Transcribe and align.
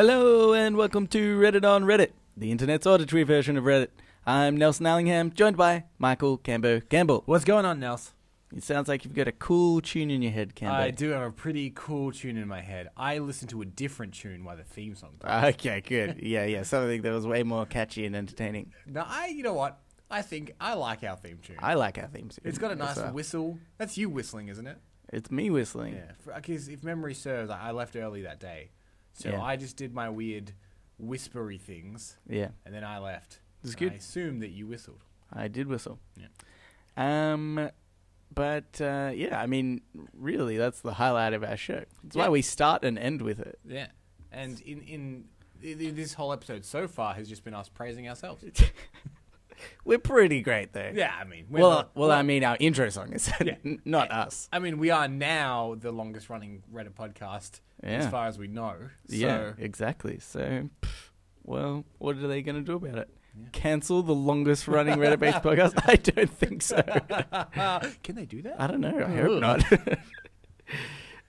Hello 0.00 0.54
and 0.54 0.78
welcome 0.78 1.06
to 1.08 1.38
Reddit 1.38 1.62
on 1.62 1.84
Reddit, 1.84 2.12
the 2.34 2.50
internet's 2.50 2.86
auditory 2.86 3.22
version 3.22 3.58
of 3.58 3.64
Reddit. 3.64 3.88
I'm 4.24 4.56
Nelson 4.56 4.86
Allingham, 4.86 5.30
joined 5.30 5.58
by 5.58 5.84
Michael 5.98 6.38
Cambo 6.38 6.80
Gamble. 6.88 7.22
What's 7.26 7.44
going 7.44 7.66
on, 7.66 7.80
Nels? 7.80 8.14
It 8.56 8.62
sounds 8.62 8.88
like 8.88 9.04
you've 9.04 9.12
got 9.12 9.28
a 9.28 9.32
cool 9.32 9.82
tune 9.82 10.10
in 10.10 10.22
your 10.22 10.32
head, 10.32 10.54
Cambo. 10.54 10.70
I 10.70 10.90
do 10.90 11.10
have 11.10 11.20
a 11.20 11.30
pretty 11.30 11.70
cool 11.74 12.12
tune 12.12 12.38
in 12.38 12.48
my 12.48 12.62
head. 12.62 12.88
I 12.96 13.18
listen 13.18 13.46
to 13.48 13.60
a 13.60 13.66
different 13.66 14.14
tune 14.14 14.42
while 14.42 14.56
the 14.56 14.64
theme 14.64 14.94
song 14.94 15.10
plays. 15.20 15.54
Okay, 15.56 15.82
good. 15.82 16.20
Yeah, 16.22 16.46
yeah, 16.46 16.62
something 16.62 17.02
that 17.02 17.12
was 17.12 17.26
way 17.26 17.42
more 17.42 17.66
catchy 17.66 18.06
and 18.06 18.16
entertaining. 18.16 18.72
now, 18.86 19.04
I, 19.06 19.26
you 19.26 19.42
know 19.42 19.52
what? 19.52 19.80
I 20.10 20.22
think 20.22 20.54
I 20.58 20.72
like 20.72 21.04
our 21.04 21.16
theme 21.16 21.40
tune. 21.42 21.56
I 21.58 21.74
like 21.74 21.98
our 21.98 22.06
theme 22.06 22.30
tune. 22.30 22.40
it's 22.44 22.56
got 22.56 22.70
a 22.70 22.74
nice 22.74 22.96
well. 22.96 23.12
whistle. 23.12 23.58
That's 23.76 23.98
you 23.98 24.08
whistling, 24.08 24.48
isn't 24.48 24.66
it? 24.66 24.78
It's 25.12 25.30
me 25.30 25.50
whistling. 25.50 25.96
Yeah. 25.96 26.36
Because 26.36 26.68
if 26.68 26.82
memory 26.82 27.12
serves, 27.12 27.50
I 27.50 27.72
left 27.72 27.96
early 27.96 28.22
that 28.22 28.40
day, 28.40 28.70
so 29.12 29.30
Yeah. 29.30 29.42
I 29.42 29.56
just 29.56 29.76
did 29.76 29.92
my 29.94 30.08
weird 30.08 30.52
whispery 30.98 31.58
things, 31.58 32.18
Yeah, 32.28 32.48
and 32.64 32.74
then 32.74 32.84
I 32.84 32.98
left. 32.98 33.40
It's 33.64 33.74
good. 33.74 33.92
I 33.92 33.96
assumed 33.96 34.42
that 34.42 34.50
you 34.50 34.66
whistled. 34.66 35.04
I 35.32 35.48
did 35.48 35.66
whistle. 35.68 35.98
Yeah. 36.16 36.26
Um, 36.96 37.70
but 38.34 38.80
uh, 38.80 39.10
yeah, 39.14 39.40
I 39.40 39.46
mean, 39.46 39.80
really, 40.14 40.56
that's 40.56 40.80
the 40.80 40.94
highlight 40.94 41.32
of 41.34 41.42
our 41.44 41.56
show. 41.56 41.84
It's 42.04 42.16
Yeah. 42.16 42.22
why 42.24 42.28
we 42.28 42.42
start 42.42 42.84
and 42.84 42.98
end 42.98 43.22
with 43.22 43.40
it. 43.40 43.58
Yeah. 43.66 43.88
And 44.32 44.60
in 44.62 44.82
in, 44.82 45.24
this 45.62 46.14
whole 46.14 46.32
episode 46.32 46.64
so 46.64 46.88
far 46.88 47.12
has 47.14 47.28
just 47.28 47.44
been 47.44 47.52
us 47.54 47.68
praising 47.68 48.08
ourselves. 48.08 48.44
We're 49.84 49.98
pretty 49.98 50.40
great 50.40 50.72
though. 50.72 50.90
Yeah, 50.94 51.12
I 51.18 51.24
mean, 51.24 51.46
we're 51.50 51.60
Well, 51.60 51.70
not- 51.70 51.90
well, 51.96 52.10
I 52.10 52.22
mean, 52.22 52.44
our 52.44 52.56
intro 52.60 52.88
song 52.88 53.12
is 53.12 53.30
Yeah. 53.44 53.56
not 53.84 54.10
us. 54.10 54.48
I 54.52 54.58
mean, 54.58 54.78
we 54.78 54.90
are 54.90 55.06
now 55.06 55.74
the 55.78 55.92
longest 55.92 56.30
running 56.30 56.62
Reddit 56.72 56.94
podcast 56.94 57.60
as 57.82 58.06
far 58.08 58.26
as 58.26 58.38
we 58.38 58.46
know. 58.48 58.74
So, 59.08 59.14
Yeah, 59.16 59.52
exactly. 59.58 60.18
So, 60.20 60.68
well, 61.44 61.84
what 61.98 62.16
are 62.16 62.28
they 62.28 62.42
going 62.42 62.56
to 62.56 62.62
do 62.62 62.76
about 62.76 62.98
it? 62.98 63.10
Yeah. 63.38 63.46
Cancel 63.52 64.02
the 64.02 64.14
longest 64.14 64.66
running 64.68 64.96
Reddit-based 64.98 65.38
podcast? 65.38 65.74
I 65.86 65.94
don't 65.96 66.30
think 66.30 66.62
so. 66.62 66.82
can 68.02 68.16
they 68.16 68.26
do 68.26 68.42
that? 68.42 68.60
I 68.60 68.66
don't 68.66 68.80
know. 68.80 69.04
I 69.06 69.14
hope 69.16 69.40
not. 69.40 69.64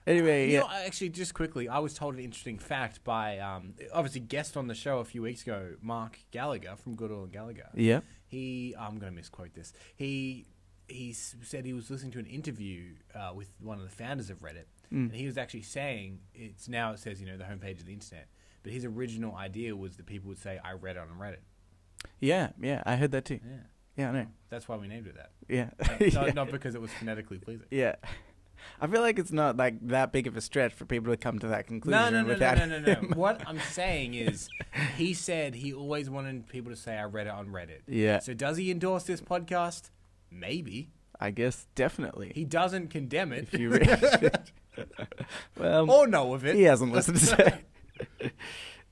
anyway, 0.06 0.46
You 0.48 0.54
yeah. 0.54 0.60
know, 0.60 0.68
actually, 0.84 1.10
just 1.10 1.34
quickly, 1.34 1.68
I 1.68 1.78
was 1.78 1.94
told 1.94 2.14
an 2.14 2.20
interesting 2.20 2.58
fact 2.58 3.04
by 3.04 3.38
um, 3.38 3.74
obviously 3.92 4.20
guest 4.20 4.56
on 4.56 4.66
the 4.66 4.74
show 4.74 4.98
a 4.98 5.04
few 5.04 5.22
weeks 5.22 5.42
ago, 5.42 5.74
Mark 5.80 6.18
Gallagher 6.30 6.74
from 6.76 6.94
Goodall 6.96 7.24
and 7.24 7.32
Gallagher. 7.32 7.68
yeah. 7.74 8.00
He, 8.26 8.74
I'm 8.78 8.98
going 8.98 9.12
to 9.12 9.16
misquote 9.16 9.52
this. 9.52 9.74
He 9.94 10.46
he 10.88 11.12
said 11.12 11.64
he 11.66 11.74
was 11.74 11.90
listening 11.90 12.12
to 12.12 12.18
an 12.18 12.24
interview 12.26 12.94
uh, 13.14 13.32
with 13.34 13.48
one 13.60 13.76
of 13.78 13.84
the 13.84 13.90
founders 13.94 14.30
of 14.30 14.40
Reddit, 14.40 14.64
Mm. 14.92 15.06
and 15.10 15.12
he 15.14 15.26
was 15.26 15.38
actually 15.38 15.62
saying 15.62 16.18
it's 16.34 16.68
now 16.68 16.92
it 16.92 16.98
says 16.98 17.20
you 17.20 17.26
know 17.26 17.36
the 17.38 17.44
homepage 17.44 17.80
of 17.80 17.86
the 17.86 17.92
internet, 17.92 18.28
but 18.62 18.72
his 18.72 18.84
original 18.84 19.34
idea 19.36 19.74
was 19.74 19.96
that 19.96 20.06
people 20.06 20.28
would 20.28 20.38
say 20.38 20.60
I 20.64 20.72
read 20.72 20.96
it 20.96 21.00
on 21.00 21.08
Reddit. 21.18 21.38
Yeah, 22.20 22.50
yeah. 22.60 22.82
I 22.84 22.96
heard 22.96 23.12
that 23.12 23.24
too. 23.24 23.40
Yeah, 23.44 23.56
Yeah, 23.96 24.08
I 24.10 24.12
know. 24.12 24.26
that's 24.50 24.68
why 24.68 24.76
we 24.76 24.88
named 24.88 25.06
it 25.06 25.16
that. 25.16 25.30
Yeah. 25.48 25.70
Not, 25.88 26.00
yeah. 26.26 26.32
not 26.34 26.50
because 26.50 26.74
it 26.74 26.80
was 26.80 26.90
phonetically 26.92 27.38
pleasing. 27.38 27.66
Yeah. 27.70 27.94
I 28.80 28.86
feel 28.86 29.00
like 29.00 29.18
it's 29.18 29.32
not 29.32 29.56
like 29.56 29.74
that 29.88 30.12
big 30.12 30.26
of 30.26 30.36
a 30.36 30.40
stretch 30.40 30.72
for 30.72 30.84
people 30.84 31.12
to 31.12 31.16
come 31.16 31.38
to 31.40 31.48
that 31.48 31.66
conclusion 31.66 32.00
No, 32.00 32.10
no, 32.10 32.20
no, 32.20 32.22
no, 32.22 32.28
without 32.34 32.58
no, 32.58 32.66
no, 32.66 32.78
no. 32.78 32.94
what 33.16 33.42
I'm 33.46 33.58
saying 33.58 34.14
is, 34.14 34.48
he 34.96 35.14
said 35.14 35.54
he 35.56 35.72
always 35.72 36.08
wanted 36.08 36.46
people 36.48 36.70
to 36.70 36.76
say 36.76 36.96
I 36.96 37.04
read 37.04 37.26
it 37.26 37.32
on 37.32 37.48
Reddit. 37.48 37.80
Yeah, 37.88 38.20
So 38.20 38.34
does 38.34 38.56
he 38.58 38.70
endorse 38.70 39.02
this 39.04 39.20
podcast? 39.20 39.90
Maybe. 40.30 40.90
I 41.18 41.30
guess 41.30 41.66
definitely. 41.74 42.32
He 42.34 42.44
doesn't 42.44 42.88
condemn 42.88 43.32
it 43.32 43.48
if 43.52 43.58
you 43.58 43.70
read 43.70 44.40
well, 45.58 45.90
or 45.90 46.06
know 46.06 46.34
of 46.34 46.44
it. 46.44 46.54
he 46.54 46.62
hasn't 46.62 46.92
listened 46.92 47.18
to 47.18 47.62
it. 48.20 48.32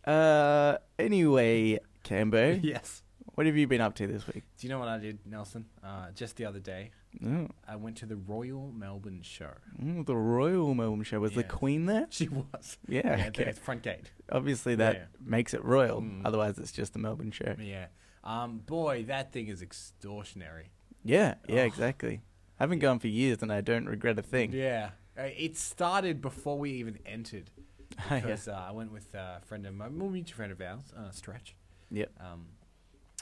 Uh, 0.04 0.78
anyway, 0.98 1.78
Cambo, 2.04 2.58
Yes. 2.62 3.02
what 3.34 3.46
have 3.46 3.56
you 3.56 3.66
been 3.66 3.82
up 3.82 3.94
to 3.96 4.06
this 4.06 4.26
week? 4.26 4.44
Do 4.58 4.66
you 4.66 4.72
know 4.72 4.78
what 4.78 4.88
I 4.88 4.98
did, 4.98 5.18
Nelson? 5.26 5.66
Uh, 5.84 6.10
just 6.14 6.36
the 6.36 6.46
other 6.46 6.58
day, 6.58 6.90
Oh, 7.24 7.48
I 7.68 7.76
went 7.76 7.96
to 7.98 8.06
the 8.06 8.16
Royal 8.16 8.72
Melbourne 8.72 9.20
Show. 9.22 9.50
mm, 9.80 10.06
the 10.06 10.16
Royal 10.16 10.72
Melbourne 10.74 11.02
Show. 11.02 11.20
Was 11.20 11.34
the 11.34 11.44
Queen 11.44 11.84
there? 11.86 12.06
She 12.08 12.28
was. 12.28 12.78
Yeah, 12.88 13.16
Yeah, 13.18 13.26
okay. 13.28 13.44
it's 13.44 13.58
front 13.58 13.82
gate. 13.82 14.10
Obviously, 14.32 14.74
that 14.76 14.94
Yeah. 14.94 15.04
makes 15.22 15.52
it 15.52 15.62
royal. 15.64 16.00
Mm. 16.00 16.22
Otherwise, 16.24 16.56
it's 16.58 16.72
just 16.72 16.92
the 16.94 16.98
Melbourne 16.98 17.30
Show. 17.32 17.56
Yeah. 17.60 17.86
Um, 18.24 18.58
boy, 18.58 19.04
that 19.08 19.32
thing 19.32 19.48
is 19.48 19.62
extortionary. 19.62 20.68
Yeah, 21.04 21.34
yeah, 21.48 21.62
Oh. 21.62 21.66
exactly. 21.66 22.22
I 22.58 22.62
haven't 22.62 22.78
gone 22.78 22.98
for 23.00 23.08
years, 23.08 23.42
and 23.42 23.52
I 23.52 23.60
don't 23.60 23.86
regret 23.86 24.18
a 24.18 24.22
thing. 24.22 24.52
Yeah. 24.52 24.90
Uh, 25.20 25.28
it 25.36 25.56
started 25.56 26.20
before 26.22 26.58
we 26.58 26.70
even 26.72 26.98
entered. 27.06 27.50
Yeah. 28.08 28.20
Because 28.20 28.48
uh, 28.48 28.52
I 28.68 28.70
went 28.70 28.92
with 28.92 29.14
uh, 29.14 29.38
a 29.42 29.44
friend 29.44 29.66
of 29.66 29.74
mine, 29.74 29.98
well, 29.98 30.08
mutual 30.08 30.36
friend 30.36 30.52
of 30.52 30.60
ours, 30.60 30.80
uh, 30.96 31.10
Stretch. 31.10 31.54
Yep. 31.90 32.10
Um, 32.20 32.46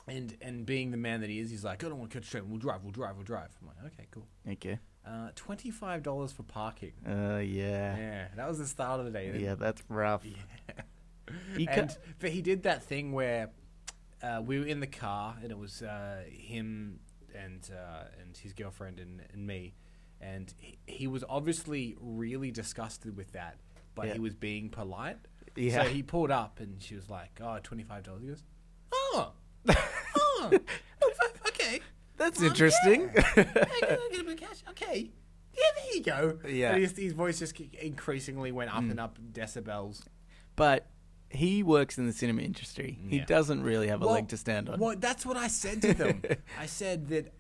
and 0.07 0.37
and 0.41 0.65
being 0.67 0.91
the 0.91 0.97
man 0.97 1.21
that 1.23 1.31
he 1.31 1.41
is, 1.41 1.51
he's 1.51 1.65
like, 1.65 1.83
I 1.83 1.89
don't 1.89 1.99
want 1.99 2.11
to 2.13 2.19
catch 2.19 2.29
a 2.29 2.31
train. 2.31 2.49
We'll 2.49 2.59
drive. 2.59 2.83
We'll 2.83 2.93
drive. 2.93 3.17
We'll 3.17 3.25
drive. 3.25 3.49
I'm 3.61 3.67
like, 3.67 3.93
okay, 3.93 4.07
cool. 4.11 4.27
Okay. 4.49 4.79
Uh, 5.07 5.31
Twenty 5.35 5.71
five 5.71 6.03
dollars 6.03 6.33
for 6.33 6.43
parking. 6.45 6.93
Uh, 7.05 7.39
yeah. 7.39 7.97
Yeah, 7.97 8.29
that 8.37 8.47
was 8.47 8.59
the 8.59 8.67
start 8.67 9.01
of 9.01 9.07
the 9.07 9.13
day. 9.13 9.37
Yeah, 9.37 9.55
that's 9.55 9.83
rough. 9.89 10.23
Yeah. 10.25 10.75
You 11.57 11.67
ca- 11.75 11.89
but 12.21 12.31
he 12.31 12.43
did 12.43 12.63
that 12.65 12.85
thing 12.85 13.13
where 13.13 13.51
uh, 14.23 14.43
we 14.45 14.59
were 14.61 14.67
in 14.67 14.81
the 14.81 14.87
car 14.87 15.37
and 15.43 15.51
it 15.51 15.59
was 15.59 15.83
uh, 15.83 16.23
him 16.31 17.01
and 17.35 17.69
uh, 17.73 18.05
and 18.23 18.37
his 18.37 18.53
girlfriend 18.53 19.01
and, 19.01 19.23
and 19.33 19.47
me, 19.47 19.75
and 20.21 20.53
he, 20.59 20.79
he 20.87 21.07
was 21.07 21.25
obviously 21.29 21.97
really 22.01 22.51
disgusted 22.51 23.17
with 23.17 23.33
that, 23.33 23.57
but 23.95 24.07
Yeah. 24.07 24.15
he 24.15 24.21
was 24.21 24.35
being 24.35 24.69
polite. 24.71 25.19
Yeah. 25.57 25.83
So 25.85 25.89
he 25.89 26.03
pulled 26.03 26.31
up 26.31 26.61
and 26.61 26.81
she 26.83 26.95
was 26.95 27.09
like, 27.11 27.41
"Oh, 27.43 27.59
twenty 27.63 27.83
five 27.83 28.05
dollars." 28.05 28.23
He 28.23 28.29
goes, 28.29 28.43
"Oh, 28.93 29.33
oh, 29.69 30.49
25, 30.51 31.43
okay." 31.49 31.81
That's 32.17 32.39
Um, 32.41 32.47
interesting. 32.47 33.11
I 33.17 33.23
get- 33.81 34.01
a 34.01 34.09
bit 34.11 34.29
of 34.29 34.37
cash. 34.37 34.63
Okay. 34.71 35.11
Yeah, 35.55 35.65
there 35.77 35.95
you 35.97 36.03
go. 36.03 36.39
Yeah. 36.49 36.73
And 36.73 36.83
his, 36.83 36.97
his 36.97 37.13
voice 37.13 37.39
just 37.41 37.59
increasingly 37.61 38.53
went 38.53 38.73
up 38.73 38.83
and 38.83 39.01
up 39.01 39.19
decibels. 39.33 40.03
but 40.57 40.87
he 41.31 41.63
works 41.63 41.99
in 41.99 42.07
the 42.07 42.13
cinema 42.13 42.41
industry. 42.43 42.99
He 43.09 43.19
Yeah. 43.19 43.25
doesn't 43.27 43.63
really 43.63 43.89
have 43.89 44.01
a 44.01 44.07
leg 44.07 44.29
to 44.29 44.37
stand 44.39 44.69
on. 44.71 44.79
Well, 44.81 44.95
that's 44.97 45.27
what 45.27 45.37
I 45.37 45.49
said 45.49 45.83
to 45.83 45.93
them. 45.93 46.23
I 46.59 46.65
said 46.67 47.09
that 47.09 47.35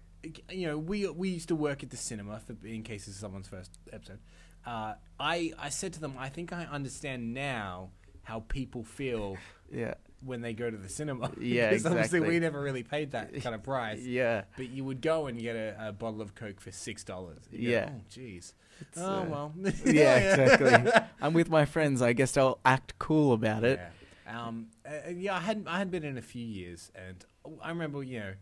you 0.50 0.66
know 0.66 0.78
we 0.78 1.06
we 1.08 1.28
used 1.30 1.48
to 1.48 1.54
work 1.56 1.82
at 1.82 1.90
the 1.90 1.96
cinema 1.96 2.40
for 2.40 2.54
in 2.66 2.82
case 2.82 3.06
this 3.06 3.14
is 3.14 3.20
someone's 3.20 3.48
first 3.48 3.78
episode. 3.92 4.18
Uh, 4.66 4.94
I 5.18 5.52
I 5.58 5.68
said 5.70 5.92
to 5.94 6.00
them, 6.00 6.14
I 6.18 6.28
think 6.28 6.52
I 6.52 6.64
understand 6.64 7.32
now 7.34 7.90
how 8.24 8.40
people 8.48 8.84
feel 8.84 9.36
Yeah. 9.72 9.94
when 10.22 10.40
they 10.42 10.52
go 10.52 10.70
to 10.70 10.76
the 10.76 10.88
cinema. 10.88 11.30
Yeah, 11.40 11.68
because 11.70 11.86
obviously 11.86 12.18
exactly. 12.18 12.28
we 12.36 12.40
never 12.40 12.60
really 12.60 12.82
paid 12.82 13.12
that 13.12 13.32
kind 13.42 13.54
of 13.54 13.62
price. 13.74 14.00
Yeah. 14.00 14.44
But 14.56 14.68
you 14.70 14.84
would 14.84 15.00
go 15.00 15.26
and 15.26 15.40
get 15.40 15.56
a, 15.56 15.88
a 15.88 15.92
bottle 15.92 16.20
of 16.20 16.34
Coke 16.34 16.60
for 16.60 16.70
six 16.72 17.04
dollars. 17.04 17.42
Yeah. 17.52 17.90
Oh, 17.92 18.00
jeez. 18.10 18.52
It's, 18.80 18.98
Oh 18.98 19.04
uh, 19.04 19.24
well. 19.24 19.52
yeah, 19.84 20.16
exactly. 20.34 20.92
I'm 21.20 21.32
with 21.32 21.48
my 21.50 21.64
friends. 21.64 22.00
I 22.02 22.12
guess 22.12 22.36
I'll 22.36 22.58
act 22.64 22.94
cool 22.98 23.32
about 23.32 23.64
it. 23.64 23.78
Yeah. 24.26 24.46
Um, 24.46 24.66
uh, 24.86 25.10
yeah, 25.14 25.36
I 25.36 25.40
hadn't 25.40 25.66
I 25.68 25.78
hadn't 25.78 25.90
been 25.90 26.04
in 26.04 26.18
a 26.18 26.22
few 26.22 26.44
years, 26.44 26.92
and 26.94 27.24
I 27.62 27.70
remember 27.70 28.02
you 28.02 28.20
know 28.20 28.32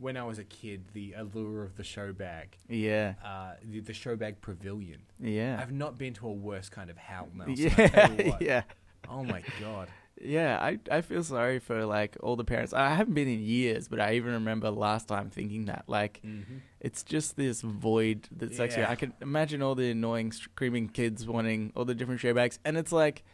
when 0.00 0.16
I 0.16 0.24
was 0.24 0.38
a 0.38 0.44
kid, 0.44 0.84
the 0.94 1.12
allure 1.12 1.62
of 1.62 1.76
the 1.76 1.84
show 1.84 2.12
bag, 2.12 2.56
Yeah. 2.68 3.14
uh, 3.24 3.52
the, 3.62 3.80
the 3.80 3.92
show 3.92 4.16
bag 4.16 4.40
pavilion. 4.40 5.02
Yeah. 5.20 5.58
I've 5.60 5.72
not 5.72 5.98
been 5.98 6.14
to 6.14 6.26
a 6.26 6.32
worse 6.32 6.68
kind 6.68 6.88
of 6.90 6.96
howl 6.96 7.28
now. 7.34 7.44
yeah. 7.48 8.36
yeah. 8.40 8.62
Oh 9.08 9.22
my 9.24 9.42
god. 9.60 9.88
Yeah, 10.22 10.58
I 10.60 10.78
I 10.90 11.00
feel 11.00 11.24
sorry 11.24 11.58
for 11.60 11.86
like 11.86 12.16
all 12.22 12.36
the 12.36 12.44
parents. 12.44 12.74
I 12.74 12.90
haven't 12.94 13.14
been 13.14 13.26
in 13.28 13.40
years, 13.40 13.88
but 13.88 14.00
I 14.00 14.14
even 14.16 14.32
remember 14.34 14.70
last 14.70 15.08
time 15.08 15.30
thinking 15.30 15.64
that 15.66 15.84
like 15.86 16.20
Mm-hmm. 16.24 16.56
it's 16.80 17.02
just 17.02 17.36
this 17.36 17.62
void 17.62 18.28
that's 18.30 18.60
actually 18.60 18.84
I 18.84 18.96
can 18.96 19.14
imagine 19.22 19.62
all 19.62 19.74
the 19.74 19.90
annoying 19.90 20.32
screaming 20.32 20.88
kids 20.88 21.26
wanting 21.26 21.72
all 21.74 21.86
the 21.86 21.94
different 21.94 22.20
show 22.20 22.34
bags 22.34 22.58
and 22.66 22.76
it's 22.76 22.92
like 22.92 23.24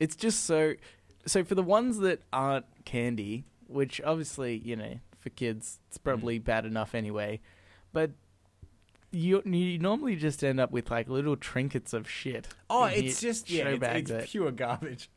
it's 0.00 0.16
just 0.16 0.44
so 0.44 0.74
so 1.26 1.44
for 1.44 1.54
the 1.54 1.62
ones 1.62 1.98
that 1.98 2.20
aren't 2.32 2.64
candy, 2.86 3.44
which 3.68 4.00
obviously, 4.02 4.56
you 4.64 4.74
know, 4.76 4.94
for 5.22 5.30
kids 5.30 5.78
it's 5.88 5.98
probably 5.98 6.38
bad 6.38 6.64
enough 6.66 6.94
anyway, 6.94 7.40
but 7.92 8.10
you 9.10 9.42
you 9.44 9.78
normally 9.78 10.16
just 10.16 10.42
end 10.42 10.58
up 10.58 10.70
with 10.70 10.90
like 10.90 11.08
little 11.08 11.36
trinkets 11.36 11.92
of 11.92 12.08
shit. 12.08 12.48
Oh, 12.70 12.84
it's 12.84 13.20
just 13.20 13.50
yeah, 13.50 13.68
it's, 13.68 14.10
it's 14.10 14.30
pure 14.30 14.50
garbage. 14.50 15.10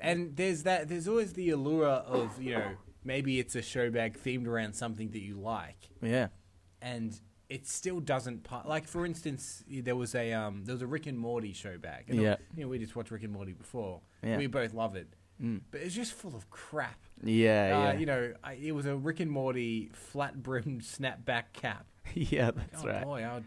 And 0.00 0.34
there's 0.36 0.64
that. 0.64 0.88
There's 0.88 1.06
always 1.08 1.34
the 1.34 1.50
allure 1.50 1.86
of 1.86 2.40
you 2.42 2.54
know 2.54 2.70
maybe 3.04 3.38
it's 3.38 3.54
a 3.54 3.62
show 3.62 3.90
bag 3.90 4.18
themed 4.18 4.46
around 4.46 4.74
something 4.74 5.10
that 5.10 5.20
you 5.20 5.38
like, 5.38 5.88
yeah. 6.02 6.28
and 6.80 7.18
it 7.50 7.66
still 7.66 8.00
doesn't 8.00 8.42
pa- 8.42 8.62
like 8.66 8.88
for 8.88 9.04
instance 9.04 9.62
there 9.68 9.94
was 9.94 10.14
a 10.14 10.32
um 10.32 10.64
there 10.64 10.74
was 10.74 10.80
a 10.80 10.86
Rick 10.86 11.06
and 11.06 11.18
Morty 11.18 11.52
show 11.52 11.76
bag 11.76 12.06
and 12.08 12.18
Yeah. 12.20 12.36
you 12.56 12.62
know 12.64 12.68
we 12.68 12.78
just 12.78 12.96
watched 12.96 13.10
Rick 13.10 13.22
and 13.22 13.32
Morty 13.32 13.52
before 13.52 14.00
Yeah. 14.22 14.38
we 14.38 14.46
both 14.46 14.72
love 14.72 14.96
it 14.96 15.08
Mm. 15.44 15.60
but 15.70 15.80
it's 15.82 15.94
just 15.94 16.12
full 16.14 16.34
of 16.34 16.48
crap 16.50 16.98
Yeah, 17.22 17.76
uh, 17.76 17.92
yeah. 17.92 17.98
you 17.98 18.06
know 18.06 18.32
I, 18.42 18.54
it 18.54 18.72
was 18.72 18.86
a 18.86 18.96
Rick 18.96 19.20
and 19.20 19.30
Morty 19.30 19.90
flat 19.92 20.42
brimmed 20.42 20.82
snapback 20.94 21.52
cap 21.52 21.86
yeah, 22.14 22.50
that's 22.52 22.82
oh 22.82 22.88
right. 22.88 23.02
boy 23.04 23.22
I 23.22 23.34
would 23.34 23.44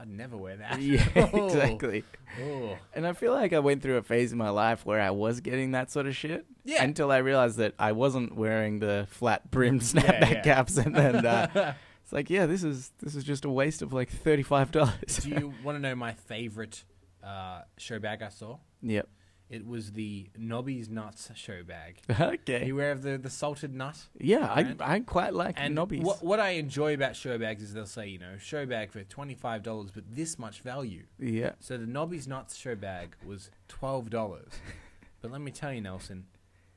I'd 0.00 0.08
never 0.08 0.34
wear 0.38 0.56
that. 0.56 0.80
yeah, 0.80 1.04
Oh. 1.34 1.46
exactly. 1.46 2.04
Oh. 2.42 2.78
And 2.94 3.06
I 3.06 3.12
feel 3.12 3.34
like 3.34 3.52
I 3.52 3.58
went 3.58 3.82
through 3.82 3.98
a 3.98 4.02
phase 4.02 4.32
in 4.32 4.38
my 4.38 4.48
life 4.48 4.86
where 4.86 4.98
I 4.98 5.10
was 5.10 5.40
getting 5.40 5.72
that 5.72 5.90
sort 5.90 6.06
of 6.06 6.16
shit. 6.16 6.46
Yeah. 6.64 6.82
Until 6.82 7.12
I 7.12 7.18
realized 7.18 7.58
that 7.58 7.74
I 7.78 7.92
wasn't 7.92 8.34
wearing 8.34 8.78
the 8.78 9.06
flat 9.10 9.50
brimmed 9.50 9.82
snapback 9.82 10.30
yeah. 10.30 10.40
caps, 10.40 10.78
and 10.78 10.96
then 10.96 11.26
uh, 11.26 11.74
it's 12.02 12.12
like, 12.14 12.30
yeah, 12.30 12.46
this 12.46 12.62
is 12.64 12.92
this 13.00 13.14
is 13.14 13.24
just 13.24 13.44
a 13.44 13.50
waste 13.50 13.82
of 13.82 13.92
like 13.92 14.08
thirty 14.08 14.42
five 14.42 14.70
dollars. 14.72 15.18
Do 15.22 15.28
you 15.28 15.52
want 15.62 15.76
to 15.76 15.80
know 15.80 15.94
my 15.94 16.14
favorite 16.14 16.82
uh, 17.22 17.62
show 17.76 17.98
bag 17.98 18.22
I 18.22 18.30
saw? 18.30 18.56
yep. 18.82 19.06
It 19.50 19.66
was 19.66 19.92
the 19.92 20.30
Nobby's 20.38 20.88
Nuts 20.88 21.28
show 21.34 21.62
bag. 21.64 22.00
Okay. 22.20 22.66
You 22.66 22.74
aware 22.74 22.92
of 22.92 23.02
the, 23.02 23.18
the 23.18 23.28
salted 23.30 23.74
nut? 23.74 23.98
Yeah, 24.18 24.48
I 24.48 24.62
brand? 24.62 24.82
I 24.82 25.00
quite 25.00 25.34
like 25.34 25.56
And 25.58 25.76
knobbies. 25.76 26.02
what, 26.02 26.22
what 26.22 26.38
I 26.38 26.50
enjoy 26.50 26.94
about 26.94 27.16
show 27.16 27.36
bags 27.36 27.62
is 27.62 27.74
they'll 27.74 27.86
say, 27.86 28.06
you 28.06 28.18
know, 28.18 28.36
show 28.38 28.64
bag 28.64 28.92
for 28.92 29.02
$25, 29.02 29.90
but 29.92 30.04
this 30.08 30.38
much 30.38 30.60
value. 30.60 31.02
Yeah. 31.18 31.52
So 31.58 31.76
the 31.76 31.86
Nobby's 31.86 32.28
Nuts 32.28 32.56
show 32.56 32.76
bag 32.76 33.16
was 33.26 33.50
$12. 33.68 34.10
but 35.20 35.32
let 35.32 35.40
me 35.40 35.50
tell 35.50 35.72
you, 35.72 35.80
Nelson, 35.80 36.26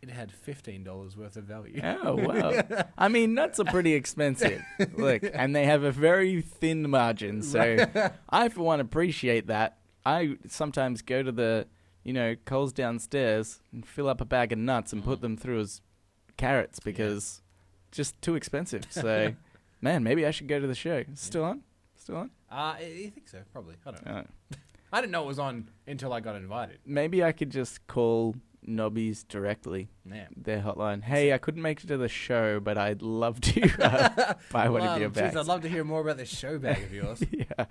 it 0.02 0.10
had 0.10 0.32
$15 0.46 1.16
worth 1.16 1.38
of 1.38 1.44
value. 1.44 1.80
Oh 1.82 2.16
wow! 2.16 2.62
I 2.98 3.08
mean, 3.08 3.34
nuts 3.34 3.60
are 3.62 3.66
pretty 3.66 3.94
expensive. 3.94 4.62
Look, 4.98 5.24
and 5.34 5.56
they 5.56 5.66
have 5.66 5.84
a 5.84 5.92
very 5.94 6.42
thin 6.42 6.90
margin, 6.90 7.42
so 7.42 7.86
I 8.30 8.50
for 8.50 8.64
one 8.64 8.82
appreciate 8.82 9.48
that. 9.48 9.78
I 10.06 10.36
sometimes 10.50 11.02
go 11.02 11.24
to 11.24 11.32
the, 11.32 11.68
you 12.04 12.14
know, 12.14 12.36
Coles 12.46 12.74
downstairs 12.74 13.60
and 13.72 13.86
fill 13.86 14.08
up 14.08 14.22
a 14.22 14.26
bag 14.26 14.52
of 14.52 14.60
nuts 14.60 14.94
and 14.94 15.04
put 15.04 15.22
them 15.22 15.38
through 15.38 15.62
as 15.62 15.82
carrots 16.38 16.80
because 16.80 17.42
just 17.92 18.22
too 18.22 18.36
expensive. 18.36 18.86
So, 18.90 19.34
man, 19.82 20.04
maybe 20.04 20.26
I 20.26 20.32
should 20.32 20.48
go 20.48 20.60
to 20.60 20.68
the 20.68 20.76
show. 20.76 21.04
Still 21.14 21.44
on? 21.44 21.62
Still 21.96 22.18
on? 22.18 22.32
Uh, 22.52 22.56
I, 22.56 22.78
I 22.78 23.12
think 23.14 23.28
so, 23.28 23.40
probably. 23.52 23.76
I 23.86 23.92
don't 23.92 24.06
know. 24.06 24.26
I 24.94 25.02
didn't 25.02 25.12
know 25.12 25.24
it 25.24 25.28
was 25.28 25.40
on 25.40 25.70
until 25.88 26.14
I 26.14 26.20
got 26.20 26.36
invited. 26.36 26.78
maybe 26.86 27.24
I 27.24 27.32
could 27.32 27.50
just 27.50 27.88
call 27.88 28.36
Nobbies 28.66 29.24
directly. 29.24 29.90
Yeah. 30.06 30.28
Their 30.38 30.62
hotline. 30.62 31.04
Hey, 31.04 31.34
I 31.34 31.38
couldn't 31.38 31.62
make 31.62 31.84
it 31.84 31.88
to 31.88 31.98
the 31.98 32.08
show, 32.08 32.60
but 32.60 32.78
I'd 32.78 33.02
love 33.02 33.42
to 33.42 33.70
uh, 33.84 34.34
buy 34.52 34.70
one 34.70 34.82
of 34.82 35.00
your 35.00 35.10
geez, 35.10 35.18
bags. 35.22 35.36
I'd 35.36 35.48
love 35.48 35.62
to 35.62 35.70
hear 35.70 35.84
more 35.84 36.02
about 36.02 36.18
this 36.18 36.30
show 36.30 36.58
bag 36.60 36.84
of 36.84 36.94
yours. 36.94 37.24
yeah. 37.32 37.66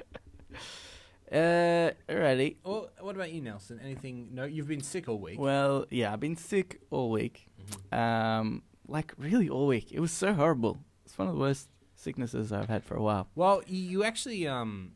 Uh, 1.32 1.92
alrighty. 2.08 2.56
well, 2.64 2.90
what 3.00 3.16
about 3.16 3.32
you, 3.32 3.40
Nelson? 3.40 3.80
Anything? 3.82 4.28
No, 4.32 4.44
you've 4.44 4.68
been 4.68 4.82
sick 4.82 5.08
all 5.08 5.18
week. 5.18 5.38
Well, 5.40 5.86
yeah, 5.90 6.12
I've 6.12 6.20
been 6.20 6.36
sick 6.36 6.80
all 6.90 7.10
week. 7.10 7.46
Mhm. 7.90 7.96
Um, 7.98 8.62
like 8.86 9.14
really 9.16 9.48
all 9.48 9.66
week. 9.66 9.92
It 9.92 10.00
was 10.00 10.12
so 10.12 10.34
horrible. 10.34 10.78
It's 11.06 11.16
one 11.16 11.28
of 11.28 11.34
the 11.34 11.40
worst 11.40 11.68
sicknesses 11.94 12.52
I've 12.52 12.68
had 12.68 12.84
for 12.84 12.96
a 12.96 13.02
while. 13.02 13.28
Well, 13.34 13.62
you- 13.66 13.82
you 13.82 14.04
actually, 14.04 14.46
um, 14.46 14.92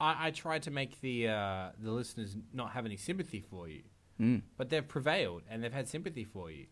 I, 0.00 0.28
I 0.28 0.30
tried 0.30 0.62
to 0.64 0.70
make 0.70 1.00
the 1.00 1.28
uh, 1.28 1.70
the 1.78 1.90
listeners 1.90 2.36
not 2.52 2.72
have 2.72 2.84
any 2.86 2.96
sympathy 2.96 3.40
for 3.40 3.68
you, 3.68 3.82
Mm. 4.20 4.42
but 4.56 4.68
they've 4.70 4.86
prevailed 4.86 5.42
and 5.50 5.62
they've 5.64 5.72
had 5.72 5.88
sympathy 5.88 6.24
for 6.24 6.50
you. 6.50 6.66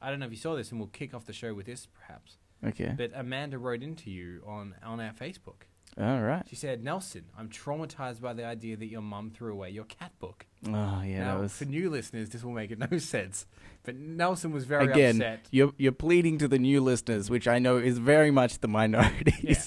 I 0.00 0.10
don't 0.10 0.18
know 0.18 0.26
if 0.26 0.32
you 0.32 0.36
saw 0.38 0.56
this, 0.56 0.70
and 0.72 0.80
we'll 0.80 0.88
kick 0.88 1.14
off 1.14 1.24
the 1.26 1.32
show 1.32 1.54
with 1.54 1.66
this, 1.66 1.86
perhaps. 1.86 2.36
Okay. 2.64 2.92
But 2.96 3.12
Amanda 3.14 3.56
wrote 3.58 3.82
into 3.82 4.10
you 4.10 4.42
on 4.46 4.74
on 4.82 5.00
our 5.00 5.12
Facebook. 5.12 5.62
All 6.00 6.20
right. 6.22 6.42
She 6.48 6.56
said, 6.56 6.82
"Nelson, 6.82 7.24
I'm 7.38 7.48
traumatized 7.50 8.20
by 8.22 8.32
the 8.32 8.44
idea 8.46 8.76
that 8.78 8.86
your 8.86 9.02
mum 9.02 9.30
threw 9.30 9.52
away 9.52 9.70
your 9.70 9.84
cat 9.84 10.12
book." 10.18 10.46
Oh 10.66 11.02
yeah, 11.02 11.24
now, 11.24 11.34
that 11.34 11.40
was 11.42 11.52
for 11.56 11.64
new 11.66 11.90
listeners, 11.90 12.30
this 12.30 12.42
will 12.42 12.52
make 12.52 12.76
no 12.78 12.96
sense. 12.98 13.46
But 13.84 13.96
Nelson 13.96 14.52
was 14.52 14.64
very 14.64 14.86
again. 14.90 15.16
upset. 15.16 15.48
You're 15.50 15.72
you're 15.76 15.92
pleading 15.92 16.38
to 16.38 16.48
the 16.48 16.58
new 16.58 16.80
listeners, 16.80 17.28
which 17.28 17.46
I 17.46 17.58
know 17.58 17.76
is 17.76 17.98
very 17.98 18.30
much 18.30 18.60
the 18.60 18.68
minority. 18.68 19.56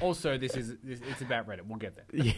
Also, 0.00 0.36
this 0.38 0.54
is 0.56 0.76
this, 0.82 1.00
it's 1.10 1.20
about 1.22 1.46
Reddit. 1.48 1.66
We'll 1.66 1.78
get 1.78 1.96
there. 1.96 2.04
yeah. 2.12 2.32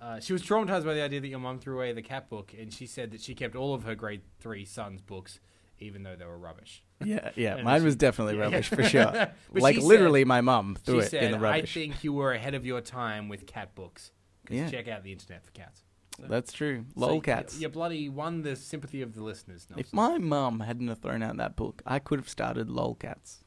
Uh, 0.00 0.20
she 0.20 0.32
was 0.32 0.42
traumatized 0.42 0.84
by 0.84 0.94
the 0.94 1.02
idea 1.02 1.20
that 1.20 1.28
your 1.28 1.38
mum 1.38 1.58
threw 1.58 1.76
away 1.76 1.92
the 1.92 2.02
cat 2.02 2.28
book, 2.28 2.52
and 2.58 2.72
she 2.72 2.86
said 2.86 3.10
that 3.12 3.20
she 3.20 3.34
kept 3.34 3.54
all 3.54 3.72
of 3.74 3.84
her 3.84 3.94
grade 3.94 4.22
three 4.40 4.64
son's 4.64 5.00
books, 5.00 5.38
even 5.82 6.02
though 6.02 6.16
they 6.16 6.24
were 6.24 6.38
rubbish. 6.38 6.82
Yeah, 7.04 7.30
yeah. 7.36 7.62
Mine 7.62 7.80
she- 7.80 7.84
was 7.84 7.96
definitely 7.96 8.36
Yeah. 8.36 8.42
rubbish 8.44 8.68
for 8.68 8.82
sure. 8.82 9.32
Like 9.52 9.76
literally, 9.78 10.24
my 10.24 10.40
mum 10.40 10.76
threw 10.82 11.00
it 11.00 11.10
said, 11.10 11.24
in 11.24 11.32
the 11.32 11.38
rubbish. 11.38 11.76
"I 11.76 11.80
think 11.80 12.04
you 12.04 12.12
were 12.12 12.32
ahead 12.32 12.54
of 12.54 12.64
your 12.64 12.80
time 12.80 13.28
with 13.28 13.46
cat 13.46 13.74
books. 13.74 14.10
Yeah. 14.50 14.68
check 14.70 14.88
out 14.88 15.02
the 15.04 15.12
internet 15.12 15.44
for 15.44 15.50
cats." 15.52 15.82
So- 16.16 16.26
That's 16.28 16.52
true. 16.52 16.84
so 16.94 17.00
Lol 17.00 17.14
you- 17.16 17.20
cats. 17.22 17.58
You, 17.60 17.68
bloody 17.68 18.08
won 18.08 18.42
the 18.42 18.54
sympathy 18.56 19.02
of 19.02 19.14
the 19.14 19.22
listeners. 19.22 19.66
Nelson. 19.70 19.80
If 19.80 19.92
my 19.92 20.18
mum 20.18 20.60
hadn't 20.60 20.88
have 20.88 20.98
thrown 20.98 21.22
out 21.22 21.36
that 21.38 21.56
book, 21.56 21.82
I 21.86 21.98
could 21.98 22.18
have 22.18 22.28
started 22.28 22.68
lolcats. 22.68 23.38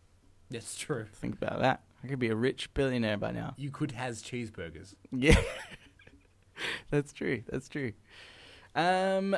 That's 0.50 0.78
true. 0.78 1.06
Think 1.14 1.36
about 1.36 1.60
that. 1.60 1.84
I 2.04 2.08
could 2.08 2.20
be 2.20 2.30
a 2.30 2.36
rich 2.36 2.72
billionaire 2.74 3.18
by 3.18 3.32
now. 3.32 3.54
You 3.58 3.72
could 3.72 3.92
has 3.92 4.22
cheeseburgers. 4.22 4.94
Yeah. 5.12 5.40
That's 6.92 7.12
true. 7.14 7.44
That's 7.50 7.68
true. 7.68 7.94
Um, 8.76 9.36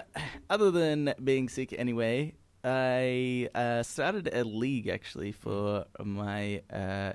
other 0.49 0.71
than 0.71 1.13
being 1.23 1.49
sick 1.49 1.73
anyway, 1.77 2.33
I 2.63 3.49
uh, 3.55 3.83
started 3.83 4.29
a 4.33 4.43
league 4.43 4.87
actually 4.87 5.31
for 5.31 5.85
my 6.03 6.61
uh, 6.71 7.13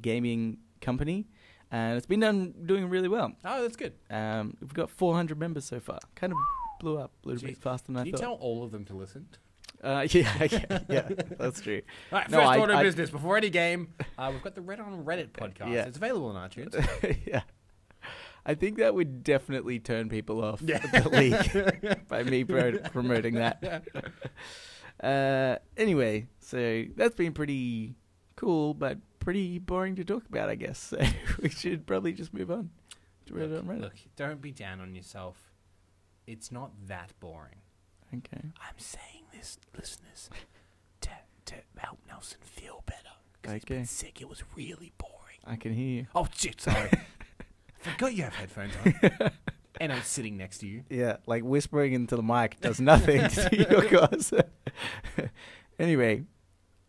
gaming 0.00 0.58
company, 0.80 1.26
and 1.70 1.96
it's 1.96 2.06
been 2.06 2.20
done 2.20 2.54
doing 2.66 2.88
really 2.88 3.08
well. 3.08 3.32
Oh, 3.44 3.62
that's 3.62 3.76
good. 3.76 3.92
Um, 4.10 4.56
we've 4.60 4.74
got 4.74 4.90
400 4.90 5.38
members 5.38 5.64
so 5.64 5.78
far. 5.80 5.98
Kind 6.14 6.32
of 6.32 6.38
blew 6.80 6.98
up 6.98 7.12
a 7.24 7.28
little 7.28 7.42
Jeez. 7.42 7.52
bit 7.52 7.58
faster 7.58 7.86
than 7.88 7.96
I 7.96 8.00
Can 8.00 8.06
you 8.06 8.12
thought. 8.12 8.20
tell 8.20 8.32
all 8.34 8.64
of 8.64 8.72
them 8.72 8.84
to 8.86 8.94
listen? 8.94 9.28
Uh, 9.82 10.06
yeah, 10.10 10.44
yeah, 10.50 10.78
yeah, 10.88 11.08
that's 11.38 11.60
true. 11.60 11.82
All 12.12 12.18
right, 12.20 12.30
No, 12.30 12.38
first 12.38 12.48
I- 12.50 12.58
order 12.58 12.72
of 12.74 12.82
business 12.82 13.10
before 13.10 13.36
any 13.36 13.50
game. 13.50 13.88
Uh, 14.16 14.30
we've 14.32 14.42
got 14.42 14.54
the 14.54 14.60
Red 14.62 14.80
on 14.80 15.04
Reddit 15.04 15.30
podcast. 15.32 15.72
Yeah. 15.72 15.84
It's 15.86 15.96
available 15.96 16.26
on 16.28 16.48
iTunes. 16.48 16.74
yeah. 17.26 17.42
I 18.44 18.54
think 18.54 18.78
that 18.78 18.94
would 18.94 19.22
definitely 19.22 19.78
turn 19.78 20.08
people 20.08 20.42
off 20.42 20.60
Yeah. 20.62 20.78
the 20.78 21.08
league 21.08 21.98
by 22.08 22.22
me 22.24 22.44
pro- 22.44 22.78
promoting 22.78 23.34
that. 23.34 23.84
Uh, 25.02 25.56
anyway, 25.76 26.28
so 26.38 26.84
that's 26.94 27.16
been 27.16 27.32
pretty 27.32 27.94
cool, 28.36 28.72
but 28.72 28.98
pretty 29.18 29.58
boring 29.58 29.96
to 29.96 30.04
talk 30.04 30.22
about, 30.28 30.48
I 30.48 30.54
guess. 30.54 30.78
So 30.96 30.98
we 31.42 31.48
should 31.48 31.86
probably 31.86 32.12
just 32.12 32.32
move 32.32 32.50
on 32.52 32.70
to 33.26 33.32
Reddit 33.34 33.58
on 33.58 33.66
Look, 33.66 33.76
Reddit. 33.76 33.80
look, 33.80 33.94
don't 34.14 34.40
be 34.40 34.52
down 34.52 34.80
on 34.80 34.94
yourself. 34.94 35.50
It's 36.26 36.52
not 36.52 36.70
that 36.86 37.12
boring. 37.18 37.62
Okay. 38.14 38.42
I'm 38.58 38.78
saying 38.78 39.24
this, 39.32 39.58
listeners, 39.76 40.30
to, 41.00 41.10
to 41.46 41.54
help 41.78 41.98
Nelson 42.06 42.38
feel 42.44 42.84
better. 42.86 42.98
'cause 43.42 43.54
he's 43.54 43.62
Okay. 43.64 43.74
been 43.76 43.86
sick. 43.86 44.20
It 44.20 44.28
was 44.28 44.44
really 44.54 44.92
boring. 44.98 45.38
I 45.44 45.56
can 45.56 45.72
hear 45.72 45.88
you. 46.02 46.06
Oh, 46.14 46.28
shit, 46.32 46.60
sorry. 46.60 46.90
I 47.84 47.90
forgot 47.90 48.14
you 48.14 48.22
have 48.24 48.34
headphones 48.34 48.74
on. 48.84 49.30
and 49.80 49.92
I'm 49.92 50.02
sitting 50.02 50.36
next 50.36 50.58
to 50.58 50.66
you. 50.66 50.84
Yeah, 50.88 51.16
like 51.26 51.42
whispering 51.42 51.92
into 51.92 52.16
the 52.16 52.22
mic 52.22 52.60
does 52.60 52.80
nothing 52.80 53.28
to 53.28 53.56
your 53.70 53.88
cause. 53.88 54.32
anyway, 55.78 56.24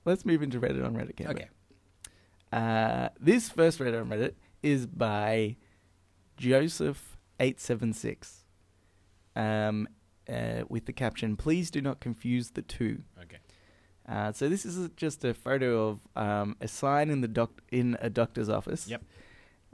let's 0.05 0.25
move 0.25 0.43
into 0.43 0.59
Reddit 0.59 0.85
on 0.85 0.95
Reddit. 0.95 1.27
Okay. 1.27 1.47
Uh, 2.51 3.09
this 3.19 3.50
first 3.50 3.79
Reddit 3.79 4.00
on 4.00 4.09
Reddit 4.09 4.33
is 4.62 4.85
by 4.85 5.55
Joseph876 6.39 8.43
um, 9.35 9.88
uh, 10.29 10.63
with 10.69 10.85
the 10.85 10.93
caption, 10.93 11.35
Please 11.35 11.71
do 11.71 11.81
not 11.81 12.00
confuse 12.00 12.51
the 12.51 12.62
two. 12.62 13.03
Okay. 13.21 13.38
Uh, 14.07 14.31
so 14.31 14.50
this 14.50 14.65
is 14.65 14.89
just 14.95 15.23
a 15.23 15.33
photo 15.33 15.89
of 15.89 16.00
um, 16.15 16.55
a 16.62 16.67
sign 16.67 17.09
in 17.09 17.21
the 17.21 17.27
doc- 17.27 17.63
in 17.71 17.97
a 18.01 18.09
doctor's 18.09 18.50
office. 18.50 18.88
Yep. 18.88 19.03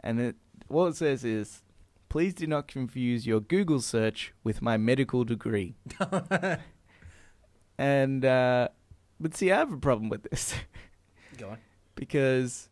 And 0.04 0.20
it, 0.20 0.36
what 0.70 0.88
it 0.88 0.96
says 0.96 1.24
is, 1.26 1.62
"Please 2.08 2.34
do 2.34 2.48
not 2.48 2.68
confuse 2.68 3.28
your 3.28 3.40
Google 3.42 3.82
search 3.82 4.34
with 4.44 4.62
my 4.62 4.78
medical 4.78 5.24
degree." 5.24 5.76
and 7.78 8.26
uh, 8.26 8.70
but 9.20 9.36
see, 9.36 9.52
I 9.52 9.58
have 9.58 9.72
a 9.74 9.78
problem 9.78 10.10
with 10.10 10.24
this 10.24 10.54
Go 11.38 11.50
on. 11.50 11.58
because 11.96 12.70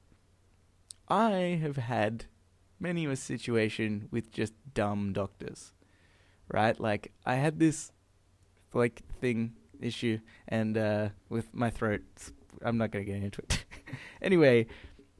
I 1.08 1.60
have 1.62 1.78
had 1.78 2.26
many 2.80 3.06
a 3.06 3.16
situation 3.16 4.08
with 4.12 4.32
just 4.32 4.54
dumb 4.74 5.14
doctors, 5.14 5.74
right? 6.52 6.80
Like 6.80 7.12
I 7.26 7.36
had 7.36 7.60
this 7.60 7.92
like 8.74 9.02
thing 9.20 9.54
issue 9.80 10.20
and 10.48 10.78
uh 10.78 11.10
with 11.30 11.54
my 11.54 11.70
throat 11.70 12.02
I'm 12.64 12.78
not 12.78 12.90
going 12.92 13.06
to 13.06 13.12
get 13.12 13.22
into 13.24 13.42
it. 13.44 13.66
anyway, 14.22 14.68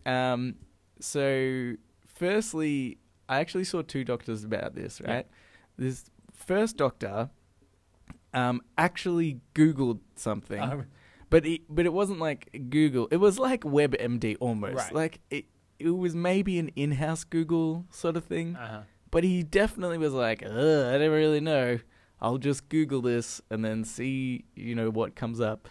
um 0.06 0.56
so 1.00 1.74
firstly 2.18 2.98
I 3.30 3.40
actually 3.40 3.66
saw 3.66 3.82
two 3.82 4.04
doctors 4.04 4.44
about 4.44 4.76
this, 4.76 5.02
Yeah. 5.04 5.12
right? 5.14 5.28
This 5.78 6.06
first 6.34 6.78
doctor 6.78 7.30
um 8.34 8.62
actually 8.78 9.40
googled 9.56 10.00
something 10.16 10.62
Um, 10.62 10.86
but 11.30 11.46
it, 11.46 11.62
but 11.70 11.86
it 11.86 11.92
wasn't 11.94 12.20
like 12.20 12.50
Google. 12.70 13.08
It 13.12 13.18
was 13.18 13.38
like 13.38 13.62
WebMD 13.62 14.38
almost. 14.40 14.76
Right. 14.78 14.94
Like 14.94 15.20
it 15.30 15.46
it 15.80 15.92
was 15.92 16.16
maybe 16.16 16.58
an 16.58 16.70
in-house 16.76 17.24
Google 17.24 17.86
sort 17.92 18.18
of 18.18 18.24
thing. 18.26 18.56
uh-huh. 18.56 18.82
But 19.12 19.24
he 19.24 19.44
definitely 19.44 19.98
was 20.00 20.12
like, 20.14 20.42
I 20.44 20.48
don't 20.48 21.12
really 21.12 21.40
know. 21.40 21.80
I'll 22.20 22.40
just 22.40 22.68
Google 22.68 23.02
this 23.02 23.42
and 23.52 23.64
then 23.64 23.84
see, 23.86 24.46
you 24.56 24.74
know, 24.74 24.90
what 24.90 25.16
comes 25.16 25.40
up. 25.40 25.68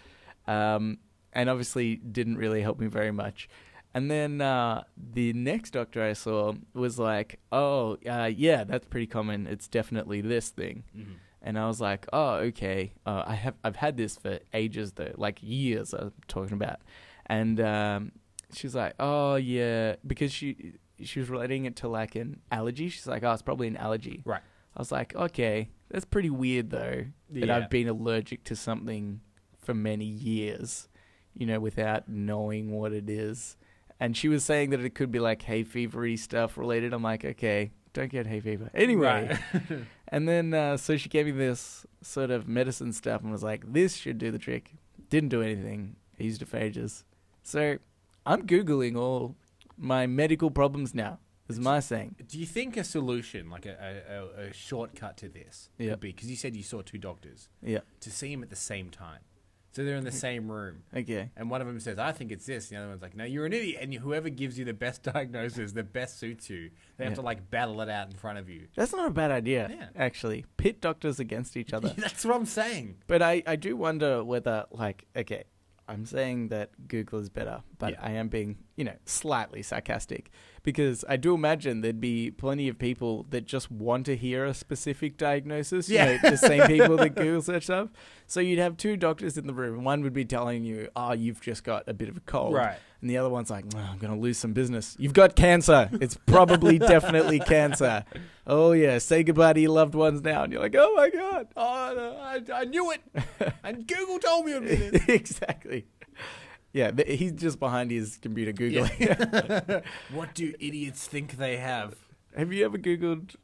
Um, 0.46 0.98
and 1.32 1.50
obviously 1.50 1.96
didn't 1.96 2.36
really 2.38 2.62
help 2.62 2.78
me 2.78 2.86
very 2.86 3.10
much. 3.10 3.48
And 3.96 4.10
then 4.10 4.42
uh, 4.42 4.84
the 5.14 5.32
next 5.32 5.70
doctor 5.70 6.02
I 6.02 6.12
saw 6.12 6.52
was 6.74 6.98
like, 6.98 7.38
"Oh, 7.50 7.96
uh, 8.06 8.30
yeah, 8.44 8.62
that's 8.64 8.86
pretty 8.86 9.06
common. 9.06 9.46
It's 9.46 9.68
definitely 9.68 10.20
this 10.20 10.50
thing." 10.50 10.84
Mhm. 10.94 11.14
And 11.40 11.58
I 11.58 11.66
was 11.66 11.80
like, 11.80 12.04
"Oh, 12.12 12.34
okay. 12.50 12.92
Uh, 13.06 13.22
I 13.26 13.34
have 13.36 13.54
I've 13.64 13.76
had 13.76 13.96
this 13.96 14.16
for 14.16 14.38
ages 14.52 14.92
though, 14.92 15.12
like 15.16 15.38
years. 15.42 15.94
I'm 15.94 16.12
talking 16.28 16.52
about." 16.52 16.80
And 17.24 17.58
um, 17.58 18.12
she's 18.52 18.74
like, 18.74 18.92
"Oh, 19.00 19.36
yeah," 19.36 19.96
because 20.06 20.30
she 20.30 20.74
she 21.02 21.18
was 21.20 21.30
relating 21.30 21.64
it 21.64 21.76
to 21.76 21.88
like 21.88 22.16
an 22.16 22.40
allergy. 22.52 22.90
She's 22.90 23.06
like, 23.06 23.22
"Oh, 23.24 23.32
it's 23.32 23.40
probably 23.40 23.66
an 23.68 23.78
allergy." 23.78 24.20
Right. 24.26 24.42
I 24.76 24.78
was 24.78 24.92
like, 24.92 25.16
"Okay, 25.16 25.70
that's 25.88 26.04
pretty 26.04 26.28
weird 26.28 26.68
though 26.68 27.06
that 27.30 27.46
Yeah. 27.46 27.56
I've 27.56 27.70
been 27.70 27.88
allergic 27.88 28.44
to 28.44 28.56
something 28.56 29.22
for 29.58 29.72
many 29.72 30.04
years, 30.04 30.90
you 31.32 31.46
know, 31.46 31.60
without 31.60 32.10
knowing 32.10 32.72
what 32.72 32.92
it 32.92 33.08
is." 33.08 33.56
And 33.98 34.16
she 34.16 34.28
was 34.28 34.44
saying 34.44 34.70
that 34.70 34.80
it 34.80 34.94
could 34.94 35.10
be 35.10 35.18
like 35.20 35.42
hay 35.42 35.64
fevery 35.64 36.18
stuff 36.18 36.58
related. 36.58 36.92
I'm 36.92 37.02
like, 37.02 37.24
"Okay, 37.24 37.70
don't 37.94 38.10
get 38.10 38.26
hay 38.26 38.40
fever." 38.40 38.70
Anyway, 38.74 39.38
Right. 39.52 39.62
and 40.08 40.28
then, 40.28 40.52
uh, 40.52 40.76
so 40.76 40.96
she 40.96 41.08
gave 41.08 41.26
me 41.26 41.32
this 41.32 41.86
sort 42.02 42.30
of 42.30 42.46
medicine 42.46 42.92
stuff 42.92 43.22
and 43.22 43.32
was 43.32 43.42
like, 43.42 43.72
this 43.72 43.96
should 43.96 44.18
do 44.18 44.30
the 44.30 44.38
trick. 44.38 44.74
Didn't 45.08 45.30
do 45.30 45.40
anything. 45.42 45.96
I 46.20 46.24
used 46.24 46.42
it 46.42 46.48
for 46.48 46.58
ages. 46.58 47.04
So 47.42 47.78
I'm 48.26 48.46
Googling 48.46 48.96
all 48.96 49.34
my 49.78 50.06
medical 50.06 50.50
problems 50.50 50.94
now, 50.94 51.18
is 51.48 51.58
my 51.58 51.80
saying. 51.80 52.16
Do 52.28 52.38
you 52.38 52.46
think 52.46 52.76
a 52.76 52.84
solution, 52.84 53.48
like 53.50 53.66
a, 53.66 54.02
a, 54.38 54.48
a, 54.48 54.52
shortcut 54.52 55.16
to 55.18 55.28
this, 55.28 55.70
Yeah. 55.78 55.90
could 55.92 56.00
be 56.00 56.12
because 56.12 56.28
you 56.30 56.36
said 56.36 56.54
you 56.56 56.62
saw 56.62 56.82
two 56.82 56.98
doctors 56.98 57.48
Yeah. 57.62 57.80
to 58.00 58.10
see 58.10 58.30
them 58.34 58.42
at 58.42 58.50
the 58.50 58.56
same 58.56 58.90
time, 58.90 59.20
so 59.76 59.84
they're 59.84 59.96
in 59.96 60.04
the 60.04 60.10
same 60.26 60.50
room, 60.50 60.82
Okay. 60.96 61.30
and 61.36 61.50
one 61.50 61.60
of 61.60 61.66
them 61.66 61.78
says, 61.80 61.98
"I 61.98 62.12
think 62.12 62.32
it's 62.32 62.46
this," 62.46 62.70
and 62.70 62.76
the 62.78 62.80
other 62.80 62.88
one's 62.88 63.02
like, 63.02 63.14
"No, 63.14 63.24
you're 63.24 63.44
an 63.44 63.52
idiot," 63.52 63.78
and 63.82 63.92
whoever 63.92 64.30
gives 64.30 64.58
you 64.58 64.64
the 64.64 64.72
best 64.72 65.02
diagnosis, 65.12 65.72
the 65.72 65.82
best 65.84 66.18
suits 66.18 66.48
you, 66.48 66.70
they 66.96 67.04
have 67.04 67.12
Yeah. 67.12 67.16
to 67.16 67.22
like 67.22 67.50
battle 67.50 67.80
it 67.82 67.90
out 67.90 68.06
in 68.10 68.16
front 68.16 68.38
of 68.38 68.48
you. 68.48 68.68
That's 68.74 68.92
not 68.92 69.06
a 69.08 69.10
bad 69.10 69.30
idea, 69.30 69.68
Yeah. 69.70 69.88
actually. 69.94 70.46
Pit 70.56 70.80
doctors 70.80 71.20
against 71.20 71.56
each 71.56 71.74
other. 71.74 71.88
That's 71.98 72.24
what 72.24 72.34
I'm 72.34 72.46
saying. 72.46 72.96
But 73.06 73.20
I, 73.20 73.42
I 73.46 73.56
do 73.56 73.76
wonder 73.76 74.24
whether, 74.24 74.64
like, 74.70 75.04
okay, 75.14 75.44
I'm 75.88 76.04
saying 76.04 76.48
that 76.48 76.88
Google 76.88 77.20
is 77.20 77.28
better, 77.28 77.62
but 77.78 77.92
Yeah. 77.92 78.00
I 78.02 78.10
am 78.12 78.28
being, 78.28 78.56
you 78.76 78.84
know, 78.84 78.96
slightly 79.04 79.62
sarcastic 79.62 80.30
because 80.64 81.04
I 81.08 81.16
do 81.16 81.32
imagine 81.34 81.80
there'd 81.80 82.00
be 82.00 82.30
plenty 82.32 82.68
of 82.68 82.76
people 82.78 83.24
that 83.30 83.44
just 83.46 83.70
want 83.70 84.04
to 84.06 84.16
hear 84.16 84.44
a 84.44 84.52
specific 84.52 85.16
diagnosis. 85.16 85.88
you 85.88 85.94
Yeah. 85.96 86.16
know, 86.22 86.30
the 86.30 86.36
same 86.36 86.66
people 86.66 86.96
that 86.96 87.10
Google 87.14 87.40
search 87.40 87.64
stuff. 87.64 87.90
So 88.26 88.40
you'd 88.40 88.58
have 88.58 88.76
two 88.76 88.96
doctors 88.96 89.38
in 89.38 89.46
the 89.46 89.54
room. 89.54 89.84
One 89.84 90.02
would 90.02 90.12
be 90.12 90.24
telling 90.24 90.64
you, 90.64 90.88
oh, 90.96 91.12
you've 91.12 91.40
just 91.40 91.62
got 91.62 91.84
a 91.86 91.94
bit 91.94 92.08
of 92.08 92.16
a 92.16 92.20
cold. 92.20 92.54
Right. 92.54 92.78
And 93.00 93.10
the 93.10 93.18
other 93.18 93.28
one's 93.28 93.50
like, 93.50 93.64
"Oh, 93.74 93.78
I'm 93.78 93.98
going 93.98 94.12
to 94.12 94.18
lose 94.18 94.38
some 94.38 94.52
business. 94.52 94.96
You've 94.98 95.12
got 95.12 95.36
cancer. 95.36 95.90
It's 96.00 96.16
probably 96.26 96.78
definitely 96.94 97.40
cancer. 97.40 98.04
Oh, 98.46 98.72
yeah. 98.72 98.98
Say 98.98 99.22
goodbye 99.22 99.52
to 99.52 99.60
your 99.60 99.72
loved 99.72 99.94
ones 99.94 100.22
now. 100.22 100.44
And 100.44 100.52
you're 100.52 100.62
like, 100.62 100.74
oh, 100.76 100.94
my 100.94 101.10
God. 101.10 101.48
Oh, 101.56 101.92
no, 101.94 102.16
I, 102.18 102.60
I 102.60 102.64
knew 102.64 102.90
it, 102.92 103.02
and 103.62 103.86
Google 103.86 104.18
told 104.18 104.46
me 104.46 104.52
it 104.52 104.62
would 104.62 104.68
this. 104.68 105.02
exactly. 105.08 105.86
Yeah, 106.72 106.90
he's 107.06 107.32
just 107.32 107.58
behind 107.58 107.90
his 107.90 108.18
computer 108.18 108.52
googling. 108.52 108.98
Yeah. 108.98 109.80
what 110.16 110.34
do 110.34 110.52
idiots 110.60 111.06
think 111.06 111.38
they 111.38 111.56
have? 111.56 111.94
Have 112.36 112.52
you 112.52 112.66
ever 112.66 112.76
googled 112.76 113.34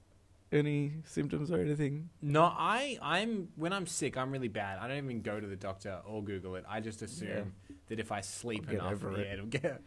any 0.53 0.93
symptoms 1.07 1.51
or 1.51 1.59
anything? 1.59 2.11
No, 2.21 2.45
I, 2.45 2.99
I'm 3.01 3.49
when 3.57 3.73
I'm 3.73 3.87
sick, 3.87 4.19
I'm 4.19 4.31
really 4.31 4.49
bad. 4.49 4.79
I 4.79 4.87
don't 4.87 4.99
even 4.99 5.23
go 5.23 5.41
to 5.41 5.47
the 5.47 5.57
doctor 5.57 6.01
or 6.05 6.23
Google 6.23 6.57
it. 6.57 6.65
I 6.69 6.81
just 6.81 7.01
assume 7.01 7.29
Yeah. 7.29 7.43
That 7.93 8.01
if 8.01 8.11
I 8.11 8.21
sleep 8.21 8.65
I'll 8.69 8.75
enough, 8.75 9.03
yeah, 9.03 9.19
it. 9.19 9.33
it'll 9.35 9.47
get. 9.47 9.81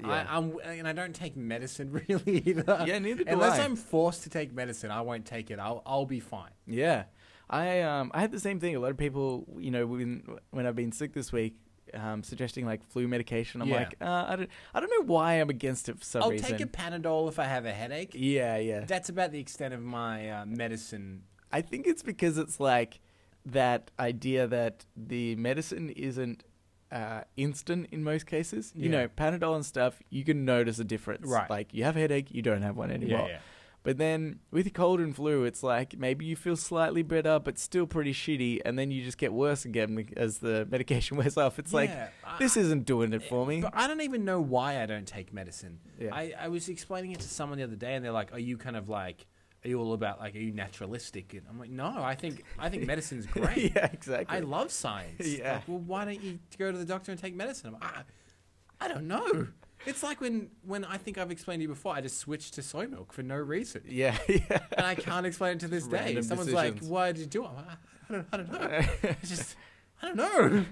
Yeah. 0.00 0.08
I, 0.08 0.36
I'm 0.36 0.56
and 0.64 0.88
I 0.88 0.92
don't 0.92 1.14
take 1.14 1.36
medicine 1.36 1.92
really 2.08 2.38
either. 2.46 2.84
Yeah, 2.86 2.98
neither 2.98 3.24
do 3.24 3.30
Unless 3.32 3.58
I. 3.58 3.64
I'm 3.64 3.76
forced 3.76 4.22
to 4.24 4.30
take 4.30 4.52
medicine, 4.52 4.90
I 4.90 5.02
won't 5.02 5.26
take 5.26 5.50
it. 5.50 5.58
I'll 5.58 5.82
I'll 5.84 6.06
be 6.06 6.20
fine. 6.20 6.50
Yeah, 6.66 7.04
I 7.50 7.80
um 7.82 8.10
I 8.14 8.20
had 8.20 8.32
the 8.32 8.40
same 8.40 8.60
thing. 8.60 8.74
A 8.76 8.80
lot 8.80 8.90
of 8.92 8.96
people, 8.96 9.46
you 9.58 9.70
know, 9.70 9.86
when 9.86 10.22
when 10.52 10.66
I've 10.66 10.76
been 10.76 10.92
sick 10.92 11.12
this 11.12 11.32
week, 11.32 11.54
um, 11.92 12.22
suggesting 12.22 12.64
like 12.64 12.82
flu 12.88 13.08
medication. 13.08 13.60
I'm 13.60 13.68
Yeah. 13.68 13.76
like, 13.76 13.94
uh, 14.00 14.24
I 14.28 14.36
don't 14.36 14.48
I 14.74 14.80
don't 14.80 14.90
know 14.90 15.12
why 15.12 15.34
I'm 15.34 15.50
against 15.50 15.88
it 15.88 15.98
for 15.98 16.04
some 16.04 16.22
I'll 16.22 16.30
reason. 16.30 16.50
take 16.50 16.60
a 16.60 16.66
Panadol 16.66 17.28
if 17.28 17.38
I 17.38 17.44
have 17.44 17.66
a 17.66 17.72
headache. 17.72 18.12
yeah, 18.14 18.56
yeah. 18.56 18.84
That's 18.86 19.08
about 19.10 19.32
the 19.32 19.40
extent 19.40 19.74
of 19.74 19.82
my 19.82 20.30
uh, 20.30 20.46
medicine. 20.46 21.24
I 21.52 21.60
think 21.62 21.86
it's 21.86 22.02
because 22.04 22.38
it's 22.38 22.60
like 22.60 23.00
that 23.44 23.90
idea 23.98 24.46
that 24.46 24.84
the 24.96 25.34
medicine 25.36 25.90
isn't 25.90 26.44
uh, 26.92 27.22
instant 27.36 27.88
in 27.92 28.02
most 28.04 28.26
cases. 28.26 28.72
You 28.74 28.90
Yeah. 28.90 29.02
know, 29.02 29.08
Panadol 29.08 29.54
and 29.54 29.64
stuff, 29.66 30.00
you 30.10 30.24
can 30.24 30.44
notice 30.44 30.78
a 30.78 30.84
difference. 30.84 31.26
Right. 31.28 31.48
Like 31.48 31.72
you 31.74 31.84
have 31.84 31.96
a 31.96 32.00
headache, 32.00 32.30
you 32.30 32.42
don't 32.42 32.62
have 32.62 32.76
one 32.76 32.90
anymore. 32.90 33.20
Yeah, 33.28 33.34
yeah. 33.34 33.38
But 33.82 33.96
then 33.96 34.40
with 34.50 34.74
cold 34.74 35.00
and 35.00 35.16
flu, 35.16 35.44
it's 35.44 35.62
like 35.62 35.96
maybe 35.96 36.26
you 36.26 36.36
feel 36.36 36.54
slightly 36.56 37.02
better, 37.02 37.38
but 37.38 37.58
still 37.58 37.86
pretty 37.86 38.12
shitty, 38.12 38.60
and 38.62 38.78
then 38.78 38.90
you 38.90 39.02
just 39.02 39.16
get 39.16 39.32
worse 39.32 39.64
again 39.64 40.06
as 40.18 40.38
the 40.38 40.66
medication 40.70 41.16
wears 41.16 41.38
off. 41.38 41.58
It's 41.58 41.72
like 41.72 41.88
Yeah, 41.88 42.08
I- 42.22 42.38
this 42.38 42.58
isn't 42.58 42.84
doing 42.84 43.14
it 43.14 43.22
for 43.22 43.46
me. 43.46 43.62
But 43.62 43.72
I 43.74 43.86
don't 43.86 44.02
even 44.02 44.26
know 44.26 44.38
why 44.38 44.82
I 44.82 44.86
don't 44.86 45.06
take 45.06 45.32
medicine. 45.32 45.78
Yeah. 45.98 46.10
I, 46.14 46.34
I 46.38 46.48
was 46.48 46.68
explaining 46.68 47.12
it 47.12 47.20
to 47.20 47.28
someone 47.28 47.56
the 47.56 47.64
other 47.64 47.74
day, 47.76 47.94
and 47.94 48.04
they're 48.04 48.12
like, 48.12 48.34
"Are 48.34 48.38
you 48.38 48.58
kind 48.58 48.76
of 48.76 48.90
like, 48.90 49.26
are 49.64 49.68
you 49.68 49.78
all 49.78 49.92
about 49.92 50.20
like, 50.20 50.34
are 50.34 50.38
you 50.38 50.52
naturalistic?" 50.52 51.34
And 51.34 51.42
I'm 51.48 51.58
like, 51.58 51.70
"No, 51.70 52.02
I 52.02 52.14
think 52.14 52.44
I 52.58 52.68
think 52.68 52.86
medicine's 52.86 53.26
great. 53.26 53.74
yeah, 53.74 53.88
exactly. 53.92 54.36
I 54.36 54.40
love 54.40 54.70
science. 54.70 55.26
Yeah. 55.38 55.54
Like, 55.54 55.68
well, 55.68 55.78
why 55.78 56.04
don't 56.04 56.22
you 56.22 56.38
go 56.58 56.72
to 56.72 56.78
the 56.78 56.84
doctor 56.84 57.12
and 57.12 57.20
take 57.20 57.34
medicine?" 57.34 57.68
I'm 57.68 57.74
like, 57.74 57.82
I, 57.84 58.84
I 58.84 58.88
don't 58.88 59.06
know. 59.06 59.48
It's 59.86 60.02
like 60.02 60.20
when 60.20 60.50
when 60.66 60.84
I 60.84 60.96
think 60.98 61.16
I've 61.18 61.30
explained 61.30 61.60
to 61.60 61.62
you 61.62 61.68
before, 61.68 61.94
I 61.94 62.00
just 62.00 62.18
switched 62.18 62.54
to 62.54 62.62
soy 62.62 62.86
milk 62.86 63.12
for 63.12 63.22
no 63.22 63.36
reason, 63.36 63.82
yeah, 63.86 64.16
yeah. 64.28 64.58
and 64.76 64.86
I 64.86 64.94
can't 64.94 65.24
explain 65.24 65.52
it 65.56 65.60
to 65.60 65.68
this 65.68 65.86
day. 65.86 66.20
Someone's 66.20 66.50
decisions. 66.50 66.82
like, 66.82 66.90
"Why 66.90 67.12
did 67.12 67.20
you 67.20 67.26
do 67.26 67.44
it?" 67.44 67.50
Like, 67.54 67.66
I 68.08 68.12
don't, 68.12 68.26
I 68.32 68.36
don't 68.36 68.52
know. 68.52 68.88
It's 69.02 69.28
just, 69.30 69.56
I 70.02 70.08
don't 70.08 70.16
know. 70.16 70.64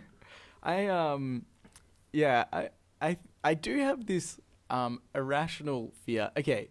I 0.62 0.87
um, 0.88 1.47
yeah, 2.12 2.45
I 2.52 2.68
I 3.00 3.16
I 3.42 3.54
do 3.54 3.78
have 3.78 4.07
this 4.07 4.40
um 4.68 5.00
irrational 5.14 5.92
fear. 6.04 6.30
Okay, 6.37 6.68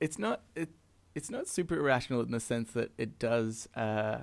it's 0.00 0.18
not 0.18 0.42
it 0.54 0.68
it's 1.14 1.30
not 1.30 1.46
super 1.48 1.76
irrational 1.78 2.20
in 2.22 2.30
the 2.32 2.40
sense 2.40 2.72
that 2.72 2.92
it 2.98 3.18
does 3.18 3.68
uh, 3.76 4.22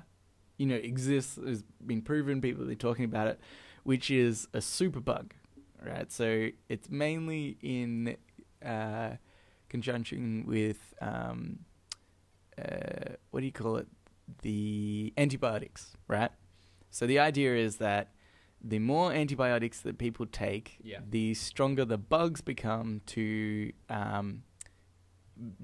you 0.58 0.66
know, 0.66 0.76
exists 0.76 1.36
has 1.44 1.64
been 1.84 2.02
proven. 2.02 2.40
People 2.40 2.70
are 2.70 2.74
talking 2.74 3.04
about 3.04 3.26
it, 3.26 3.40
which 3.82 4.10
is 4.10 4.46
a 4.54 4.58
superbug, 4.58 5.32
right? 5.84 6.12
So 6.12 6.48
it's 6.68 6.88
mainly 6.90 7.56
in 7.62 8.16
uh, 8.64 9.16
conjunction 9.68 10.44
with 10.46 10.94
um, 11.00 11.60
uh, 12.58 13.14
what 13.30 13.40
do 13.40 13.46
you 13.46 13.52
call 13.52 13.76
it? 13.76 13.88
The 14.42 15.12
antibiotics, 15.16 15.96
right? 16.06 16.30
So 16.90 17.06
the 17.06 17.18
idea 17.18 17.56
is 17.56 17.76
that 17.76 18.12
the 18.62 18.78
more 18.78 19.12
antibiotics 19.12 19.80
that 19.80 19.98
people 19.98 20.26
take, 20.26 20.78
Yeah. 20.82 20.98
the 21.08 21.34
stronger 21.34 21.84
the 21.84 21.98
bugs 21.98 22.40
become 22.40 23.00
to 23.06 23.72
um, 23.88 24.44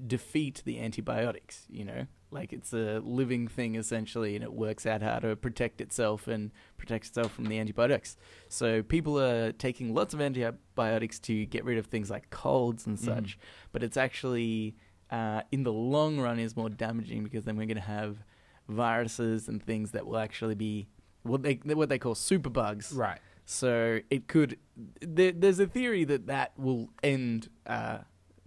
defeat 0.07 0.61
the 0.65 0.79
antibiotics. 0.79 1.65
You 1.69 1.85
know, 1.85 2.07
like 2.31 2.53
it's 2.53 2.73
a 2.73 2.99
living 3.03 3.47
thing 3.47 3.75
essentially, 3.75 4.35
and 4.35 4.43
it 4.43 4.53
works 4.53 4.85
out 4.85 5.01
how 5.01 5.19
to 5.19 5.35
protect 5.35 5.81
itself 5.81 6.27
and 6.27 6.51
protect 6.77 7.07
itself 7.07 7.31
from 7.31 7.45
the 7.45 7.59
antibiotics. 7.59 8.17
So 8.47 8.83
people 8.83 9.19
are 9.19 9.51
taking 9.51 9.93
lots 9.93 10.13
of 10.13 10.21
antibiotics 10.21 11.19
to 11.19 11.45
get 11.45 11.63
rid 11.65 11.77
of 11.77 11.87
things 11.87 12.09
like 12.09 12.29
colds 12.29 12.85
and 12.85 12.99
such, 12.99 13.37
but 13.71 13.83
it's 13.83 13.97
actually 13.97 14.75
uh, 15.11 15.41
in 15.51 15.63
the 15.63 15.73
long 15.73 16.19
run 16.19 16.39
is 16.39 16.55
more 16.55 16.69
damaging 16.69 17.23
because 17.23 17.45
then 17.45 17.57
we're 17.57 17.65
going 17.65 17.75
to 17.75 17.81
have 17.81 18.23
viruses 18.67 19.47
and 19.47 19.63
things 19.63 19.91
that 19.91 20.05
will 20.05 20.17
actually 20.17 20.55
be 20.55 20.87
what 21.23 21.43
they 21.43 21.59
what 21.63 21.89
they 21.89 21.99
call 21.99 22.15
superbugs. 22.15 22.95
Right. 22.95 23.19
So 23.45 23.99
it 24.09 24.27
could. 24.27 24.57
There, 25.01 25.31
there's 25.31 25.59
a 25.59 25.65
theory 25.65 26.03
that 26.05 26.27
that 26.27 26.53
will 26.57 26.89
end 27.01 27.49
uh, 27.65 27.99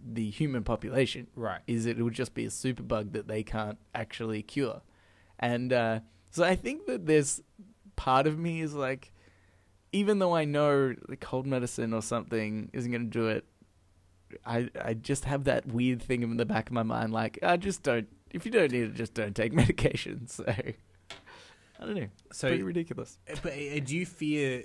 the 0.04 0.30
human 0.30 0.64
population. 0.64 1.26
Right. 1.36 1.60
Is 1.66 1.86
it 1.86 1.98
will 1.98 2.10
just 2.10 2.34
be 2.34 2.44
a 2.44 2.48
superbug 2.48 3.12
that 3.12 3.28
they 3.28 3.42
can't 3.42 3.78
actually 3.94 4.42
cure, 4.42 4.82
and 5.38 5.72
uh, 5.72 6.00
so 6.30 6.44
I 6.44 6.56
think 6.56 6.86
that 6.86 7.06
there's 7.06 7.40
part 7.96 8.26
of 8.26 8.38
me 8.38 8.60
is 8.60 8.74
like, 8.74 9.12
even 9.92 10.18
though 10.18 10.34
I 10.34 10.44
know 10.44 10.94
the 11.08 11.16
cold 11.16 11.46
medicine 11.46 11.92
or 11.92 12.02
something 12.02 12.70
isn't 12.72 12.90
going 12.90 13.10
to 13.10 13.18
do 13.18 13.28
it, 13.28 13.44
I 14.46 14.70
I 14.80 14.94
just 14.94 15.24
have 15.26 15.44
that 15.44 15.66
weird 15.66 16.02
thing 16.02 16.22
in 16.22 16.36
the 16.36 16.46
back 16.46 16.68
of 16.68 16.72
my 16.72 16.82
mind, 16.82 17.12
like 17.12 17.38
I 17.42 17.56
just 17.56 17.82
don't. 17.82 18.08
If 18.30 18.46
you 18.46 18.50
don't 18.50 18.72
need 18.72 18.82
it, 18.84 18.94
just 18.94 19.14
don't 19.14 19.36
take 19.36 19.52
medication. 19.62 20.26
So 20.26 20.44
I 20.48 20.74
don't 21.86 21.96
know. 21.96 22.08
So, 22.32 22.48
Pretty 22.48 22.62
ridiculous. 22.62 23.18
uh, 23.30 23.36
but 23.42 23.52
uh, 23.52 23.80
do 23.80 23.96
you 23.96 24.06
fear? 24.06 24.64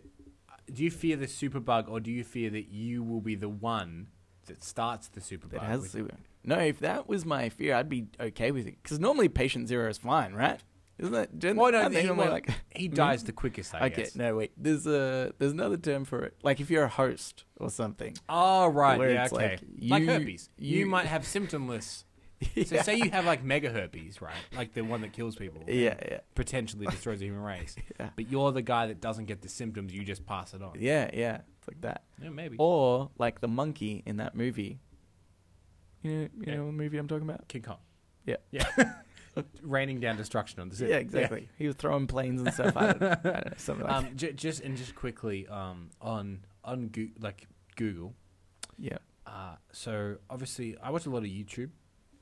Do 0.72 0.84
you 0.84 0.92
fear 0.92 1.16
the 1.18 1.26
superbug, 1.28 1.90
or 1.90 2.00
do 2.00 2.12
you 2.12 2.24
fear 2.24 2.50
that 2.50 2.68
you 2.70 3.02
will 3.04 3.22
be 3.22 3.36
the 3.36 3.50
one 3.50 4.08
that 4.48 4.64
starts 4.64 5.08
the 5.08 5.22
superbug? 5.22 5.52
That 5.52 5.62
has 5.64 5.90
super. 5.90 6.16
No, 6.44 6.60
if 6.60 6.80
that 6.80 7.08
was 7.08 7.26
my 7.26 7.50
fear, 7.50 7.76
I'd 7.76 7.90
be 7.90 8.08
okay 8.20 8.52
with 8.52 8.68
it. 8.68 8.78
Because 8.82 9.00
normally 9.00 9.28
patient 9.30 9.68
zero 9.68 9.90
is 9.90 9.98
fine, 9.98 10.34
right? 10.34 10.60
Isn't 10.98 11.14
that? 11.14 11.38
Don't, 11.38 11.58
Well, 11.58 11.72
no, 11.72 11.90
he, 11.90 12.10
well, 12.10 12.32
like 12.32 12.50
he 12.74 12.88
hmm? 12.88 12.96
dies 12.96 13.24
the 13.24 13.32
quickest. 13.32 13.76
I 13.76 13.86
Okay, 13.88 14.04
guess. 14.04 14.16
no, 14.16 14.36
wait. 14.38 14.52
There's 14.58 14.88
a 14.88 15.32
there's 15.38 15.52
another 15.52 15.78
term 15.78 16.06
for 16.06 16.24
it. 16.24 16.36
Like 16.42 16.60
if 16.60 16.72
you're 16.72 16.86
a 16.86 16.90
host 16.90 17.44
or 17.58 17.70
something. 17.70 18.16
Oh 18.28 18.68
right, 18.68 19.00
yeah, 19.12 19.26
okay. 19.32 19.36
like, 19.36 19.60
Like, 19.92 20.02
you- 20.04 20.10
herpes. 20.10 20.50
You, 20.58 20.80
you- 20.80 20.86
might 20.88 21.06
have 21.06 21.22
symptomless. 21.36 22.04
So 22.66 22.78
say 22.84 22.96
you 22.98 23.10
have 23.12 23.26
like 23.26 23.44
mega 23.44 23.70
herpes, 23.70 24.22
right? 24.22 24.34
Like 24.56 24.74
the 24.74 24.82
one 24.82 25.02
that 25.02 25.12
kills 25.12 25.36
people. 25.36 25.64
yeah, 25.68 25.96
yeah, 26.08 26.20
Potentially 26.36 26.86
destroys 26.86 27.20
the 27.20 27.26
human 27.26 27.42
race. 27.42 27.76
Yeah. 28.00 28.10
But 28.16 28.30
you're 28.32 28.52
the 28.52 28.62
guy 28.62 28.86
that 28.88 29.02
doesn't 29.02 29.26
get 29.26 29.42
the 29.42 29.50
symptoms. 29.50 29.92
You 29.94 30.04
just 30.04 30.24
pass 30.26 30.54
it 30.54 30.62
on. 30.62 30.74
yeah, 30.80 31.10
yeah. 31.14 31.42
Like 31.68 31.82
that. 31.82 32.04
Yeah, 32.22 32.30
maybe. 32.30 32.56
Or 32.60 33.10
like 33.18 33.42
the 33.42 33.48
monkey 33.48 34.04
in 34.06 34.18
that 34.18 34.36
movie. 34.36 34.80
You 36.04 36.12
know, 36.12 36.22
you 36.22 36.30
Yeah. 36.46 36.56
know 36.56 36.66
the 36.68 36.72
movie 36.72 36.98
I'm 36.98 37.08
talking 37.08 37.28
about. 37.28 37.48
King 37.48 37.64
Kong. 37.64 37.78
Yeah. 38.26 38.38
Yeah. 38.52 38.66
Raining 39.62 40.00
down 40.00 40.18
destruction 40.18 40.60
on 40.62 40.70
the 40.70 40.76
city. 40.76 40.92
Yeah, 40.92 40.98
exactly. 40.98 41.48
He 41.58 41.68
was 41.68 41.76
throwing 41.76 42.08
planes 42.08 42.42
and 42.42 42.52
stuff. 42.54 42.76
I 42.76 42.94
don't, 42.94 43.04
I 43.04 43.16
don't 43.16 43.26
know, 43.26 43.54
something 43.58 43.86
like 43.86 43.94
Um, 43.96 44.16
j- 44.16 44.34
just 44.34 44.62
and 44.62 44.76
just 44.78 44.96
quickly, 44.96 45.46
um, 45.48 45.90
on 46.02 46.44
on 46.64 46.88
Goo- 46.88 47.12
like 47.20 47.48
Google. 47.76 48.16
Yeah. 48.80 48.98
Uh, 49.28 49.56
so 49.72 50.18
obviously, 50.30 50.76
I 50.80 50.90
watch 50.90 51.06
a 51.06 51.10
lot 51.12 51.20
of 51.20 51.26
YouTube, 51.26 51.70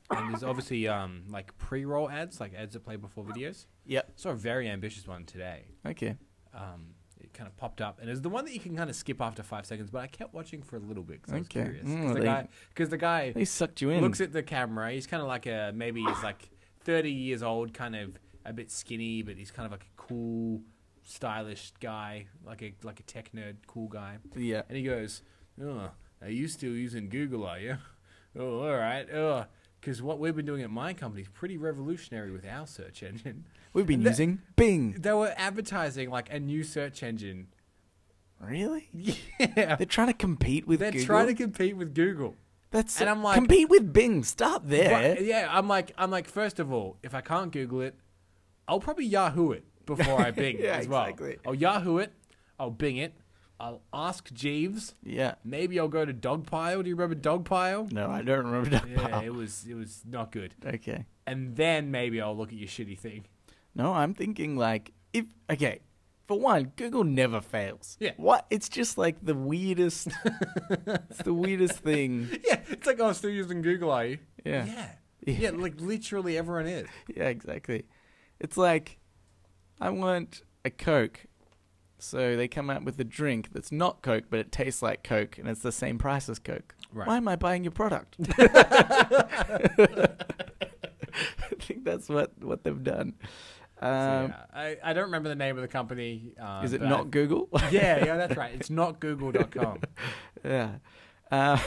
and 0.10 0.30
there's 0.34 0.44
obviously 0.44 0.88
um 0.90 1.24
like 1.30 1.58
pre-roll 1.58 2.10
ads, 2.10 2.40
like 2.42 2.54
ads 2.54 2.74
that 2.74 2.84
play 2.84 2.98
before 2.98 3.24
videos. 3.24 3.66
Yep. 3.86 4.12
Saw 4.16 4.32
a 4.32 4.36
very 4.36 4.68
ambitious 4.68 5.08
one 5.08 5.24
today. 5.26 5.66
Okay. 5.86 6.16
Um, 6.54 6.96
kind 7.36 7.48
of 7.48 7.56
popped 7.58 7.82
up, 7.82 8.00
and 8.02 8.10
it's 8.10 8.22
the 8.22 8.30
one 8.30 8.46
that 8.46 8.54
you 8.54 8.60
can 8.60 8.76
kind 8.76 8.90
of 8.90 8.96
skip 8.96 9.22
after 9.22 9.44
five 9.44 9.66
seconds. 9.68 9.92
But 9.92 10.00
I 10.02 10.08
kept 10.08 10.34
watching 10.34 10.64
for 10.64 10.78
a 10.78 10.80
little 10.80 11.04
bit 11.04 11.22
because 11.22 11.34
I 11.34 11.38
was 11.38 11.46
Okay. 11.48 11.62
curious. 11.64 11.88
Mm, 11.88 12.02
Because 12.02 12.16
the 12.16 12.24
guy, 12.24 12.48
the 12.76 12.98
guy 12.98 13.32
They 13.34 13.46
sucked 13.46 13.82
you 13.82 13.90
in. 13.92 14.02
looks 14.02 14.20
at 14.22 14.32
the 14.34 14.42
camera. 14.42 14.92
He's 14.92 15.06
kind 15.06 15.22
of 15.22 15.28
like 15.28 15.46
a 15.46 15.72
maybe 15.76 16.00
he's 16.02 16.24
like 16.24 16.50
30 16.86 17.12
years 17.12 17.44
old, 17.44 17.74
kind 17.74 17.96
of 17.96 18.18
a 18.46 18.54
bit 18.54 18.72
skinny, 18.72 19.22
but 19.22 19.38
he's 19.38 19.52
kind 19.52 19.66
of 19.66 19.72
like 19.72 19.84
a 19.84 19.94
cool, 20.02 20.62
stylish 21.04 21.72
guy, 21.80 22.28
like 22.46 22.62
a 22.64 22.74
like 22.84 23.00
a 23.00 23.04
tech 23.04 23.32
nerd, 23.34 23.56
cool 23.68 23.88
guy. 23.88 24.18
yeah. 24.36 24.64
And 24.70 24.78
he 24.78 24.84
goes, 24.84 25.22
"Oh, 25.62 25.92
are 26.22 26.30
you 26.30 26.48
still 26.48 26.74
using 26.74 27.10
Google? 27.10 27.46
Are 27.46 27.60
you? 27.60 27.78
Oh, 28.38 28.62
all 28.68 28.76
right. 28.76 29.08
Oh, 29.14 29.46
because 29.80 30.02
what 30.02 30.20
we've 30.20 30.36
been 30.36 30.46
doing 30.46 30.62
at 30.62 30.70
my 30.70 30.94
company 30.94 31.22
is 31.22 31.30
pretty 31.30 31.58
revolutionary 31.58 32.32
with 32.32 32.46
our 32.46 32.68
search 32.68 33.02
engine. 33.04 33.46
We've 33.76 33.86
been 33.86 34.02
using 34.02 34.40
Bing. 34.56 34.94
They 35.00 35.14
were 35.14 35.34
advertising 35.38 36.10
like 36.10 36.32
a 36.34 36.40
new 36.40 36.64
search 36.64 37.04
engine. 37.04 37.48
Really? 38.40 38.90
Yeah, 39.40 39.76
They're 39.76 39.86
trying 39.86 40.08
to 40.08 40.14
compete 40.14 40.66
with 40.68 40.80
they're 40.80 40.92
Google. 40.92 41.06
trying 41.06 41.28
to 41.28 41.34
compete 41.36 41.76
with 41.78 41.94
Google. 41.94 42.36
That's 42.72 43.00
and 43.00 43.10
I'm 43.10 43.22
like- 43.24 43.36
compete 43.36 43.70
with 43.70 43.92
Bing. 43.94 44.24
Stop 44.24 44.64
there. 44.66 45.16
But, 45.16 45.24
yeah, 45.26 45.48
I'm 45.50 45.68
like, 45.68 45.92
I'm 45.98 46.10
like, 46.12 46.28
first 46.28 46.60
of 46.60 46.72
all, 46.74 46.98
if 47.04 47.14
I 47.14 47.22
can't 47.22 47.52
Google 47.52 47.82
it, 47.82 47.96
I'll 48.68 48.80
probably 48.80 49.06
Yahoo 49.06 49.52
it 49.52 49.64
before 49.86 50.20
I 50.22 50.32
Bing 50.42 50.58
Yeah, 50.60 50.76
as 50.78 50.88
well. 50.88 51.04
exactly. 51.04 51.38
I'll 51.46 51.56
Yahoo 51.56 51.98
it, 52.00 52.12
I'll 52.60 52.72
Bing 52.72 52.98
it, 52.98 53.14
I'll 53.60 53.82
ask 53.94 54.32
Jeeves. 54.34 54.96
Yeah. 55.04 55.36
Maybe 55.46 55.80
I'll 55.80 55.88
go 55.88 56.04
to 56.06 56.14
Dogpile. 56.14 56.84
Do 56.84 56.90
you 56.90 56.96
remember 56.96 57.16
Dogpile? 57.16 57.92
No, 57.92 58.10
I 58.10 58.22
don't 58.22 58.46
remember 58.46 58.70
that 58.72 58.90
Yeah, 58.90 59.08
part. 59.08 59.26
it 59.26 59.34
was 59.34 59.66
it 59.70 59.76
was 59.76 60.02
not 60.08 60.32
good. 60.32 60.56
Okay. 60.66 61.06
And 61.28 61.56
then 61.56 61.90
maybe 61.92 62.20
I'll 62.22 62.36
look 62.36 62.50
at 62.50 62.58
your 62.58 62.68
shitty 62.68 62.98
thing. 63.00 63.26
No, 63.76 63.94
I'm 63.94 64.14
thinking 64.14 64.56
like 64.56 64.92
if 65.14 65.26
okay, 65.52 65.80
for 66.28 66.40
one, 66.40 66.72
Google 66.76 67.04
never 67.04 67.42
fails. 67.42 67.98
Yeah. 68.00 68.12
What? 68.18 68.46
It's 68.50 68.70
just 68.70 68.98
like 68.98 69.24
the 69.24 69.36
weirdest. 69.36 70.08
it's 70.70 71.22
the 71.24 71.34
weirdest 71.34 71.80
thing. 71.80 72.30
Yeah, 72.44 72.60
it's 72.70 72.88
like, 72.88 73.00
oh, 73.00 73.12
still 73.14 73.30
using 73.30 73.62
Google, 73.62 73.92
are 73.92 74.06
you? 74.06 74.18
Yeah. 74.44 74.66
yeah, 74.66 74.90
Yeah. 75.26 75.34
yeah. 75.40 75.50
Like 75.56 75.80
literally 75.80 76.38
everyone 76.38 76.68
is. 76.68 76.88
Yeah, 77.16 77.30
exactly. 77.30 77.86
It's 78.40 78.58
like 78.58 79.00
I 79.80 79.90
want 79.90 80.42
a 80.64 80.70
Coke. 80.70 81.26
So 81.98 82.36
they 82.36 82.48
come 82.48 82.70
out 82.70 82.84
with 82.84 83.00
a 83.00 83.04
drink 83.06 83.50
that's 83.54 83.72
not 83.72 84.02
Coke, 84.02 84.26
but 84.30 84.40
it 84.40 84.52
tastes 84.52 84.82
like 84.82 85.04
Coke, 85.04 85.38
and 85.38 85.48
it's 85.48 85.62
the 85.62 85.72
same 85.72 85.98
price 85.98 86.28
as 86.30 86.40
Coke. 86.40 86.76
Right. 86.92 87.08
Why 87.08 87.18
am 87.18 87.28
I 87.28 87.36
buying 87.36 87.64
your 87.64 87.72
product? 87.72 88.18
I 88.38 90.10
think 91.60 91.86
that's 91.86 92.10
what, 92.10 92.32
what 92.44 92.64
they've 92.64 92.84
done. 92.84 93.14
Um, 93.82 93.90
yeah, 93.92 94.36
I, 94.54 94.78
I 94.84 94.94
don't 94.94 95.06
remember 95.06 95.30
the 95.30 95.36
name 95.36 95.58
of 95.58 95.62
the 95.62 95.68
company. 95.68 96.34
Uh, 96.42 96.62
is 96.64 96.74
it 96.74 96.82
not 96.82 97.12
Google? 97.12 97.50
Yeah, 97.72 98.06
yeah, 98.06 98.18
that's 98.18 98.38
right. 98.38 98.54
It's 98.54 98.70
not 98.70 99.00
Google.com. 99.00 99.80
yeah. 100.46 100.76
Uh, 101.30 101.60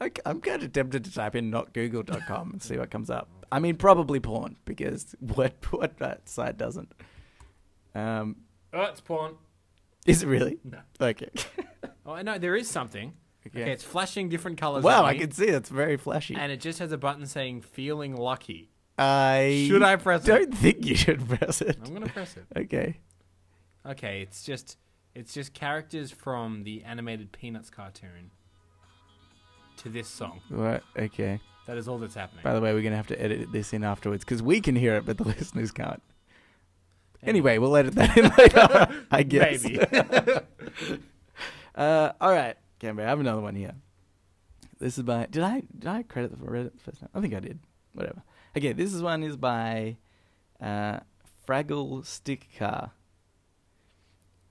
I, 0.00 0.10
am 0.26 0.40
kind 0.40 0.62
of 0.62 0.72
tempted 0.72 1.04
to 1.04 1.12
type 1.12 1.36
in 1.36 1.50
not 1.50 1.72
google.com 1.72 2.50
and 2.52 2.62
see 2.62 2.76
what 2.76 2.90
comes 2.90 3.10
up. 3.10 3.28
I 3.52 3.60
mean, 3.60 3.76
probably 3.76 4.18
porn 4.18 4.56
because 4.64 5.14
what 5.20 5.54
what 5.72 5.98
that 5.98 6.28
site 6.28 6.56
doesn't. 6.58 6.92
Um, 7.94 8.36
oh, 8.72 8.82
it's 8.82 9.00
porn. 9.00 9.36
is 10.06 10.22
it 10.22 10.26
really? 10.26 10.58
No. 10.64 10.78
Okay. 11.00 11.30
Oh, 12.06 12.20
no, 12.20 12.38
there 12.38 12.56
is 12.56 12.68
something. 12.68 13.14
Okay, 13.46 13.70
it's 13.70 13.84
flashing 13.84 14.30
different 14.30 14.58
colors. 14.58 14.82
Wow, 14.82 15.04
I 15.04 15.16
can 15.18 15.30
see 15.30 15.46
it's 15.46 15.68
very 15.68 15.96
flashy. 15.98 16.34
And 16.34 16.50
it 16.50 16.60
just 16.60 16.78
has 16.78 16.92
a 16.92 16.98
button 16.98 17.26
saying 17.26 17.60
"Feeling 17.60 18.16
lucky." 18.16 18.70
I 18.98 19.66
Should 19.68 19.82
I 19.82 19.96
press 19.96 20.24
it? 20.24 20.26
don't 20.28 20.54
think 20.54 20.86
you 20.86 20.94
should 20.94 21.28
press 21.28 21.60
it. 21.60 21.78
I'm 21.84 21.92
gonna 21.92 22.06
press 22.08 22.36
it. 22.36 22.44
Okay. 22.56 22.98
Okay, 23.86 24.20
it's 24.22 24.42
just 24.44 24.78
it's 25.14 25.34
just 25.34 25.52
characters 25.52 26.10
from 26.10 26.62
the 26.64 26.82
animated 26.84 27.32
Peanuts 27.32 27.70
cartoon 27.70 28.30
to 29.78 29.88
this 29.88 30.08
song. 30.08 30.40
What? 30.48 30.82
Okay. 30.96 31.40
That 31.66 31.76
is 31.78 31.88
all 31.88 31.98
that's 31.98 32.14
happening. 32.14 32.42
By 32.44 32.54
the 32.54 32.60
way, 32.60 32.72
we're 32.74 32.82
gonna 32.82 32.96
have 32.96 33.06
to 33.08 33.20
edit 33.20 33.50
this 33.50 33.72
in 33.72 33.82
afterwards 33.84 34.24
because 34.24 34.42
we 34.42 34.60
can 34.60 34.76
hear 34.76 34.94
it, 34.96 35.04
but 35.06 35.18
the 35.18 35.24
listeners 35.38 35.72
can't. 35.72 36.02
Anyway, 37.22 37.58
we'll 37.58 37.74
edit 37.76 37.94
that 37.94 38.16
in 38.16 38.24
later. 38.38 39.04
I 39.10 39.22
guess. 39.24 39.64
Maybe. 39.64 39.80
Uh, 41.74 42.12
all 42.20 42.30
right, 42.30 42.56
Cambo. 42.80 43.00
I 43.02 43.08
have 43.08 43.18
another 43.20 43.40
one 43.40 43.54
here. 43.56 43.72
This 44.78 44.98
is 44.98 45.04
by. 45.04 45.26
Did 45.30 45.42
I 45.42 45.62
did 45.78 45.88
I 45.88 46.02
credit 46.04 46.30
the 46.30 46.36
Reddit 46.46 46.72
the 46.74 46.80
first 46.80 47.00
time? 47.00 47.08
I 47.14 47.20
think 47.20 47.34
I 47.34 47.40
did. 47.40 47.58
Whatever. 47.94 48.22
Okay, 48.56 48.72
this 48.72 48.94
is 48.94 49.02
one 49.02 49.22
is 49.24 49.36
by 49.36 49.96
uh, 50.60 51.00
Fraggle 51.46 52.04
Stick 52.04 52.48
Car. 52.58 52.92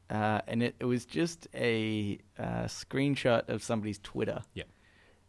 Uh, 0.10 0.42
and 0.48 0.62
it, 0.62 0.76
it 0.80 0.86
was 0.86 1.06
just 1.06 1.48
a 1.56 2.20
uh, 2.38 2.64
screenshot 2.66 3.48
of 3.50 3.64
somebody's 3.64 4.00
Twitter. 4.00 4.42
Yep. 4.54 4.68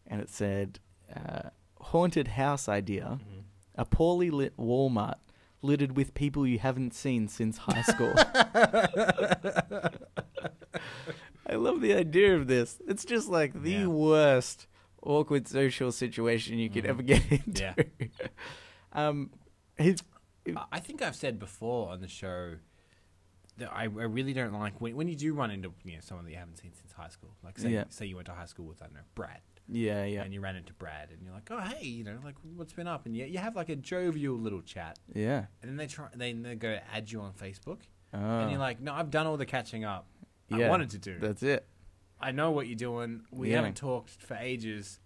And 0.09 0.21
it 0.21 0.29
said, 0.29 0.81
uh, 1.15 1.51
"Haunted 1.81 2.29
house 2.29 2.69
idea: 2.69 3.21
Mhm. 3.23 3.43
a 3.77 3.85
poorly 3.85 4.31
lit 4.31 4.57
Walmart 4.59 5.15
littered 5.63 5.97
with 5.97 6.13
people 6.15 6.47
you 6.47 6.59
haven't 6.59 6.93
seen 6.95 7.29
since 7.29 7.59
high 7.59 7.83
school." 7.83 8.13
I 11.47 11.55
love 11.57 11.81
the 11.81 11.95
idea 11.95 12.35
of 12.37 12.47
this. 12.49 12.81
It's 12.89 13.05
just 13.05 13.29
like 13.29 13.63
the 13.63 13.71
Yeah. 13.71 13.87
worst 13.87 14.67
awkward 15.03 15.47
social 15.47 15.93
situation 15.93 16.59
you 16.59 16.69
could 16.69 16.85
Mhm. 16.85 16.89
ever 16.89 17.03
get 17.03 17.31
into. 17.31 17.63
Yeah. 17.63 17.75
um, 18.95 19.31
his, 19.77 20.03
I- 20.73 20.81
think 20.81 21.03
I've 21.03 21.17
said 21.17 21.39
before 21.39 21.91
on 21.91 22.01
the 22.01 22.09
show 22.09 22.57
that 23.57 23.71
I, 23.73 23.83
I 23.85 23.87
really 23.87 24.33
don't 24.33 24.53
like 24.53 24.81
when, 24.81 24.97
when 24.97 25.09
you 25.09 25.15
do 25.17 25.33
run 25.35 25.51
into 25.51 25.73
you 25.85 25.93
know 25.95 26.01
someone 26.01 26.25
that 26.25 26.33
you 26.33 26.39
haven't 26.39 26.57
seen 26.59 26.73
since 26.75 26.93
high 26.93 27.09
school. 27.09 27.31
Like 27.45 27.59
say 27.59 27.71
Yeah. 27.71 27.85
say 27.89 28.07
you 28.07 28.17
went 28.17 28.27
to 28.27 28.35
high 28.35 28.47
school 28.47 28.67
with 28.67 28.83
I 28.83 28.87
don't 28.87 28.95
know 28.95 29.01
Brad, 29.15 29.41
yeah, 29.69 30.05
yeah, 30.05 30.23
and 30.23 30.35
you 30.35 30.41
ran 30.41 30.57
into 30.57 30.73
Brad, 30.73 31.11
and 31.11 31.21
you're 31.25 31.33
like, 31.33 31.49
oh 31.53 31.61
hey, 31.61 31.87
you 31.87 32.03
know, 32.05 32.19
like 32.25 32.35
what's 32.57 32.73
been 32.73 32.89
up, 32.89 33.07
and 33.07 33.17
you, 33.17 33.25
you 33.27 33.39
have 33.39 33.55
like 33.55 33.69
a 33.69 33.77
jovial 33.77 34.37
little 34.37 34.61
chat, 34.63 34.99
yeah. 35.15 35.45
and 35.63 35.71
then 35.71 35.77
they 35.77 35.87
try 35.87 36.09
they 36.17 36.33
they 36.33 36.57
go 36.57 36.79
add 36.93 37.11
you 37.13 37.21
on 37.21 37.33
Facebook, 37.33 37.79
Oh, 38.13 38.19
and 38.19 38.51
you're 38.51 38.61
like, 38.61 38.81
no, 38.81 38.93
I've 38.93 39.11
done 39.11 39.27
all 39.27 39.37
the 39.37 39.47
catching 39.47 39.85
up 39.85 40.07
I 40.51 40.69
wanted 40.69 40.91
to 40.91 40.99
do. 40.99 41.19
That's 41.21 41.43
it. 41.43 41.67
I 42.21 42.31
know 42.33 42.51
what 42.53 42.67
you're 42.69 42.77
doing. 42.77 43.23
We 43.33 43.51
Yeah. 43.51 43.57
haven't 43.57 43.77
talked 43.77 44.11
for 44.23 44.35
ages. 44.37 45.01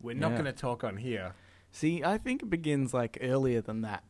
We're 0.00 0.14
not 0.16 0.30
Yeah. 0.32 0.38
going 0.38 0.44
to 0.46 0.52
talk 0.52 0.82
on 0.84 0.96
here. 0.96 1.34
See, 1.70 2.02
I 2.02 2.18
think 2.18 2.42
it 2.42 2.50
begins 2.50 2.92
like 2.94 3.18
earlier 3.20 3.60
than 3.60 3.82
that. 3.82 4.04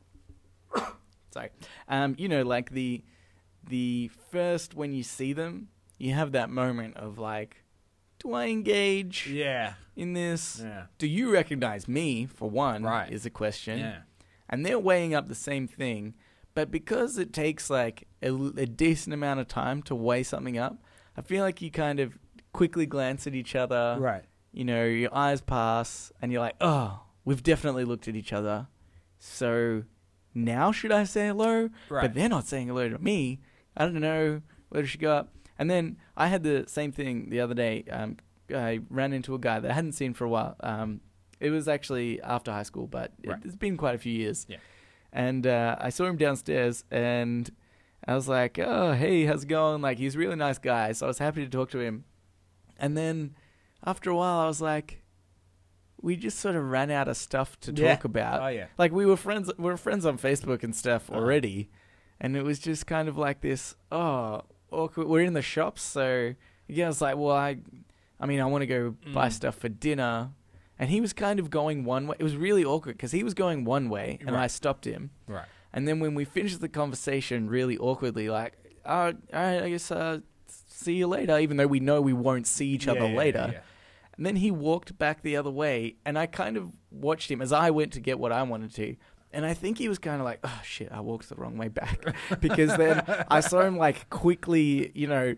Sorry. 1.30 1.50
Um, 1.88 2.14
you 2.18 2.28
know, 2.28 2.42
like 2.42 2.70
the 2.70 3.02
the 3.66 4.10
first 4.30 4.74
when 4.74 4.92
you 4.92 5.02
see 5.02 5.32
them, 5.32 5.68
you 5.98 6.14
have 6.14 6.32
that 6.32 6.48
moment 6.50 6.96
of 6.96 7.18
like, 7.18 7.64
do 8.18 8.32
I 8.32 8.46
engage 8.46 9.26
Yeah, 9.28 9.74
in 9.96 10.14
this? 10.14 10.60
yeah, 10.62 10.84
Do 10.98 11.06
you 11.06 11.30
recognize 11.32 11.86
me? 11.86 12.26
For 12.26 12.48
one, 12.48 12.82
Right. 12.84 13.10
is 13.12 13.26
a 13.26 13.30
question. 13.30 13.78
yeah. 13.78 14.00
and 14.48 14.64
they're 14.64 14.78
weighing 14.78 15.12
up 15.14 15.28
the 15.28 15.34
same 15.34 15.68
thing. 15.68 16.14
But 16.54 16.70
because 16.70 17.18
it 17.18 17.32
takes 17.34 17.68
like 17.68 18.08
a, 18.22 18.32
a 18.32 18.66
decent 18.66 19.12
amount 19.12 19.40
of 19.40 19.46
time 19.48 19.82
to 19.82 19.94
weigh 19.94 20.22
something 20.22 20.56
up, 20.58 20.78
I 21.16 21.20
feel 21.20 21.44
like 21.44 21.60
you 21.60 21.70
kind 21.70 22.00
of 22.00 22.18
quickly 22.52 22.86
glance 22.86 23.26
at 23.26 23.34
each 23.34 23.54
other. 23.54 23.96
Right. 24.00 24.24
You 24.52 24.64
know, 24.64 24.84
your 24.84 25.14
eyes 25.14 25.40
pass, 25.42 26.10
and 26.22 26.32
you're 26.32 26.40
like, 26.40 26.56
"Oh, 26.60 27.02
we've 27.28 27.42
definitely 27.42 27.84
looked 27.84 28.08
at 28.08 28.16
each 28.16 28.32
other." 28.32 28.66
So 29.18 29.84
now 30.34 30.72
should 30.72 30.92
I 30.92 31.04
say 31.04 31.26
hello? 31.28 31.70
Right. 31.88 32.02
But 32.02 32.14
they're 32.14 32.28
not 32.28 32.46
saying 32.46 32.68
hello 32.68 32.88
to 32.88 32.98
me. 32.98 33.40
I 33.76 33.84
don't 33.84 33.94
know 34.00 34.42
where 34.70 34.84
should 34.86 35.00
go 35.00 35.12
up. 35.12 35.26
And 35.58 35.68
then 35.70 35.96
I 36.16 36.28
had 36.28 36.42
the 36.42 36.64
same 36.68 36.92
thing 36.92 37.30
the 37.30 37.40
other 37.40 37.54
day. 37.54 37.84
Um, 37.90 38.16
I 38.54 38.80
ran 38.90 39.12
into 39.12 39.34
a 39.34 39.38
guy 39.38 39.58
that 39.60 39.70
I 39.70 39.74
hadn't 39.74 39.92
seen 39.92 40.14
for 40.14 40.24
a 40.24 40.28
while. 40.28 40.54
Um, 40.60 41.00
it 41.40 41.50
was 41.50 41.66
actually 41.68 42.20
after 42.22 42.50
high 42.52 42.62
school, 42.64 42.86
but 42.86 43.12
Right. 43.24 43.38
it, 43.38 43.46
it's 43.46 43.56
been 43.56 43.76
quite 43.76 43.94
a 43.94 43.98
few 43.98 44.12
years. 44.12 44.46
Yeah. 44.48 44.58
and 45.12 45.46
uh, 45.46 45.76
I 45.80 45.88
saw 45.90 46.04
him 46.06 46.16
downstairs, 46.16 46.84
and 46.90 47.50
I 48.06 48.14
was 48.14 48.28
like, 48.28 48.58
"Oh, 48.58 48.92
hey, 48.92 49.24
how's 49.24 49.42
it 49.44 49.48
going?" 49.48 49.80
Like, 49.82 49.98
he's 49.98 50.14
a 50.14 50.18
really 50.18 50.36
nice 50.36 50.58
guy, 50.58 50.92
so 50.92 51.06
I 51.06 51.08
was 51.08 51.18
happy 51.18 51.42
to 51.44 51.50
talk 51.50 51.70
to 51.70 51.80
him. 51.80 52.04
And 52.78 52.96
then 52.96 53.34
after 53.84 54.10
a 54.10 54.16
while, 54.16 54.38
I 54.38 54.46
was 54.46 54.60
like, 54.60 54.97
we 56.00 56.16
just 56.16 56.38
sort 56.38 56.54
of 56.56 56.64
ran 56.70 56.90
out 56.90 57.08
of 57.08 57.16
stuff 57.16 57.58
to 57.60 57.72
Yeah. 57.72 57.94
talk 57.94 58.04
about. 58.04 58.42
Oh 58.42 58.48
yeah. 58.48 58.66
Like 58.78 58.92
we 58.92 59.04
were 59.06 59.16
friends, 59.16 59.50
we 59.58 59.64
were 59.64 59.76
friends 59.76 60.06
on 60.06 60.18
Facebook 60.18 60.62
and 60.62 60.74
stuff 60.74 61.10
Uh-huh. 61.10 61.18
already, 61.20 61.70
and 62.20 62.36
it 62.36 62.42
was 62.44 62.58
just 62.58 62.86
kind 62.86 63.08
of 63.08 63.16
like 63.18 63.40
this. 63.40 63.74
Oh, 63.90 64.42
awkward. 64.70 65.08
We're 65.08 65.22
in 65.22 65.32
the 65.34 65.42
shops, 65.42 65.82
so 65.82 66.34
yeah, 66.68 66.84
I 66.84 66.88
was 66.88 67.00
like, 67.00 67.16
well, 67.16 67.34
I, 67.36 67.58
I 68.20 68.26
mean, 68.26 68.40
I 68.40 68.44
want 68.46 68.62
to 68.62 68.66
go 68.66 68.94
buy 69.12 69.28
Mm. 69.28 69.32
stuff 69.32 69.56
for 69.56 69.68
dinner, 69.68 70.30
and 70.78 70.90
he 70.90 71.00
was 71.00 71.12
kind 71.12 71.40
of 71.40 71.50
going 71.50 71.84
one 71.84 72.06
way. 72.06 72.16
It 72.18 72.22
was 72.24 72.36
really 72.36 72.64
awkward 72.64 72.96
because 72.96 73.12
he 73.12 73.22
was 73.24 73.34
going 73.34 73.64
one 73.64 73.88
way, 73.88 74.18
and 74.20 74.30
I 74.36 74.40
Right. 74.42 74.50
stopped 74.50 74.84
him, 74.84 75.10
Right. 75.26 75.46
and 75.72 75.88
then 75.88 75.98
when 76.00 76.14
we 76.14 76.24
finished 76.24 76.60
the 76.60 76.68
conversation, 76.68 77.48
really 77.48 77.76
awkwardly, 77.78 78.28
like, 78.28 78.54
oh, 78.84 78.92
all 78.92 79.12
right, 79.32 79.62
I 79.62 79.70
guess 79.70 79.90
uh, 79.90 80.20
see 80.46 80.94
you 80.94 81.06
later, 81.08 81.38
even 81.38 81.56
though 81.56 81.66
we 81.66 81.80
know 81.80 82.00
we 82.00 82.12
won't 82.12 82.46
see 82.46 82.68
each 82.68 82.86
Yeah, 82.86 82.92
other 82.92 83.06
yeah, 83.08 83.16
later. 83.16 83.50
yeah. 83.54 83.60
And 84.18 84.26
then 84.26 84.36
he 84.36 84.50
walked 84.50 84.98
back 84.98 85.22
the 85.22 85.36
other 85.36 85.50
way, 85.50 85.94
and 86.04 86.18
I 86.18 86.26
kind 86.26 86.56
of 86.58 86.72
watched 86.90 87.30
him 87.30 87.40
as 87.40 87.52
I 87.52 87.70
went 87.70 87.92
to 87.94 88.00
get 88.00 88.18
what 88.18 88.32
I 88.32 88.42
wanted 88.42 88.74
to. 88.74 88.96
And 89.32 89.46
I 89.46 89.54
think 89.54 89.78
he 89.78 89.88
was 89.88 89.98
kind 89.98 90.20
of 90.20 90.24
like, 90.24 90.40
oh 90.42 90.60
shit, 90.64 90.88
I 90.90 91.00
walked 91.00 91.28
the 91.28 91.36
wrong 91.36 91.56
way 91.56 91.68
back. 91.68 92.00
because 92.40 92.76
then 92.76 93.02
I 93.28 93.40
saw 93.40 93.60
him 93.60 93.76
like 93.78 94.10
quickly, 94.10 94.90
you 94.94 95.06
know, 95.06 95.36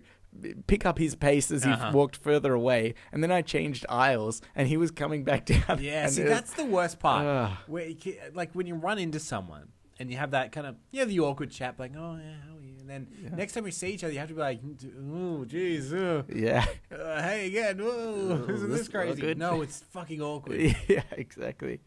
pick 0.68 0.86
up 0.86 0.96
his 0.98 1.14
pace 1.16 1.50
as 1.50 1.64
he 1.64 1.70
Uh-huh. 1.72 1.90
walked 1.92 2.16
further 2.16 2.54
away. 2.54 2.94
And 3.12 3.22
then 3.22 3.30
I 3.32 3.42
changed 3.42 3.84
aisles, 3.88 4.40
and 4.56 4.66
he 4.68 4.76
was 4.76 4.90
coming 4.90 5.24
back 5.24 5.44
down. 5.46 5.78
Yeah, 5.82 6.06
see, 6.06 6.22
was- 6.22 6.30
that's 6.32 6.54
the 6.54 6.64
worst 6.64 6.98
part. 7.00 7.26
Ugh. 7.26 7.52
Where 7.66 7.88
like 8.32 8.52
when 8.54 8.66
you 8.66 8.76
run 8.76 8.98
into 8.98 9.18
someone 9.20 9.68
and 10.00 10.10
you 10.10 10.16
have 10.16 10.32
that 10.32 10.50
kind 10.50 10.66
of 10.66 10.74
you 10.90 10.98
have 11.00 11.08
the 11.08 11.20
awkward 11.20 11.52
chat, 11.52 11.78
like, 11.78 11.92
oh 11.96 12.18
yeah, 12.20 12.32
how 12.48 12.56
are 12.56 12.62
you? 12.62 12.74
And 12.80 12.88
then 12.90 13.06
Yeah. 13.22 13.36
next 13.36 13.52
time 13.52 13.62
we 13.64 13.70
see 13.70 13.90
each 13.92 14.02
other, 14.02 14.12
you 14.12 14.18
have 14.18 14.28
to 14.28 14.34
be 14.34 14.40
like, 14.40 14.60
oh 14.64 15.44
jeez, 15.46 15.92
yeah. 16.34 16.64
uh, 16.92 17.22
hey 17.22 17.46
again, 17.46 17.78
whoa, 17.78 18.44
Oh, 18.48 18.48
isn't 18.52 18.70
this 18.70 18.78
this 18.80 18.88
crazy? 18.88 19.34
No, 19.34 19.62
it's 19.62 19.78
fucking 19.92 20.20
awkward. 20.20 20.60
yeah, 20.88 21.02
exactly. 21.12 21.80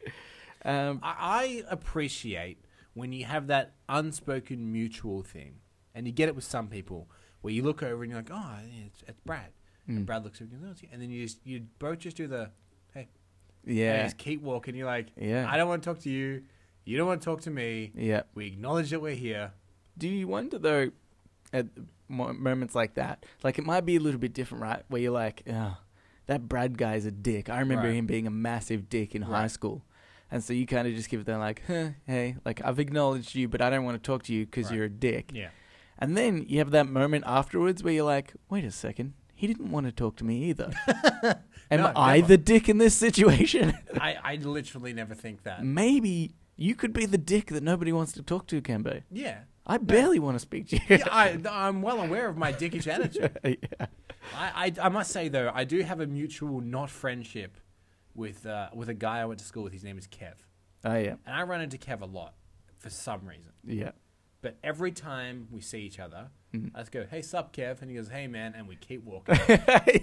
Um, 0.63 0.99
I, 1.03 1.63
I 1.67 1.73
appreciate 1.73 2.63
when 2.93 3.11
you 3.11 3.25
have 3.25 3.47
that 3.47 3.73
unspoken 3.89 4.71
mutual 4.71 5.23
thing, 5.23 5.55
and 5.95 6.05
you 6.07 6.13
get 6.13 6.29
it 6.29 6.35
with 6.35 6.45
some 6.45 6.67
people 6.67 7.09
where 7.41 7.53
you 7.53 7.63
look 7.63 7.83
over 7.83 8.03
and 8.03 8.11
you're 8.11 8.21
like, 8.21 8.31
oh, 8.31 8.57
yeah, 8.65 8.85
it's, 8.85 9.03
it's 9.07 9.19
Brad. 9.21 9.49
mm, 9.89 9.97
And 9.97 10.05
Brad 10.05 10.23
looks 10.23 10.41
over 10.41 10.51
and 10.53 10.63
goes, 10.63 10.75
"Oh, 10.77 10.79
you." 10.83 10.89
and 10.93 11.01
then 11.01 11.09
you 11.09 11.23
just 11.25 11.39
you 11.45 11.65
both 11.79 11.99
just 11.99 12.15
do 12.15 12.27
the 12.27 12.51
and 12.95 13.07
you 13.65 13.83
yeah. 13.83 14.03
just 14.03 14.17
keep 14.17 14.41
walking. 14.41 14.75
You're 14.75 14.85
like, 14.87 15.07
Yeah. 15.17 15.47
I 15.49 15.57
don't 15.57 15.67
want 15.67 15.83
to 15.83 15.89
talk 15.89 15.99
to 16.03 16.09
you. 16.09 16.43
You 16.85 16.97
don't 16.97 17.07
want 17.07 17.21
to 17.21 17.25
talk 17.25 17.41
to 17.41 17.49
me. 17.51 17.91
Yeah. 17.95 18.23
We 18.35 18.47
acknowledge 18.47 18.89
that 18.89 19.01
we're 19.01 19.15
here. 19.15 19.51
Do 19.97 20.07
you 20.07 20.27
wonder 20.27 20.57
though, 20.59 20.91
at 21.51 21.67
moments 22.07 22.75
like 22.75 22.95
that, 22.95 23.25
like 23.43 23.57
it 23.57 23.65
might 23.65 23.85
be 23.85 23.95
a 23.95 23.99
little 23.99 24.19
bit 24.19 24.33
different, 24.33 24.63
right? 24.63 24.83
Where 24.87 25.01
you're 25.01 25.11
like, 25.11 25.43
oh, 25.51 25.77
that 26.27 26.47
Brad 26.49 26.77
guy's 26.77 27.05
a 27.05 27.11
dick. 27.11 27.49
I 27.49 27.59
remember 27.59 27.87
Right. 27.87 27.95
him 27.95 28.05
being 28.05 28.27
a 28.27 28.31
massive 28.31 28.89
dick 28.89 29.13
in 29.15 29.21
high 29.23 29.47
school, 29.47 29.83
and 30.31 30.43
so 30.43 30.53
you 30.53 30.65
kind 30.65 30.87
of 30.87 30.93
just 30.95 31.09
give 31.09 31.21
it 31.21 31.25
that 31.27 31.37
like, 31.37 31.61
huh, 31.67 31.89
hey, 32.07 32.35
like 32.45 32.61
I've 32.65 32.79
acknowledged 32.79 33.35
you, 33.35 33.47
but 33.47 33.61
I 33.61 33.69
don't 33.69 33.83
want 33.85 34.01
to 34.01 34.05
talk 34.05 34.23
to 34.23 34.33
you 34.33 34.45
because 34.45 34.67
Right. 34.67 34.75
you're 34.77 34.85
a 34.85 34.89
dick. 34.89 35.31
Yeah. 35.33 35.49
And 35.99 36.17
then 36.17 36.45
you 36.49 36.57
have 36.59 36.71
that 36.71 36.87
moment 36.87 37.23
afterwards 37.27 37.83
where 37.83 37.93
you're 37.93 38.03
like, 38.05 38.33
wait 38.49 38.63
a 38.65 38.71
second, 38.71 39.13
he 39.35 39.45
didn't 39.47 39.71
want 39.71 39.85
to 39.85 39.91
talk 39.91 40.15
to 40.17 40.23
me 40.25 40.45
either. 40.45 40.71
Am 41.71 41.79
No, 41.81 41.91
I 41.95 42.17
never. 42.17 42.27
the 42.29 42.37
dick 42.37 42.67
in 42.67 42.77
this 42.77 42.95
situation? 42.95 43.73
I, 44.01 44.17
I 44.23 44.35
literally 44.37 44.91
never 44.93 45.13
think 45.13 45.43
that. 45.43 45.63
Maybe 45.63 46.33
you 46.55 46.75
could 46.75 46.93
be 46.93 47.05
the 47.05 47.17
dick 47.17 47.47
that 47.47 47.63
nobody 47.63 47.91
wants 47.91 48.11
to 48.13 48.23
talk 48.23 48.47
to, 48.47 48.61
Cambo. 48.61 49.03
Yeah. 49.11 49.39
I 49.65 49.77
barely 49.77 50.19
want 50.19 50.35
to 50.35 50.39
speak 50.39 50.69
to 50.69 50.75
you. 50.75 50.81
yeah 50.89 51.07
I, 51.09 51.39
I'm 51.49 51.81
well 51.81 52.01
aware 52.01 52.27
of 52.27 52.37
my 52.37 52.51
dickish 52.51 52.87
attitude. 52.93 53.37
yeah. 53.43 53.85
I, 54.35 54.71
I, 54.79 54.85
I 54.85 54.89
must 54.89 55.11
say, 55.11 55.29
though, 55.29 55.51
I 55.53 55.63
do 55.63 55.81
have 55.81 55.99
a 55.99 56.07
mutual 56.07 56.61
not 56.61 56.89
friendship 56.89 57.57
with, 58.13 58.45
uh, 58.45 58.69
with 58.73 58.89
a 58.89 58.93
guy 58.93 59.19
I 59.21 59.25
went 59.25 59.39
to 59.39 59.45
school 59.45 59.63
with. 59.63 59.73
His 59.73 59.83
name 59.83 59.97
is 59.97 60.07
Kev. 60.07 60.35
Oh 60.85 60.95
yeah. 60.97 61.15
And 61.25 61.35
I 61.35 61.43
run 61.43 61.61
into 61.61 61.77
Kev 61.77 62.01
a 62.01 62.05
lot 62.05 62.33
for 62.77 62.89
some 62.89 63.25
reason. 63.25 63.51
Yeah. 63.65 63.91
But 64.41 64.57
every 64.63 64.91
time 64.91 65.47
we 65.49 65.61
see 65.61 65.79
each 65.79 65.99
other, 65.99 66.29
Mhm. 66.55 66.71
I 66.75 66.79
just 66.79 66.91
go, 66.91 67.05
"Hey, 67.09 67.21
sup, 67.23 67.51
Kev?" 67.55 67.81
And 67.81 67.89
he 67.89 67.97
goes, 67.97 68.09
"Hey, 68.09 68.27
man," 68.27 68.53
and 68.55 68.67
we 68.67 68.75
keep 68.75 69.03
walking. 69.03 69.35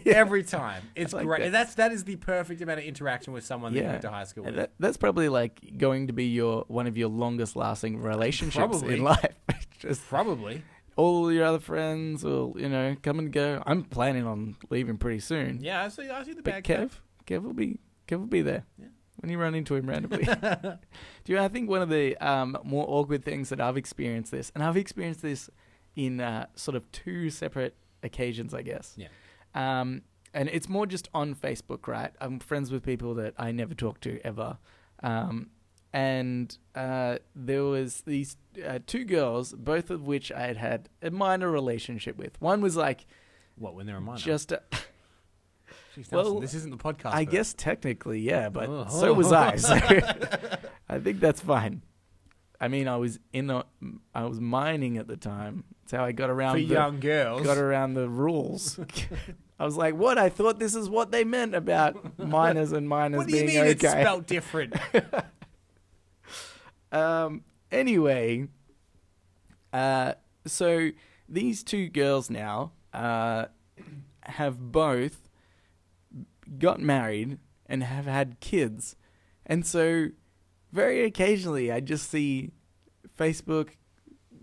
Yeah. 0.05 0.15
every 0.15 0.43
time. 0.43 0.83
It's 0.97 1.13
like 1.13 1.25
great. 1.27 1.43
that. 1.45 1.53
That's 1.53 1.75
that 1.77 1.93
is 1.93 2.05
the 2.05 2.17
perfect 2.17 2.61
amount 2.61 2.81
of 2.81 2.85
interaction 2.87 3.33
with 3.33 3.45
someone 3.45 3.73
that 3.75 3.81
you 3.81 3.87
went 3.87 4.03
to 4.03 4.11
high 4.11 4.25
school 4.25 4.45
with. 4.45 4.57
that, 4.57 4.73
that's 4.81 4.97
probably 4.97 5.29
like 5.29 5.79
going 5.79 6.09
to 6.09 6.13
be 6.13 6.25
your 6.27 6.65
one 6.69 6.87
of 6.89 6.97
your 6.97 7.09
longest 7.09 7.55
lasting 7.55 7.99
relationships 8.01 8.57
Probably. 8.57 8.95
in 8.97 9.03
life. 9.05 9.35
Just 9.79 10.03
Probably. 10.09 10.63
all 10.97 11.31
your 11.33 11.45
other 11.45 11.61
friends 11.61 12.25
will, 12.25 12.55
you 12.59 12.69
know, 12.69 12.97
come 13.03 13.19
and 13.21 13.33
go. 13.33 13.63
I'm 13.65 13.85
planning 13.85 14.27
on 14.27 14.57
leaving 14.71 14.99
pretty 14.99 15.21
soon. 15.21 15.61
Yeah, 15.63 15.85
I 15.85 15.89
see. 15.89 16.09
I 16.11 16.23
see 16.25 16.33
the 16.33 16.43
But 16.43 16.63
bad 16.63 16.65
Kev, 16.65 16.91
Kev 17.27 17.43
will 17.45 17.53
be 17.55 17.79
Kev 18.09 18.19
will 18.19 18.27
be 18.27 18.43
there. 18.43 18.65
Yeah. 18.79 18.87
When 19.21 19.31
you 19.31 19.39
run 19.39 19.55
into 19.55 19.75
him 19.77 19.87
randomly. 19.87 20.25
Do 20.25 21.33
you 21.33 21.39
I 21.39 21.49
think 21.49 21.69
one 21.69 21.83
of 21.83 21.91
the 21.91 22.17
um, 22.17 22.57
more 22.65 22.87
awkward 22.89 23.23
things 23.23 23.51
that 23.51 23.61
I've 23.61 23.77
experienced 23.77 24.33
this, 24.33 24.51
and 24.55 24.65
I've 24.65 24.79
experienced 24.79 25.21
this 25.21 25.51
in 25.97 26.21
uh, 26.21 26.47
sort 26.55 26.77
of 26.77 26.91
two 26.93 27.31
separate 27.31 27.75
occasions, 28.03 28.55
I 28.55 28.63
guess. 28.63 28.97
Yeah. 28.97 29.09
Um, 29.55 30.03
and 30.33 30.49
it's 30.49 30.69
more 30.69 30.87
just 30.87 31.09
on 31.13 31.35
Facebook, 31.35 31.87
right? 31.89 32.13
I'm 32.21 32.39
friends 32.39 32.71
with 32.71 32.85
people 32.85 33.15
that 33.15 33.35
I 33.37 33.51
never 33.53 33.75
talk 33.75 34.01
to 34.03 34.21
ever. 34.25 34.59
Um, 35.03 35.51
and 35.93 36.57
uh, 36.77 37.17
there 37.35 37.65
was 37.65 38.03
these 38.03 38.37
uh, 38.65 38.79
two 38.87 39.05
girls, 39.05 39.53
both 39.53 39.91
of 39.91 40.07
which 40.07 40.31
I 40.31 40.43
had 40.47 40.57
had 40.57 40.89
a 41.03 41.11
minor 41.11 41.51
relationship 41.51 42.17
with. 42.17 42.41
One 42.41 42.61
was 42.61 42.77
like 42.77 43.07
What 43.57 43.75
when 43.75 43.87
they're 43.87 43.97
a 43.97 44.01
minor? 44.01 44.19
just, 44.19 44.53
a, 44.53 44.63
Jeez, 45.97 46.13
well, 46.13 46.39
this 46.39 46.55
isn't 46.55 46.71
the 46.71 46.77
podcast. 46.77 47.13
I 47.15 47.25
guess 47.25 47.53
technically, 47.55 48.21
yeah, 48.21 48.49
but 48.51 48.69
Oh. 48.69 48.87
so 48.89 49.13
was 49.21 49.33
I. 49.33 49.57
So 49.57 49.75
I 50.89 50.99
think 51.01 51.19
that's 51.19 51.41
fine. 51.41 51.83
I 52.61 52.69
mean, 52.69 52.89
I 52.89 52.97
was 52.97 53.19
in 53.33 53.49
a, 53.49 53.65
I 54.15 54.25
was 54.25 54.39
mining 54.39 54.99
at 54.99 55.09
the 55.09 55.17
time. 55.17 55.65
That's 55.83 55.93
how 55.93 56.05
I 56.05 56.13
got 56.13 56.29
around 56.29 56.55
for 56.55 56.59
the, 56.59 56.65
young 56.65 57.01
girls. 57.01 57.43
got 57.43 57.57
around 57.57 57.95
the 57.95 58.09
rules. 58.09 58.79
I 59.59 59.65
was 59.65 59.77
like, 59.77 59.95
"What? 59.95 60.19
I 60.19 60.29
thought 60.29 60.59
this 60.59 60.75
is 60.75 60.89
what 60.89 61.11
they 61.11 61.25
meant 61.25 61.55
about 61.55 62.19
minors 62.19 62.73
and 62.73 62.89
minors 62.89 63.19
what 63.19 63.29
do 63.29 63.37
you 63.37 63.45
mean 63.45 63.65
it's 63.65 63.83
okay." 63.85 64.01
spelt 64.03 64.27
different? 64.27 64.75
Um. 66.93 67.45
Anyway, 67.73 68.49
uh, 69.73 70.15
so 70.45 70.91
these 71.29 71.63
two 71.63 71.89
girls 71.89 72.29
now 72.29 72.73
uh 72.93 73.45
have 74.23 74.73
both 74.73 75.29
got 76.59 76.81
married 76.81 77.39
and 77.67 77.85
have 77.85 78.07
had 78.07 78.41
kids, 78.41 78.97
and 79.47 79.65
so 79.65 80.09
very 80.73 81.05
occasionally 81.05 81.71
I 81.73 81.81
just 81.81 82.11
see 82.11 82.51
Facebook 83.19 83.71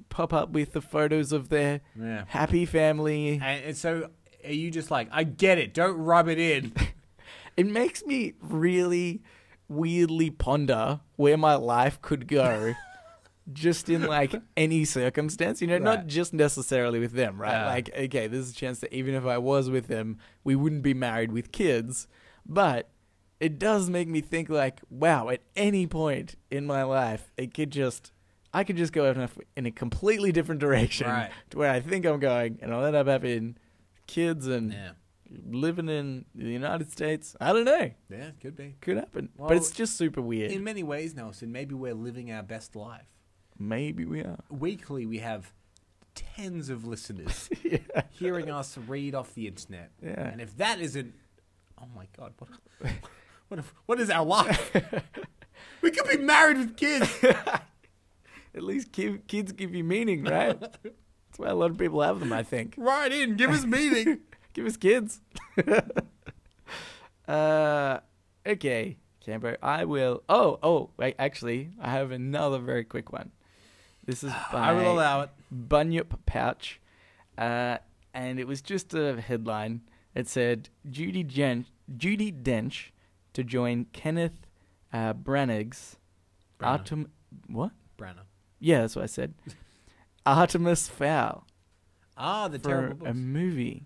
pop 0.10 0.34
up 0.34 0.52
with 0.52 0.74
the 0.74 0.82
photos 0.82 1.32
of 1.32 1.50
their 1.50 1.82
yeah. 2.00 2.26
happy 2.28 2.66
family. 2.66 3.34
And, 3.34 3.66
and 3.66 3.78
so, 3.78 4.10
are 4.46 4.52
you 4.52 4.72
just 4.72 4.92
like, 4.92 5.10
I 5.12 5.24
get 5.24 5.58
it. 5.58 5.74
Don't 5.74 5.98
rub 5.98 6.28
it 6.28 6.40
in. 6.40 6.74
It 7.58 7.66
makes 7.66 8.06
me 8.06 8.36
really 8.40 9.24
weirdly 9.68 10.30
ponder 10.30 11.00
where 11.16 11.38
my 11.38 11.56
life 11.56 12.00
could 12.04 12.28
go. 12.28 12.76
Just 13.52 13.90
in 13.90 14.04
like 14.04 14.36
any 14.58 14.84
circumstance, 14.84 15.62
you 15.62 15.68
know, 15.68 15.78
not 15.78 16.06
just 16.08 16.34
necessarily 16.34 17.00
with 17.00 17.14
them, 17.14 17.42
right? 17.42 17.66
Like, 17.66 17.90
okay, 17.98 18.28
there's 18.28 18.52
a 18.52 18.54
chance 18.54 18.80
that 18.82 18.94
even 18.94 19.16
if 19.16 19.26
I 19.26 19.38
was 19.38 19.70
with 19.70 19.88
them, 19.88 20.18
we 20.44 20.54
wouldn't 20.54 20.82
be 20.82 20.94
married 20.94 21.32
with 21.32 21.54
kids. 21.54 22.10
But 22.46 22.90
it 23.40 23.60
does 23.60 23.90
make 23.90 24.08
me 24.08 24.22
think, 24.22 24.50
like, 24.50 24.80
wow, 24.90 25.30
at 25.30 25.42
any 25.56 25.86
point 25.88 26.36
in 26.50 26.66
my 26.66 26.84
life, 26.84 27.32
it 27.38 27.54
could 27.54 27.72
just, 27.72 28.12
I 28.54 28.64
could 28.64 28.78
just 28.78 28.94
go 28.94 29.06
in 29.56 29.66
a, 29.66 29.72
completely 29.72 30.32
different 30.32 30.60
direction 30.62 31.08
Right. 31.08 31.32
to 31.52 31.58
where 31.58 31.72
I 31.72 31.80
think 31.80 32.06
I'm 32.06 32.20
going, 32.20 32.60
and 32.62 32.74
I'll 32.74 32.86
end 32.86 32.96
up 32.96 33.08
having 33.08 33.58
kids 34.08 34.48
and 34.48 34.72
Yeah. 34.74 34.92
living 35.46 35.90
in 35.90 36.26
the 36.34 36.46
United 36.50 36.92
States. 36.92 37.36
I 37.40 37.54
don't 37.54 37.66
know. 37.66 37.92
Yeah, 38.10 38.32
could 38.42 38.56
be. 38.56 38.76
Could 38.82 38.98
happen. 38.98 39.30
Well, 39.38 39.50
but 39.50 39.58
it's 39.58 39.72
just 39.72 39.98
super 39.98 40.22
weird. 40.22 40.52
In 40.52 40.64
many 40.64 40.82
ways, 40.84 41.14
Nelson, 41.16 41.52
maybe 41.52 41.76
we're 41.76 41.94
living 41.94 42.32
our 42.32 42.44
best 42.44 42.76
life. 42.76 43.06
Maybe 43.60 44.06
we 44.06 44.22
are. 44.22 44.40
Weekly, 44.50 45.06
we 45.06 45.18
have 45.20 45.52
tens 46.16 46.70
of 46.70 46.86
listeners 46.88 47.50
yeah. 47.64 47.78
hearing 48.12 48.50
us 48.50 48.78
read 48.78 49.14
off 49.14 49.34
the 49.36 49.48
internet. 49.48 49.92
Yeah. 50.02 50.28
And 50.30 50.42
if 50.42 50.56
that 50.58 50.80
isn't, 50.80 51.14
oh 51.80 51.86
my 51.96 52.08
god, 52.18 52.34
what, 52.40 52.50
what, 53.48 53.60
what 53.86 54.00
is 54.00 54.10
our 54.10 54.26
life? 54.26 54.72
we 55.82 55.92
could 55.92 56.08
be 56.10 56.18
married 56.18 56.58
with 56.58 56.78
kids. 56.78 57.10
At 57.24 58.64
least 58.64 58.92
ki- 58.92 59.20
kids 59.28 59.52
give 59.52 59.76
you 59.76 59.84
meaning, 59.84 60.24
right? 60.24 60.60
That's 60.60 61.38
why 61.38 61.48
a 61.48 61.56
lot 61.56 61.72
of 61.72 61.78
people 61.78 62.02
have 62.02 62.20
them, 62.20 62.34
I 62.34 62.44
think. 62.44 62.74
right 62.78 63.12
in, 63.12 63.36
give 63.36 63.52
us 63.52 63.66
meaning. 63.66 64.20
Give 64.54 64.66
us 64.66 64.76
kids. 64.76 65.22
uh, 67.28 68.00
okay. 68.46 68.98
Cambo, 69.26 69.56
I 69.62 69.86
will. 69.86 70.24
Oh, 70.28 70.58
oh, 70.64 70.90
wait. 70.98 71.16
Actually, 71.20 71.70
I 71.80 71.92
have 71.92 72.10
another 72.12 72.58
very 72.58 72.84
quick 72.84 73.12
one. 73.12 73.32
This 74.06 74.24
is 74.24 74.32
by 74.52 74.70
I 74.70 74.74
will 74.74 74.94
allow 74.94 75.22
it. 75.22 75.30
Bunyip 75.52 76.26
Pouch, 76.26 76.80
uh, 77.38 77.78
and 78.16 78.40
it 78.40 78.48
was 78.48 78.62
just 78.64 78.94
a 78.96 79.22
headline. 79.22 79.82
It 80.16 80.28
said 80.28 80.70
Judy 80.90 81.24
Jen- 81.24 81.66
Judi 81.96 82.32
Dench 82.34 82.92
to 83.38 83.44
join 83.44 83.86
Kenneth 83.94 84.48
uh, 84.92 85.14
Branagh's 85.14 85.96
Branagh. 86.60 86.68
Artem. 86.68 87.12
What? 87.48 87.72
Branagh. 87.98 88.26
Yeah, 88.60 88.82
that's 88.82 88.96
what 88.96 89.04
I 89.04 89.08
said. 89.08 89.36
Artemis 90.26 90.88
Fowl 90.90 91.46
Ah, 92.18 92.48
the 92.48 92.58
for 92.60 92.70
terrible 92.70 93.08
a 93.08 93.14
movie. 93.14 93.86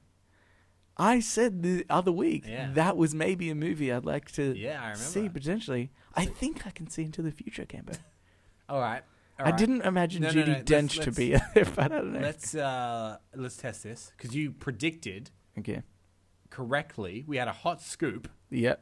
I 0.98 1.20
said 1.20 1.64
the 1.64 1.86
other 1.90 2.12
week 2.12 2.46
Yeah. 2.48 2.72
that 2.74 2.96
was 2.96 3.14
maybe 3.14 3.50
a 3.50 3.56
movie 3.56 3.92
I'd 3.92 4.06
like 4.06 4.32
to 4.34 4.56
Yeah, 4.58 4.94
see 4.94 5.28
potentially. 5.28 5.92
I 6.16 6.26
think 6.26 6.66
I 6.66 6.70
can 6.70 6.90
see 6.90 7.04
into 7.04 7.22
the 7.22 7.32
future, 7.32 7.66
Cambo. 7.66 7.98
All 8.70 8.80
right. 8.80 9.04
all 9.40 9.48
I 9.48 9.50
right. 9.50 9.58
didn't 9.58 9.82
imagine 9.82 10.22
No, 10.22 10.30
no, 10.30 10.34
Judy 10.34 10.52
no, 10.52 10.58
let's- 10.60 10.72
Dench 10.72 10.94
to 10.94 11.00
let's- 11.08 11.18
be 11.18 11.32
there, 11.56 11.66
but 11.76 11.80
I 11.80 11.88
don't 11.90 12.14
know. 12.14 12.20
Let's 12.20 12.56
uh, 12.56 13.18
let's 13.36 13.58
test 13.58 13.84
this 13.84 14.12
because 14.16 14.34
you 14.34 14.52
predicted 14.52 15.30
Okay. 15.60 15.82
correctly. 16.50 17.26
We 17.28 17.36
had 17.38 17.50
a 17.50 17.54
hot 17.54 17.82
scoop 17.82 18.30
Yep. 18.50 18.82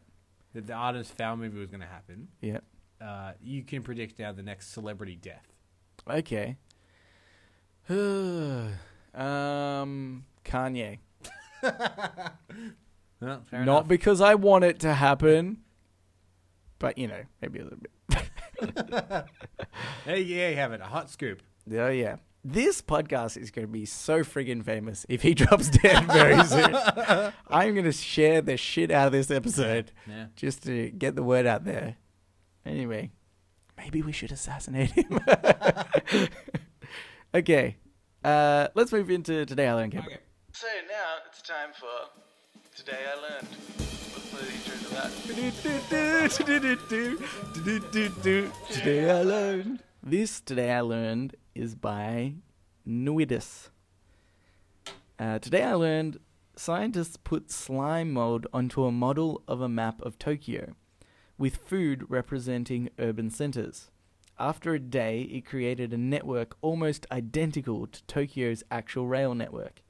That 0.54 0.68
the 0.68 0.74
Artemis 0.74 1.10
Fowl 1.12 1.38
movie 1.38 1.60
was 1.60 1.70
going 1.70 1.82
to 1.82 1.88
happen. 1.88 2.28
Yeah. 2.42 2.60
Uh, 3.02 3.34
you 3.42 3.64
can 3.64 3.82
predict 3.84 4.20
now 4.20 4.32
the 4.32 4.44
next 4.44 4.74
celebrity 4.74 5.16
death. 5.16 5.48
Okay. 6.10 6.58
um, 7.90 8.66
Kanye. 10.46 11.00
Well, 13.22 13.42
fair 13.52 13.66
Not 13.66 13.80
enough. 13.80 13.88
because 13.90 14.22
I 14.22 14.36
want 14.36 14.64
it 14.64 14.80
to 14.80 14.94
happen, 14.94 15.58
but 16.80 16.98
you 16.98 17.08
know, 17.10 17.22
maybe 17.42 17.60
a 17.60 17.64
little 17.64 17.80
bit. 17.80 17.92
There 20.06 20.16
you 20.16 20.36
you 20.38 20.56
have 20.56 20.72
it. 20.72 20.80
A 20.82 20.86
hot 20.86 21.10
scoop. 21.10 21.42
Oh 21.70 21.90
yeah. 21.90 22.16
This 22.44 22.82
podcast 22.82 23.36
is 23.36 23.52
going 23.52 23.68
to 23.68 23.72
be 23.72 23.86
so 23.86 24.22
friggin' 24.24 24.64
famous 24.64 25.06
if 25.10 25.22
he 25.24 25.34
drops 25.36 25.70
dead 25.70 26.06
very 26.06 26.42
soon. 26.46 26.74
I'm 27.50 27.74
going 27.74 27.84
to 27.86 27.92
share 27.92 28.40
the 28.42 28.56
shit 28.56 28.92
out 28.92 29.08
of 29.08 29.12
this 29.14 29.30
episode 29.30 29.92
Yeah. 30.08 30.28
just 30.36 30.64
to 30.64 30.90
get 30.92 31.16
the 31.16 31.24
word 31.24 31.46
out 31.46 31.66
there. 31.66 31.98
Anyway, 32.66 33.12
maybe 33.78 34.02
we 34.02 34.14
should 34.14 34.32
assassinate 34.32 34.92
him. 34.92 35.20
okay, 37.36 37.76
uh, 38.24 38.70
let's 38.74 38.92
move 38.94 39.10
into 39.12 39.46
today 39.46 39.68
I 39.68 39.74
learned. 39.74 39.92
Cambo. 39.94 40.18
So 40.54 40.68
now 40.88 41.16
it's 41.28 41.42
time 41.42 41.72
for 41.78 42.08
today 42.76 43.00
I 43.06 43.16
learned. 43.22 43.48
Let's 44.14 44.30
play 44.30 44.44
the 44.46 44.54
intro 44.54 44.76
to 44.78 44.90
that. 44.96 45.12
Today 48.72 49.10
I 49.12 49.24
learned. 49.24 49.84
This 50.02 50.40
today 50.42 50.72
I 50.72 50.80
learned 50.82 51.36
is 51.56 51.76
by 51.76 52.34
Nuidus. 52.88 53.70
Uh, 55.18 55.40
today 55.40 55.64
I 55.64 55.74
learned 55.74 56.20
scientists 56.56 57.18
put 57.18 57.52
slime 57.52 58.12
mold 58.12 58.48
onto 58.54 58.84
a 58.86 58.92
model 58.92 59.44
of 59.48 59.62
a 59.62 59.70
map 59.70 60.02
of 60.02 60.18
Tokyo, 60.18 60.76
with 61.38 61.58
food 61.58 62.06
representing 62.10 62.90
urban 63.00 63.30
centers. 63.30 63.90
After 64.38 64.74
a 64.74 64.80
day, 64.80 65.24
it 65.24 65.46
created 65.46 65.92
a 65.92 65.98
network 65.98 66.56
almost 66.62 67.06
identical 67.12 67.88
to 67.88 68.04
Tokyo's 68.04 68.64
actual 68.72 69.08
rail 69.08 69.36
network. 69.36 69.82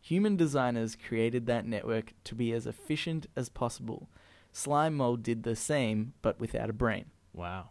Human 0.00 0.36
designers 0.36 0.96
created 0.96 1.46
that 1.46 1.66
network 1.66 2.14
to 2.24 2.34
be 2.34 2.52
as 2.52 2.66
efficient 2.66 3.26
as 3.36 3.50
possible. 3.50 4.08
Slime 4.52 4.96
mold 4.96 5.22
did 5.22 5.42
the 5.42 5.54
same, 5.54 6.14
but 6.22 6.40
without 6.40 6.70
a 6.70 6.72
brain. 6.72 7.06
Wow. 7.34 7.70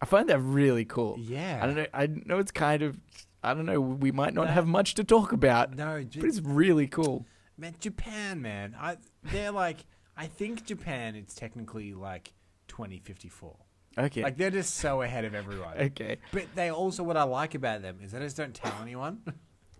I 0.00 0.06
find 0.06 0.28
that 0.28 0.38
really 0.40 0.84
cool. 0.84 1.16
Yeah. 1.18 1.60
I 1.62 1.66
don't 1.66 1.76
know. 1.76 1.86
I 1.92 2.06
know 2.06 2.38
it's 2.38 2.52
kind 2.52 2.82
of. 2.82 2.96
I 3.42 3.54
don't 3.54 3.66
know. 3.66 3.80
We 3.80 4.10
might 4.10 4.34
not 4.34 4.48
have 4.48 4.66
much 4.66 4.94
to 4.94 5.04
talk 5.04 5.32
about, 5.32 5.76
No, 5.76 6.04
but 6.16 6.24
it's 6.24 6.40
really 6.40 6.88
cool. 6.88 7.24
man, 7.56 7.74
Japan, 7.78 8.42
man. 8.42 8.74
I 8.78 8.96
they're 9.22 9.52
like 9.52 9.84
I 10.16 10.26
think 10.26 10.64
Japan 10.66 11.14
is 11.14 11.34
technically 11.34 11.94
like 11.94 12.32
2054. 12.66 13.56
Okay. 13.96 14.22
Like 14.22 14.36
they're 14.36 14.50
just 14.50 14.76
so 14.76 15.02
ahead 15.02 15.24
of 15.24 15.34
everyone. 15.34 15.76
okay. 15.78 16.18
But 16.32 16.46
they 16.54 16.70
also 16.70 17.02
what 17.02 17.16
I 17.16 17.22
like 17.22 17.54
about 17.54 17.82
them 17.82 17.98
is 18.02 18.12
they 18.12 18.18
just 18.20 18.36
don't 18.36 18.54
tell 18.54 18.74
anyone. 18.82 19.22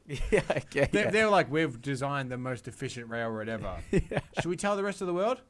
Yeah. 0.31 0.40
Okay. 0.50 0.88
They're, 0.90 1.04
yeah. 1.04 1.11
they're 1.11 1.28
like 1.28 1.50
we've 1.50 1.83
designed 1.83 2.31
the 2.31 2.38
most 2.38 2.66
efficient 2.66 3.11
railroad 3.11 3.48
ever. 3.50 3.76
Yeah. 3.90 4.20
Should 4.37 4.46
we 4.46 4.57
tell 4.57 4.74
the 4.74 4.83
rest 4.83 5.02
of 5.02 5.07
the 5.07 5.12
world? 5.12 5.42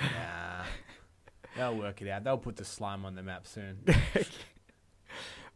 Nah. 0.00 0.64
They'll 1.56 1.76
work 1.76 2.02
it 2.02 2.08
out. 2.08 2.24
They'll 2.24 2.38
put 2.38 2.56
the 2.56 2.64
slime 2.64 3.04
on 3.04 3.14
the 3.14 3.22
map 3.22 3.46
soon. 3.46 3.78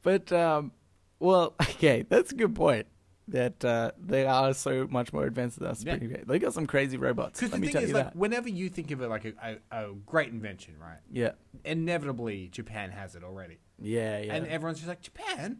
But 0.03 0.33
um, 0.33 0.73
well, 1.19 1.55
okay, 1.63 2.05
that's 2.09 2.33
a 2.33 2.35
good 2.35 2.55
point. 2.55 2.87
That 3.29 3.65
uh, 3.65 3.93
they 3.97 4.27
are 4.27 4.53
so 4.55 4.89
much 4.91 5.13
more 5.13 5.25
advanced 5.25 5.61
than 5.61 5.69
us. 5.69 5.85
Yeah. 5.85 5.93
Pretty 5.93 6.07
great. 6.09 6.27
They 6.27 6.41
got 6.41 6.53
some 6.53 6.67
crazy 6.67 6.97
robots. 6.97 7.39
Because 7.39 7.53
Let 7.53 7.61
the 7.61 7.61
me 7.61 7.67
thing 7.69 7.75
tell 7.75 7.83
is, 7.83 7.89
you 7.91 7.95
like, 7.95 8.05
that. 8.07 8.17
whenever 8.17 8.49
you 8.49 8.69
think 8.69 8.91
of 8.91 9.03
it 9.03 9.09
like 9.09 9.25
a, 9.25 9.59
a, 9.71 9.91
a 9.91 9.95
great 10.05 10.31
invention, 10.31 10.75
right? 10.81 10.99
Yeah. 11.13 11.33
Inevitably, 11.65 12.49
Japan 12.49 12.91
has 12.91 13.15
it 13.15 13.23
already. 13.23 13.59
Yeah. 13.79 14.19
Yeah. 14.21 14.35
And 14.35 14.49
everyone's 14.49 14.79
just 14.79 14.89
like, 14.89 15.03
Japan? 15.03 15.59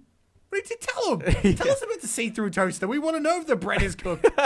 Did 0.53 0.69
you 0.71 0.77
tell 0.81 1.17
them? 1.17 1.33
Tell 1.57 1.71
us 1.71 1.83
about 1.83 2.01
the 2.01 2.09
see-through 2.09 2.51
toaster. 2.51 2.87
We 2.89 2.99
want 2.99 3.17
to 3.17 3.21
know 3.23 3.39
if 3.41 3.47
the 3.47 3.57
bread 3.57 3.83
is 3.83 3.95
cooked. 3.95 4.27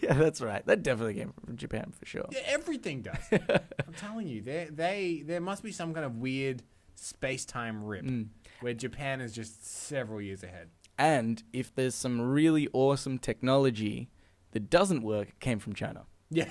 yeah, 0.00 0.12
that's 0.14 0.40
right. 0.40 0.64
That 0.66 0.82
definitely 0.82 1.14
came 1.14 1.32
from 1.44 1.56
Japan 1.56 1.92
for 1.98 2.06
sure. 2.06 2.26
Yeah, 2.30 2.40
everything 2.46 3.02
does. 3.02 3.18
I'm 3.32 3.94
telling 3.96 4.28
you, 4.28 4.40
they 4.40 4.68
they 4.70 5.22
there 5.26 5.40
must 5.40 5.62
be 5.62 5.72
some 5.72 5.92
kind 5.92 6.06
of 6.06 6.16
weird 6.18 6.62
space-time 6.94 7.84
rip 7.84 8.04
Mm. 8.04 8.28
where 8.60 8.74
Japan 8.74 9.20
is 9.20 9.32
just 9.34 9.66
several 9.66 10.20
years 10.20 10.42
ahead. 10.42 10.68
And 10.98 11.42
if 11.52 11.74
there's 11.74 11.94
some 11.94 12.20
really 12.20 12.68
awesome 12.72 13.18
technology 13.18 14.10
that 14.52 14.68
doesn't 14.70 15.02
work, 15.02 15.28
it 15.28 15.40
came 15.40 15.58
from 15.58 15.74
China. 15.74 16.04
Yeah. 16.30 16.48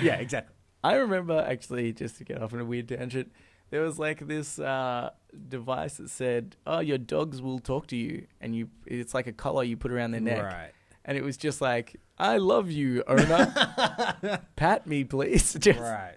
yeah, 0.00 0.14
exactly. 0.16 0.54
I 0.84 0.94
remember 0.94 1.44
actually, 1.48 1.92
just 1.92 2.18
to 2.18 2.24
get 2.24 2.40
off 2.40 2.52
on 2.52 2.60
a 2.60 2.64
weird 2.64 2.88
tangent, 2.88 3.32
there 3.70 3.82
was 3.82 3.98
like 3.98 4.26
this 4.26 4.58
uh, 4.58 5.10
device 5.48 5.94
that 5.98 6.10
said, 6.10 6.56
"Oh, 6.66 6.80
your 6.80 6.98
dogs 6.98 7.40
will 7.42 7.58
talk 7.58 7.86
to 7.88 7.96
you," 7.96 8.26
and 8.40 8.54
you 8.54 8.68
it's 8.86 9.14
like 9.14 9.26
a 9.26 9.32
collar 9.32 9.64
you 9.64 9.76
put 9.76 9.92
around 9.92 10.12
their 10.12 10.20
neck, 10.20 10.42
Right. 10.42 10.70
and 11.04 11.16
it 11.18 11.22
was 11.24 11.36
just 11.36 11.60
like, 11.60 11.96
"I 12.18 12.38
love 12.38 12.70
you, 12.70 13.02
owner. 13.06 14.40
Pat 14.56 14.86
me, 14.86 15.04
please." 15.04 15.54
Just, 15.60 15.78
Right. 15.80 16.16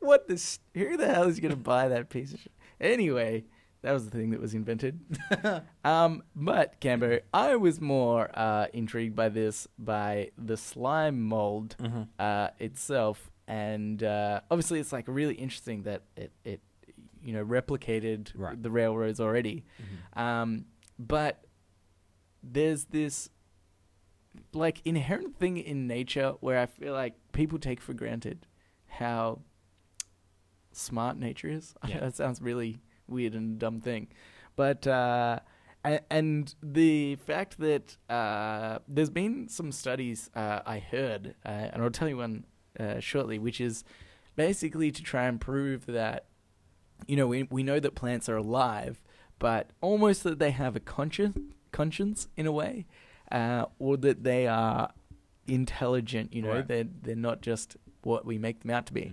What 0.00 0.26
the? 0.28 0.34
Who 0.74 0.96
the 0.96 1.06
hell 1.06 1.24
is 1.28 1.38
gonna 1.40 1.56
buy 1.56 1.88
that 1.88 2.08
piece 2.10 2.32
of 2.32 2.40
shit? 2.40 2.52
Anyway, 2.80 3.44
that 3.82 3.92
was 3.92 4.04
the 4.04 4.10
thing 4.10 4.30
that 4.30 4.40
was 4.40 4.54
invented. 4.54 4.98
um, 5.84 6.22
but 6.34 6.80
Cambo, 6.80 7.20
I 7.32 7.54
was 7.56 7.80
more 7.80 8.30
uh, 8.34 8.66
intrigued 8.72 9.14
by 9.14 9.28
this 9.28 9.68
by 9.78 10.30
the 10.36 10.56
slime 10.56 11.20
mold 11.22 11.76
Mm-hmm. 11.80 12.02
uh, 12.18 12.48
itself, 12.58 13.30
and 13.46 14.02
uh, 14.02 14.40
obviously 14.50 14.80
it's 14.80 14.92
like 14.92 15.04
really 15.08 15.34
interesting 15.34 15.82
that 15.84 16.02
it 16.16 16.32
it 16.44 16.60
you 17.24 17.32
know 17.32 17.44
replicated 17.44 18.30
Right. 18.34 18.60
the 18.62 18.70
railroads 18.70 19.20
already, 19.20 19.64
um, 20.14 20.66
but 20.98 21.44
there's 22.42 22.84
this 22.86 23.30
like 24.52 24.80
inherent 24.84 25.38
thing 25.38 25.56
in 25.58 25.86
nature 25.86 26.34
where 26.40 26.58
I 26.58 26.66
feel 26.66 26.92
like 26.94 27.14
people 27.32 27.58
take 27.58 27.80
for 27.80 27.92
granted 27.94 28.46
how 28.86 29.40
smart 30.72 31.16
nature 31.18 31.48
is. 31.48 31.74
Yeah. 31.88 32.00
that 32.00 32.16
sounds 32.16 32.40
really 32.40 32.80
weird 33.08 33.34
and 33.34 33.58
dumb 33.58 33.80
thing, 33.80 34.08
but 34.56 34.86
uh, 34.86 35.40
and 36.10 36.54
the 36.62 37.16
fact 37.16 37.58
that 37.58 37.96
uh, 38.08 38.78
there's 38.88 39.10
been 39.10 39.48
some 39.48 39.72
studies 39.72 40.30
uh, 40.34 40.60
I 40.64 40.78
heard, 40.78 41.34
uh, 41.44 41.48
and 41.48 41.82
I'll 41.82 41.90
tell 41.90 42.08
you 42.08 42.18
one 42.18 42.44
uh, 42.78 43.00
shortly, 43.00 43.38
which 43.38 43.60
is 43.60 43.84
basically 44.36 44.90
to 44.92 45.02
try 45.02 45.24
and 45.26 45.40
prove 45.40 45.84
that 45.86 46.26
you 47.06 47.16
know 47.16 47.26
we 47.26 47.44
we 47.44 47.62
know 47.62 47.80
that 47.80 47.94
plants 47.94 48.28
are 48.28 48.36
alive, 48.36 49.02
but 49.38 49.70
almost 49.80 50.22
that 50.24 50.38
they 50.38 50.50
have 50.52 50.76
a 50.76 50.80
conscience 50.80 51.38
conscience 51.72 52.28
in 52.36 52.46
a 52.46 52.52
way, 52.52 52.86
uh, 53.30 53.66
or 53.78 53.96
that 53.98 54.24
they 54.24 54.46
are 54.46 54.92
intelligent. 55.46 56.32
You 56.32 56.42
know, 56.42 56.50
Right. 56.56 56.68
they're 56.68 56.88
they're 57.02 57.16
not 57.16 57.40
just 57.40 57.76
what 58.02 58.24
we 58.26 58.38
make 58.38 58.60
them 58.62 58.70
out 58.70 58.86
to 58.86 58.92
be. 58.92 59.12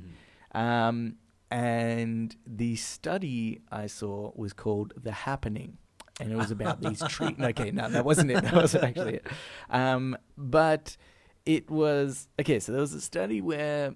Mm-hmm. 0.54 0.58
Um, 0.58 1.16
and 1.52 2.36
the 2.46 2.76
study 2.76 3.62
I 3.72 3.88
saw 3.88 4.32
was 4.36 4.54
called 4.54 4.94
The 4.96 5.12
Happening. 5.12 5.78
And 6.20 6.32
it 6.32 6.36
was 6.36 6.52
about 6.52 6.82
these 6.82 7.02
trees. 7.08 7.36
Okay, 7.40 7.72
no, 7.72 7.90
that 7.90 8.04
wasn't 8.04 8.30
it. 8.32 8.44
That 8.44 8.54
wasn't 8.54 8.84
actually 8.84 9.16
it. 9.16 9.28
Um, 9.70 10.18
but 10.38 10.98
it 11.46 11.70
was 11.72 12.28
okay. 12.40 12.60
So 12.60 12.72
there 12.74 12.82
was 12.82 12.94
a 12.94 13.00
study 13.02 13.42
where 13.42 13.96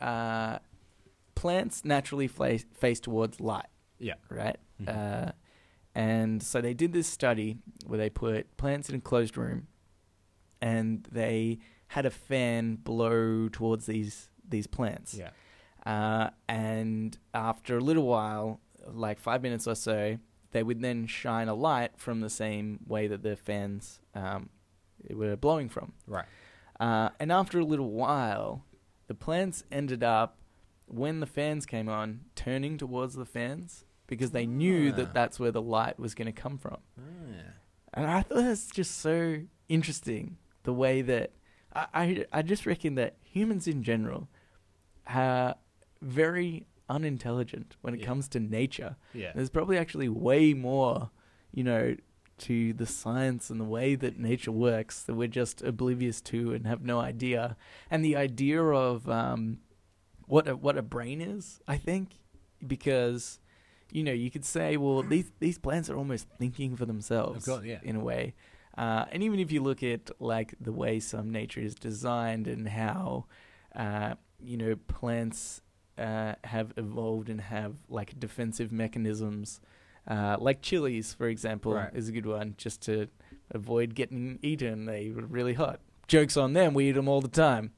uh, 0.00 0.58
plants 1.40 1.84
naturally 1.84 2.28
face, 2.28 2.64
face 2.74 3.00
towards 3.00 3.40
light, 3.40 3.66
Yeah. 3.98 4.14
right? 4.28 4.58
Mhm. 4.80 4.88
Uh, 4.88 5.32
and 5.94 6.42
so 6.42 6.60
they 6.60 6.74
did 6.74 6.92
this 6.92 7.06
study 7.06 7.58
where 7.86 7.98
they 7.98 8.10
put 8.10 8.56
plants 8.56 8.88
in 8.90 8.94
a 8.96 9.00
closed 9.00 9.36
room, 9.36 9.66
and 10.60 11.04
they 11.10 11.58
had 11.88 12.06
a 12.06 12.10
fan 12.10 12.76
blow 12.76 13.48
towards 13.48 13.86
these 13.86 14.28
these 14.48 14.66
plants. 14.66 15.14
Yeah. 15.14 15.30
Uh, 15.86 16.30
and 16.48 17.16
after 17.32 17.78
a 17.78 17.80
little 17.80 18.06
while, 18.06 18.60
like 18.86 19.18
five 19.20 19.40
minutes 19.42 19.66
or 19.68 19.76
so, 19.76 20.18
they 20.50 20.62
would 20.62 20.80
then 20.80 21.06
shine 21.06 21.48
a 21.48 21.54
light 21.54 21.92
from 21.96 22.20
the 22.20 22.30
same 22.30 22.80
way 22.86 23.06
that 23.06 23.22
the 23.22 23.36
fans 23.36 24.00
um, 24.14 24.50
were 25.08 25.36
blowing 25.36 25.68
from. 25.68 25.92
Right. 26.06 26.26
Uh, 26.80 27.10
and 27.20 27.30
after 27.30 27.60
a 27.60 27.64
little 27.64 27.90
while, 27.92 28.64
the 29.06 29.14
plants 29.14 29.62
ended 29.70 30.02
up, 30.02 30.36
when 30.92 31.20
the 31.20 31.26
fans 31.26 31.66
came 31.66 31.88
on, 31.88 32.20
turning 32.34 32.76
towards 32.78 33.14
the 33.14 33.24
fans 33.26 33.84
because 34.06 34.32
they 34.32 34.46
knew 34.46 34.90
Ah. 34.92 34.96
that 34.96 35.14
that's 35.14 35.38
where 35.40 35.52
the 35.52 35.62
light 35.62 35.98
was 35.98 36.14
going 36.14 36.26
to 36.26 36.32
come 36.32 36.58
from. 36.58 36.78
Ah. 36.98 37.52
And 37.94 38.06
I 38.06 38.22
thought 38.22 38.42
that's 38.42 38.70
just 38.70 38.98
so 38.98 39.42
interesting 39.68 40.36
the 40.64 40.72
way 40.72 41.02
that 41.02 41.32
I, 41.72 41.86
I, 41.94 42.26
I 42.32 42.42
just 42.42 42.66
reckon 42.66 42.94
that 42.96 43.16
humans 43.22 43.66
in 43.68 43.82
general 43.82 44.28
are 45.06 45.54
very 46.02 46.66
unintelligent 46.88 47.76
when 47.82 47.94
it 47.94 48.00
Yeah. 48.00 48.06
comes 48.06 48.28
to 48.28 48.40
nature. 48.40 48.96
Yeah. 49.14 49.32
There's 49.34 49.50
probably 49.50 49.78
actually 49.78 50.08
way 50.08 50.54
more, 50.54 51.10
you 51.52 51.62
know, 51.64 51.96
to 52.38 52.72
the 52.72 52.86
science 52.86 53.50
and 53.50 53.60
the 53.60 53.64
way 53.64 53.94
that 53.96 54.18
nature 54.18 54.50
works 54.52 55.02
that 55.02 55.14
we're 55.14 55.28
just 55.28 55.62
oblivious 55.62 56.20
to 56.22 56.52
and 56.54 56.66
have 56.66 56.82
no 56.82 56.98
idea. 56.98 57.56
And 57.90 58.04
the 58.04 58.16
idea 58.16 58.62
of 58.64 59.08
um, 59.08 59.58
what 60.30 60.48
a, 60.48 60.56
what 60.56 60.76
a 60.78 60.82
brain 60.82 61.20
is, 61.20 61.60
I 61.66 61.76
think, 61.76 62.18
because 62.66 63.38
you 63.92 64.02
know 64.04 64.12
you 64.12 64.30
could 64.30 64.44
say, 64.44 64.76
well, 64.76 65.02
these 65.02 65.30
these 65.40 65.58
plants 65.58 65.90
are 65.90 65.96
almost 65.96 66.26
thinking 66.38 66.76
for 66.76 66.86
themselves, 66.86 67.44
course, 67.46 67.64
yeah. 67.64 67.80
in 67.82 67.96
a 67.96 68.00
way. 68.00 68.34
Uh, 68.78 69.04
and 69.12 69.22
even 69.22 69.40
if 69.40 69.50
you 69.50 69.60
look 69.62 69.82
at 69.82 70.10
like 70.20 70.54
the 70.60 70.72
way 70.72 71.00
some 71.00 71.30
nature 71.32 71.60
is 71.60 71.74
designed 71.74 72.46
and 72.46 72.68
how 72.68 73.26
uh, 73.74 74.14
you 74.40 74.56
know 74.56 74.76
plants 74.86 75.62
uh, 75.98 76.34
have 76.44 76.72
evolved 76.76 77.28
and 77.28 77.40
have 77.40 77.74
like 77.88 78.18
defensive 78.18 78.70
mechanisms, 78.72 79.60
uh, 80.08 80.36
like 80.38 80.62
chilies, 80.62 81.12
for 81.12 81.28
example, 81.28 81.74
Right. 81.74 81.90
is 81.94 82.08
a 82.08 82.12
good 82.12 82.26
one, 82.26 82.54
just 82.56 82.80
to 82.82 83.08
avoid 83.50 83.94
getting 83.94 84.38
eaten. 84.42 84.86
They 84.86 85.10
were 85.10 85.26
really 85.26 85.54
hot. 85.54 85.80
Jokes 86.06 86.36
on 86.36 86.52
them. 86.54 86.72
We 86.74 86.88
eat 86.88 86.92
them 86.92 87.08
all 87.08 87.20
the 87.20 87.28
time. 87.28 87.72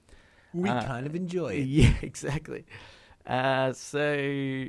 We 0.55 0.69
Uh, 0.69 0.85
kind 0.85 1.07
of 1.07 1.15
enjoy 1.15 1.55
it. 1.55 1.65
Yeah, 1.65 1.95
exactly. 2.03 2.65
Uh, 3.27 3.73
so, 3.73 4.67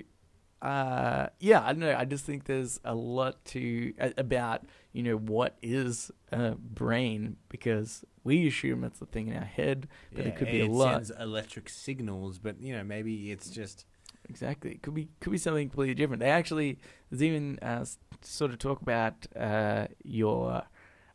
uh, 0.61 1.27
yeah, 1.39 1.61
I 1.63 1.73
don't 1.73 1.79
know. 1.79 1.95
I 1.97 2.05
just 2.05 2.25
think 2.25 2.45
there's 2.45 2.79
a 2.85 2.95
lot 2.95 3.43
to 3.45 3.93
about 4.17 4.63
you 4.93 5.03
know 5.03 5.17
what 5.17 5.57
is 5.61 6.11
a 6.31 6.51
brain 6.51 7.37
because 7.49 8.05
we 8.23 8.47
assume 8.47 8.83
it's 8.83 9.01
a 9.01 9.05
thing 9.05 9.27
in 9.27 9.35
our 9.35 9.43
head, 9.43 9.87
but 10.13 10.25
it 10.25 10.35
could 10.37 10.51
be 10.51 10.61
a 10.61 10.65
lot. 10.67 11.05
sends 11.05 11.11
electric 11.19 11.67
signals, 11.67 12.39
but 12.39 12.61
you 12.61 12.75
know 12.75 12.83
maybe 12.83 13.31
it's 13.31 13.49
just 13.49 13.85
Exactly. 14.29 14.71
It 14.71 14.81
could 14.81 14.93
be 14.93 15.09
could 15.19 15.31
be 15.31 15.37
something 15.37 15.67
completely 15.69 15.95
different. 15.95 16.21
They 16.21 16.29
actually 16.29 16.79
there's 17.09 17.21
even 17.23 17.59
uh, 17.61 17.85
sort 18.21 18.51
of 18.51 18.57
talk 18.57 18.81
about 18.81 19.27
uh, 19.35 19.87
your 20.03 20.63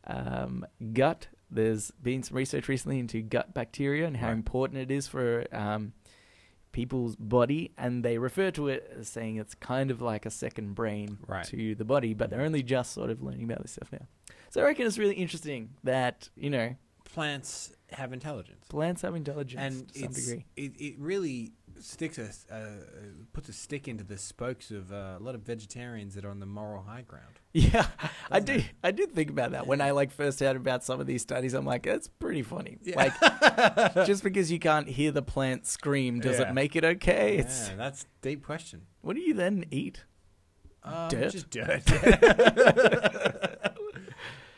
um, 0.06 0.66
gut. 0.92 1.28
There's 1.50 1.90
been 1.92 2.22
some 2.22 2.36
research 2.36 2.68
recently 2.68 2.98
into 2.98 3.22
gut 3.22 3.54
bacteria 3.54 4.06
and 4.06 4.16
how 4.16 4.26
Right. 4.28 4.32
important 4.34 4.80
it 4.80 4.90
is 4.90 5.06
for 5.08 5.46
um, 5.52 5.92
people's 6.72 7.16
body, 7.16 7.72
and 7.78 8.04
they 8.04 8.18
refer 8.18 8.50
to 8.52 8.68
it 8.68 8.90
as 8.98 9.08
saying 9.08 9.36
it's 9.36 9.54
kind 9.54 9.90
of 9.90 10.00
like 10.02 10.26
a 10.26 10.30
second 10.30 10.74
brain 10.74 11.18
Right. 11.26 11.44
to 11.46 11.74
the 11.74 11.84
body. 11.84 12.12
But 12.14 12.30
they're 12.30 12.42
only 12.42 12.62
just 12.62 12.92
sort 12.92 13.10
of 13.10 13.22
learning 13.22 13.44
about 13.44 13.62
this 13.62 13.72
stuff 13.72 13.90
now. 13.92 14.06
So 14.50 14.60
I 14.60 14.64
reckon 14.64 14.86
it's 14.86 14.98
really 14.98 15.14
interesting 15.14 15.70
that 15.84 16.28
you 16.36 16.50
know 16.50 16.76
plants 17.04 17.72
have 17.92 18.12
intelligence, 18.12 18.66
plants 18.68 19.00
have 19.02 19.14
intelligence 19.16 19.60
and 19.62 19.88
to 19.94 19.98
some 20.00 20.12
degree. 20.12 20.44
it 20.56 20.72
it 20.78 20.98
really 20.98 21.52
sticks 21.80 22.18
a 22.18 22.28
uh, 22.54 22.58
puts 23.32 23.48
a 23.48 23.52
stick 23.52 23.88
into 23.88 24.04
the 24.04 24.16
spokes 24.18 24.70
of 24.70 24.92
uh, 24.92 25.16
a 25.18 25.22
lot 25.22 25.34
of 25.34 25.42
vegetarians 25.42 26.14
that 26.14 26.24
are 26.24 26.30
on 26.30 26.40
the 26.40 26.46
moral 26.46 26.82
high 26.82 27.02
ground. 27.02 27.34
Yeah, 27.54 27.86
I 28.30 28.40
do. 28.40 28.62
I 28.84 28.90
did 28.92 29.12
think 29.12 29.30
about 29.30 29.50
that 29.52 29.66
when 29.66 29.80
I 29.80 29.90
like 29.90 30.12
first 30.12 30.38
heard 30.38 30.54
about 30.56 30.84
some 30.84 31.00
of 31.00 31.06
these 31.06 31.22
studies. 31.22 31.54
I'm 31.54 31.64
like, 31.64 31.82
that's 31.82 32.06
pretty 32.06 32.42
funny. 32.42 32.76
Yeah. 32.82 32.96
Like, 32.96 33.14
just 34.06 34.22
because 34.22 34.52
you 34.52 34.58
can't 34.60 34.86
hear 34.88 35.10
the 35.10 35.22
plant 35.22 35.66
scream, 35.66 36.20
does 36.20 36.38
Yeah. 36.38 36.50
it 36.50 36.54
make 36.54 36.76
it 36.76 36.84
okay? 36.84 37.38
It's 37.38 37.68
Yeah, 37.70 37.76
that's 37.76 38.02
a 38.02 38.06
deep 38.22 38.44
question. 38.44 38.82
what 39.00 39.16
do 39.16 39.22
you 39.22 39.34
then 39.34 39.64
eat? 39.70 40.04
Um, 40.84 41.08
Dirt? 41.08 41.32
Just 41.32 41.50
dirt. 41.50 41.82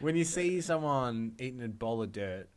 when 0.01 0.17
you 0.17 0.25
see 0.25 0.61
someone 0.61 1.33
eating 1.39 1.63
a 1.63 1.69
bowl 1.69 2.03
of 2.03 2.13
dirt, 2.13 2.49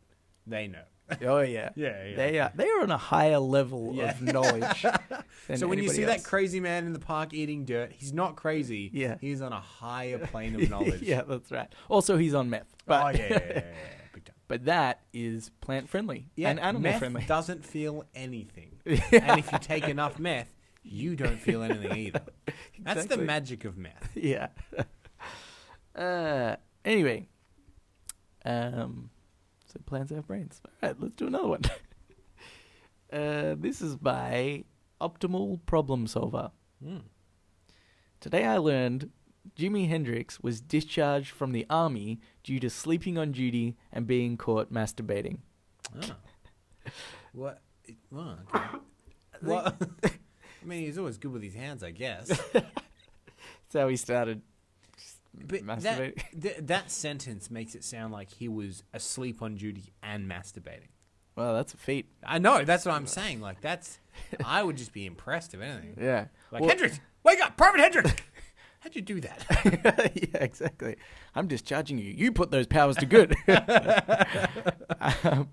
they 0.45 0.67
know. 0.67 0.83
Oh 1.21 1.39
yeah, 1.41 1.69
Yeah, 1.75 2.05
yeah. 2.05 2.15
they 2.15 2.39
are. 2.39 2.51
They 2.55 2.67
are 2.69 2.81
on 2.81 2.91
a 2.91 2.97
higher 2.97 3.39
level 3.39 3.91
Yeah. 3.95 4.11
of 4.11 4.21
knowledge. 4.21 4.81
than 5.47 5.57
so 5.57 5.67
when 5.67 5.77
you 5.77 5.83
anybody 5.85 5.89
see 5.89 6.03
else. 6.03 6.23
that 6.23 6.29
crazy 6.29 6.59
man 6.59 6.85
in 6.85 6.93
the 6.93 6.99
park 6.99 7.33
eating 7.33 7.65
dirt, 7.65 7.91
he's 7.91 8.13
not 8.13 8.35
crazy. 8.35 8.89
Yeah. 8.93 9.17
He's 9.21 9.41
on 9.41 9.53
a 9.53 9.59
higher 9.59 10.17
plane 10.19 10.55
of 10.61 10.69
knowledge. 10.69 11.01
yeah, 11.01 11.21
that's 11.23 11.51
right. 11.51 11.67
Also, 11.89 12.17
he's 12.17 12.33
on 12.33 12.49
meth, 12.49 12.73
but 12.85 13.03
oh, 13.03 13.09
yeah, 13.09 13.27
yeah, 13.29 13.29
yeah, 13.29 13.39
yeah, 13.47 13.55
yeah, 13.55 13.63
big 14.13 14.25
time. 14.25 14.35
but 14.47 14.65
that 14.65 15.01
is 15.13 15.49
plant 15.61 15.89
friendly 15.89 16.29
Yeah, 16.35 16.49
and 16.49 16.59
animal 16.59 16.81
meth 16.81 16.99
friendly. 16.99 17.23
doesn't 17.27 17.65
feel 17.65 18.05
anything. 18.15 18.79
And 18.85 19.39
if 19.39 19.51
you 19.51 19.59
take 19.59 19.87
enough 19.87 20.19
meth, 20.19 20.53
you 20.83 21.15
don't 21.15 21.39
feel 21.39 21.63
anything 21.63 21.95
either. 21.97 22.21
That's 22.79 22.99
the 23.05 23.13
Exactly. 23.15 23.25
magic 23.25 23.65
of 23.65 23.77
meth. 23.77 24.11
yeah. 24.15 24.47
uh, 25.95 26.55
anyway, 26.83 27.27
um, 28.45 29.09
plants 29.79 30.11
have 30.11 30.27
brains. 30.27 30.61
All 30.65 30.89
right, 30.89 30.99
let's 30.99 31.15
do 31.15 31.27
another 31.27 31.47
one. 31.47 31.61
uh, 33.13 33.55
this 33.57 33.81
is 33.81 33.95
by 33.95 34.63
Optimal 35.01 35.59
Problem 35.65 36.07
Solver. 36.07 36.51
Hmm. 36.83 36.97
Today 38.19 38.45
I 38.45 38.57
learned 38.57 39.09
Jimi 39.57 39.89
Hendrix 39.89 40.39
was 40.39 40.61
discharged 40.61 41.31
from 41.31 41.51
the 41.51 41.65
army 41.69 42.19
due 42.43 42.59
to 42.59 42.69
sleeping 42.69 43.17
on 43.17 43.31
duty 43.31 43.75
and 43.91 44.07
being 44.07 44.37
caught 44.37 44.71
masturbating. 44.71 45.39
Oh. 45.95 46.15
What? 47.33 47.61
Oh, 48.15 48.35
okay. 48.53 48.67
What? 49.41 49.75
I 50.03 50.65
mean, 50.65 50.85
he's 50.85 50.99
always 50.99 51.17
good 51.17 51.31
with 51.31 51.41
his 51.41 51.55
hands, 51.55 51.83
I 51.83 51.89
guess. 51.89 52.27
That's 52.53 52.65
how 53.73 53.87
he 53.87 53.95
started. 53.95 54.43
But 55.35 55.65
that, 55.81 56.13
th- 56.39 56.57
that 56.61 56.91
sentence 56.91 57.49
makes 57.49 57.73
it 57.75 57.83
sound 57.83 58.13
like 58.13 58.29
he 58.29 58.47
was 58.47 58.83
asleep 58.93 59.41
on 59.41 59.55
duty 59.55 59.93
and 60.03 60.29
masturbating. 60.29 60.89
Well, 61.35 61.55
that's 61.55 61.73
a 61.73 61.77
feat. 61.77 62.07
I 62.23 62.37
know, 62.37 62.63
that's 62.63 62.85
what 62.85 62.93
I'm 62.93 63.07
saying. 63.07 63.41
Like, 63.41 63.59
that's. 63.61 63.99
I 64.45 64.61
would 64.61 64.77
just 64.77 64.93
be 64.93 65.05
impressed, 65.07 65.53
if 65.55 65.61
anything. 65.61 65.97
Yeah. 66.01 66.25
Like, 66.51 66.61
Well- 66.61 66.69
Hendrix, 66.69 66.99
wake 67.23 67.41
up! 67.41 67.57
Private 67.57 67.79
Hendrix! 67.79 68.13
How'd 68.81 68.95
you 68.95 69.01
do 69.01 69.21
that? 69.21 70.11
yeah, 70.13 70.43
exactly. 70.43 70.97
I'm 71.33 71.47
discharging 71.47 71.97
you. 71.97 72.11
You 72.11 72.33
put 72.33 72.51
those 72.51 72.67
powers 72.67 72.97
to 72.97 73.05
good. 73.05 73.33
um, 75.23 75.49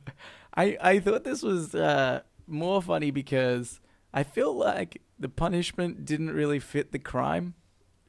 I 0.55 0.77
I 0.81 0.99
thought 0.99 1.23
this 1.23 1.41
was 1.43 1.73
uh, 1.75 2.23
more 2.49 2.83
funny 2.83 3.13
because 3.13 3.81
I 4.13 4.25
feel 4.25 4.53
like 4.53 5.01
the 5.17 5.29
punishment 5.29 6.05
didn't 6.05 6.31
really 6.31 6.59
fit 6.59 6.91
the 6.91 6.99
crime. 6.99 7.55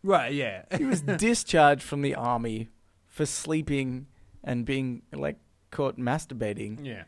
Right, 0.03 0.33
yeah. 0.33 0.63
He 0.77 0.85
was 0.85 1.01
discharged 1.17 1.83
from 1.83 2.01
the 2.01 2.15
army 2.15 2.69
for 3.07 3.25
sleeping 3.25 4.07
and 4.43 4.65
being 4.65 5.01
like 5.13 5.37
caught 5.69 5.97
masturbating. 5.97 6.85
yeah. 6.85 7.03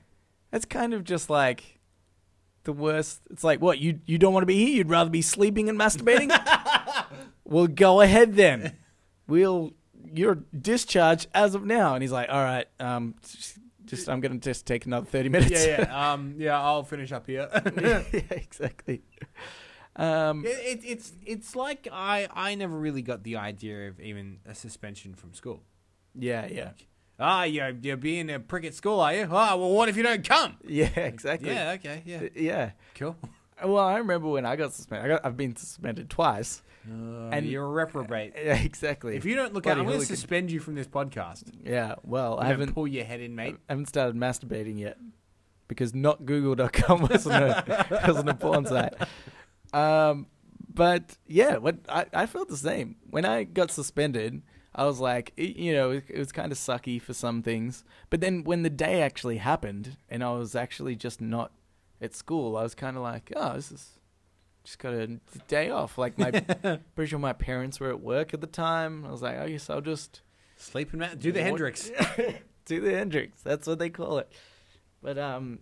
That's 0.52 0.66
kind 0.66 0.94
of 0.94 1.04
just 1.04 1.32
like 1.32 1.80
the 2.64 2.74
worst. 2.74 3.22
It's 3.32 3.44
like 3.44 3.60
what 3.60 3.80
you 3.80 4.00
you 4.06 4.20
don't 4.20 4.34
want 4.34 4.44
to 4.44 4.48
be 4.48 4.66
here. 4.66 4.76
You'd 4.76 4.90
rather 4.90 5.10
be 5.10 5.24
sleeping 5.24 5.68
and 5.68 5.80
masturbating. 5.80 6.30
well, 7.44 7.66
go 7.66 8.02
ahead 8.02 8.36
then. 8.36 8.78
We'll 9.28 9.74
you're 10.14 10.44
discharged 10.60 11.28
as 11.34 11.56
of 11.56 11.66
now. 11.66 11.96
And 11.96 12.04
he's 12.04 12.12
like, 12.12 12.30
all 12.30 12.44
right, 12.44 12.68
um, 12.80 13.16
just, 13.24 13.58
just 13.86 14.10
I'm 14.10 14.20
gonna 14.22 14.38
just 14.38 14.68
take 14.68 14.86
another 14.86 15.08
thirty 15.08 15.30
minutes. 15.30 15.66
Yeah, 15.66 15.82
yeah. 15.82 16.12
Um, 16.14 16.36
yeah, 16.38 16.62
I'll 16.62 16.84
finish 16.84 17.12
up 17.12 17.26
here. 17.26 17.50
yeah, 17.82 18.04
exactly. 18.30 19.02
Um, 19.96 20.44
It, 20.46 20.50
it, 20.50 20.80
it's 20.84 21.12
it's 21.26 21.56
like 21.56 21.88
I 21.92 22.28
I 22.34 22.56
never 22.56 22.78
really 22.78 23.02
got 23.02 23.24
the 23.24 23.36
idea 23.38 23.90
of 23.90 24.00
even 24.00 24.40
a 24.46 24.56
suspension 24.56 25.14
from 25.14 25.34
school. 25.34 25.62
yeah, 26.18 26.48
yeah, 26.48 26.72
Ah, 27.20 27.44
you're 27.44 27.70
you're 27.82 27.98
being 27.98 28.30
a 28.32 28.40
prick 28.40 28.66
at 28.66 28.74
school, 28.74 29.00
are 29.00 29.14
you? 29.14 29.28
Ah, 29.32 29.56
well, 29.56 29.70
what 29.72 29.90
if 29.90 29.96
you 29.98 30.04
don't 30.04 30.28
come? 30.28 30.58
yeah, 30.68 30.88
exactly. 31.00 31.50
Yeah, 31.52 31.72
okay, 31.78 32.02
yeah, 32.06 32.22
yeah. 32.36 32.72
cool. 32.96 33.16
Well, 33.64 33.78
I 33.86 33.98
remember 34.00 34.28
when 34.30 34.46
I 34.48 34.56
got 34.56 34.74
suspended. 34.74 35.06
I 35.06 35.14
got, 35.16 35.26
I've 35.26 35.38
been 35.38 35.56
suspended 35.56 36.10
twice. 36.10 36.64
and 36.86 37.34
And- 37.34 37.46
you're 37.46 37.64
a 37.66 37.70
reprobate. 37.70 38.34
Yeah, 38.44 38.56
exactly. 38.58 39.16
If 39.16 39.26
you 39.26 39.36
don't 39.36 39.54
look 39.54 39.64
Bloody 39.64 39.80
out, 39.80 39.84
I'm 39.84 39.88
going 39.88 40.00
to 40.00 40.06
suspend 40.06 40.52
you 40.52 40.60
from 40.60 40.74
this 40.76 40.88
podcast. 40.88 41.44
yeah, 41.64 41.96
well, 42.04 42.40
I 42.40 42.48
haven't 42.48 42.74
pull 42.74 42.88
your 42.88 43.06
head 43.06 43.22
in, 43.22 43.36
mate. 43.36 43.56
I 43.70 43.74
haven't 43.74 43.86
started 43.88 44.16
masturbating 44.16 44.80
yet 44.80 44.98
because 45.68 45.94
notgoogle.com 45.94 47.02
wasn't 47.10 47.36
a, 47.36 48.02
wasn't 48.08 48.30
a 48.30 48.34
porn 48.34 48.66
site. 48.66 48.96
Um, 49.74 50.28
but 50.74 51.18
yeah, 51.28 51.58
what 51.58 51.78
I, 51.90 52.06
I 52.14 52.26
felt 52.26 52.50
the 52.50 52.58
same 52.58 52.96
when 53.10 53.26
I 53.26 53.44
got 53.44 53.72
suspended. 53.72 54.42
I 54.76 54.86
was 54.86 55.00
like, 55.00 55.34
it, 55.38 55.56
you 55.56 55.72
know, 55.74 55.92
it, 55.92 56.06
it 56.10 56.18
was 56.18 56.32
kind 56.32 56.52
of 56.52 56.58
sucky 56.58 57.00
for 57.00 57.14
some 57.14 57.44
things. 57.44 57.84
But 58.10 58.22
then 58.22 58.44
when 58.44 58.64
the 58.64 58.72
day 58.72 59.04
actually 59.04 59.38
happened 59.38 59.98
and 60.10 60.24
I 60.24 60.32
was 60.32 60.56
actually 60.56 60.96
just 60.96 61.22
not 61.22 61.52
at 62.02 62.16
school, 62.16 62.58
I 62.58 62.64
was 62.64 62.74
kind 62.74 62.98
of 62.98 63.04
like, 63.04 63.32
oh, 63.36 63.54
this 63.54 63.72
is 63.72 64.00
just 64.64 64.80
got 64.80 64.94
a 64.94 65.20
day 65.48 65.70
off. 65.70 66.00
Like 66.00 66.18
my, 66.18 66.32
pretty 66.96 67.10
sure 67.10 67.20
my 67.20 67.34
parents 67.34 67.80
were 67.80 67.90
at 67.90 68.02
work 68.02 68.34
at 68.34 68.42
the 68.42 68.48
time. 68.48 69.06
I 69.06 69.12
was 69.12 69.22
like, 69.22 69.38
I 69.38 69.50
guess 69.50 69.70
I'll 69.70 69.82
just 69.82 70.22
Sleeping 70.58 71.00
man, 71.02 71.18
do 71.18 71.32
the 71.32 71.42
What- 71.42 71.46
Hendrix. 71.46 71.92
do 72.66 72.82
the 72.82 72.92
Hendrix. 72.96 73.42
That's 73.44 73.68
what 73.68 73.78
they 73.78 73.90
call 73.92 74.18
it. 74.18 74.32
But 75.04 75.20
um, 75.20 75.60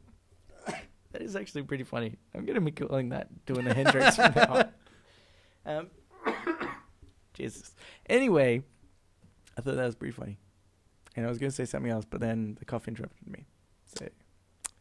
that 1.12 1.22
is 1.22 1.36
actually 1.36 1.64
pretty 1.64 1.84
funny. 1.84 2.18
I'm 2.36 2.46
gonna 2.46 2.62
be 2.62 2.72
calling 2.72 3.10
that 3.10 3.46
doing 3.46 3.66
the 3.66 3.74
Hendrix 3.74 4.16
from 4.16 4.34
now 4.36 4.54
on. 4.54 4.70
Um, 5.64 5.90
Jesus. 7.34 7.72
Anyway, 8.10 8.64
I 9.58 9.62
thought 9.62 9.76
that 9.76 9.86
was 9.86 9.96
pretty 9.96 10.12
funny, 10.14 10.40
and 11.16 11.24
I 11.26 11.30
was 11.30 11.38
gonna 11.38 11.52
say 11.52 11.66
something 11.66 11.92
else, 11.92 12.04
but 12.04 12.20
then 12.20 12.56
the 12.60 12.66
cough 12.66 12.88
interrupted 12.88 13.28
me. 13.30 13.46
So 13.86 14.08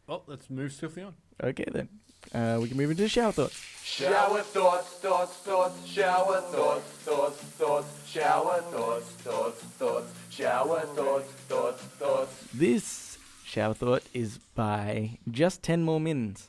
Oh, 0.09 0.23
let's 0.27 0.49
move 0.49 0.73
swiftly 0.73 1.03
on. 1.03 1.13
okay 1.43 1.65
then, 1.71 1.87
uh, 2.33 2.59
we 2.59 2.67
can 2.67 2.77
move 2.77 2.89
into 2.91 3.07
shower 3.07 3.31
thoughts. 3.31 3.55
Shower 3.83 4.41
thoughts, 4.41 4.87
thoughts, 4.95 5.35
thoughts, 5.37 5.85
shower 5.87 6.41
thoughts, 6.41 6.83
thoughts, 7.05 7.37
thoughts, 7.37 8.09
shower 8.09 8.61
thoughts, 8.71 9.05
thoughts, 9.21 9.61
thoughts, 9.61 10.11
shower 10.31 10.79
thoughts, 10.95 11.27
thoughts, 11.47 11.81
thoughts. 11.83 12.33
This 12.53 13.10
shower 13.51 13.73
thought 13.73 14.03
is 14.13 14.37
by 14.55 15.19
just 15.29 15.61
ten 15.61 15.83
more 15.83 15.99
mins. 15.99 16.47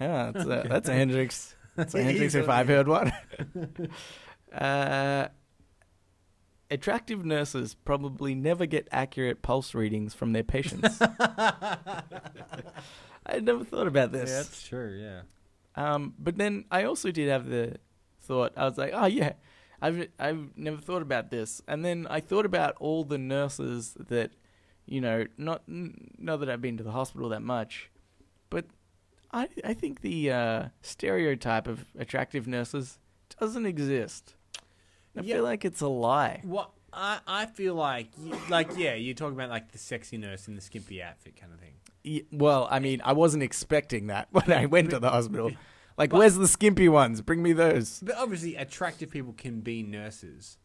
Ah, 0.00 0.30
that's 0.32 0.46
a, 0.46 0.66
that's 0.68 0.88
a 0.88 0.92
Hendrix. 0.92 1.56
That's 1.76 1.94
a 1.94 2.02
Hendrix 2.04 2.34
if 2.34 2.48
I've 2.48 2.68
heard 2.68 2.86
one. 2.88 3.12
uh, 4.52 5.28
attractive 6.70 7.24
nurses 7.24 7.74
probably 7.74 8.34
never 8.34 8.66
get 8.66 8.88
accurate 8.92 9.42
pulse 9.42 9.74
readings 9.74 10.14
from 10.14 10.32
their 10.32 10.44
patients. 10.44 10.98
I 11.00 12.02
never 13.40 13.64
thought 13.64 13.86
about 13.86 14.12
this. 14.12 14.30
Yeah, 14.30 14.36
that's 14.36 14.66
true. 14.66 15.00
Yeah. 15.00 15.22
Um, 15.76 16.14
but 16.18 16.36
then 16.36 16.66
I 16.70 16.84
also 16.84 17.10
did 17.10 17.28
have 17.28 17.48
the 17.48 17.78
thought. 18.20 18.52
I 18.56 18.64
was 18.64 18.78
like, 18.78 18.92
oh 18.94 19.06
yeah, 19.06 19.32
I've 19.82 20.08
I've 20.18 20.56
never 20.56 20.76
thought 20.76 21.02
about 21.02 21.30
this. 21.30 21.60
And 21.66 21.84
then 21.84 22.06
I 22.08 22.20
thought 22.20 22.46
about 22.46 22.76
all 22.78 23.02
the 23.04 23.18
nurses 23.18 23.96
that, 23.98 24.30
you 24.86 25.00
know, 25.00 25.26
not 25.38 25.62
not 25.66 26.40
that 26.40 26.48
I've 26.50 26.60
been 26.62 26.76
to 26.76 26.82
the 26.84 26.92
hospital 26.92 27.28
that 27.30 27.42
much, 27.42 27.90
but 28.50 28.66
I 29.32 29.48
I 29.64 29.74
think 29.74 30.00
the 30.00 30.30
uh, 30.30 30.68
stereotype 30.82 31.66
of 31.66 31.84
attractive 31.98 32.46
nurses 32.46 32.98
doesn't 33.40 33.66
exist. 33.66 34.34
I 35.16 35.22
Yeah. 35.22 35.36
feel 35.36 35.44
like 35.44 35.64
it's 35.64 35.80
a 35.80 35.88
lie. 35.88 36.40
What 36.44 36.70
I 36.92 37.20
I 37.26 37.46
feel 37.46 37.74
like 37.74 38.08
like 38.48 38.70
yeah, 38.76 38.94
you're 38.94 39.14
talking 39.14 39.34
about 39.34 39.50
like 39.50 39.72
the 39.72 39.78
sexy 39.78 40.18
nurse 40.18 40.48
in 40.48 40.54
the 40.54 40.60
skimpy 40.60 41.02
outfit 41.02 41.36
kind 41.40 41.52
of 41.52 41.60
thing. 41.60 41.74
Y- 42.04 42.24
Well, 42.30 42.68
I 42.70 42.80
mean, 42.80 43.00
I 43.04 43.12
wasn't 43.14 43.42
expecting 43.42 44.08
that 44.08 44.28
when 44.32 44.52
I 44.52 44.66
went 44.66 44.90
to 44.90 44.98
the 44.98 45.10
hospital. 45.10 45.50
Like, 45.96 46.12
where's 46.12 46.34
the 46.34 46.48
skimpy 46.48 46.88
ones? 46.88 47.20
Bring 47.20 47.40
me 47.40 47.52
those. 47.52 48.00
But 48.00 48.16
obviously, 48.16 48.56
attractive 48.56 49.12
people 49.12 49.32
can 49.32 49.60
be 49.60 49.84
nurses. 49.84 50.58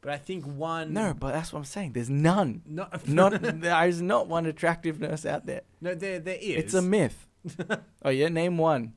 But 0.00 0.12
I 0.12 0.18
think 0.18 0.44
one 0.46 0.92
No, 0.92 1.14
but 1.14 1.32
that's 1.32 1.52
what 1.52 1.60
I'm 1.60 1.64
saying. 1.64 1.92
There's 1.92 2.10
none. 2.10 2.62
not 2.66 3.08
Not 3.08 3.40
there's 3.60 4.00
not 4.02 4.28
one 4.28 4.46
attractive 4.46 5.00
nurse 5.00 5.26
out 5.26 5.46
there. 5.46 5.62
no 5.80 5.94
there 5.94 6.18
there 6.20 6.38
is. 6.40 6.56
It's 6.64 6.74
a 6.74 6.82
myth. 6.82 7.26
oh 8.04 8.10
yeah, 8.10 8.28
name 8.28 8.58
one. 8.58 8.94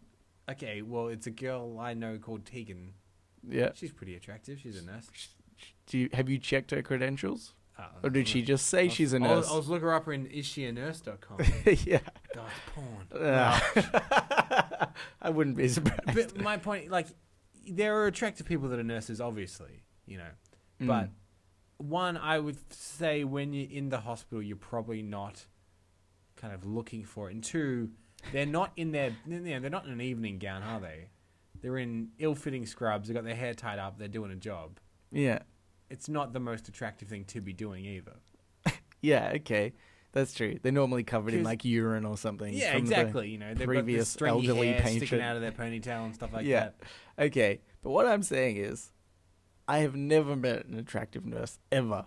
okay. 0.50 0.82
Well, 0.82 1.08
it's 1.08 1.28
a 1.28 1.32
girl 1.32 1.80
I 1.80 1.93
know 1.93 2.18
called 2.18 2.45
Tegan. 2.45 2.93
Yeah. 3.47 3.70
She's 3.74 3.91
pretty 3.91 4.16
attractive. 4.16 4.60
She's 4.60 4.78
a 4.82 4.86
nurse. 4.86 5.10
Do 5.88 5.97
you, 5.97 6.10
have 6.14 6.30
you 6.30 6.38
checked 6.38 6.72
her 6.72 6.82
credentials, 6.82 7.54
Oh, 7.80 7.84
or 8.04 8.10
did 8.10 8.28
she 8.28 8.41
just 8.41 8.68
say 8.68 8.89
she's 8.89 9.14
a 9.14 9.20
nurse? 9.20 9.47
I'll 9.50 9.62
look 9.62 9.82
her 9.82 9.93
up 9.93 10.08
in 10.10 10.28
issheanurse.com. 10.28 11.38
yeah. 11.86 12.00
God, 12.36 12.45
it's 12.45 12.76
porn. 12.76 13.24
Uh, 13.24 13.60
I 15.22 15.30
wouldn't 15.30 15.56
be 15.56 15.68
surprised. 15.70 16.14
but 16.14 16.41
my 16.41 16.58
point, 16.58 16.91
like, 16.91 17.08
there 17.68 17.95
are 17.97 18.08
attractive 18.08 18.45
people 18.45 18.68
that 18.70 18.80
are 18.80 18.84
nurses, 18.84 19.22
obviously, 19.22 19.84
you 20.06 20.18
know. 20.18 20.30
But 20.80 21.08
Mm. 21.08 21.12
one, 21.78 22.18
I 22.18 22.40
would 22.40 22.58
say 22.74 23.24
when 23.24 23.54
you're 23.54 23.70
in 23.70 23.90
the 23.90 24.00
hospital, 24.02 24.42
you're 24.42 24.58
probably 24.58 25.02
not 25.02 25.46
kind 26.36 26.54
of 26.54 26.66
looking 26.66 27.04
for 27.04 27.30
it. 27.30 27.34
And 27.34 27.44
two, 27.44 27.92
they're 28.32 28.46
not 28.46 28.72
in 28.76 28.92
their, 28.92 29.16
you 29.28 29.40
know, 29.40 29.60
they're 29.60 29.70
not 29.70 29.86
in 29.86 29.92
an 29.92 30.02
evening 30.02 30.40
gown, 30.40 30.64
are 30.64 30.80
they? 30.80 31.10
They're 31.62 31.78
in 31.78 32.10
ill-fitting 32.20 32.66
scrubs. 32.66 33.08
They've 33.08 33.16
got 33.16 33.26
their 33.26 33.36
hair 33.36 33.54
tied 33.54 33.80
up. 33.80 33.98
They're 33.98 34.08
doing 34.08 34.32
a 34.32 34.36
job. 34.36 34.80
yeah. 35.12 35.40
It's 35.90 36.08
not 36.08 36.34
the 36.34 36.40
most 36.40 36.70
attractive 36.70 37.08
thing 37.08 37.26
to 37.26 37.42
be 37.42 37.52
doing 37.52 37.84
either. 37.86 38.18
Yeah. 39.02 39.32
Okay. 39.38 39.74
That's 40.12 40.34
true. 40.34 40.60
They're 40.62 40.72
normally 40.72 41.04
covered 41.04 41.34
in 41.34 41.44
like 41.44 41.64
urine 41.66 42.06
or 42.06 42.16
something. 42.18 42.54
Yeah, 42.54 42.76
exactly. 42.78 43.30
You 43.30 43.38
know, 43.40 43.54
they've 43.54 43.66
previous 43.68 44.10
stringy 44.10 44.48
elderly 44.48 44.68
hair 44.74 44.82
patient. 44.82 45.08
sticking 45.08 45.22
out 45.22 45.36
of 45.36 45.42
their 45.42 45.52
ponytail 45.52 46.06
and 46.06 46.14
stuff 46.14 46.32
like 46.34 46.46
Yeah. 46.46 46.70
that. 47.18 47.28
Okay, 47.28 47.62
but 47.82 47.90
what 47.92 48.06
I'm 48.08 48.22
saying 48.24 48.58
is, 48.58 48.92
I 49.70 49.80
have 49.80 49.95
never 49.95 50.36
met 50.36 50.65
an 50.65 50.80
attractive 50.80 51.26
nurse 51.26 51.59
ever, 51.72 52.05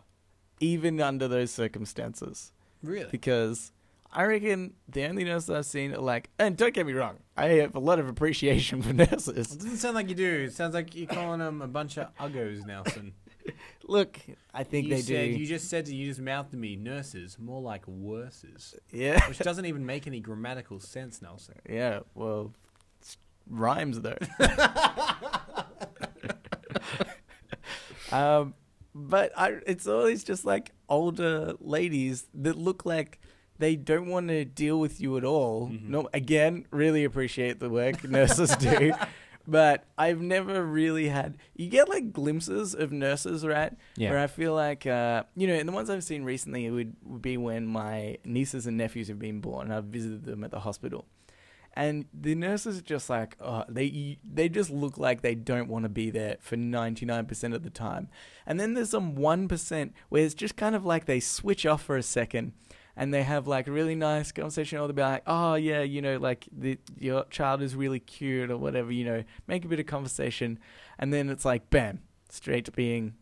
even 0.58 1.00
under 1.00 1.28
those 1.28 1.52
circumstances. 1.52 2.52
Really? 2.82 3.08
because 3.12 3.70
I 4.12 4.24
reckon 4.24 4.74
the 4.88 5.04
only 5.04 5.22
nurses 5.22 5.48
I've 5.50 5.66
seen 5.66 5.94
are 5.94 5.98
like, 6.00 6.30
and 6.40 6.56
don't 6.56 6.74
get 6.74 6.84
me 6.84 6.92
wrong, 6.94 7.18
I 7.36 7.46
have 7.60 7.76
a 7.76 7.78
lot 7.78 8.00
of 8.00 8.08
appreciation 8.08 8.82
for 8.82 8.92
nurses. 9.04 9.52
It 9.52 9.58
doesn't 9.60 9.76
sound 9.76 9.94
like 9.94 10.08
you 10.08 10.16
do. 10.16 10.44
It 10.46 10.52
sounds 10.52 10.74
like 10.74 10.96
you're 10.96 11.06
calling 11.06 11.38
them 11.38 11.62
a 11.62 11.68
bunch 11.68 11.96
of 11.98 12.08
uggos, 12.16 12.66
Nelson. 12.66 13.12
Look, 13.84 14.18
I 14.52 14.64
think 14.64 14.88
you 14.88 14.96
they 14.96 15.00
said, 15.02 15.30
do. 15.30 15.38
You 15.38 15.46
just 15.46 15.70
said 15.70 15.86
to 15.86 15.94
you 15.94 16.08
just 16.08 16.20
mouthed 16.20 16.50
to 16.50 16.56
me 16.56 16.74
nurses, 16.74 17.38
more 17.38 17.60
like 17.62 17.86
worses, 17.86 18.74
yeah, 18.90 19.24
which 19.28 19.38
doesn't 19.38 19.66
even 19.66 19.86
make 19.86 20.08
any 20.08 20.18
grammatical 20.18 20.80
sense, 20.80 21.22
Nelson. 21.22 21.54
yeah. 21.70 22.00
Well, 22.14 22.52
rhymes 23.48 24.00
though. 24.00 24.18
um, 28.12 28.54
but 28.94 29.32
I, 29.36 29.58
it's 29.66 29.86
always 29.86 30.22
just 30.24 30.44
like 30.44 30.72
older 30.88 31.54
ladies 31.60 32.26
that 32.34 32.56
look 32.58 32.84
like 32.84 33.20
they 33.58 33.76
don't 33.76 34.06
want 34.08 34.28
to 34.28 34.44
deal 34.44 34.78
with 34.80 35.00
you 35.00 35.16
at 35.16 35.24
all. 35.24 35.68
Mhm. 35.68 35.88
No, 35.88 36.08
again, 36.12 36.66
really 36.70 37.04
appreciate 37.04 37.60
the 37.60 37.70
work 37.70 38.04
nurses 38.04 38.54
do. 38.56 38.92
But 39.44 39.82
I've 39.98 40.20
never 40.20 40.64
really 40.64 41.08
had. 41.08 41.36
You 41.56 41.68
get 41.68 41.88
like 41.88 42.12
glimpses 42.12 42.76
of 42.76 42.92
nurses, 42.92 43.44
right? 43.44 43.72
Where 44.10 44.20
I 44.20 44.28
feel 44.28 44.54
like, 44.54 44.86
uh, 44.86 45.24
you 45.34 45.48
know, 45.48 45.54
and 45.54 45.68
the 45.68 45.72
ones 45.72 45.90
I've 45.90 46.04
seen 46.04 46.22
recently 46.22 46.70
would, 46.70 46.94
would 47.04 47.22
be 47.22 47.36
when 47.36 47.66
my 47.66 48.18
nieces 48.24 48.68
and 48.68 48.76
nephews 48.76 49.08
have 49.08 49.18
been 49.18 49.40
born. 49.40 49.64
and 49.66 49.74
I've 49.74 49.86
visited 49.86 50.24
them 50.24 50.44
at 50.44 50.52
the 50.52 50.60
hospital, 50.60 51.06
and 51.75 52.07
the 52.12 52.35
nurses 52.35 52.79
are 52.79 52.83
just 52.83 53.09
like, 53.09 53.37
oh, 53.41 53.64
they 53.68 54.18
they 54.25 54.49
just 54.49 54.70
look 54.70 54.99
like 54.99 55.23
they 55.23 55.35
don't 55.35 55.68
want 55.68 55.85
to 55.85 55.89
be 55.89 56.11
there 56.11 56.37
for 56.41 56.57
ninety 56.57 57.07
nine 57.07 57.27
percent 57.27 57.55
of 57.55 57.62
the 57.62 57.70
time, 57.70 58.09
and 58.47 58.61
then 58.61 58.75
there's 58.75 58.91
some 58.91 59.14
one 59.14 59.49
percent 59.49 59.95
where 60.09 60.25
it's 60.25 60.35
just 60.35 60.57
kind 60.57 60.75
of 60.75 60.85
like 60.85 61.07
they 61.07 61.20
switch 61.20 61.64
off 61.66 61.83
for 61.83 61.97
a 61.97 62.03
second. 62.03 62.53
And 62.95 63.14
they 63.14 63.23
have 63.23 63.47
like 63.47 63.68
a 63.68 63.73
really 63.73 63.95
nice 63.95 64.33
conversation, 64.33 64.77
or 64.79 64.87
they'll 64.87 64.95
be 64.95 65.01
like, 65.01 65.23
"Oh 65.27 65.55
yeah, 65.55 65.81
you 65.81 66.03
know, 66.03 66.18
like 66.18 66.47
the, 66.53 66.79
your 66.99 67.25
child 67.31 67.62
is 67.62 67.75
really 67.75 68.01
cute, 68.01 68.51
or 68.51 68.59
whatever, 68.59 68.93
you 68.93 69.07
know." 69.07 69.25
Make 69.47 69.64
a 69.64 69.68
bit 69.68 69.81
of 69.81 69.87
conversation, 69.87 70.59
and 70.99 71.11
then 71.11 71.31
it's 71.31 71.47
like, 71.47 71.70
bam, 71.70 72.01
straight 72.29 72.66
to 72.66 72.70
being 72.70 73.14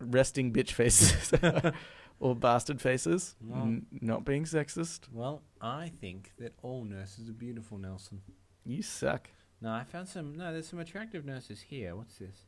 resting 0.00 0.52
bitch 0.52 0.72
faces 0.72 1.32
or 2.20 2.34
bastard 2.36 2.80
faces. 2.80 3.34
Well- 3.40 3.62
N- 3.62 3.86
not 4.00 4.24
being 4.24 4.44
sexist. 4.44 5.00
Well, 5.12 5.42
I 5.60 5.88
think 6.00 6.32
that 6.38 6.54
all 6.62 6.84
nurses 6.84 7.28
are 7.28 7.32
beautiful, 7.34 7.78
Nelson. 7.78 8.20
You 8.64 8.82
suck. 8.82 9.28
No, 9.60 9.70
I 9.70 9.84
found 9.84 10.08
some. 10.08 10.34
No, 10.36 10.52
there's 10.52 10.68
some 10.68 10.78
attractive 10.78 11.24
nurses 11.24 11.60
here. 11.60 11.96
What's 11.96 12.16
this? 12.18 12.46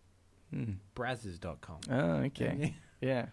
Hmm. 0.52 0.72
Brazzers.com. 0.94 1.78
Oh, 1.90 2.10
okay. 2.26 2.74
yeah. 3.00 3.26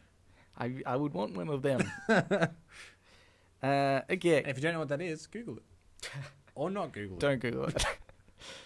I 0.58 0.82
I 0.86 0.96
would 0.96 1.14
want 1.14 1.36
one 1.38 1.50
of 1.50 1.62
them. 1.62 1.82
uh, 2.10 4.02
okay. 4.10 4.44
If 4.46 4.58
you 4.58 4.62
don't 4.62 4.74
know 4.74 4.80
what 4.80 4.90
that 4.90 5.02
is, 5.02 5.28
Google 5.28 5.58
it. 5.58 6.10
or 6.56 6.70
not 6.70 6.92
Google 6.94 7.18
it. 7.18 7.22
Don't 7.22 7.40
Google 7.40 7.66
it. 7.66 7.86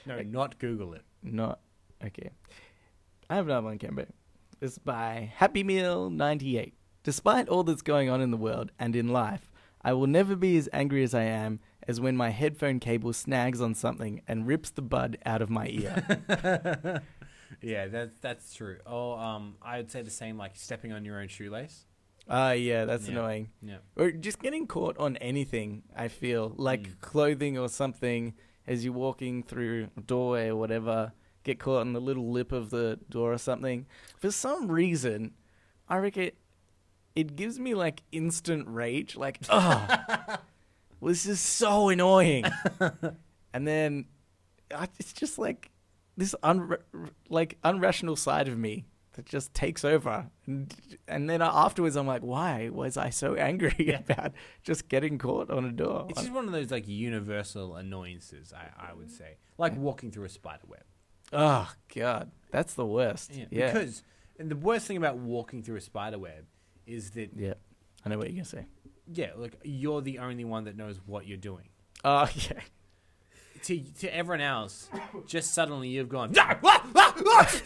No, 0.05 0.22
not 0.22 0.59
Google 0.59 0.93
it. 0.93 1.01
not 1.24 1.59
okay. 2.05 2.30
I 3.30 3.36
have 3.36 3.45
another 3.47 3.65
one, 3.67 3.80
Cambo. 3.80 4.05
It's 4.59 4.78
by 4.78 5.32
Happy 5.36 5.63
Meal 5.63 6.09
ninety 6.09 6.57
eight. 6.57 6.74
Despite 7.04 7.49
all 7.49 7.64
that's 7.64 7.82
going 7.82 8.10
on 8.10 8.22
in 8.22 8.32
the 8.32 8.38
world 8.38 8.72
and 8.80 8.95
in 8.95 9.08
life, 9.08 9.52
I 9.82 9.93
will 9.93 10.08
never 10.08 10.36
be 10.36 10.58
as 10.58 10.70
angry 10.72 11.04
as 11.04 11.14
I 11.14 11.24
am 11.24 11.60
as 11.88 11.99
when 11.99 12.16
my 12.16 12.30
headphone 12.30 12.80
cable 12.80 13.12
snags 13.14 13.60
on 13.60 13.74
something 13.74 14.22
and 14.28 14.45
rips 14.45 14.70
the 14.70 14.84
bud 14.84 15.18
out 15.26 15.41
of 15.41 15.49
my 15.49 15.68
ear. 15.68 17.02
yeah, 17.62 17.88
that's 17.88 18.20
that's 18.20 18.54
true. 18.54 18.78
Oh, 18.86 19.14
um, 19.14 19.56
I 19.62 19.78
would 19.78 19.89
say 19.91 20.04
the 20.04 20.12
same, 20.12 20.38
like 20.38 20.56
stepping 20.56 20.91
on 20.93 21.04
your 21.06 21.20
own 21.20 21.28
shoelace. 21.28 21.86
Ah, 22.30 22.52
yeah, 22.52 22.86
that's 22.86 23.08
Yeah. 23.08 23.14
annoying. 23.14 23.49
Yeah. 23.64 23.78
Or 23.95 24.12
just 24.12 24.39
getting 24.39 24.68
caught 24.68 24.95
on 24.99 25.18
anything, 25.18 25.84
I 25.95 26.08
feel. 26.08 26.54
Like 26.56 26.84
Mm. 26.84 26.99
clothing 27.02 27.58
or 27.58 27.68
something 27.68 28.36
as 28.68 28.86
you're 28.86 28.93
walking 28.93 29.41
through 29.41 29.89
a 29.97 30.02
doorway 30.02 30.49
or 30.49 30.56
whatever, 30.56 31.14
get 31.43 31.58
caught 31.60 31.82
on 31.82 31.93
the 31.93 31.99
little 31.99 32.30
lip 32.32 32.52
of 32.52 32.70
the 32.70 32.99
door 33.10 33.34
or 33.34 33.39
something. 33.39 33.88
For 34.20 34.30
some 34.30 34.68
reason, 34.72 35.34
I 35.89 35.97
reckon 35.97 36.32
it, 37.16 37.36
gives 37.36 37.59
me 37.59 37.74
like 37.74 38.03
instant 38.12 38.68
rage. 38.68 39.16
Like, 39.16 39.39
oh, 39.49 39.88
this 41.01 41.26
is 41.26 41.39
so 41.39 41.89
annoying. 41.89 42.45
and 43.53 43.68
then 43.68 44.05
I, 44.76 44.88
it's 44.99 45.14
just 45.14 45.38
like 45.38 45.72
this 46.18 46.36
un 46.43 46.78
like 47.30 47.57
unrational 47.64 48.18
side 48.18 48.47
of 48.47 48.57
me 48.57 48.86
that 49.14 49.26
just 49.26 49.53
takes 49.53 49.84
over, 49.84 50.28
and, 50.45 50.74
and 51.07 51.30
then 51.30 51.41
afterwards 51.41 51.97
I'm 51.97 52.07
like, 52.07 52.22
why 52.22 52.70
was 52.70 52.95
I 52.95 53.09
so 53.09 53.36
angry 53.36 53.93
about 54.07 54.32
just 54.64 54.88
getting 54.88 55.18
caught 55.18 55.49
on 55.49 55.66
a 55.66 55.72
door? 55.72 56.07
It's 56.09 56.22
just 56.22 56.34
one 56.34 56.45
of 56.45 56.51
those 56.51 56.72
like 56.72 56.88
universal 56.88 57.76
annoyances, 57.76 58.53
I, 58.53 58.89
I 58.89 58.93
would 58.93 59.12
say, 59.12 59.38
like 59.57 59.76
walking 59.76 60.12
through 60.12 60.26
a 60.26 60.30
spider 60.30 60.64
web. 60.68 60.84
oh 61.34 61.72
god, 61.93 62.32
that's 62.51 62.74
the 62.74 62.86
worst. 62.86 63.36
Yeah, 63.36 63.45
yeah. 63.49 63.74
Because 63.74 64.03
and 64.41 64.49
the 64.49 64.55
worst 64.55 64.88
thing 64.88 64.97
about 64.97 65.18
walking 65.18 65.62
through 65.62 65.76
a 65.76 65.82
spider 65.82 66.18
web 66.18 66.45
is 66.88 67.12
that 67.12 67.30
Yeah, 67.36 67.54
I 68.06 68.10
know 68.10 68.18
what 68.18 68.28
you're 68.28 68.36
gonna 68.36 68.46
say. 68.46 68.66
yeah, 69.12 69.32
like 69.36 69.58
you're 69.64 70.02
the 70.02 70.20
only 70.20 70.46
one 70.46 70.64
that 70.66 70.76
knows 70.78 71.00
what 71.06 71.28
you're 71.28 71.38
doing. 71.38 71.70
Oh 72.04 72.28
yeah. 72.36 72.62
To 73.64 73.80
to 74.00 74.16
everyone 74.16 74.42
else, 74.42 74.90
just 75.28 75.54
suddenly 75.54 75.90
you've 75.90 76.10
gone. 76.10 76.34
"Ah, 76.36 76.58
ah, 76.64 76.92
ah, 76.96 77.16
ah!" 77.28 77.62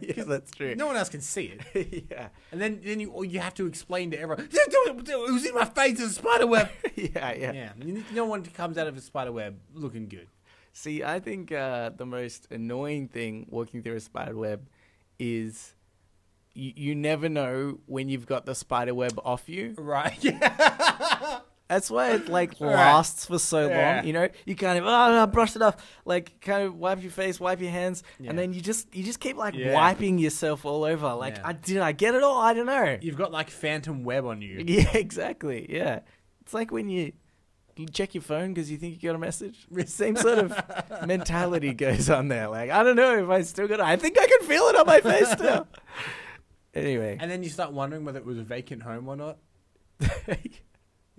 yeah, 0.00 0.24
that's 0.24 0.50
true. 0.50 0.74
no 0.74 0.86
one 0.86 0.96
else 0.96 1.10
can 1.10 1.20
see 1.20 1.52
it, 1.74 2.06
yeah, 2.10 2.28
and 2.50 2.58
then 2.58 2.80
then 2.82 3.00
you 3.00 3.10
or 3.10 3.26
you 3.26 3.38
have 3.40 3.52
to 3.54 3.66
explain 3.66 4.10
to 4.12 4.18
everyone. 4.18 4.48
It 4.50 5.32
was 5.32 5.44
in 5.44 5.54
my 5.54 5.66
face 5.66 6.00
as 6.00 6.12
a 6.12 6.14
spider 6.14 6.46
web. 6.46 6.70
yeah, 6.96 7.32
yeah. 7.34 7.52
yeah, 7.52 7.72
no 8.14 8.24
one 8.24 8.42
comes 8.44 8.78
out 8.78 8.86
of 8.86 8.96
a 8.96 9.00
spider 9.02 9.30
web 9.32 9.58
looking 9.74 10.08
good. 10.08 10.28
See, 10.72 11.04
I 11.04 11.20
think 11.20 11.52
uh, 11.52 11.90
the 11.94 12.06
most 12.06 12.46
annoying 12.50 13.08
thing 13.08 13.44
walking 13.50 13.82
through 13.82 13.96
a 13.96 14.00
spider 14.00 14.36
web 14.36 14.66
is 15.18 15.74
you, 16.54 16.72
you 16.76 16.94
never 16.94 17.28
know 17.28 17.78
when 17.86 18.08
you've 18.08 18.26
got 18.26 18.46
the 18.46 18.54
spider 18.54 18.94
web 18.94 19.18
off 19.24 19.48
you. 19.48 19.74
Right. 19.78 20.16
Yeah. 20.22 21.40
That's 21.68 21.88
why 21.88 22.14
it 22.14 22.28
like 22.28 22.54
Right. 22.60 22.72
lasts 22.74 23.26
for 23.26 23.38
so 23.38 23.68
Yeah. 23.68 23.96
long. 23.98 24.06
You 24.06 24.12
know, 24.12 24.28
you 24.44 24.56
kind 24.56 24.76
of 24.76 24.84
oh 24.86 25.12
no, 25.14 25.26
brush 25.28 25.54
it 25.54 25.62
off, 25.62 25.76
like 26.04 26.40
kind 26.40 26.64
of 26.64 26.74
wipe 26.76 27.00
your 27.00 27.12
face, 27.12 27.38
wipe 27.38 27.60
your 27.60 27.70
hands, 27.70 28.02
Yeah. 28.18 28.30
and 28.30 28.38
then 28.38 28.52
you 28.52 28.60
just 28.60 28.92
you 28.92 29.04
just 29.04 29.20
keep 29.20 29.36
like 29.36 29.54
Yeah. 29.54 29.74
wiping 29.74 30.18
yourself 30.18 30.64
all 30.64 30.82
over. 30.82 31.14
Like. 31.14 31.36
I 31.44 31.52
did 31.52 31.78
I 31.78 31.92
get 31.92 32.16
it 32.16 32.24
all? 32.24 32.40
I 32.40 32.54
don't 32.54 32.66
know. 32.66 32.98
You've 33.00 33.16
got 33.16 33.30
like 33.30 33.50
phantom 33.50 34.02
web 34.02 34.26
on 34.26 34.42
you. 34.42 34.64
Yeah, 34.66 34.90
exactly. 34.96 35.66
Yeah, 35.70 36.00
it's 36.40 36.52
like 36.54 36.72
when 36.72 36.88
you. 36.88 37.12
You 37.76 37.86
check 37.86 38.14
your 38.14 38.22
phone 38.22 38.52
because 38.52 38.70
you 38.70 38.76
think 38.76 39.00
you 39.00 39.08
got 39.08 39.14
a 39.14 39.18
message. 39.18 39.66
Same 39.86 40.14
sort 40.14 40.38
of 40.38 40.52
mentality 41.06 41.72
goes 41.72 42.10
on 42.10 42.28
there. 42.28 42.48
Like 42.48 42.68
I 42.68 42.82
don't 42.82 42.96
know 42.96 43.22
if 43.24 43.30
I 43.30 43.40
still 43.42 43.68
got. 43.68 43.78
it. 43.80 43.86
I 43.86 43.96
think 43.96 44.18
I 44.20 44.26
can 44.26 44.46
feel 44.46 44.64
it 44.64 44.76
on 44.76 44.86
my 44.86 45.00
face 45.00 45.30
still. 45.30 45.66
Anyway, 46.74 47.16
And 47.20 47.30
then 47.30 47.42
you 47.42 47.48
start 47.50 47.72
wondering 47.72 48.04
whether 48.04 48.18
it 48.18 48.26
was 48.26 48.38
a 48.38 48.42
vacant 48.42 48.82
home 48.82 49.08
or 49.08 49.16
not. 49.16 49.38
You're 50.00 50.38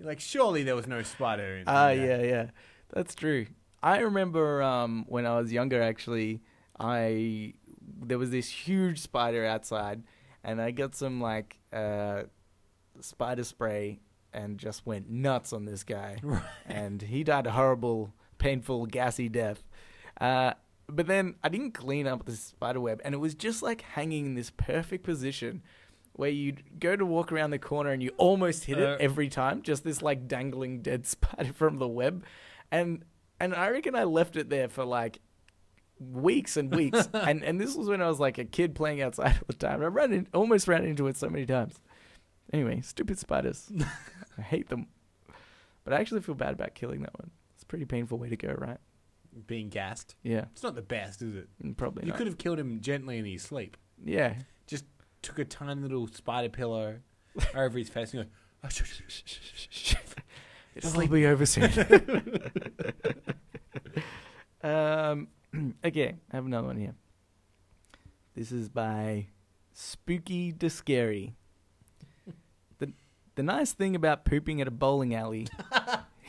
like, 0.00 0.20
surely 0.20 0.62
there 0.62 0.76
was 0.76 0.86
no 0.86 1.02
spider 1.02 1.56
in 1.58 1.64
Ah, 1.66 1.88
there. 1.88 2.20
yeah, 2.22 2.28
yeah, 2.28 2.46
that's 2.92 3.14
true. 3.14 3.46
I 3.82 3.98
remember 3.98 4.62
um, 4.62 5.04
when 5.08 5.26
I 5.26 5.38
was 5.40 5.52
younger. 5.52 5.82
Actually, 5.82 6.40
I 6.78 7.54
there 8.00 8.18
was 8.18 8.30
this 8.30 8.48
huge 8.48 9.00
spider 9.00 9.44
outside, 9.44 10.02
and 10.44 10.60
I 10.60 10.70
got 10.70 10.94
some 10.94 11.20
like 11.20 11.58
uh, 11.72 12.24
spider 13.00 13.44
spray 13.44 14.00
and 14.32 14.58
just 14.58 14.86
went 14.86 15.10
nuts 15.10 15.52
on 15.52 15.64
this 15.64 15.82
guy, 15.84 16.18
and 16.66 17.02
he 17.02 17.22
died 17.24 17.46
a 17.46 17.50
horrible, 17.52 18.14
painful, 18.38 18.86
gassy 18.86 19.28
death. 19.28 19.62
Uh, 20.20 20.52
but 20.94 21.06
then 21.06 21.34
I 21.42 21.48
didn't 21.48 21.72
clean 21.72 22.06
up 22.06 22.24
the 22.24 22.32
spider 22.32 22.80
web, 22.80 23.00
and 23.04 23.14
it 23.14 23.18
was 23.18 23.34
just 23.34 23.62
like 23.62 23.82
hanging 23.82 24.26
in 24.26 24.34
this 24.34 24.50
perfect 24.50 25.04
position 25.04 25.62
where 26.14 26.30
you'd 26.30 26.78
go 26.78 26.94
to 26.94 27.06
walk 27.06 27.32
around 27.32 27.50
the 27.50 27.58
corner 27.58 27.90
and 27.90 28.02
you 28.02 28.10
almost 28.18 28.64
hit 28.64 28.78
Uh, 28.78 28.82
it 28.82 29.00
every 29.00 29.28
time. 29.30 29.62
Just 29.62 29.82
this 29.82 30.02
like 30.02 30.28
dangling 30.28 30.82
dead 30.82 31.06
spider 31.14 31.52
from 31.52 31.78
the 31.78 31.88
web, 31.88 32.24
and 32.70 33.04
and 33.40 33.54
I 33.54 33.70
reckon 33.70 33.94
I 33.96 34.04
left 34.04 34.36
it 34.36 34.50
there 34.50 34.68
for 34.68 34.84
like 34.84 35.20
weeks 35.98 36.56
and 36.56 36.74
weeks. 36.74 37.08
and 37.14 37.42
and 37.42 37.60
this 37.60 37.74
was 37.74 37.88
when 37.88 38.02
I 38.02 38.08
was 38.08 38.20
like 38.20 38.38
a 38.38 38.44
kid 38.44 38.74
playing 38.74 39.00
outside 39.02 39.34
all 39.36 39.44
the 39.46 39.54
time. 39.54 39.82
I 39.82 39.86
ran 39.86 40.12
in, 40.12 40.28
almost 40.34 40.68
ran 40.68 40.84
into 40.84 41.06
it 41.06 41.16
so 41.16 41.28
many 41.28 41.46
times. 41.46 41.80
Anyway, 42.52 42.80
stupid 42.82 43.18
spiders. 43.18 43.72
I 44.38 44.42
hate 44.42 44.68
them. 44.68 44.88
But 45.84 45.94
I 45.94 46.00
actually 46.00 46.20
feel 46.20 46.34
bad 46.34 46.52
about 46.52 46.74
killing 46.74 47.00
that 47.02 47.18
one. 47.18 47.30
It's 47.54 47.62
a 47.62 47.66
pretty 47.66 47.86
painful 47.86 48.18
way 48.18 48.28
to 48.28 48.36
go, 48.36 48.54
right? 48.58 48.78
Being 49.46 49.68
gassed. 49.70 50.14
Yeah, 50.22 50.44
It's 50.52 50.62
not 50.62 50.74
the 50.74 50.82
best, 50.82 51.22
is 51.22 51.34
it? 51.34 51.48
mm, 51.62 51.76
probably 51.76 52.04
You 52.04 52.10
not. 52.10 52.18
could 52.18 52.26
have 52.26 52.36
killed 52.38 52.58
him 52.58 52.80
gently 52.80 53.18
in 53.18 53.24
his 53.24 53.42
sleep. 53.42 53.76
Yeah. 54.04 54.34
Just 54.66 54.84
took 55.22 55.38
a 55.38 55.44
tiny 55.44 55.80
little 55.80 56.06
spider 56.06 56.48
pillow 56.50 56.98
over 57.54 57.78
his 57.78 57.88
face 57.88 58.12
and 58.14 58.26
"Oh, 58.64 58.68
go, 58.68 59.96
It'll 60.74 61.00
all 61.00 61.06
be 61.06 61.26
over 61.26 61.44
soon. 61.46 61.70
um, 64.62 65.28
okay, 65.84 66.14
I 66.32 66.36
have 66.36 66.46
another 66.46 66.66
one 66.68 66.76
here. 66.76 66.94
This 68.34 68.52
is 68.52 68.68
by 68.68 69.26
Spooky 69.72 70.52
to 70.52 70.70
Scary. 70.70 71.34
The 72.78 72.92
the 73.36 73.42
nice 73.42 73.72
thing 73.72 73.94
about 73.94 74.24
pooping 74.24 74.60
at 74.60 74.68
a 74.68 74.70
bowling 74.70 75.14
alley 75.14 75.46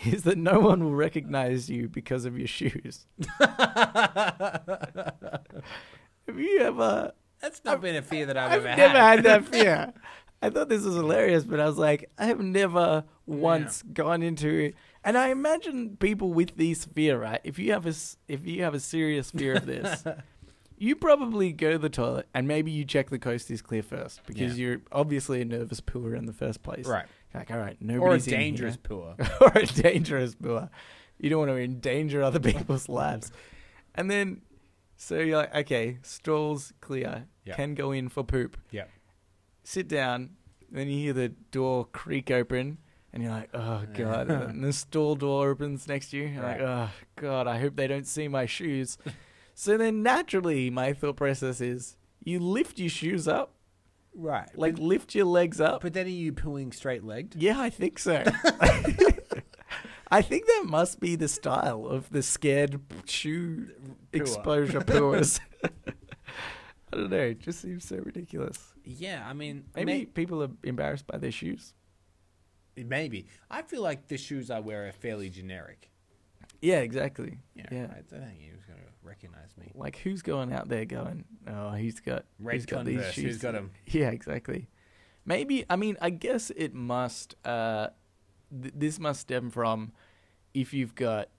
is 0.14 0.24
that 0.24 0.38
no 0.38 0.60
one 0.60 0.84
will 0.84 0.96
recognize 0.96 1.70
you 1.70 1.88
because 1.90 2.26
of 2.26 2.38
your 2.38 2.48
shoes. 2.48 3.06
Have 6.28 6.40
you 6.40 6.60
ever 6.60 7.12
That's 7.42 7.64
not 7.66 7.82
been 7.82 7.96
a 7.96 8.02
fear 8.02 8.26
that 8.28 8.38
I've, 8.38 8.52
I've 8.54 8.66
ever 8.66 8.78
never 8.78 8.98
had. 8.98 9.16
had 9.18 9.24
that 9.26 9.46
fear. 9.48 9.94
I 10.42 10.50
thought 10.50 10.68
this 10.68 10.84
was 10.84 10.96
hilarious, 10.96 11.46
but 11.46 11.60
I 11.62 11.66
was 11.66 11.78
like, 11.78 12.10
I 12.18 12.26
have 12.26 12.42
never 12.42 13.06
once 13.26 13.82
gone 13.94 14.22
into. 14.22 14.74
And 15.06 15.18
I 15.18 15.30
imagine 15.30 15.96
people 15.98 16.34
with 16.34 16.58
this 16.58 16.84
fear, 16.84 17.18
right? 17.18 17.40
If 17.46 17.58
you 17.60 17.72
have 17.72 17.86
a 17.86 17.94
if 18.28 18.46
you 18.46 18.64
have 18.64 18.74
a 18.74 18.80
serious 18.82 19.32
fear 19.32 19.56
of 19.56 19.66
this, 19.66 20.04
you 20.78 20.98
probably 20.98 21.54
go 21.54 21.72
to 21.72 21.78
the 21.78 21.90
toilet 21.90 22.28
and 22.34 22.46
maybe 22.46 22.72
you 22.72 22.84
check 22.84 23.10
the 23.10 23.20
coast 23.20 23.50
is 23.52 23.62
clear 23.62 23.84
first 23.84 24.20
because 24.26 24.58
Yeah. 24.60 24.68
you're 24.68 24.82
obviously 24.92 25.42
a 25.42 25.46
nervous 25.46 25.80
pooer 25.80 26.14
in 26.18 26.26
the 26.26 26.34
first 26.34 26.62
place. 26.62 26.88
Right. 26.88 27.06
Like, 27.34 27.52
all 27.52 27.58
right, 27.58 27.78
nobody's 27.82 28.28
Or 28.32 28.32
a 28.32 28.38
dangerous 28.38 28.78
poor. 28.78 29.16
or 29.42 29.52
a 29.56 29.66
dangerous 29.66 30.36
pooer. 30.36 30.70
You 31.20 31.30
don't 31.30 31.40
want 31.40 31.52
to 31.52 31.58
endanger 31.58 32.22
other 32.22 32.40
people's 32.52 32.88
lives. 32.90 33.32
And 33.96 34.10
then, 34.10 34.42
so 34.98 35.20
you're 35.20 35.38
like, 35.38 35.56
okay, 35.56 35.98
stalls 36.04 36.74
clear, 36.82 37.26
Yeah. 37.46 37.56
can 37.56 37.74
go 37.76 37.92
in 37.92 38.10
for 38.10 38.24
poop. 38.24 38.58
Yeah. 38.72 38.86
Sit 39.64 39.88
down, 39.88 40.32
then 40.72 40.88
you 40.90 40.98
hear 41.00 41.14
the 41.14 41.30
door 41.30 41.86
creak 41.86 42.30
open, 42.32 42.78
and 43.14 43.24
you're 43.24 43.32
like, 43.32 43.50
oh 43.54 43.84
god. 43.94 44.30
and 44.30 44.64
the 44.64 44.74
stall 44.74 45.16
door 45.16 45.50
opens 45.50 45.88
next 45.88 46.10
to 46.12 46.18
you. 46.18 46.28
You're 46.28 46.44
like, 46.44 46.60
oh 46.62 46.90
god, 47.16 47.48
I 47.48 47.60
hope 47.60 47.76
they 47.76 47.88
don't 47.88 48.08
see 48.08 48.28
my 48.28 48.46
shoes. 48.46 48.98
so 49.54 49.78
then 49.78 50.04
naturally, 50.04 50.70
my 50.70 50.94
thought 50.94 51.16
process 51.16 51.62
is, 51.62 51.96
you 52.24 52.40
lift 52.40 52.80
your 52.80 52.90
shoes 52.90 53.28
up, 53.28 53.54
Right. 54.16 54.50
like 54.58 54.76
but, 54.76 54.84
lift 54.84 55.16
your 55.16 55.26
legs 55.26 55.60
up. 55.60 55.82
but 55.82 55.94
then 55.94 56.06
are 56.06 56.10
you 56.10 56.34
pooing 56.34 56.74
straight 56.74 57.04
legged? 57.04 57.36
Yeah, 57.42 57.60
I 57.60 57.70
think 57.70 57.98
so. 58.00 58.24
I 60.12 60.22
think 60.22 60.46
that 60.46 60.64
must 60.68 61.00
be 61.00 61.16
the 61.16 61.28
style 61.28 61.88
of 61.88 62.10
the 62.12 62.22
scared 62.22 62.80
shoe 63.06 63.70
exposure 64.12 64.80
pooers. 64.82 65.40
I 65.64 65.68
don't 66.98 67.10
know. 67.10 67.18
It 67.18 67.40
just 67.40 67.62
seems 67.62 67.86
so 67.86 67.98
ridiculous. 67.98 68.60
Yeah, 68.86 69.24
I 69.28 69.34
mean, 69.34 69.64
Maybe 69.76 69.86
may- 69.94 70.06
people 70.06 70.44
are 70.44 70.52
embarrassed 70.64 71.08
by 71.08 71.18
their 71.18 71.32
shoes. 71.32 71.74
maybe. 72.78 73.26
I 73.50 73.64
feel 73.64 73.82
like 73.82 74.08
the 74.08 74.18
shoes 74.18 74.52
I 74.52 74.60
wear 74.60 74.88
are 74.88 74.92
fairly 74.92 75.30
generic. 75.32 75.90
Yeah, 76.62 76.80
exactly. 76.80 77.40
Yeah. 77.56 77.66
Yeah. 77.72 77.88
I 77.90 78.02
don't 78.10 78.24
think 78.26 78.40
he 78.40 78.52
was 78.52 78.64
going 78.66 78.80
to 78.80 78.86
recognize 79.04 79.56
me. 79.58 79.72
Like 79.76 79.98
who's 79.98 80.22
going 80.22 80.52
out 80.54 80.70
there 80.70 80.86
going, 80.86 81.26
oh, 81.48 81.72
he's 81.72 82.00
got 82.00 82.26
Red 82.40 82.56
he's 82.56 82.66
got 82.66 82.86
Converse, 82.86 83.06
these 83.06 83.14
shoes. 83.14 83.24
who's 83.26 83.38
got 83.40 83.56
'em? 83.56 83.72
Yeah, 83.88 84.10
exactly. 84.10 84.70
Maybe 85.26 85.66
I 85.70 85.76
mean 85.76 85.98
I 86.02 86.10
guess 86.10 86.52
it 86.56 86.74
must. 86.74 87.36
Uh, 87.46 87.88
th- 88.62 88.74
this 88.78 89.00
must 89.00 89.22
stem 89.22 89.50
from 89.50 89.92
if 90.54 90.74
you've 90.74 90.96
got 90.96 91.30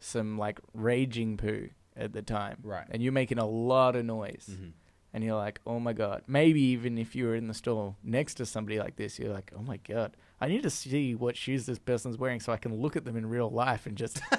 some 0.00 0.38
like 0.38 0.60
raging 0.74 1.36
poo 1.36 1.68
at 1.96 2.12
the 2.12 2.22
time, 2.22 2.58
Right. 2.62 2.86
And 2.90 3.02
you're 3.02 3.12
making 3.12 3.38
a 3.38 3.46
lot 3.46 3.96
of 3.96 4.04
noise, 4.04 4.48
Mm-hmm. 4.52 4.68
and 5.12 5.24
you're 5.24 5.34
like, 5.36 5.60
oh 5.66 5.80
my 5.80 5.92
god. 5.92 6.22
Maybe 6.28 6.60
even 6.62 6.96
if 6.98 7.16
you 7.16 7.26
were 7.26 7.34
in 7.34 7.48
the 7.48 7.54
stall 7.54 7.96
next 8.04 8.34
to 8.34 8.46
somebody 8.46 8.78
like 8.78 8.94
this, 8.96 9.18
you're 9.18 9.32
like, 9.32 9.52
oh 9.56 9.62
my 9.62 9.78
god, 9.78 10.16
I 10.40 10.46
need 10.48 10.62
to 10.62 10.70
see 10.70 11.14
what 11.16 11.36
shoes 11.36 11.66
this 11.66 11.78
person's 11.80 12.16
wearing 12.16 12.38
so 12.40 12.52
I 12.52 12.56
can 12.56 12.74
look 12.76 12.94
at 12.96 13.04
them 13.04 13.16
in 13.16 13.26
real 13.26 13.50
life 13.50 13.86
and 13.86 13.96
just. 13.96 14.20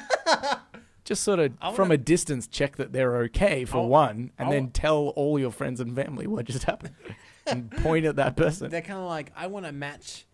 Just 1.10 1.24
sort 1.24 1.40
of 1.40 1.58
from 1.60 1.76
wanna- 1.90 1.96
a 1.96 1.98
distance 1.98 2.48
check 2.48 2.76
that 2.76 2.94
they're 2.94 3.18
okay 3.24 3.66
for 3.66 3.78
I'll- 3.80 3.88
one, 3.88 4.32
and 4.38 4.46
I'll- 4.48 4.52
then 4.52 4.70
tell 4.70 5.08
all 5.16 5.40
your 5.40 5.52
friends 5.52 5.80
and 5.80 5.96
family 5.96 6.28
what 6.28 6.46
just 6.46 6.66
happened, 6.66 6.94
and 7.48 7.72
point 7.72 8.06
at 8.06 8.16
that 8.18 8.36
person. 8.38 8.70
They're 8.70 8.84
kind 8.84 9.00
of 9.00 9.08
like, 9.08 9.32
I 9.36 9.48
want 9.48 9.66
to 9.66 9.72
match 9.72 10.28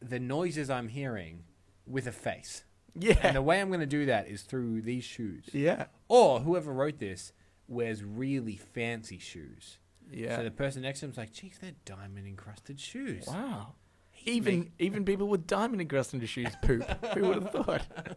the 0.00 0.18
noises 0.18 0.70
I'm 0.70 0.88
hearing 0.88 1.44
with 1.86 2.06
a 2.06 2.12
face. 2.12 2.64
Yeah, 2.98 3.18
And 3.22 3.36
the 3.36 3.42
way 3.42 3.60
I'm 3.60 3.68
going 3.68 3.80
to 3.80 3.86
do 3.86 4.06
that 4.06 4.26
is 4.28 4.42
through 4.42 4.80
these 4.80 5.04
shoes. 5.04 5.50
yeah, 5.52 5.86
Or 6.08 6.40
whoever 6.40 6.72
wrote 6.72 7.00
this 7.00 7.32
wears 7.68 8.02
really 8.02 8.56
fancy 8.56 9.18
shoes. 9.18 9.76
yeah. 10.10 10.36
So 10.38 10.44
the 10.44 10.50
person 10.50 10.80
next 10.82 11.00
to 11.00 11.06
him's 11.06 11.18
like, 11.18 11.32
geez, 11.34 11.58
they're 11.60 11.72
diamond 11.84 12.26
encrusted 12.26 12.80
shoes. 12.80 13.26
wow. 13.26 13.74
He's 14.10 14.36
Even 14.36 14.70
even 14.78 15.04
people 15.04 15.28
with 15.28 15.46
diamond 15.46 15.82
encrusted 15.82 16.26
shoes 16.28 16.52
poop. 16.62 16.82
Who 17.14 17.22
would 17.28 17.42
have 17.42 17.50
thought? 17.50 17.86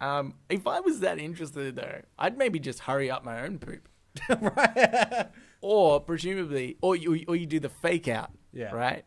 Um, 0.00 0.34
if 0.50 0.66
I 0.66 0.80
was 0.80 1.00
that 1.00 1.18
interested 1.18 1.76
though, 1.76 2.02
I'd 2.18 2.36
maybe 2.36 2.58
just 2.58 2.80
hurry 2.80 3.10
up 3.10 3.24
my 3.24 3.42
own 3.42 3.58
poop. 3.58 3.88
right. 4.28 5.26
or 5.60 6.00
presumably, 6.00 6.76
or 6.80 6.96
you 6.96 7.24
or 7.28 7.36
you 7.36 7.46
do 7.46 7.60
the 7.60 7.68
fake 7.68 8.08
out, 8.08 8.30
Yeah. 8.52 8.72
right? 8.72 9.04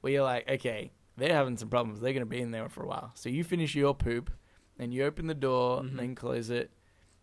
Where 0.00 0.12
you're 0.12 0.22
like, 0.24 0.48
okay, 0.48 0.92
they're 1.16 1.34
having 1.34 1.56
some 1.56 1.68
problems. 1.68 2.00
They're 2.00 2.12
gonna 2.12 2.26
be 2.26 2.40
in 2.40 2.50
there 2.50 2.68
for 2.68 2.82
a 2.82 2.86
while. 2.86 3.10
So 3.14 3.28
you 3.28 3.44
finish 3.44 3.74
your 3.74 3.94
poop, 3.94 4.30
and 4.78 4.92
you 4.94 5.04
open 5.04 5.26
the 5.26 5.34
door, 5.34 5.80
Mhm. 5.80 5.88
and 5.90 5.98
then 5.98 6.14
close 6.14 6.50
it, 6.50 6.70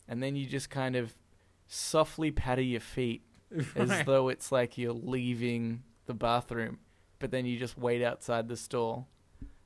and 0.08 0.22
then 0.24 0.36
you 0.36 0.46
just 0.46 0.70
kind 0.70 0.96
of 0.96 1.16
softly 1.68 2.32
patter 2.32 2.62
your 2.62 2.80
feet 2.82 3.24
as 3.76 4.04
though 4.06 4.30
it's 4.30 4.52
like 4.52 4.78
you're 4.78 4.94
leaving 4.94 5.84
the 6.06 6.14
bathroom, 6.14 6.80
but 7.20 7.32
then 7.32 7.46
you 7.46 7.58
just 7.60 7.78
wait 7.78 8.04
outside 8.04 8.48
the 8.48 8.58
stall, 8.58 9.08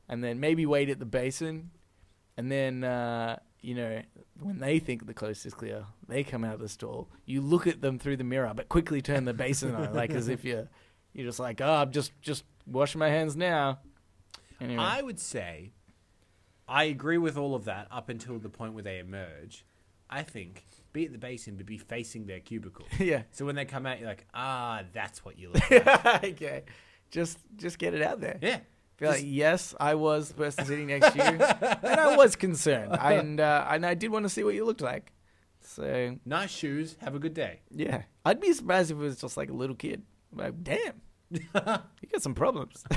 and 0.10 0.24
then 0.24 0.40
maybe 0.40 0.66
wait 0.66 0.90
at 0.90 1.00
the 1.00 1.06
basin, 1.06 1.72
and 2.38 2.52
then 2.52 2.84
uh, 2.84 3.40
you 3.62 3.76
know 3.76 4.02
when 4.40 4.60
they 4.60 4.80
think 4.80 5.06
the 5.06 5.14
coast 5.14 5.46
is 5.46 5.54
clear, 5.54 5.86
they 6.08 6.24
come 6.24 6.44
out 6.44 6.56
of 6.56 6.60
the 6.60 6.70
stall. 6.70 7.10
You 7.26 7.42
look 7.42 7.68
at 7.68 7.82
them 7.82 8.00
through 8.00 8.18
the 8.18 8.24
mirror, 8.24 8.52
but 8.56 8.70
quickly 8.70 9.02
turn 9.02 9.26
the 9.26 9.34
basin 9.34 9.74
on, 9.76 9.94
like 9.94 10.12
as 10.12 10.28
if 10.28 10.44
you're 10.44 10.68
you're 11.14 11.26
just 11.28 11.40
like, 11.40 11.62
oh, 11.62 11.74
I'm 11.82 11.92
just 11.92 12.12
just 12.22 12.44
washing 12.66 13.00
my 13.00 13.10
hands 13.10 13.36
now. 13.36 13.80
Anyway, 14.60 14.82
I 14.82 15.02
would 15.02 15.20
say 15.20 15.72
I 16.68 16.86
agree 16.86 17.18
with 17.18 17.38
all 17.38 17.56
of 17.56 17.66
that 17.66 17.88
up 17.92 18.10
until 18.10 18.40
the 18.40 18.50
point 18.50 18.74
where 18.74 18.84
they 18.84 19.00
emerge. 19.00 19.66
I 20.10 20.24
think 20.24 20.66
be 20.92 21.06
at 21.06 21.12
the 21.12 21.18
basin, 21.18 21.56
but 21.56 21.66
be 21.66 21.78
facing 21.78 22.28
their 22.28 22.40
cubicle. 22.40 22.86
yeah, 23.00 23.24
So 23.32 23.46
when 23.46 23.56
they 23.56 23.66
come 23.66 23.86
out, 23.86 24.00
you're 24.00 24.08
like, 24.08 24.28
ah, 24.34 24.84
that's 24.94 25.26
what 25.26 25.40
you 25.40 25.50
look 25.54 25.70
like. 25.72 26.24
okay, 26.24 26.64
just 27.12 27.40
just 27.58 27.80
get 27.80 27.94
it 27.94 28.02
out 28.02 28.22
there. 28.22 28.38
yeah. 28.42 28.60
Like, 29.10 29.24
yes, 29.26 29.76
I 29.80 29.96
was 29.96 30.30
the 30.30 30.36
person 30.36 30.66
sitting 30.66 30.88
next 30.88 31.12
to 31.12 31.18
you, 31.18 31.24
and 31.24 32.00
I 32.00 32.16
was 32.16 32.36
concerned, 32.36 32.98
and 33.02 33.40
uh, 33.40 33.68
and 33.70 33.86
I 33.86 33.94
did 33.94 34.12
want 34.12 34.24
to 34.24 34.30
see 34.30 34.44
what 34.44 34.54
you 34.56 34.66
looked 34.66 34.82
like. 34.82 35.12
So 35.62 36.18
Nice 36.26 36.52
shoes. 36.52 36.98
Have 37.02 37.16
a 37.16 37.20
good 37.20 37.34
day. 37.34 37.62
yeah, 37.72 38.04
I'd 38.26 38.40
be 38.42 38.52
surprised 38.54 38.92
if 38.92 38.98
it 38.98 39.02
was 39.02 39.22
just 39.22 39.38
like 39.38 39.50
a 39.50 39.54
little 39.54 39.76
kid. 39.76 40.04
Like, 40.36 40.64
damn, 40.64 41.02
you 41.30 41.40
got 41.54 41.84
some 42.20 42.34
problems. 42.34 42.84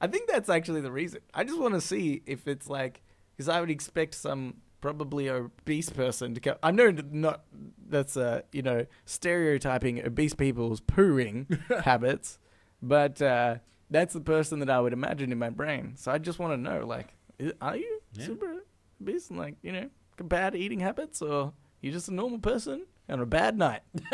I 0.00 0.06
think 0.08 0.28
that's 0.28 0.48
actually 0.48 0.82
the 0.82 0.92
reason. 0.92 1.20
I 1.32 1.44
just 1.44 1.58
want 1.58 1.74
to 1.74 1.80
see 1.80 2.22
if 2.26 2.46
it's 2.46 2.68
like 2.68 3.02
because 3.36 3.48
I 3.48 3.60
would 3.60 3.70
expect 3.70 4.14
some 4.14 4.56
probably 4.80 5.28
obese 5.28 5.90
person 5.90 6.34
to 6.34 6.40
come. 6.40 6.56
I'm 6.62 6.76
know 6.76 6.92
not 7.10 7.44
that's 7.88 8.16
uh 8.16 8.42
you 8.52 8.62
know 8.62 8.86
stereotyping 9.04 10.04
obese 10.04 10.34
people's 10.34 10.80
pooing 10.80 11.58
habits, 11.82 12.38
but 12.82 13.20
uh, 13.22 13.56
that's 13.90 14.14
the 14.14 14.20
person 14.20 14.58
that 14.60 14.70
I 14.70 14.80
would 14.80 14.92
imagine 14.92 15.32
in 15.32 15.38
my 15.38 15.50
brain. 15.50 15.94
So 15.96 16.10
I 16.12 16.18
just 16.18 16.38
want 16.38 16.52
to 16.52 16.56
know 16.56 16.84
like, 16.86 17.14
i- 17.40 17.52
are 17.60 17.76
you 17.76 18.00
Yeah. 18.12 18.26
super 18.26 18.64
obese 19.00 19.28
and 19.30 19.38
like 19.38 19.56
you 19.62 19.72
know 19.72 19.90
bad 20.22 20.54
eating 20.56 20.80
habits, 20.80 21.20
or 21.22 21.52
you 21.80 21.92
just 21.92 22.08
a 22.08 22.14
normal 22.14 22.38
person 22.38 22.86
on 23.08 23.20
a 23.20 23.26
bad 23.26 23.56
night? 23.58 23.82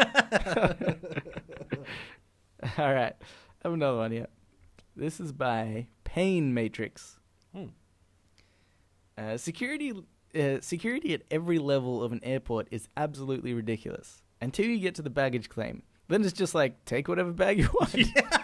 All 2.79 2.93
right, 2.95 3.15
I 3.21 3.65
have 3.65 3.73
another 3.73 3.99
one 3.99 4.13
here. 4.13 4.29
This 4.95 5.19
is 5.21 5.33
by 5.33 5.87
Pain 6.05 6.55
Matrix. 6.55 7.19
Hmm. 7.55 7.67
Uh, 9.19 9.37
security, 9.37 9.93
uh, 10.35 10.59
security 10.61 11.13
at 11.15 11.23
every 11.31 11.59
level 11.59 12.03
of 12.03 12.13
an 12.13 12.21
airport 12.23 12.69
is 12.71 12.89
absolutely 12.97 13.53
ridiculous. 13.53 14.23
Until 14.41 14.67
you 14.67 14.79
get 14.79 14.95
to 14.97 15.03
the 15.03 15.11
baggage 15.11 15.49
claim, 15.49 15.83
then 16.09 16.23
it's 16.25 16.33
just 16.33 16.55
like 16.55 16.85
take 16.85 17.09
whatever 17.09 17.33
bag 17.33 17.59
you 17.59 17.69
want. 17.75 17.95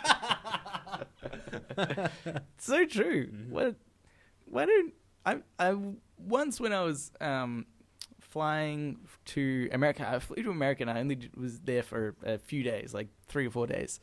so 2.59 2.85
true. 2.87 3.31
What? 3.49 3.77
Why 4.45 4.67
don't 4.67 4.95
I? 5.25 5.39
I 5.59 5.77
once 6.19 6.61
when 6.61 6.73
I 6.73 6.83
was 6.83 7.11
um, 7.21 7.67
flying 8.21 8.99
to 9.27 9.69
America, 9.73 10.09
I 10.09 10.19
flew 10.19 10.43
to 10.43 10.51
America 10.51 10.83
and 10.83 10.91
I 10.91 11.01
only 11.01 11.31
was 11.37 11.61
there 11.61 11.83
for 11.83 12.15
a 12.25 12.39
few 12.39 12.63
days, 12.63 12.95
like 12.95 13.09
three 13.27 13.47
or 13.47 13.51
four 13.51 13.67
days, 13.67 14.01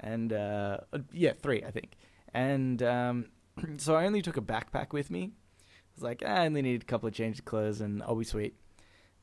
and 0.00 0.32
uh, 0.32 0.78
yeah, 1.12 1.32
three 1.32 1.62
I 1.64 1.70
think. 1.70 1.96
And 2.34 2.82
um, 2.82 3.26
so 3.78 3.94
I 3.94 4.06
only 4.06 4.22
took 4.22 4.36
a 4.36 4.42
backpack 4.42 4.92
with 4.92 5.10
me. 5.10 5.32
I 5.32 5.92
was 5.94 6.02
like, 6.02 6.22
"Ah, 6.26 6.42
I 6.42 6.46
only 6.46 6.62
need 6.62 6.82
a 6.82 6.86
couple 6.86 7.08
of 7.08 7.14
changes 7.14 7.40
of 7.40 7.46
clothes 7.46 7.80
and 7.80 8.02
I'll 8.02 8.16
be 8.16 8.24
sweet. 8.24 8.54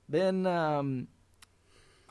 Then 0.10 0.46
um, 0.46 1.08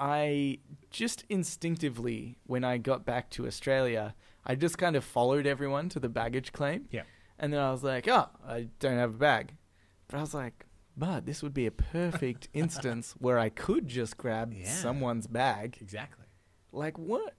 I 0.04 0.58
just 0.90 1.24
instinctively, 1.28 2.36
when 2.44 2.64
I 2.64 2.78
got 2.78 3.06
back 3.06 3.30
to 3.30 3.46
Australia, 3.46 4.14
I 4.44 4.56
just 4.56 4.76
kind 4.76 4.96
of 4.96 5.04
followed 5.04 5.46
everyone 5.46 5.88
to 5.90 6.00
the 6.00 6.08
baggage 6.08 6.52
claim. 6.52 6.86
Yeah. 6.90 7.02
And 7.38 7.52
then 7.52 7.60
I 7.60 7.70
was 7.70 7.84
like, 7.84 8.08
oh, 8.08 8.28
I 8.44 8.68
don't 8.80 8.98
have 8.98 9.10
a 9.14 9.18
bag. 9.18 9.54
But 10.08 10.16
I 10.18 10.20
was 10.20 10.34
like, 10.34 10.66
but 10.96 11.24
this 11.24 11.40
would 11.40 11.54
be 11.54 11.66
a 11.66 11.70
perfect 11.70 12.48
instance 12.52 13.14
where 13.18 13.38
I 13.38 13.48
could 13.48 13.86
just 13.86 14.16
grab 14.16 14.52
Yeah. 14.52 14.66
someone's 14.68 15.28
bag. 15.28 15.78
Exactly. 15.80 16.26
Like, 16.72 16.98
what? 16.98 17.34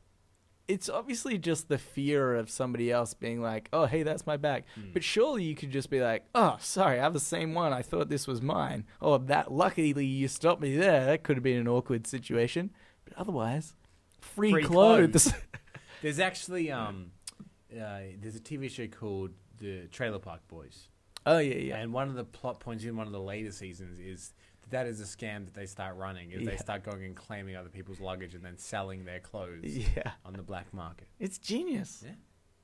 It's 0.67 0.87
obviously 0.87 1.37
just 1.37 1.67
the 1.67 1.77
fear 1.77 2.35
of 2.35 2.49
somebody 2.49 2.89
else 2.89 3.13
being 3.13 3.41
like, 3.41 3.67
oh, 3.73 3.85
hey, 3.85 4.03
that's 4.03 4.25
my 4.25 4.37
bag. 4.37 4.63
But 4.93 5.03
surely 5.03 5.43
you 5.43 5.55
could 5.55 5.71
just 5.71 5.89
be 5.89 6.01
like, 6.01 6.25
oh, 6.33 6.57
sorry, 6.61 6.99
I 6.99 7.03
have 7.03 7.13
the 7.13 7.19
same 7.19 7.53
one. 7.53 7.73
I 7.73 7.81
thought 7.81 8.09
this 8.09 8.27
was 8.27 8.41
mine. 8.41 8.85
Oh, 9.01 9.17
that, 9.17 9.51
luckily 9.51 10.05
you 10.05 10.27
stopped 10.29 10.61
me 10.61 10.77
there. 10.77 11.05
That 11.05 11.23
could 11.23 11.35
have 11.35 11.43
been 11.43 11.59
an 11.59 11.67
awkward 11.67 12.07
situation. 12.07 12.71
But 13.03 13.17
otherwise, 13.17 13.73
free, 14.21 14.51
Free 14.51 14.63
clothes. 14.63 15.33
There's 16.01 16.19
actually 16.19 16.69
um, 16.69 17.11
uh, 17.73 17.99
there's 18.19 18.35
a 18.35 18.39
TV 18.39 18.69
show 18.69 18.87
called 18.87 19.31
The 19.59 19.87
Trailer 19.87 20.19
Park 20.19 20.41
Boys, 20.47 20.89
oh, 21.25 21.37
yeah, 21.37 21.55
yeah. 21.55 21.77
and 21.77 21.93
one 21.93 22.09
of 22.09 22.15
the 22.15 22.23
plot 22.23 22.59
points 22.59 22.83
in 22.83 22.95
one 22.95 23.07
of 23.07 23.13
the 23.13 23.21
later 23.21 23.51
seasons 23.51 23.99
is 23.99 24.33
that, 24.71 24.87
is 24.87 24.99
a 25.01 25.03
scam 25.05 25.45
that 25.45 25.53
they 25.53 25.65
start 25.65 25.95
running. 25.97 26.31
Is 26.31 26.41
Yeah. 26.41 26.51
they 26.51 26.57
start 26.57 26.83
going 26.83 27.03
and 27.03 27.15
claiming 27.15 27.55
other 27.55 27.69
people's 27.69 27.99
luggage 27.99 28.35
and 28.35 28.43
then 28.43 28.57
selling 28.57 29.05
their 29.05 29.19
clothes 29.19 29.63
Yeah. 29.95 30.11
on 30.25 30.33
the 30.33 30.43
black 30.43 30.73
market. 30.73 31.07
It's 31.19 31.37
genius. 31.37 32.03
Yeah. 32.05 32.13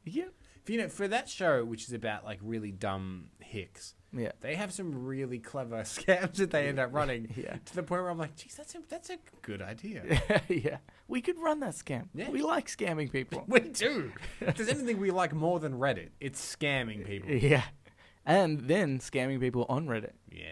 Yeah. 0.05 0.25
For, 0.63 0.71
you 0.73 0.77
know, 0.79 0.89
for 0.89 1.07
that 1.07 1.29
show, 1.29 1.63
which 1.65 1.83
is 1.85 1.93
about 1.93 2.23
like 2.25 2.39
really 2.41 2.71
dumb 2.71 3.29
hicks, 3.39 3.95
Yeah. 4.11 4.31
they 4.41 4.55
have 4.55 4.71
some 4.73 5.05
really 5.05 5.39
clever 5.39 5.81
scams 5.83 6.33
that 6.35 6.51
they 6.51 6.67
end 6.67 6.79
up 6.79 6.93
running. 6.93 7.33
Yeah. 7.37 7.57
To 7.65 7.75
the 7.75 7.83
point 7.83 8.01
where 8.01 8.09
I'm 8.11 8.17
like, 8.17 8.35
geez, 8.35 8.55
that's 8.55 8.75
a, 8.75 8.79
that's 8.89 9.09
a 9.09 9.17
good 9.41 9.61
idea. 9.61 10.21
yeah. 10.47 10.77
We 11.07 11.21
could 11.21 11.39
run 11.39 11.59
that 11.61 11.73
scam. 11.75 12.07
Yeah. 12.13 12.29
We 12.29 12.41
like 12.41 12.67
scamming 12.67 13.11
people. 13.11 13.43
we 13.47 13.59
do. 13.61 14.11
if 14.41 14.55
there's 14.57 14.69
anything 14.69 14.99
we 14.99 15.11
like 15.11 15.33
more 15.33 15.59
than 15.59 15.73
Reddit, 15.73 16.09
it's 16.19 16.55
scamming 16.55 17.05
people. 17.05 17.31
yeah. 17.31 17.63
And 18.25 18.61
then 18.67 18.99
scamming 18.99 19.39
people 19.39 19.65
on 19.69 19.87
Reddit. 19.87 20.11
Yeah, 20.31 20.45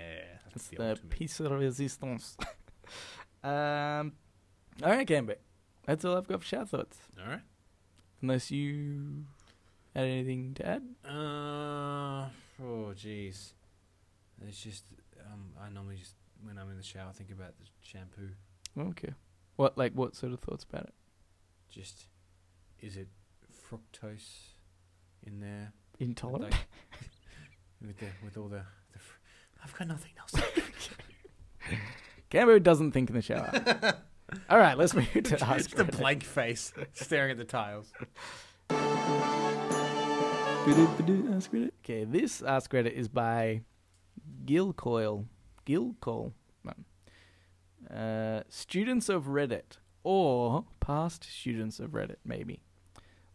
that's 0.65 0.69
the, 0.69 1.07
the 1.07 1.07
piece 1.07 1.39
of 1.39 1.51
resistance. 1.51 2.37
um, 3.43 4.13
all 4.83 4.91
right, 4.91 5.07
Gambit. 5.07 5.41
That's 5.85 6.03
all 6.05 6.17
I've 6.17 6.27
got 6.27 6.41
for 6.41 6.45
shout 6.45 6.69
thoughts. 6.69 6.97
All 7.21 7.31
right. 7.31 7.41
Unless 8.21 8.51
you 8.51 9.25
had 9.95 10.05
anything 10.05 10.53
to 10.55 10.67
add. 10.67 10.83
Uh, 11.05 12.27
oh, 12.61 12.93
jeez. 12.93 13.53
It's 14.47 14.61
just, 14.61 14.83
um, 15.25 15.51
I 15.59 15.69
normally 15.69 15.97
just, 15.97 16.15
when 16.43 16.57
I'm 16.57 16.69
in 16.69 16.77
the 16.77 16.83
shower, 16.83 17.11
think 17.13 17.31
about 17.31 17.53
the 17.57 17.65
shampoo. 17.81 18.29
Okay. 18.77 19.13
What 19.55 19.77
like 19.77 19.93
what 19.93 20.15
sort 20.15 20.33
of 20.33 20.39
thoughts 20.39 20.63
about 20.63 20.83
it? 20.83 20.93
Just, 21.69 22.05
is 22.79 22.95
it 22.95 23.07
fructose 23.51 24.49
in 25.25 25.39
there? 25.39 25.73
Intolerant. 25.99 26.53
With, 27.81 27.97
the, 27.99 28.05
with 28.23 28.37
all 28.37 28.47
the, 28.47 28.61
I've 29.67 29.75
got 29.75 29.87
nothing 29.89 30.11
else. 30.17 30.31
Cambo 32.31 32.63
doesn't 32.63 32.93
think 32.93 33.09
in 33.09 33.15
the 33.15 33.21
shower. 33.21 33.51
all 34.49 34.57
right, 34.57 34.77
let's 34.77 34.93
move 34.93 35.11
to 35.11 35.43
ask. 35.43 35.71
The 35.71 35.83
Reddit. 35.83 35.97
blank 35.97 36.23
face 36.23 36.71
staring 36.93 37.31
at 37.31 37.37
the 37.37 37.43
tiles. 37.43 37.91
Ask 38.69 38.79
Reddit. 41.51 41.71
Okay, 41.83 42.05
this 42.05 42.41
Ask 42.41 42.71
Reddit 42.71 42.93
is 42.93 43.09
by 43.09 43.63
Gilcoil. 44.45 45.25
Gilcoil. 45.65 46.31
No. 46.63 46.73
Uh, 47.93 48.43
students 48.47 49.09
of 49.09 49.25
Reddit, 49.25 49.79
or 50.03 50.63
past 50.79 51.25
students 51.25 51.81
of 51.81 51.91
Reddit, 51.91 52.19
maybe. 52.23 52.61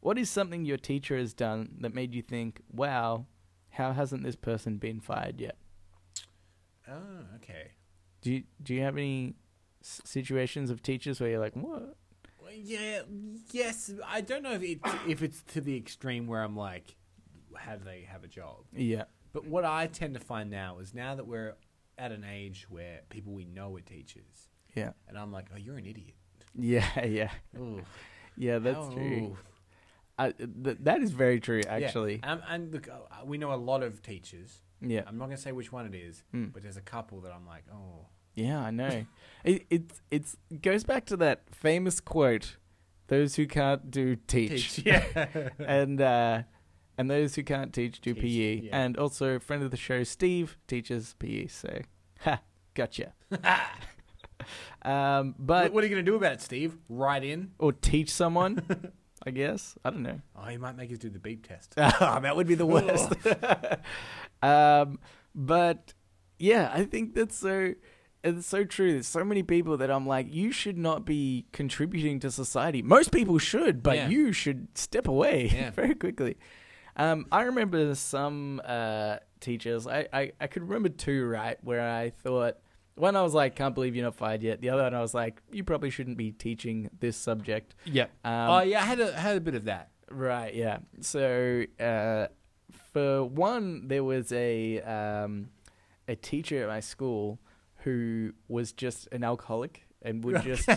What 0.01 0.19
is 0.19 0.31
something 0.31 0.65
your 0.65 0.79
teacher 0.79 1.19
has 1.19 1.35
done 1.35 1.77
that 1.81 1.95
made 1.95 2.15
you 2.15 2.23
think, 2.23 2.63
wow, 2.73 3.27
how 3.71 3.93
hasn't 3.93 4.25
this 4.25 4.37
person 4.37 4.79
been 4.79 4.99
fired 4.99 5.39
yet? 5.39 5.57
Oh, 6.89 7.25
okay. 7.37 7.73
Do 8.21 8.33
you, 8.33 8.43
do 8.63 8.75
you 8.75 8.83
have 8.83 8.97
any 8.97 9.35
situations 9.83 10.71
of 10.71 10.83
teachers 10.83 11.21
where 11.21 11.31
you're 11.31 11.41
like, 11.41 11.55
what? 11.57 11.97
Well, 12.41 12.53
yeah, 12.55 13.03
yes. 13.53 13.93
I 14.07 14.21
don't 14.21 14.43
know 14.43 14.53
if 14.53 14.63
it's 14.63 14.91
if 15.09 15.23
it's 15.23 15.43
to 15.55 15.61
the 15.61 15.77
extreme 15.77 16.27
where 16.27 16.43
I'm 16.43 16.57
like, 16.57 16.97
how 17.57 17.77
do 17.77 17.85
they 17.85 18.03
have 18.11 18.25
a 18.25 18.29
job? 18.29 18.65
Yeah. 18.73 19.05
But 19.33 19.47
what 19.47 19.65
I 19.65 19.87
tend 19.87 20.15
to 20.15 20.21
find 20.21 20.51
now 20.51 20.79
is 20.79 20.93
now 20.95 21.15
that 21.15 21.27
we're 21.27 21.55
at 21.99 22.13
an 22.13 22.25
age 22.31 22.67
where 22.69 23.01
people 23.11 23.33
we 23.33 23.45
know 23.45 23.75
are 23.77 23.81
teachers, 23.81 24.49
Yeah. 24.75 24.91
and 25.09 25.17
I'm 25.19 25.33
like, 25.33 25.47
oh, 25.55 25.59
you're 25.59 25.79
an 25.79 25.87
idiot. 25.87 26.15
Yeah, 26.55 27.05
yeah. 27.05 27.31
Ooh, 27.57 27.83
Yeah, 28.37 28.59
that's 28.59 28.77
how- 28.77 28.91
true. 28.91 29.37
Uh, 30.19 30.31
th- 30.63 30.77
that 30.81 31.01
is 31.01 31.11
very 31.11 31.41
true, 31.41 31.63
Yeah. 31.65 31.73
actually. 31.75 32.21
Um, 32.23 32.43
and 32.49 32.73
look, 32.73 32.89
uh, 32.89 33.25
we 33.25 33.39
know 33.39 33.53
a 33.53 33.57
lot 33.57 33.83
of 33.83 34.03
teachers 34.03 34.61
Yeah. 34.85 35.03
I'm 35.07 35.17
not 35.19 35.27
gonna 35.27 35.37
say 35.37 35.53
which 35.53 35.71
one 35.73 35.87
it 35.87 35.95
is, 35.95 36.23
Mm. 36.35 36.53
but 36.53 36.63
there's 36.63 36.77
a 36.77 36.81
couple 36.83 37.21
that 37.23 37.33
I'm 37.33 37.47
like, 37.47 37.65
oh, 37.73 38.07
Yeah, 38.35 38.61
I 38.61 38.71
know. 38.71 39.05
it 39.45 39.67
it's 39.71 40.03
it's 40.11 40.37
it 40.51 40.63
goes 40.63 40.85
back 40.85 41.05
to 41.07 41.17
that 41.19 41.43
famous 41.55 42.01
quote: 42.01 42.57
"Those 43.09 43.37
who 43.37 43.47
can't 43.47 43.91
do 43.91 44.17
teach." 44.17 44.75
teach. 44.77 44.87
Yeah. 44.87 45.27
and 45.59 46.01
uh, 46.01 46.43
and 46.99 47.11
those 47.11 47.35
who 47.35 47.43
can't 47.43 47.73
teach 47.73 48.01
do 48.01 48.13
Teach, 48.15 48.23
PE. 48.23 48.61
yeah. 48.67 48.83
And 48.85 48.97
also, 48.99 49.39
friend 49.39 49.63
of 49.63 49.71
the 49.71 49.77
show, 49.77 50.03
Steve 50.05 50.57
teaches 50.67 51.15
PE. 51.19 51.47
So, 51.49 51.81
ha, 52.21 52.41
gotcha. 52.75 53.13
um, 54.83 55.35
but 55.39 55.65
what, 55.65 55.73
what 55.75 55.85
are 55.85 55.87
you 55.87 55.91
gonna 55.95 56.03
do 56.03 56.17
about 56.17 56.33
it, 56.33 56.41
Steve? 56.43 56.77
Write 56.89 57.25
in. 57.25 57.53
or 57.59 57.73
teach 57.73 58.11
someone, 58.11 58.93
I 59.27 59.31
guess. 59.31 59.75
I 59.85 59.91
don't 59.91 60.03
know. 60.03 60.21
Oh, 60.37 60.45
he 60.45 60.57
might 60.59 60.77
make 60.77 60.91
us 60.93 60.99
do 60.99 61.09
the 61.11 61.19
beep 61.19 61.47
test. 61.47 61.75
Oh, 61.77 62.21
that 62.21 62.35
would 62.37 62.47
be 62.47 62.55
the 62.57 62.67
worst. 62.67 63.13
Um, 64.43 64.99
but 65.35 65.95
yeah, 66.39 66.71
I 66.75 66.85
think 66.85 67.15
that's 67.15 67.37
so. 67.39 67.75
It's 68.25 68.47
so 68.47 68.63
true. 68.65 68.93
There's 68.93 69.07
so 69.09 69.25
many 69.25 69.43
people 69.43 69.77
that 69.79 69.91
I'm 69.91 70.07
like, 70.07 70.33
you 70.33 70.53
should 70.53 70.79
not 70.79 71.05
be 71.05 71.47
contributing 71.53 72.21
to 72.21 72.31
society. 72.31 72.81
Most 72.81 73.11
people 73.11 73.37
should, 73.39 73.83
but 73.83 73.97
Yeah. 73.97 74.09
you 74.11 74.33
should 74.33 74.69
step 74.79 75.09
away 75.09 75.47
Yeah. 75.53 75.71
very 75.73 75.97
quickly. 75.97 76.37
Um, 76.95 77.27
I 77.33 77.43
remember 77.43 77.95
some 77.97 78.61
uh, 78.65 79.17
teachers. 79.41 79.89
I, 79.89 80.07
I 80.13 80.33
I 80.41 80.47
could 80.47 80.63
remember 80.63 80.89
two 80.89 81.27
right 81.27 81.59
where 81.65 81.81
I 81.81 82.11
thought 82.11 82.59
one 82.95 83.17
I 83.17 83.23
was 83.23 83.35
like, 83.35 83.57
can't 83.57 83.75
believe 83.75 83.97
you're 83.97 84.05
not 84.05 84.15
fired 84.15 84.43
yet. 84.43 84.61
The 84.61 84.71
other 84.71 84.83
one 84.85 84.95
I 84.95 85.01
was 85.01 85.15
like, 85.15 85.41
you 85.51 85.65
probably 85.65 85.91
shouldn't 85.91 86.17
be 86.19 86.31
teaching 86.31 86.91
this 87.01 87.17
subject. 87.17 87.75
Yeah. 87.87 88.05
Um, 88.25 88.51
oh 88.51 88.61
yeah, 88.61 88.83
I 88.83 88.85
had 88.85 89.01
a 89.01 89.13
had 89.19 89.37
a 89.37 89.41
bit 89.41 89.55
of 89.57 89.65
that. 89.65 89.89
Right, 90.11 90.55
yeah. 90.55 90.79
So, 91.01 91.65
uh, 91.81 92.27
for 92.93 93.25
one, 93.25 93.89
there 93.89 94.05
was 94.05 94.33
a 94.33 94.81
um, 94.83 95.49
a 96.09 96.15
teacher 96.17 96.63
at 96.63 96.69
my 96.69 96.81
school 96.81 97.39
who 97.85 98.33
was 98.49 98.73
just 98.73 99.09
an 99.13 99.25
alcoholic 99.25 99.87
and 100.03 100.23
would 100.25 100.43
just 100.45 100.69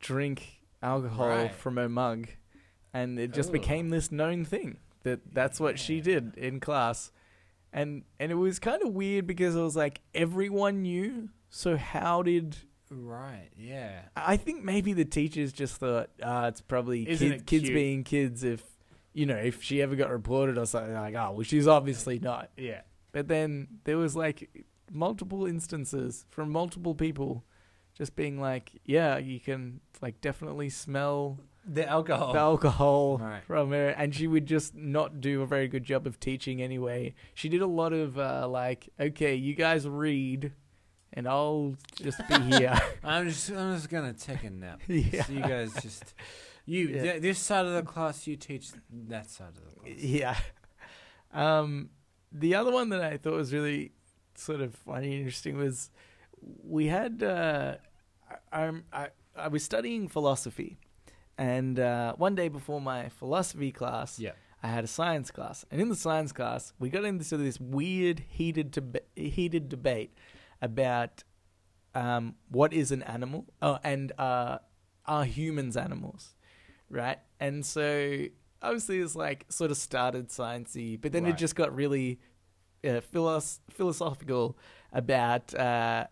drink 0.00 0.60
alcohol 0.82 1.28
Right. 1.28 1.54
from 1.54 1.78
a 1.78 1.88
mug, 1.88 2.28
and 2.92 3.18
it 3.18 3.32
just 3.32 3.48
Ugh. 3.50 3.52
became 3.54 3.88
this 3.90 4.10
known 4.10 4.44
thing 4.44 4.78
that 5.02 5.20
that's 5.32 5.60
what 5.60 5.78
she 5.78 6.00
did 6.00 6.36
in 6.36 6.60
class, 6.60 7.12
and 7.72 8.02
and 8.18 8.32
it 8.32 8.36
was 8.36 8.58
kind 8.58 8.82
of 8.82 8.92
weird 8.92 9.26
because 9.26 9.54
it 9.56 9.60
was 9.60 9.76
like 9.76 10.00
everyone 10.14 10.82
knew. 10.82 11.28
So 11.50 11.76
how 11.76 12.22
did 12.22 12.56
right. 12.90 13.48
Yeah. 13.56 14.02
I 14.16 14.36
think 14.36 14.62
maybe 14.64 14.92
the 14.92 15.04
teachers 15.04 15.52
just 15.52 15.76
thought, 15.76 16.10
ah, 16.22 16.46
it's 16.46 16.60
probably 16.60 17.08
Isn't 17.08 17.28
kid, 17.28 17.40
it 17.40 17.46
kids 17.46 17.64
cute? 17.64 17.74
being 17.74 18.04
kids. 18.04 18.44
If 18.44 18.62
you 19.20 19.26
know, 19.26 19.36
if 19.36 19.62
she 19.62 19.82
ever 19.82 19.94
got 19.96 20.10
reported 20.10 20.56
or 20.56 20.64
something, 20.66 20.94
like, 20.94 21.14
oh, 21.14 21.32
well, 21.32 21.42
she's 21.42 21.68
obviously 21.68 22.18
not. 22.18 22.50
Yeah. 22.56 22.80
But 23.12 23.28
then 23.28 23.68
there 23.84 23.98
was 23.98 24.16
like 24.16 24.38
multiple 24.90 25.44
instances 25.46 26.24
from 26.30 26.50
multiple 26.50 26.94
people, 26.94 27.44
just 27.94 28.16
being 28.16 28.40
like, 28.40 28.72
yeah, 28.84 29.18
you 29.18 29.38
can 29.38 29.80
like 30.00 30.20
definitely 30.22 30.70
smell 30.70 31.38
The 31.66 31.86
alcohol. 31.86 32.32
the 32.32 32.38
alcohol 32.38 33.18
Oh. 33.20 33.24
Right. 33.24 33.44
from 33.44 33.70
her, 33.72 33.88
and 33.90 34.14
she 34.14 34.26
would 34.26 34.46
just 34.46 34.74
not 34.74 35.20
do 35.20 35.42
a 35.42 35.46
very 35.46 35.68
good 35.68 35.84
job 35.84 36.06
of 36.06 36.18
teaching 36.18 36.62
anyway. 36.62 37.14
She 37.34 37.48
did 37.50 37.60
a 37.60 37.66
lot 37.66 37.92
of 37.92 38.18
uh, 38.18 38.48
like, 38.48 38.88
okay, 38.98 39.34
you 39.34 39.54
guys 39.54 39.86
read, 39.86 40.52
and 41.12 41.26
I'll 41.28 41.74
just 41.96 42.26
be 42.28 42.38
here. 42.56 42.80
I'm 43.04 43.28
just 43.28 43.50
I'm 43.50 43.74
just 43.74 43.90
gonna 43.90 44.14
take 44.14 44.44
a 44.44 44.50
nap. 44.50 44.80
Yeah. 44.88 45.24
So 45.24 45.32
you 45.34 45.40
guys 45.42 45.72
just 45.82 46.14
you 46.72 46.82
Yeah. 46.88 47.02
th- 47.02 47.22
this 47.26 47.38
side 47.48 47.66
of 47.70 47.74
the 47.80 47.82
class 47.94 48.26
you 48.28 48.36
teach 48.48 48.64
that 49.14 49.26
side 49.36 49.54
of 49.60 49.64
the 49.68 49.74
class. 49.80 49.98
Yeah. 50.18 50.36
Um, 51.32 51.90
the 52.32 52.54
other 52.56 52.72
one 52.72 52.88
that 52.88 53.00
I 53.12 53.16
thought 53.16 53.34
was 53.34 53.52
really 53.52 53.92
sort 54.34 54.60
of 54.60 54.74
funny 54.74 55.08
and 55.12 55.18
interesting 55.20 55.56
was 55.56 55.90
we 56.76 56.86
had 56.86 57.22
uh, 57.22 57.76
I, 58.52 58.72
I 58.92 59.08
I 59.36 59.48
was 59.48 59.62
studying 59.62 60.08
philosophy, 60.08 60.78
and 61.38 61.78
uh, 61.78 62.14
one 62.16 62.34
day 62.34 62.48
before 62.48 62.80
my 62.80 63.08
philosophy 63.10 63.70
class, 63.70 64.18
Yeah. 64.18 64.32
I 64.62 64.68
had 64.68 64.82
a 64.82 64.88
science 64.88 65.30
class, 65.30 65.64
and 65.70 65.80
in 65.80 65.88
the 65.88 65.94
science 66.06 66.32
class, 66.32 66.72
we 66.80 66.88
got 66.90 67.04
into 67.04 67.36
this 67.36 67.60
weird 67.60 68.18
heated 68.28 68.72
deba- 68.72 69.06
heated 69.14 69.68
debate 69.68 70.12
about 70.60 71.22
um, 71.94 72.34
what 72.48 72.72
is 72.72 72.90
an 72.90 73.02
animal, 73.04 73.46
oh, 73.62 73.78
and 73.84 74.10
uh, 74.18 74.58
are 75.06 75.24
humans 75.24 75.76
animals, 75.76 76.34
right? 76.90 77.18
And 77.38 77.64
so 77.64 78.24
obviously 78.62 78.98
it's 79.00 79.16
like 79.16 79.46
sort 79.48 79.70
of 79.70 79.76
started 79.76 80.28
sciencey, 80.28 81.00
but 81.00 81.12
then 81.12 81.24
it 81.26 81.36
just 81.36 81.54
got 81.54 81.74
really 81.74 82.20
uh, 82.86 83.00
philos- 83.00 83.60
philosophical 83.70 84.58
about 84.92 85.54
uh, 85.54 86.06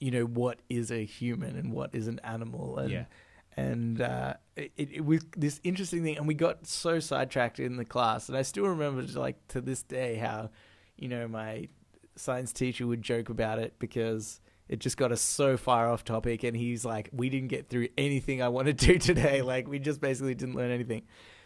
you 0.00 0.10
know 0.10 0.24
what 0.24 0.60
is 0.68 0.90
a 0.90 1.04
human 1.04 1.56
and 1.56 1.72
what 1.72 1.94
is 1.94 2.08
an 2.08 2.18
animal, 2.24 2.78
and 2.78 2.90
Yeah. 2.90 3.04
and 3.56 4.00
uh, 4.00 4.34
it, 4.56 4.72
it 4.76 5.04
was 5.04 5.24
this 5.36 5.60
interesting 5.64 6.02
thing, 6.02 6.16
and 6.18 6.26
we 6.26 6.34
got 6.34 6.66
so 6.66 7.00
sidetracked 7.00 7.58
in 7.60 7.76
the 7.76 7.84
class, 7.84 8.28
and 8.28 8.36
I 8.36 8.42
still 8.42 8.66
remember, 8.66 9.02
like 9.18 9.46
to 9.48 9.60
this 9.60 9.82
day, 9.82 10.16
how 10.16 10.50
you 10.96 11.08
know 11.08 11.28
my 11.28 11.68
science 12.16 12.52
teacher 12.52 12.86
would 12.86 13.02
joke 13.02 13.28
about 13.28 13.58
it 13.58 13.74
because 13.78 14.40
it 14.68 14.78
just 14.80 14.96
got 14.96 15.12
us 15.12 15.20
so 15.20 15.56
far 15.56 15.90
off 15.90 16.04
topic, 16.04 16.42
and 16.44 16.56
he's 16.56 16.84
like, 16.84 17.08
"We 17.12 17.28
didn't 17.28 17.48
get 17.48 17.68
through 17.68 17.88
anything 17.96 18.42
I 18.42 18.48
wanted 18.48 18.78
to 18.78 18.86
do 18.92 18.98
today. 18.98 19.42
Like, 19.42 19.68
we 19.68 19.78
just 19.78 20.00
basically 20.00 20.34
didn't 20.34 20.56
learn 20.56 20.70
anything." 20.70 21.02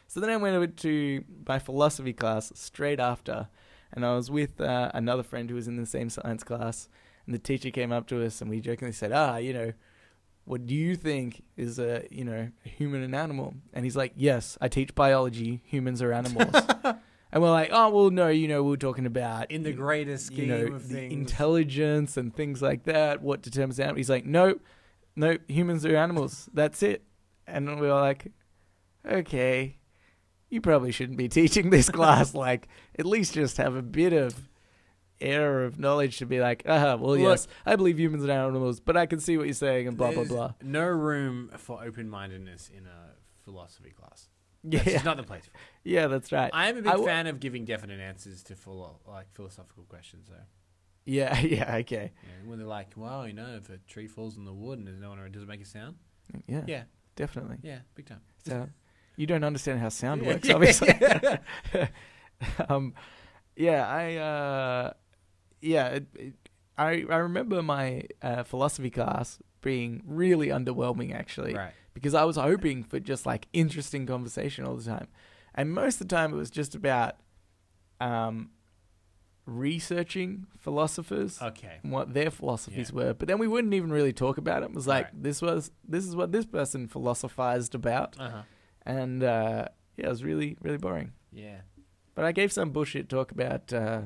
So 0.06 0.20
then 0.20 0.30
I 0.30 0.36
went 0.36 0.56
over 0.56 0.66
to 0.66 1.24
my 1.46 1.58
philosophy 1.58 2.12
class 2.12 2.52
straight 2.54 2.98
after, 3.00 3.48
and 3.92 4.04
I 4.04 4.14
was 4.14 4.30
with 4.30 4.60
uh, 4.60 4.90
another 4.94 5.22
friend 5.22 5.48
who 5.48 5.56
was 5.56 5.68
in 5.68 5.76
the 5.76 5.86
same 5.86 6.10
science 6.10 6.42
class, 6.42 6.88
and 7.26 7.34
the 7.34 7.38
teacher 7.38 7.70
came 7.70 7.92
up 7.92 8.06
to 8.08 8.24
us, 8.24 8.40
and 8.40 8.50
we 8.50 8.60
jokingly 8.60 8.92
said, 8.92 9.12
"Ah, 9.12 9.36
you 9.36 9.52
know." 9.52 9.72
what 10.44 10.66
do 10.66 10.74
you 10.74 10.96
think 10.96 11.44
is 11.56 11.78
a 11.78 12.02
you 12.10 12.24
know 12.24 12.50
human 12.64 13.02
and 13.02 13.14
animal 13.14 13.54
and 13.72 13.84
he's 13.84 13.94
like 13.94 14.12
yes 14.16 14.56
i 14.60 14.66
teach 14.66 14.94
biology 14.94 15.60
humans 15.64 16.02
are 16.02 16.12
animals 16.12 16.54
and 17.32 17.42
we're 17.42 17.50
like 17.50 17.70
oh 17.72 17.88
well 17.90 18.10
no 18.10 18.28
you 18.28 18.48
know 18.48 18.62
we 18.62 18.70
we're 18.70 18.76
talking 18.76 19.06
about 19.06 19.50
In 19.50 19.62
the 19.62 19.72
greater 19.72 20.16
scheme 20.16 20.38
you 20.38 20.46
know 20.46 20.74
of 20.76 20.88
the 20.88 20.94
things. 20.94 21.12
intelligence 21.12 22.16
and 22.16 22.34
things 22.34 22.60
like 22.62 22.84
that 22.84 23.22
what 23.22 23.42
determines 23.42 23.78
animal. 23.78 23.96
He's 23.96 24.10
like 24.10 24.24
no 24.26 24.58
no 25.16 25.36
humans 25.48 25.84
are 25.84 25.96
animals. 25.96 26.48
That's 26.54 26.82
it. 26.82 27.04
And 27.46 27.80
we 27.80 27.86
were 27.86 27.94
like 28.00 28.32
okay 29.06 29.76
you 30.48 30.60
probably 30.60 30.90
shouldn't 30.92 31.18
be 31.18 31.28
teaching 31.40 31.70
this 31.70 31.88
class. 31.88 32.34
Like 32.40 32.68
at 32.98 33.06
least 33.06 33.34
just 33.34 33.56
have 33.58 33.74
a 33.76 33.82
bit 33.82 34.12
of 34.12 34.48
air 35.20 35.64
of 35.64 35.78
knowledge 35.78 36.16
to 36.16 36.24
be 36.24 36.40
like 36.40 36.62
ah 36.66 36.96
well 36.96 37.10
Look- 37.10 37.20
yes 37.20 37.46
i 37.66 37.76
believe 37.76 38.00
humans 38.00 38.24
are 38.24 38.30
animals 38.30 38.80
but 38.80 38.96
i 38.96 39.04
can 39.04 39.20
see 39.20 39.36
what 39.36 39.44
you're 39.44 39.52
saying 39.52 39.86
and 39.86 39.94
blah 39.94 40.12
blah 40.12 40.24
blah. 40.24 40.54
No 40.62 40.86
room 40.86 41.50
for 41.58 41.84
open 41.84 42.08
mindedness 42.08 42.70
in 42.74 42.86
a 42.86 43.10
philosophy 43.44 43.90
class. 43.90 44.29
Yeah 44.62 44.78
That's 44.80 44.92
just 44.92 45.04
not 45.04 45.16
the 45.16 45.22
place. 45.22 45.44
for. 45.44 45.50
It. 45.50 45.56
Yeah, 45.84 46.06
that's 46.08 46.32
right. 46.32 46.50
I 46.52 46.68
am 46.68 46.76
a 46.78 46.82
big 46.82 46.90
w- 46.90 47.06
fan 47.06 47.26
of 47.26 47.40
giving 47.40 47.64
definite 47.64 48.00
answers 48.00 48.42
to 48.44 48.56
full 48.56 49.00
like 49.06 49.32
philosophical 49.32 49.84
questions 49.84 50.28
though. 50.28 50.44
Yeah, 51.06 51.38
yeah, 51.40 51.76
okay. 51.76 52.12
Know, 52.22 52.48
when 52.50 52.58
they're 52.58 52.66
like, 52.68 52.92
"Well, 52.96 53.26
you 53.26 53.32
know, 53.32 53.56
if 53.56 53.70
a 53.70 53.78
tree 53.78 54.06
falls 54.06 54.36
in 54.36 54.44
the 54.44 54.52
wood 54.52 54.78
and 54.78 54.86
there's 54.86 55.00
no 55.00 55.08
one 55.10 55.18
around, 55.18 55.32
does 55.32 55.42
it 55.42 55.48
make 55.48 55.62
a 55.62 55.64
sound?" 55.64 55.96
Yeah, 56.46 56.62
Yeah, 56.66 56.82
definitely. 57.16 57.56
yeah, 57.62 57.78
big 57.94 58.06
time. 58.06 58.20
So 58.46 58.68
you 59.16 59.26
don't 59.26 59.42
understand 59.44 59.80
how 59.80 59.88
sound 59.88 60.22
Yeah, 60.22 60.28
works, 60.28 60.48
yeah, 60.48 60.54
obviously. 60.56 60.94
yeah. 61.00 61.88
um, 62.68 62.94
yeah, 63.56 63.86
I, 63.88 64.16
uh, 64.16 64.92
yeah, 65.60 65.86
it, 65.88 66.06
it, 66.14 66.34
I, 66.78 67.04
I 67.10 67.16
remember 67.16 67.62
my 67.62 68.04
uh, 68.22 68.42
philosophy 68.44 68.90
class 68.90 69.38
being 69.60 70.02
really 70.06 70.48
underwhelming, 70.48 71.14
actually, 71.14 71.54
Right. 71.54 71.72
Because 71.94 72.14
I 72.14 72.24
was 72.24 72.36
hoping 72.36 72.82
for 72.84 73.00
just 73.00 73.26
like 73.26 73.46
interesting 73.52 74.06
conversation 74.06 74.64
all 74.64 74.76
the 74.76 74.84
time, 74.84 75.08
and 75.54 75.72
most 75.72 76.00
of 76.00 76.08
the 76.08 76.14
time 76.14 76.32
it 76.32 76.36
was 76.36 76.50
just 76.50 76.74
about, 76.74 77.16
um, 78.00 78.50
researching 79.46 80.46
philosophers. 80.58 81.40
Okay. 81.42 81.78
and 81.82 81.92
what 81.92 82.14
their 82.14 82.30
philosophies 82.30 82.90
Yeah. 82.90 82.96
were. 82.96 83.14
But 83.14 83.26
then 83.28 83.38
we 83.38 83.48
wouldn't 83.48 83.74
even 83.74 83.90
really 83.90 84.12
talk 84.12 84.38
about 84.38 84.62
it. 84.62 84.66
It 84.66 84.74
was 84.74 84.86
like 84.86 85.06
Right. 85.06 85.22
this 85.22 85.42
was 85.42 85.72
this 85.88 86.06
is 86.06 86.14
what 86.14 86.30
this 86.32 86.46
person 86.46 86.86
philosophized 86.86 87.74
about, 87.74 88.18
Uh 88.18 88.30
huh. 88.30 88.42
and 88.86 89.22
uh, 89.24 89.66
yeah, 89.96 90.06
it 90.06 90.08
was 90.08 90.22
really 90.24 90.56
really 90.60 90.78
boring. 90.78 91.12
Yeah. 91.32 91.62
But 92.14 92.24
I 92.24 92.32
gave 92.32 92.52
some 92.52 92.70
bullshit 92.70 93.08
talk 93.08 93.32
about 93.32 93.72
uh, 93.72 94.02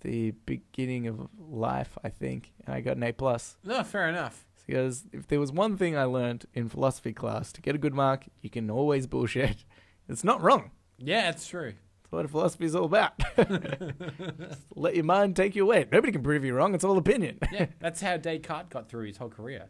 the 0.00 0.32
beginning 0.44 1.06
of 1.06 1.28
life, 1.38 1.96
I 2.04 2.08
think, 2.08 2.52
and 2.66 2.74
I 2.74 2.80
got 2.80 2.96
an 2.96 3.02
A 3.04 3.12
plus. 3.12 3.56
No, 3.64 3.82
fair 3.84 4.08
enough. 4.08 4.46
Because 4.68 5.06
if 5.12 5.26
there 5.26 5.40
was 5.40 5.50
one 5.50 5.76
thing 5.78 5.96
I 5.96 6.04
learned 6.04 6.44
in 6.52 6.68
philosophy 6.68 7.12
class, 7.14 7.50
to 7.54 7.62
get 7.62 7.74
a 7.74 7.78
good 7.78 7.94
mark, 7.94 8.26
you 8.42 8.50
can 8.50 8.70
always 8.70 9.06
bullshit. 9.08 9.64
It's 10.10 10.24
not 10.24 10.40
wrong. 10.42 10.70
Yeah, 10.98 11.28
it's 11.30 11.46
true. 11.46 11.72
That's 12.02 12.12
what 12.12 12.30
philosophy 12.30 12.64
is 12.64 12.74
all 12.74 12.86
about. 12.86 13.12
Let 14.74 14.94
your 14.94 15.04
mind 15.04 15.36
take 15.36 15.54
you 15.54 15.64
away. 15.64 15.86
Nobody 15.92 16.12
can 16.12 16.22
prove 16.22 16.44
you 16.46 16.54
wrong. 16.54 16.74
It's 16.74 16.84
all 16.84 16.96
opinion. 16.96 17.38
Yeah, 17.52 17.66
that's 17.78 18.00
how 18.00 18.16
Descartes 18.16 18.70
got 18.70 18.88
through 18.88 19.06
his 19.06 19.16
whole 19.18 19.28
career. 19.28 19.66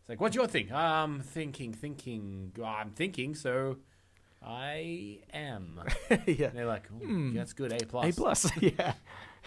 It's 0.00 0.08
like, 0.08 0.20
what's 0.22 0.34
your 0.36 0.46
thing? 0.46 0.72
I'm 0.72 1.20
thinking, 1.20 1.72
thinking. 1.74 2.52
I'm 2.64 2.90
thinking, 2.92 3.34
so 3.34 3.76
I 4.42 5.18
am. 5.34 5.80
yeah. 6.26 6.46
And 6.48 6.56
they're 6.56 6.64
like, 6.66 6.90
"Ooh, 6.90 7.04
Hmm. 7.06 7.34
that's 7.36 7.52
good. 7.52 7.72
A 7.72 7.84
plus. 7.84 8.06
A 8.08 8.12
plus, 8.18 8.50
yeah. 8.62 8.92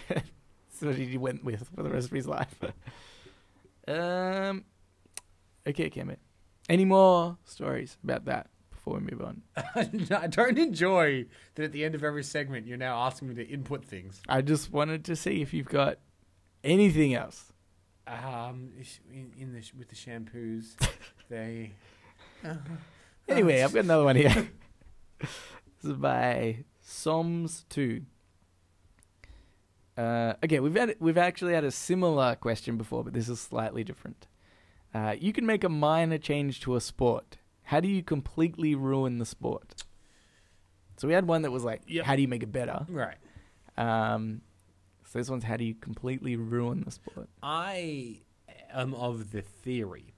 That's 0.10 0.82
what 0.82 0.96
he 0.96 1.18
went 1.18 1.44
with 1.44 1.68
for 1.76 1.82
the 1.84 1.90
rest 1.90 2.08
of 2.08 2.14
his 2.14 2.28
life. 2.28 2.56
um, 3.88 4.66
okay, 5.68 5.90
Kemet. 5.90 6.18
Any 6.70 6.86
more 6.86 7.38
stories 7.44 7.98
about 8.04 8.26
that 8.26 8.50
before 8.72 8.96
we 8.96 9.02
move 9.02 9.22
on? 9.22 9.42
I 10.12 10.28
don't 10.28 10.58
enjoy 10.58 11.26
that 11.56 11.64
at 11.64 11.72
the 11.72 11.84
end 11.84 11.96
of 11.96 12.04
every 12.04 12.24
segment 12.24 12.68
you're 12.68 12.78
now 12.78 13.02
asking 13.04 13.30
me 13.30 13.36
to 13.36 13.48
input 13.48 13.84
things. 13.84 14.22
I 14.28 14.42
just 14.42 14.72
wanted 14.72 15.04
to 15.06 15.16
see 15.16 15.42
if 15.42 15.54
you've 15.54 15.70
got 15.70 15.98
anything 16.64 17.14
else. 17.14 17.52
Um, 18.08 18.72
in, 19.12 19.32
in 19.38 19.54
the 19.54 19.64
with 19.78 19.90
the 19.90 19.96
shampoos, 19.96 20.76
they. 21.30 21.72
Anyway, 23.28 23.62
I've 23.62 23.74
got 23.74 23.84
another 23.84 24.04
one 24.04 24.16
here. 24.16 24.50
this 25.20 25.30
is 25.84 25.94
by 25.94 26.66
Soms2. 26.86 28.04
Uh, 29.98 30.34
okay, 30.44 30.60
we've 30.60 30.76
had 30.76 30.96
we've 31.00 31.18
actually 31.18 31.54
had 31.54 31.64
a 31.64 31.72
similar 31.72 32.36
question 32.36 32.78
before, 32.78 33.04
but 33.04 33.14
this 33.14 33.30
is 33.30 33.40
slightly 33.40 33.84
different. 33.84 34.28
Uh, 34.94 35.16
you 35.20 35.32
can 35.34 35.46
make 35.46 35.64
a 35.64 35.70
minor 35.70 36.18
change 36.18 36.60
to 36.62 36.76
a 36.76 36.82
sport. 36.82 37.38
How 37.64 37.80
do 37.80 37.88
you 37.88 38.04
completely 38.04 38.76
ruin 38.76 39.18
the 39.20 39.26
sport? 39.26 39.84
So 40.98 41.08
we 41.08 41.14
had 41.14 41.28
one 41.28 41.42
that 41.44 41.52
was 41.52 41.64
like, 41.64 41.82
Yep. 41.88 42.06
how 42.06 42.16
do 42.16 42.22
you 42.22 42.28
make 42.28 42.44
it 42.44 42.52
better? 42.52 42.86
right. 42.90 43.18
Um, 43.78 44.42
so 45.06 45.18
this 45.20 45.30
one's 45.30 45.46
how 45.46 45.58
do 45.58 45.64
you 45.64 45.74
completely 45.74 46.36
ruin 46.36 46.84
the 46.86 46.92
sport? 46.92 47.30
I 47.42 48.22
am 48.74 48.94
of 48.94 49.32
the 49.32 49.42
theory, 49.42 50.14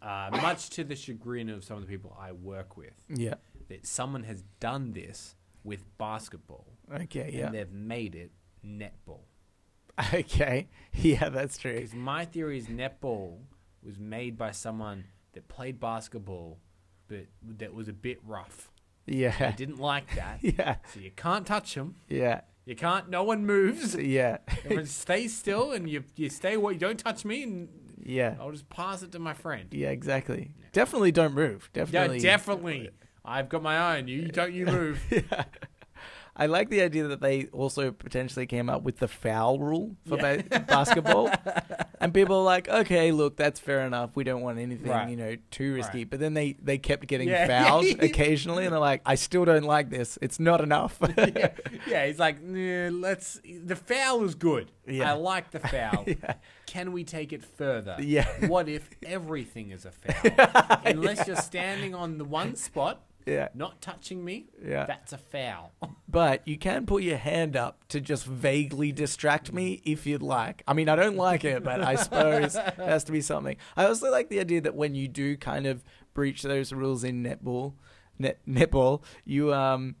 uh, 0.00 0.28
much 0.42 0.70
to 0.70 0.84
the 0.84 0.94
chagrin 0.94 1.48
of 1.48 1.64
some 1.64 1.76
of 1.78 1.82
the 1.82 1.88
people 1.88 2.16
I 2.20 2.32
work 2.32 2.76
with, 2.76 2.94
Yeah. 3.08 3.34
that 3.68 3.86
someone 3.86 4.24
has 4.24 4.42
done 4.60 4.92
this 4.92 5.34
with 5.64 5.84
basketball 5.98 6.66
Okay. 6.92 7.30
Yeah. 7.34 7.46
and 7.46 7.54
they've 7.54 7.72
made 7.72 8.14
it 8.14 8.30
netball. 8.64 9.22
Okay. 10.14 10.68
Yeah, 10.94 11.28
that's 11.28 11.58
true. 11.58 11.74
Because 11.74 11.94
my 11.94 12.24
theory 12.24 12.58
is 12.58 12.66
netball 12.66 13.40
was 13.84 13.98
made 13.98 14.36
by 14.38 14.50
someone 14.52 15.04
that 15.32 15.48
played 15.48 15.80
basketball, 15.80 16.58
but 17.08 17.26
that 17.58 17.74
was 17.74 17.88
a 17.88 17.92
bit 17.92 18.18
rough. 18.26 18.70
Yeah. 19.06 19.34
I 19.40 19.50
didn't 19.52 19.78
like 19.80 20.14
that. 20.16 20.38
Yeah. 20.42 20.76
So 20.92 21.00
you 21.00 21.10
can't 21.10 21.46
touch 21.46 21.74
them. 21.74 21.96
Yeah. 22.08 22.42
You 22.64 22.76
can't. 22.76 23.08
No 23.10 23.24
one 23.24 23.44
moves. 23.44 23.94
Yeah. 24.00 24.38
Everyone 24.64 24.86
stays 24.86 25.36
still, 25.36 25.72
and 25.72 25.88
you 25.90 26.04
you 26.16 26.28
stay. 26.30 26.56
What 26.56 26.74
you 26.74 26.78
don't 26.80 26.98
touch 26.98 27.24
me, 27.24 27.42
and 27.42 27.68
Yeah. 28.04 28.36
I'll 28.38 28.52
just 28.52 28.68
pass 28.68 29.02
it 29.02 29.10
to 29.12 29.18
my 29.18 29.34
friend. 29.34 29.68
Yeah, 29.72 29.88
exactly. 29.90 30.52
Definitely 30.72 31.10
don't 31.12 31.34
move. 31.34 31.70
Definitely. 31.72 32.18
Yeah, 32.18 32.22
definitely. 32.22 32.90
I've 33.24 33.48
got 33.48 33.62
my 33.62 33.96
own. 33.98 34.06
You 34.08 34.28
don't. 34.28 34.52
You 34.54 34.66
move. 34.78 35.02
Yeah. 35.10 35.44
I 36.34 36.46
like 36.46 36.70
the 36.70 36.80
idea 36.80 37.08
that 37.08 37.20
they 37.20 37.46
also 37.52 37.90
potentially 37.90 38.46
came 38.46 38.70
up 38.70 38.82
with 38.82 38.98
the 38.98 39.08
foul 39.08 39.58
rule 39.58 39.96
for 40.08 40.16
ba- 40.16 40.42
basketball. 40.66 41.30
and 42.00 42.14
people 42.14 42.36
are 42.36 42.42
like, 42.42 42.68
okay, 42.70 43.12
look, 43.12 43.36
that's 43.36 43.60
fair 43.60 43.80
enough. 43.86 44.10
We 44.14 44.24
don't 44.24 44.40
want 44.40 44.58
anything, 44.58 44.90
Right. 44.90 45.10
you 45.10 45.16
know, 45.16 45.36
too 45.50 45.74
risky. 45.74 45.98
Right. 45.98 46.10
But 46.10 46.20
then 46.20 46.32
they, 46.32 46.54
they 46.62 46.78
kept 46.78 47.06
getting 47.06 47.28
Yeah. 47.28 47.46
fouled 47.64 47.84
occasionally. 48.02 48.64
And 48.64 48.72
they're 48.72 48.80
like, 48.80 49.02
I 49.04 49.14
still 49.16 49.44
don't 49.44 49.64
like 49.64 49.90
this. 49.90 50.18
It's 50.22 50.40
not 50.40 50.62
enough. 50.62 50.98
yeah, 51.18 51.50
yeah. 51.86 52.06
He's 52.06 52.18
like, 52.18 52.42
nah, 52.42 52.88
let's. 52.90 53.38
The 53.64 53.76
foul 53.76 54.24
is 54.24 54.34
good. 54.34 54.70
Yeah. 54.86 55.10
I 55.10 55.14
like 55.14 55.50
the 55.50 55.60
foul. 55.60 56.04
Yeah. 56.06 56.34
Can 56.66 56.92
we 56.92 57.04
take 57.04 57.34
it 57.34 57.44
further? 57.44 57.96
Yeah. 58.00 58.26
What 58.46 58.68
if 58.70 58.88
everything 59.04 59.70
is 59.70 59.84
a 59.84 59.90
foul? 59.90 60.80
Unless 60.86 61.26
you're 61.26 61.36
standing 61.36 61.94
on 61.94 62.16
the 62.16 62.24
one 62.24 62.56
spot, 62.56 63.02
yeah. 63.26 63.48
not 63.54 63.80
touching 63.80 64.24
me, 64.24 64.46
Yeah. 64.64 64.84
that's 64.86 65.12
a 65.12 65.18
foul. 65.18 65.72
But 66.08 66.46
you 66.46 66.58
can 66.58 66.84
put 66.84 67.02
your 67.02 67.16
hand 67.16 67.56
up 67.56 67.88
to 67.88 67.98
just 68.00 68.26
vaguely 68.26 68.92
distract 68.92 69.50
me 69.52 69.80
if 69.84 70.04
you'd 70.06 70.20
like. 70.22 70.62
I 70.68 70.74
mean, 70.74 70.90
I 70.90 70.96
don't 70.96 71.16
like 71.16 71.42
it, 71.44 71.64
but 71.64 71.82
I 71.82 71.94
suppose 71.94 72.54
it 72.54 72.74
has 72.76 73.04
to 73.04 73.12
be 73.12 73.22
something. 73.22 73.56
I 73.78 73.86
also 73.86 74.10
like 74.10 74.28
the 74.28 74.38
idea 74.40 74.60
that 74.60 74.74
when 74.74 74.94
you 74.94 75.08
do 75.08 75.38
kind 75.38 75.66
of 75.66 75.82
breach 76.12 76.42
those 76.42 76.70
rules 76.72 77.02
in 77.02 77.22
netball, 77.22 77.74
net, 78.18 78.40
netball, 78.46 79.02
you 79.24 79.54
um. 79.54 79.96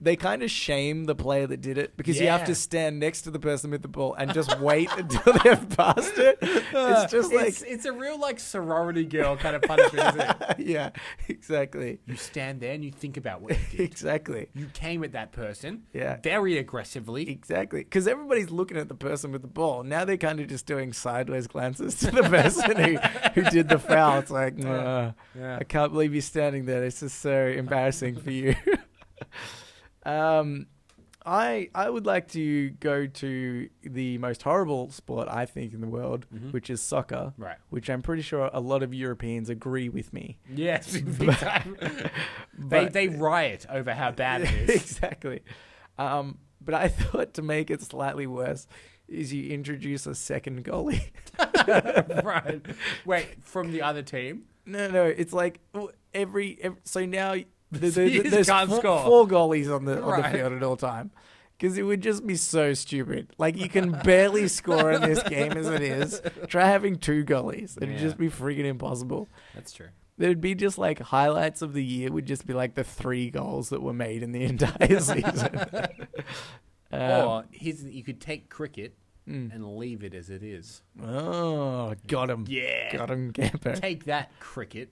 They 0.00 0.14
kind 0.16 0.42
of 0.42 0.50
shame 0.50 1.04
the 1.04 1.14
player 1.14 1.46
that 1.46 1.62
did 1.62 1.78
it 1.78 1.96
because 1.96 2.20
you 2.20 2.26
have 2.28 2.40
Yeah. 2.40 2.46
to 2.46 2.54
stand 2.54 3.00
next 3.00 3.22
to 3.22 3.30
the 3.30 3.38
person 3.38 3.70
with 3.70 3.80
the 3.80 3.88
ball 3.88 4.12
and 4.14 4.32
just 4.34 4.58
wait 4.60 4.90
until 4.96 5.32
they've 5.42 5.68
passed 5.70 6.18
it. 6.18 6.38
It's 6.42 7.10
just 7.10 7.32
like, 7.32 7.48
it's, 7.48 7.62
it's 7.62 7.84
a 7.86 7.92
real 7.92 8.18
like 8.20 8.38
sorority 8.38 9.04
girl 9.06 9.36
kind 9.36 9.56
of 9.56 9.62
punishment, 9.62 10.08
isn't 10.16 10.20
it? 10.20 10.58
yeah, 10.66 10.90
exactly, 11.28 11.98
You 12.06 12.16
stand 12.16 12.60
there 12.60 12.72
and 12.74 12.84
you 12.84 12.90
think 12.90 13.16
about 13.16 13.40
what 13.40 13.52
you 13.52 13.58
did. 13.78 13.80
exactly. 13.80 14.48
You 14.54 14.66
came 14.74 15.02
at 15.02 15.12
that 15.12 15.32
person 15.32 15.84
Yeah. 15.94 16.18
very 16.22 16.58
aggressively. 16.58 17.30
Exactly, 17.30 17.80
because 17.82 18.06
everybody's 18.06 18.50
looking 18.50 18.76
at 18.76 18.88
the 18.88 18.94
person 18.94 19.32
with 19.32 19.42
the 19.42 19.48
ball. 19.48 19.82
Now 19.82 20.04
they're 20.04 20.16
kind 20.18 20.40
of 20.40 20.48
just 20.48 20.66
doing 20.66 20.92
sideways 20.92 21.46
glances 21.46 21.94
to 22.00 22.10
the 22.10 22.22
person 22.22 22.76
who, 22.76 22.96
who 23.40 23.50
did 23.50 23.68
the 23.70 23.78
foul. 23.78 24.18
It's 24.18 24.30
like, 24.30 24.56
"Nah, 24.58 25.12
Yeah. 25.34 25.56
I 25.60 25.64
can't 25.64 25.90
believe 25.92 26.12
you're 26.12 26.20
standing 26.22 26.66
there. 26.66 26.80
This 26.82 27.02
is 27.02 27.12
so 27.14 27.46
embarrassing 27.46 28.16
for 28.20 28.30
you. 28.30 28.54
Um, 30.06 30.66
I 31.24 31.68
I 31.74 31.90
would 31.90 32.06
like 32.06 32.28
to 32.32 32.70
go 32.70 33.06
to 33.06 33.68
the 33.82 34.16
most 34.18 34.42
horrible 34.44 34.90
sport 34.90 35.26
I 35.28 35.44
think 35.44 35.74
in 35.74 35.80
the 35.80 35.88
world, 35.88 36.24
Mhm. 36.32 36.52
which 36.52 36.70
is 36.70 36.80
soccer. 36.80 37.32
Right. 37.36 37.56
Which 37.70 37.90
I'm 37.90 38.00
pretty 38.00 38.22
sure 38.22 38.48
a 38.52 38.60
lot 38.60 38.82
of 38.84 38.94
Europeans 38.94 39.50
agree 39.50 39.88
with 39.88 40.12
me. 40.12 40.38
Yes, 40.48 40.96
big 41.18 41.32
time. 41.36 41.76
they 41.80 42.84
But- 42.84 42.92
they 42.92 43.08
riot 43.08 43.66
over 43.68 43.92
how 43.92 44.12
bad 44.12 44.42
it 44.42 44.52
is. 44.52 44.70
exactly. 44.82 45.40
Um, 45.98 46.38
but 46.60 46.74
I 46.74 46.88
thought 46.88 47.34
to 47.34 47.42
make 47.42 47.70
it 47.70 47.82
slightly 47.82 48.26
worse 48.28 48.68
is 49.08 49.32
you 49.32 49.50
introduce 49.50 50.06
a 50.06 50.14
second 50.14 50.64
goalie. 50.64 51.10
right. 52.24 52.60
Wait, 53.04 53.44
from 53.44 53.72
the 53.72 53.82
other 53.82 54.02
team? 54.02 54.44
no, 54.64 54.88
no, 54.90 55.04
it's 55.04 55.32
like 55.32 55.60
every, 56.12 56.58
every 56.60 56.78
so 56.84 57.04
now 57.06 57.34
the, 57.72 57.90
So 57.90 58.00
the, 58.02 58.10
you 58.10 58.18
the, 58.18 58.22
just 58.24 58.34
there's 58.34 58.48
can't 58.48 58.70
four, 58.70 58.78
score. 58.78 59.02
four 59.04 59.26
goalies 59.26 59.74
on 59.74 59.84
the 59.84 60.02
on 60.02 60.08
Right. 60.20 60.32
the 60.32 60.38
field 60.38 60.52
at 60.52 60.62
all 60.62 60.76
time. 60.76 61.10
Because 61.58 61.78
it 61.78 61.84
would 61.84 62.02
just 62.02 62.26
be 62.26 62.36
so 62.36 62.74
stupid. 62.74 63.32
Like 63.38 63.56
you 63.56 63.68
can 63.70 63.92
barely 63.92 64.46
score 64.60 64.92
in 64.92 65.00
this 65.00 65.22
game 65.22 65.52
as 65.52 65.66
it 65.68 65.80
is. 65.82 66.20
Try 66.48 66.66
having 66.66 66.96
two 66.96 67.24
goalies. 67.24 67.76
It'd 67.78 67.90
Yeah. 67.94 67.98
just 67.98 68.18
be 68.18 68.28
freaking 68.28 68.66
impossible. 68.66 69.28
That's 69.54 69.72
true. 69.72 69.88
There'd 70.18 70.40
be 70.40 70.54
just 70.54 70.76
like 70.78 70.98
highlights 70.98 71.62
of 71.62 71.72
the 71.72 71.84
year 71.84 72.10
would 72.12 72.26
just 72.26 72.46
be 72.46 72.52
like 72.54 72.74
the 72.74 72.84
three 72.84 73.30
goals 73.30 73.70
that 73.70 73.82
were 73.82 73.92
made 73.94 74.22
in 74.22 74.32
the 74.32 74.42
entire 74.52 75.00
season. 75.00 75.60
Um, 76.92 77.00
or 77.28 77.44
here's 77.50 77.82
you 77.84 78.02
could 78.04 78.20
take 78.20 78.48
cricket 78.48 78.94
mm. 79.28 79.52
and 79.54 79.76
leave 79.76 80.04
it 80.04 80.14
as 80.14 80.30
it 80.30 80.42
is. 80.42 80.82
Oh, 81.02 81.94
got 82.06 82.30
him. 82.30 82.44
Yeah. 82.48 82.96
Got 82.96 83.10
him, 83.10 83.32
Cambo. 83.32 83.78
Take 83.80 84.04
that 84.04 84.30
cricket. 84.40 84.90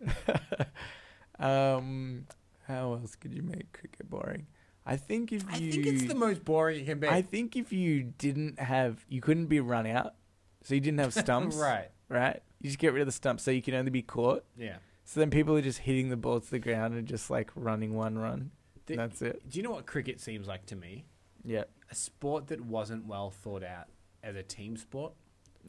um, 1.38 2.26
how 2.66 2.94
else 2.94 3.14
could 3.16 3.32
you 3.34 3.42
make 3.42 3.72
cricket 3.72 4.08
boring? 4.10 4.46
I 4.86 4.96
think 4.96 5.32
if 5.32 5.42
you 5.42 5.48
I 5.50 5.56
you, 5.56 5.72
think 5.72 5.86
it's 5.86 6.04
the 6.04 6.14
most 6.14 6.44
boring 6.44 6.80
it 6.80 6.84
can 6.84 6.98
be. 6.98 7.08
I 7.08 7.22
think 7.22 7.56
if 7.56 7.72
you 7.72 8.12
didn't 8.18 8.58
have, 8.58 9.04
you 9.08 9.20
couldn't 9.20 9.46
be 9.46 9.60
run 9.60 9.86
out, 9.86 10.14
so 10.62 10.74
you 10.74 10.80
didn't 10.80 11.00
have 11.00 11.14
stumps, 11.24 11.56
right. 11.56 11.88
Right. 12.08 12.42
You 12.60 12.68
just 12.68 12.78
get 12.78 12.92
rid 12.92 13.00
of 13.00 13.06
the 13.06 13.12
stumps, 13.12 13.42
so 13.42 13.50
you 13.50 13.62
can 13.62 13.74
only 13.74 13.90
be 13.90 14.02
caught. 14.02 14.44
Yeah. 14.58 14.76
So 15.04 15.20
then 15.20 15.30
people 15.30 15.56
are 15.56 15.62
just 15.62 15.80
hitting 15.80 16.08
the 16.10 16.16
ball 16.16 16.40
to 16.40 16.50
the 16.50 16.58
ground 16.58 16.94
and 16.94 17.06
just 17.06 17.30
like 17.30 17.50
running 17.54 17.94
one 17.94 18.18
run. 18.18 18.50
The- 18.86 18.96
That's 18.96 19.22
it. 19.22 19.48
Do 19.48 19.58
you 19.58 19.62
know 19.62 19.70
what 19.70 19.86
cricket 19.86 20.20
seems 20.20 20.46
like 20.46 20.66
to 20.66 20.76
me? 20.76 21.06
Yeah. 21.44 21.64
A 21.90 21.94
sport 21.94 22.48
that 22.48 22.60
wasn't 22.62 23.06
well 23.06 23.30
thought 23.30 23.62
out 23.64 23.88
as 24.22 24.36
a 24.36 24.42
team 24.42 24.76
sport. 24.76 25.12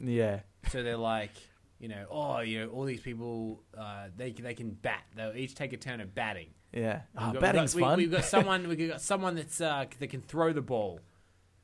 Yeah. 0.00 0.40
So 0.70 0.82
they're 0.82 0.96
like, 0.96 1.32
you 1.78 1.88
know, 1.88 2.06
oh, 2.10 2.40
you 2.40 2.60
know, 2.60 2.68
all 2.68 2.84
these 2.84 3.00
people, 3.00 3.62
uh, 3.76 4.08
they 4.16 4.32
they 4.32 4.54
can 4.54 4.70
bat. 4.70 5.04
They'll 5.14 5.36
each 5.36 5.54
take 5.54 5.72
a 5.72 5.76
turn 5.78 6.00
at 6.00 6.14
batting. 6.14 6.48
Yeah. 6.76 7.00
We've 7.14 7.28
Oh, 7.28 7.32
got- 7.32 7.40
batting's 7.40 7.74
we've 7.74 7.82
got, 7.82 7.88
fun. 7.90 7.96
We, 7.98 8.02
have 8.04 8.12
got 8.12 8.24
someone. 8.24 8.68
We've 8.68 8.88
got 8.88 9.00
someone 9.00 9.34
that's 9.34 9.60
uh, 9.60 9.86
that 9.98 10.06
can 10.08 10.20
throw 10.20 10.52
the 10.52 10.62
ball. 10.62 11.00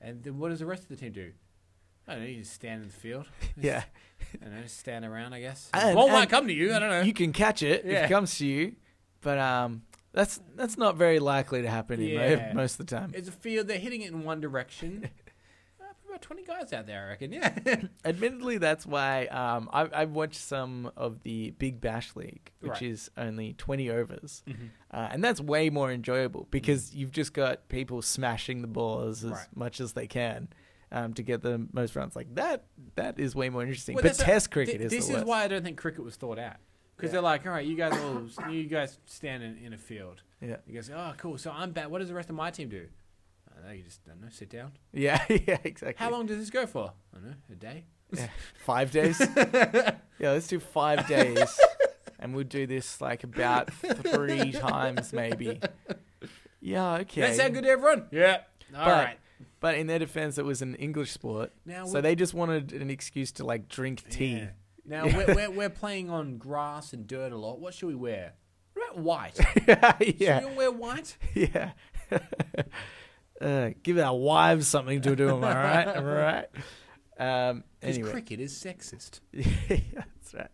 And 0.00 0.22
then 0.24 0.38
what 0.38 0.48
does 0.48 0.58
the 0.58 0.66
rest 0.66 0.82
of 0.84 0.88
the 0.88 0.96
team 0.96 1.12
do? 1.12 1.32
I 2.08 2.14
don't 2.14 2.22
know. 2.22 2.28
You 2.28 2.38
just 2.38 2.52
stand 2.54 2.82
in 2.82 2.88
the 2.88 2.94
field. 2.94 3.26
Just, 3.40 3.64
yeah. 3.64 3.84
I 4.40 4.44
don't 4.46 4.56
know. 4.56 4.62
Just 4.62 4.80
stand 4.80 5.04
around. 5.04 5.32
I 5.34 5.40
guess. 5.40 5.70
And- 5.72 5.94
ball 5.94 6.08
might 6.08 6.22
and 6.22 6.30
come 6.30 6.46
to 6.48 6.52
you. 6.52 6.74
I 6.74 6.78
don't 6.80 6.90
know. 6.90 7.02
You 7.02 7.12
can 7.12 7.32
catch 7.32 7.62
it 7.62 7.84
if 7.84 8.04
it 8.04 8.08
comes 8.08 8.36
to 8.38 8.46
you, 8.46 8.74
but 9.20 9.38
um, 9.38 9.82
that's 10.12 10.40
that's 10.56 10.76
not 10.76 10.96
very 10.96 11.20
likely 11.20 11.62
to 11.62 11.68
happen 11.70 12.00
Yeah. 12.00 12.52
most 12.54 12.80
of 12.80 12.86
the 12.86 12.96
time. 12.96 13.12
it's 13.14 13.28
a 13.28 13.32
field. 13.32 13.68
They're 13.68 13.78
hitting 13.78 14.02
it 14.02 14.08
in 14.10 14.24
one 14.24 14.40
direction. 14.40 15.08
about 16.12 16.22
twenty 16.22 16.44
guys 16.44 16.72
out 16.72 16.86
there, 16.86 17.04
I 17.06 17.08
reckon. 17.10 17.32
Yeah. 17.32 17.54
Admittedly, 18.04 18.58
that's 18.58 18.86
why 18.86 19.26
um, 19.26 19.68
I've, 19.72 19.92
I've 19.94 20.10
watched 20.12 20.40
some 20.40 20.90
of 20.96 21.22
the 21.22 21.50
Big 21.52 21.80
Bash 21.80 22.14
League, 22.16 22.50
which 22.60 22.72
Right. 22.72 22.82
is 22.82 23.10
only 23.16 23.54
20 23.54 23.90
overs. 23.90 24.42
Mhm. 24.48 24.68
Uh, 24.90 25.08
and 25.10 25.24
that's 25.24 25.40
way 25.40 25.70
more 25.70 25.90
enjoyable 25.90 26.46
because 26.50 26.94
you've 26.94 27.12
just 27.12 27.32
got 27.32 27.68
people 27.68 28.02
smashing 28.02 28.60
the 28.62 28.68
balls 28.68 29.24
as 29.24 29.30
Right. 29.32 29.46
much 29.54 29.80
as 29.80 29.94
they 29.94 30.06
can 30.06 30.48
um, 30.90 31.14
to 31.14 31.22
get 31.22 31.42
the 31.42 31.66
most 31.72 31.96
runs. 31.96 32.14
Like 32.14 32.34
that, 32.34 32.64
that 32.96 33.18
is 33.18 33.34
way 33.34 33.48
more 33.48 33.62
interesting. 33.62 33.94
Well, 33.94 34.02
but 34.02 34.08
that's 34.10 34.20
a- 34.20 34.24
Test 34.24 34.50
cricket 34.50 34.78
Th- 34.78 34.86
is 34.86 34.90
This 34.92 35.06
the 35.06 35.12
is 35.12 35.16
worst. 35.18 35.26
why 35.26 35.44
I 35.44 35.48
don't 35.48 35.62
think 35.64 35.78
cricket 35.78 36.04
was 36.04 36.16
thought 36.16 36.38
out 36.38 36.56
Because 36.96 37.10
they're 37.12 37.20
like, 37.22 37.46
all 37.46 37.52
right, 37.52 37.66
you 37.66 37.74
guys 37.76 37.92
all, 37.98 38.50
you 38.52 38.64
guys 38.64 38.98
stand 39.06 39.42
in, 39.42 39.56
in 39.58 39.72
a 39.72 39.78
field. 39.78 40.22
Yeah. 40.40 40.56
You 40.66 40.74
guys, 40.74 40.90
oh, 40.94 41.14
cool. 41.16 41.38
So 41.38 41.50
I'm 41.50 41.72
bad. 41.72 41.90
What 41.90 42.00
does 42.00 42.08
the 42.08 42.14
rest 42.14 42.28
of 42.30 42.36
my 42.36 42.50
team 42.50 42.68
do? 42.68 42.86
I 43.62 43.66
don't 43.66 43.68
know. 43.68 43.76
You 43.76 43.82
just 43.84 44.04
don't 44.04 44.20
know. 44.20 44.28
Sit 44.30 44.50
down. 44.50 44.72
Yeah, 44.92 45.22
yeah, 45.28 45.58
exactly. 45.64 45.94
How 46.04 46.10
long 46.10 46.26
does 46.26 46.38
this 46.38 46.50
go 46.50 46.66
for? 46.66 46.92
I 47.14 47.18
don't 47.18 47.26
know. 47.26 47.34
A 47.50 47.54
day. 47.54 47.84
Yeah. 48.12 48.28
Five 48.64 48.90
days? 48.90 49.20
yeah, 49.36 49.94
let's 50.20 50.46
do 50.48 50.58
five 50.60 51.06
days. 51.08 51.58
and 52.18 52.34
we'll 52.34 52.44
do 52.44 52.66
this 52.66 53.00
like 53.00 53.24
about 53.24 53.72
three 53.72 54.52
times 54.52 55.12
maybe. 55.12 55.60
Yeah, 56.60 56.94
okay. 56.96 57.22
That 57.22 57.36
sound 57.36 57.54
good 57.54 57.64
to 57.64 57.70
everyone? 57.70 58.06
Yeah. 58.10 58.42
All 58.76 58.84
But- 58.84 59.04
right. 59.04 59.18
But 59.60 59.76
in 59.76 59.86
their 59.86 60.00
defense, 60.00 60.38
it 60.38 60.44
was 60.44 60.60
an 60.60 60.74
English 60.74 61.12
sport. 61.12 61.52
Now, 61.64 61.86
So 61.86 62.00
they 62.00 62.16
just 62.16 62.34
wanted 62.34 62.72
an 62.72 62.90
excuse 62.90 63.30
to 63.32 63.44
like 63.46 63.68
drink 63.68 64.02
tea. 64.10 64.38
Yeah. 64.38 64.48
Now 64.84 65.04
Yeah. 65.06 65.16
we're, 65.16 65.34
we're 65.34 65.50
we're 65.50 65.70
playing 65.70 66.10
on 66.10 66.36
grass 66.36 66.92
and 66.92 67.06
dirt 67.06 67.32
a 67.32 67.36
lot. 67.38 67.60
What 67.60 67.72
should 67.72 67.86
we 67.86 67.94
wear? 67.94 68.32
What 68.74 68.90
about 68.90 68.98
white? 68.98 69.38
Yeah, 70.18 70.40
Should 70.40 70.50
we 70.50 70.56
wear 70.56 70.70
white? 70.72 71.16
yeah. 71.34 71.70
Uh, 73.42 73.70
give 73.82 73.98
our 73.98 74.16
wives 74.16 74.68
something 74.68 75.00
to 75.02 75.16
do. 75.16 75.30
Am 75.36 75.44
I 75.44 75.54
right? 75.54 75.88
Am 75.88 76.06
I 76.06 76.12
right? 76.14 76.46
Um, 77.18 77.62
Because 77.78 77.96
anyway, 77.96 78.10
cricket 78.10 78.40
is 78.40 78.52
sexist. 78.52 79.20
yeah, 79.32 79.44
that's 79.94 80.34
right. 80.34 80.48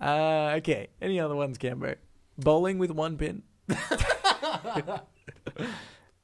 Uh, 0.00 0.56
okay. 0.58 0.88
Any 1.00 1.18
other 1.18 1.34
ones, 1.34 1.58
Cambo? 1.58 1.96
Bowling 2.38 2.78
with 2.78 2.90
one 2.92 3.16
pin. 3.16 3.42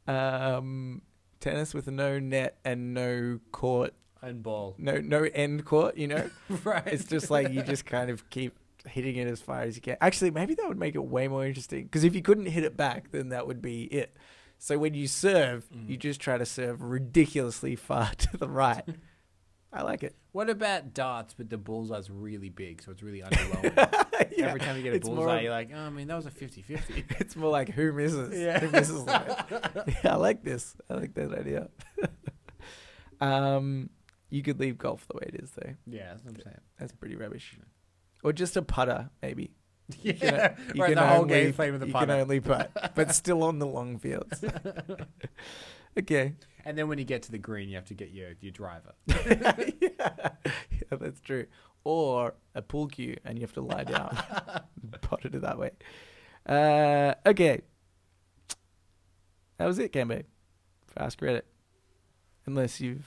um, 0.07 1.03
tennis 1.41 1.75
with 1.75 1.89
no 1.89 2.19
net 2.19 2.59
and 2.65 2.95
no 2.95 3.41
court, 3.51 3.95
And 4.21 4.43
ball. 4.43 4.75
no 4.79 4.99
no 4.99 5.25
end 5.35 5.65
court. 5.65 5.97
You 5.97 6.09
know, 6.09 6.31
right. 6.65 6.87
it's 6.87 7.05
just 7.05 7.31
like 7.31 7.51
you 7.51 7.63
just 7.63 7.87
kind 7.87 8.11
of 8.11 8.29
keep 8.31 8.55
hitting 8.87 9.17
it 9.17 9.27
as 9.29 9.41
far 9.41 9.63
as 9.63 9.77
you 9.77 9.83
can. 9.83 9.97
Actually, 10.01 10.31
maybe 10.31 10.55
that 10.55 10.69
would 10.69 10.79
make 10.79 10.95
it 10.95 11.05
way 11.05 11.29
more 11.29 11.45
interesting 11.45 11.85
because 11.85 12.05
if 12.05 12.15
you 12.15 12.23
couldn't 12.23 12.47
hit 12.47 12.65
it 12.65 12.77
back, 12.77 13.11
then 13.11 13.31
that 13.31 13.47
would 13.47 13.63
be 13.63 13.85
it. 13.85 14.17
So 14.63 14.79
when 14.79 14.95
you 14.95 15.09
serve, 15.09 15.67
you 15.89 15.97
just 15.97 16.21
try 16.21 16.39
to 16.39 16.47
serve 16.47 16.83
ridiculously 16.83 17.75
far 17.75 18.13
to 18.17 18.37
the 18.37 18.49
right. 18.49 18.85
I 19.73 19.83
like 19.83 20.05
it. 20.05 20.15
What 20.31 20.49
about 20.49 20.95
darts, 20.95 21.35
but 21.35 21.51
the 21.51 21.59
bullseye's 21.59 22.09
really 22.09 22.49
big, 22.49 22.81
so 22.81 22.93
it's 22.93 23.03
really 23.03 23.23
underwhelming. 23.27 24.31
Yeah, 24.39 24.47
Every 24.47 24.61
time 24.61 24.77
you 24.77 24.85
get 24.85 24.93
a 24.93 24.97
it's 24.99 25.09
bullseye, 25.09 25.41
you're 25.41 25.51
like, 25.51 25.71
oh, 25.75 25.81
I 25.81 25.91
mean, 25.91 26.07
that 26.07 26.15
was 26.15 26.27
a 26.27 26.31
50-50. 26.31 27.05
It's 27.19 27.35
more 27.35 27.51
like 27.51 27.71
who 27.71 27.93
misses. 27.93 28.39
Yeah. 28.39 28.61
Who 28.61 28.71
misses 28.71 29.05
yeah, 29.09 30.13
I 30.13 30.15
like 30.15 30.45
this. 30.45 30.77
I 30.89 30.95
like 30.95 31.15
that 31.15 31.35
idea. 31.37 31.69
um, 33.21 33.91
you 34.31 34.45
could 34.45 34.61
leave 34.61 34.79
golf 34.79 35.09
the 35.09 35.17
way 35.17 35.25
it 35.35 35.43
is, 35.43 35.51
though. 35.51 35.75
yeah, 35.89 36.11
that's 36.11 36.23
what 36.23 36.37
I'm 36.37 36.41
saying. 36.41 36.61
That's 36.79 36.93
pretty 36.93 37.17
rubbish. 37.17 37.59
Or 38.23 38.33
just 38.33 38.57
a 38.57 38.63
putter, 38.63 39.11
maybe. 39.23 39.51
Yeah, 40.03 40.49
can- 40.49 40.57
you 40.75 40.83
right, 40.83 40.89
can 40.89 40.95
the 40.97 41.07
whole 41.07 41.23
only- 41.23 41.35
game 41.35 41.53
playing 41.53 41.73
with 41.73 41.81
the 41.83 41.87
you 41.89 41.93
can 41.93 42.11
only 42.11 42.41
putt, 42.41 42.93
but 42.95 43.15
still 43.15 43.43
on 43.43 43.59
the 43.59 43.67
long 43.67 43.99
fields. 43.99 44.45
okay. 45.99 46.35
And 46.65 46.79
then 46.79 46.89
when 46.89 46.99
you 46.99 47.05
get 47.05 47.23
to 47.25 47.33
the 47.33 47.39
green, 47.39 47.69
you 47.69 47.75
have 47.77 47.87
to 47.87 47.95
get 47.95 48.11
your, 48.13 48.31
your 48.41 48.53
driver. 48.53 48.93
yeah. 49.07 49.55
yeah, 49.81 50.31
that's 50.91 51.21
true. 51.21 51.47
Or 51.85 52.35
a 52.55 52.63
pool 52.63 52.87
cue, 52.87 53.17
and 53.25 53.37
you 53.37 53.43
have 53.43 53.53
to 53.55 53.61
lie 53.61 53.83
down. 53.85 54.17
Pot 55.01 55.25
it 55.25 55.41
that 55.41 55.59
way. 55.59 55.73
Uh, 56.47 57.15
okay. 57.27 57.63
That 59.59 59.67
was 59.67 59.79
it, 59.81 59.93
Cambo. 59.93 60.23
For 60.87 61.03
Ask 61.03 61.21
Reddit. 61.21 61.43
Unless 62.47 62.81
you've 62.81 63.05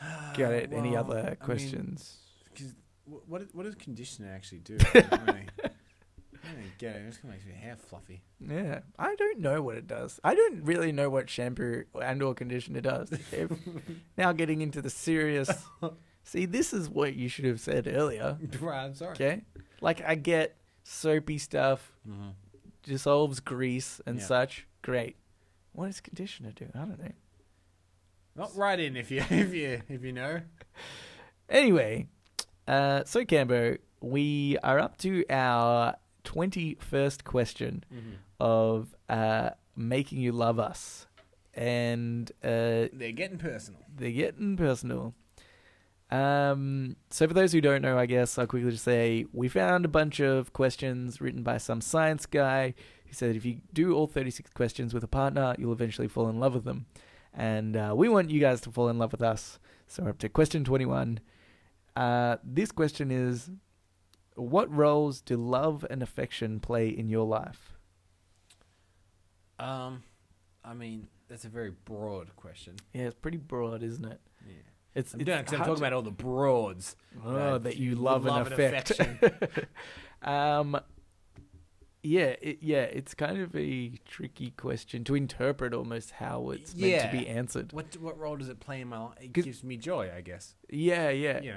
got 0.00 0.52
it, 0.52 0.72
any 0.72 0.92
Well, 0.92 1.00
other 1.04 1.18
I 1.20 1.24
mean, 1.26 1.36
questions. 1.36 2.16
'cause 2.56 2.66
wh- 2.68 2.89
what, 3.26 3.42
what 3.54 3.64
does 3.64 3.74
conditioner 3.74 4.32
actually 4.34 4.58
do? 4.60 4.76
I 4.94 5.00
don't 5.00 5.26
really, 5.26 5.46
I 5.62 6.52
don't 6.52 6.78
get 6.78 6.96
it. 6.96 7.02
It 7.02 7.10
just 7.10 7.24
makes 7.24 7.44
your 7.44 7.54
hair 7.54 7.76
fluffy. 7.76 8.22
yeah, 8.40 8.80
I 8.98 9.14
don't 9.16 9.38
know 9.40 9.62
what 9.62 9.76
it 9.76 9.86
does. 9.86 10.18
I 10.24 10.34
don't 10.34 10.64
really 10.64 10.92
know 10.92 11.10
what 11.10 11.28
shampoo 11.30 11.84
and 12.00 12.22
or 12.22 12.34
conditioner 12.34 12.80
does. 12.80 13.10
If- 13.32 13.52
now 14.16 14.32
getting 14.32 14.60
into 14.62 14.80
the 14.82 14.90
serious. 14.90 15.50
See, 16.24 16.46
this 16.46 16.72
is 16.72 16.88
what 16.88 17.14
you 17.14 17.28
should 17.28 17.44
have 17.46 17.60
said 17.60 17.86
earlier. 17.88 18.38
right, 18.60 18.84
I'm 18.84 18.94
sorry. 18.94 19.12
Okay, 19.12 19.42
like 19.80 20.02
I 20.06 20.14
get 20.14 20.56
soapy 20.84 21.38
stuff, 21.38 21.92
Mhm. 22.08 22.32
dissolves 22.82 23.40
grease 23.40 24.00
and 24.06 24.18
Yeah. 24.18 24.24
such. 24.26 24.66
Great. 24.82 25.16
What 25.72 25.86
does 25.86 26.00
conditioner 26.00 26.52
do? 26.52 26.66
I 26.74 26.78
don't 26.78 26.98
know. 26.98 27.12
Not 28.36 28.56
right 28.56 28.78
in 28.80 28.96
if 28.96 29.10
you 29.10 29.18
if 29.30 29.52
you 29.54 29.82
if 29.88 30.02
you 30.04 30.12
know. 30.12 30.40
Anyway, 31.48 32.08
uh, 32.70 33.04
so 33.04 33.24
Cambo, 33.24 33.78
we 34.00 34.56
are 34.62 34.78
up 34.78 34.96
to 34.98 35.24
our 35.30 35.96
twenty-first 36.24 37.24
question 37.24 37.84
of 38.38 38.94
uh, 39.08 39.50
making 39.76 40.18
you 40.20 40.32
love 40.32 40.58
us, 40.58 41.06
and 41.54 42.30
uh, 42.42 42.86
They're 42.92 43.12
getting 43.12 43.38
personal. 43.38 43.80
they're 43.96 44.10
getting 44.12 44.56
personal. 44.56 45.14
Um, 46.10 46.96
so 47.10 47.28
for 47.28 47.34
those 47.34 47.52
who 47.52 47.60
don't 47.60 47.82
know, 47.82 47.96
I 47.96 48.06
guess 48.06 48.36
I'll 48.36 48.46
quickly 48.46 48.70
just 48.72 48.82
say 48.84 49.26
we 49.32 49.48
found 49.48 49.84
a 49.84 49.88
bunch 49.88 50.18
of 50.20 50.52
questions 50.52 51.20
written 51.20 51.42
by 51.44 51.58
some 51.58 51.80
science 51.80 52.26
guy 52.26 52.74
who 53.06 53.12
said 53.12 53.36
if 53.36 53.44
you 53.44 53.60
do 53.72 53.94
all 53.94 54.08
36 54.08 54.50
questions 54.52 54.92
with 54.92 55.04
a 55.04 55.08
partner, 55.08 55.54
you'll 55.58 55.72
eventually 55.72 56.08
fall 56.08 56.28
in 56.28 56.40
love 56.40 56.54
with 56.54 56.64
them. 56.64 56.86
And 57.32 57.76
uh, 57.76 57.92
we 57.96 58.08
want 58.08 58.30
you 58.30 58.40
guys 58.40 58.60
to 58.62 58.72
fall 58.72 58.88
in 58.88 58.98
love 58.98 59.12
with 59.12 59.22
us. 59.22 59.60
So 59.86 60.02
we're 60.02 60.10
up 60.10 60.18
to 60.18 60.28
question 60.28 60.64
21. 60.64 61.20
Uh, 61.96 62.36
this 62.44 62.72
question 62.72 63.10
is 63.10 63.50
What 64.34 64.72
roles 64.74 65.20
do 65.20 65.36
love 65.36 65.84
and 65.90 66.02
affection 66.02 66.60
play 66.60 66.88
in 66.88 67.08
your 67.08 67.26
life? 67.26 67.78
Um, 69.58 70.02
I 70.64 70.74
mean 70.74 71.08
that's 71.28 71.44
a 71.44 71.48
very 71.48 71.70
broad 71.70 72.34
question. 72.36 72.76
Yeah, 72.92 73.02
it's 73.02 73.14
pretty 73.14 73.38
broad, 73.38 73.82
isn't 73.82 74.04
it? 74.04 74.20
Yeah. 74.46 74.54
It's, 74.94 75.14
I'm 75.14 75.20
it's 75.20 75.28
done 75.28 75.38
because 75.44 75.52
I'm 75.54 75.58
talking 75.60 75.74
to- 75.76 75.80
about 75.80 75.92
all 75.92 76.02
the 76.02 76.10
broads. 76.10 76.96
Oh, 77.24 77.52
that 77.52 77.62
that 77.64 77.76
you 77.76 77.94
love, 77.94 78.24
love 78.24 78.50
and 78.50 78.60
and 78.60 78.66
affect. 78.74 78.90
affection. 78.90 79.66
um, 80.22 80.80
yeah, 82.02 82.34
it, 82.40 82.58
yeah, 82.62 82.82
it's 82.82 83.14
kind 83.14 83.40
of 83.40 83.54
a 83.54 83.92
tricky 84.06 84.50
question 84.52 85.04
to 85.04 85.14
interpret 85.14 85.74
almost 85.74 86.12
how 86.12 86.50
it's 86.50 86.74
meant 86.74 87.02
to 87.02 87.16
be 87.16 87.28
answered. 87.28 87.72
What 87.72 87.96
what 87.98 88.18
role 88.18 88.36
does 88.36 88.48
it 88.48 88.58
play 88.58 88.80
in 88.80 88.88
my 88.88 88.98
life? 88.98 89.18
It 89.20 89.32
gives 89.32 89.62
me 89.62 89.76
joy, 89.76 90.10
I 90.14 90.22
guess. 90.22 90.54
Yeah, 90.68 91.10
yeah. 91.10 91.40
Know. 91.40 91.56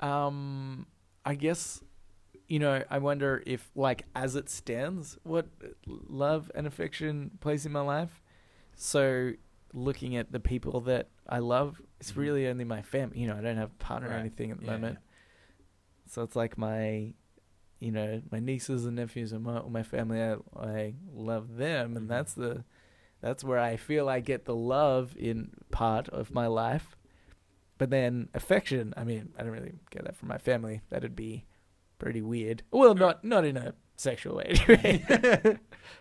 Um, 0.00 0.86
I 1.24 1.34
guess 1.34 1.82
you 2.48 2.58
know. 2.58 2.82
I 2.90 2.98
wonder 2.98 3.42
if, 3.46 3.70
like, 3.74 4.04
as 4.14 4.34
it 4.36 4.48
stands, 4.48 5.18
what 5.22 5.46
love 5.86 6.50
and 6.54 6.66
affection 6.66 7.32
plays 7.40 7.66
in 7.66 7.72
my 7.72 7.80
life. 7.82 8.22
So, 8.74 9.32
looking 9.72 10.16
at 10.16 10.32
the 10.32 10.40
people 10.40 10.80
that 10.82 11.08
I 11.28 11.38
love, 11.38 11.80
it's 12.00 12.12
Mhm. 12.12 12.16
really 12.16 12.48
only 12.48 12.64
my 12.64 12.82
family. 12.82 13.20
You 13.20 13.28
know, 13.28 13.36
I 13.36 13.40
don't 13.40 13.56
have 13.56 13.70
a 13.72 13.84
partner 13.84 14.10
or 14.10 14.14
anything 14.14 14.50
at 14.50 14.58
the 14.58 14.64
Yeah, 14.66 14.72
moment. 14.72 14.98
So 16.06 16.22
it's 16.22 16.34
like 16.34 16.58
my, 16.58 17.14
you 17.78 17.92
know, 17.92 18.20
my 18.32 18.40
nieces 18.40 18.84
and 18.84 18.96
nephews 18.96 19.32
and 19.32 19.44
my 19.44 19.62
my 19.68 19.82
family. 19.82 20.20
I, 20.20 20.36
I 20.58 20.94
love 21.12 21.56
them, 21.56 21.96
and 21.96 22.06
Mhm. 22.06 22.08
that's 22.08 22.34
the, 22.34 22.64
that's 23.20 23.44
where 23.44 23.58
I 23.60 23.76
feel 23.76 24.08
I 24.08 24.20
get 24.20 24.44
the 24.44 24.54
love 24.56 25.14
in 25.16 25.52
part 25.70 26.08
of 26.08 26.32
my 26.32 26.46
life. 26.46 26.96
But 27.80 27.88
then 27.88 28.28
affection. 28.34 28.92
I 28.94 29.04
mean, 29.04 29.30
I 29.38 29.42
don't 29.42 29.52
really 29.52 29.72
get 29.88 30.04
that 30.04 30.14
from 30.14 30.28
my 30.28 30.36
family. 30.36 30.82
That'd 30.90 31.16
be 31.16 31.46
pretty 31.98 32.20
weird. 32.20 32.62
Well, 32.70 32.94
not 32.94 33.24
not 33.24 33.46
in 33.46 33.56
a 33.56 33.72
sexual 33.96 34.36
way. 34.36 34.54
Anyway. 34.68 35.02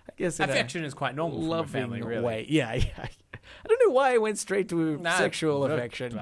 I 0.09 0.11
guess 0.17 0.41
Affection 0.41 0.84
is 0.84 0.93
quite 0.93 1.15
normal 1.15 1.41
loving 1.41 1.71
family, 1.71 2.01
really. 2.01 2.21
way. 2.21 2.45
Yeah, 2.49 2.73
yeah. 2.73 2.86
I 2.97 3.67
don't 3.69 3.80
know 3.88 3.93
why 3.93 4.13
I 4.13 4.17
went 4.17 4.38
straight 4.38 4.67
to 4.69 4.97
Nah, 4.97 5.17
sexual 5.17 5.63
affection. 5.63 6.19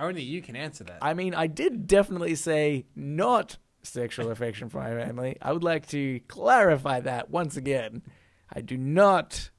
Only 0.00 0.22
you 0.22 0.40
can 0.40 0.54
answer 0.54 0.84
that. 0.84 0.98
I 1.02 1.12
mean, 1.12 1.34
I 1.34 1.48
did 1.48 1.88
definitely 1.88 2.36
say 2.36 2.86
not 2.94 3.56
sexual 3.82 4.30
affection 4.30 4.68
from 4.68 4.82
my 4.84 4.90
family. 4.90 5.36
I 5.42 5.52
would 5.52 5.64
like 5.64 5.88
to 5.88 6.20
clarify 6.28 7.00
that 7.00 7.30
once 7.30 7.56
again. 7.56 8.02
I 8.52 8.60
do 8.60 8.76
not 8.76 9.50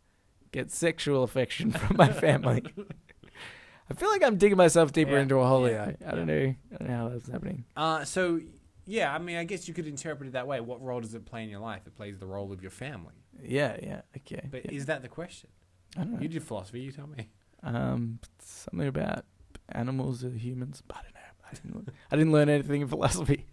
get 0.54 0.72
sexual 0.72 1.24
affection 1.24 1.72
from 1.72 1.98
my 1.98 2.14
family. 2.14 2.64
I 3.90 3.94
feel 3.94 4.10
like 4.10 4.24
I'm 4.24 4.38
digging 4.38 4.58
myself 4.58 4.92
deeper 4.92 5.12
Yeah, 5.12 5.20
into 5.22 5.38
a 5.38 5.46
hole 5.46 5.70
yeah. 5.70 5.92
I, 6.06 6.12
I 6.12 6.16
don't 6.16 6.26
know. 6.28 6.34
I 6.74 6.78
don't 6.78 6.90
know 6.90 6.96
how 6.98 7.10
that's 7.10 7.30
happening. 7.30 7.66
Uh, 7.78 8.04
so 8.04 8.40
yeah, 8.86 9.14
I 9.14 9.20
mean, 9.20 9.38
I 9.38 9.44
guess 9.44 9.68
you 9.68 9.74
could 9.74 9.88
interpret 9.88 10.28
it 10.28 10.34
that 10.34 10.48
way. 10.48 10.60
What 10.60 10.82
role 10.82 11.02
does 11.02 11.14
it 11.14 11.26
play 11.26 11.44
in 11.44 11.50
your 11.50 11.60
life? 11.60 11.82
It 11.86 11.96
plays 11.96 12.18
the 12.20 12.26
role 12.26 12.52
of 12.52 12.62
your 12.62 12.72
family. 12.72 13.14
Yeah, 13.44 13.78
yeah, 13.82 14.02
okay. 14.18 14.48
But 14.50 14.66
yeah. 14.66 14.72
is 14.72 14.86
that 14.88 15.02
the 15.02 15.08
question? 15.08 15.50
I 15.98 16.02
don't 16.02 16.14
know. 16.14 16.20
You 16.20 16.28
did 16.28 16.44
philosophy. 16.44 16.82
You 16.82 16.92
tell 16.92 17.08
me. 17.08 17.30
Um, 17.64 18.20
something 18.40 18.88
about 18.88 19.26
animals 19.70 20.24
or 20.24 20.30
humans. 20.30 20.84
I 20.92 21.02
don't 21.02 21.14
know. 21.14 21.20
I 21.52 21.54
didn't. 21.84 21.96
I 22.12 22.16
didn't 22.16 22.32
learn 22.32 22.50
anything 22.50 22.82
in 22.82 22.88
philosophy. 22.88 23.46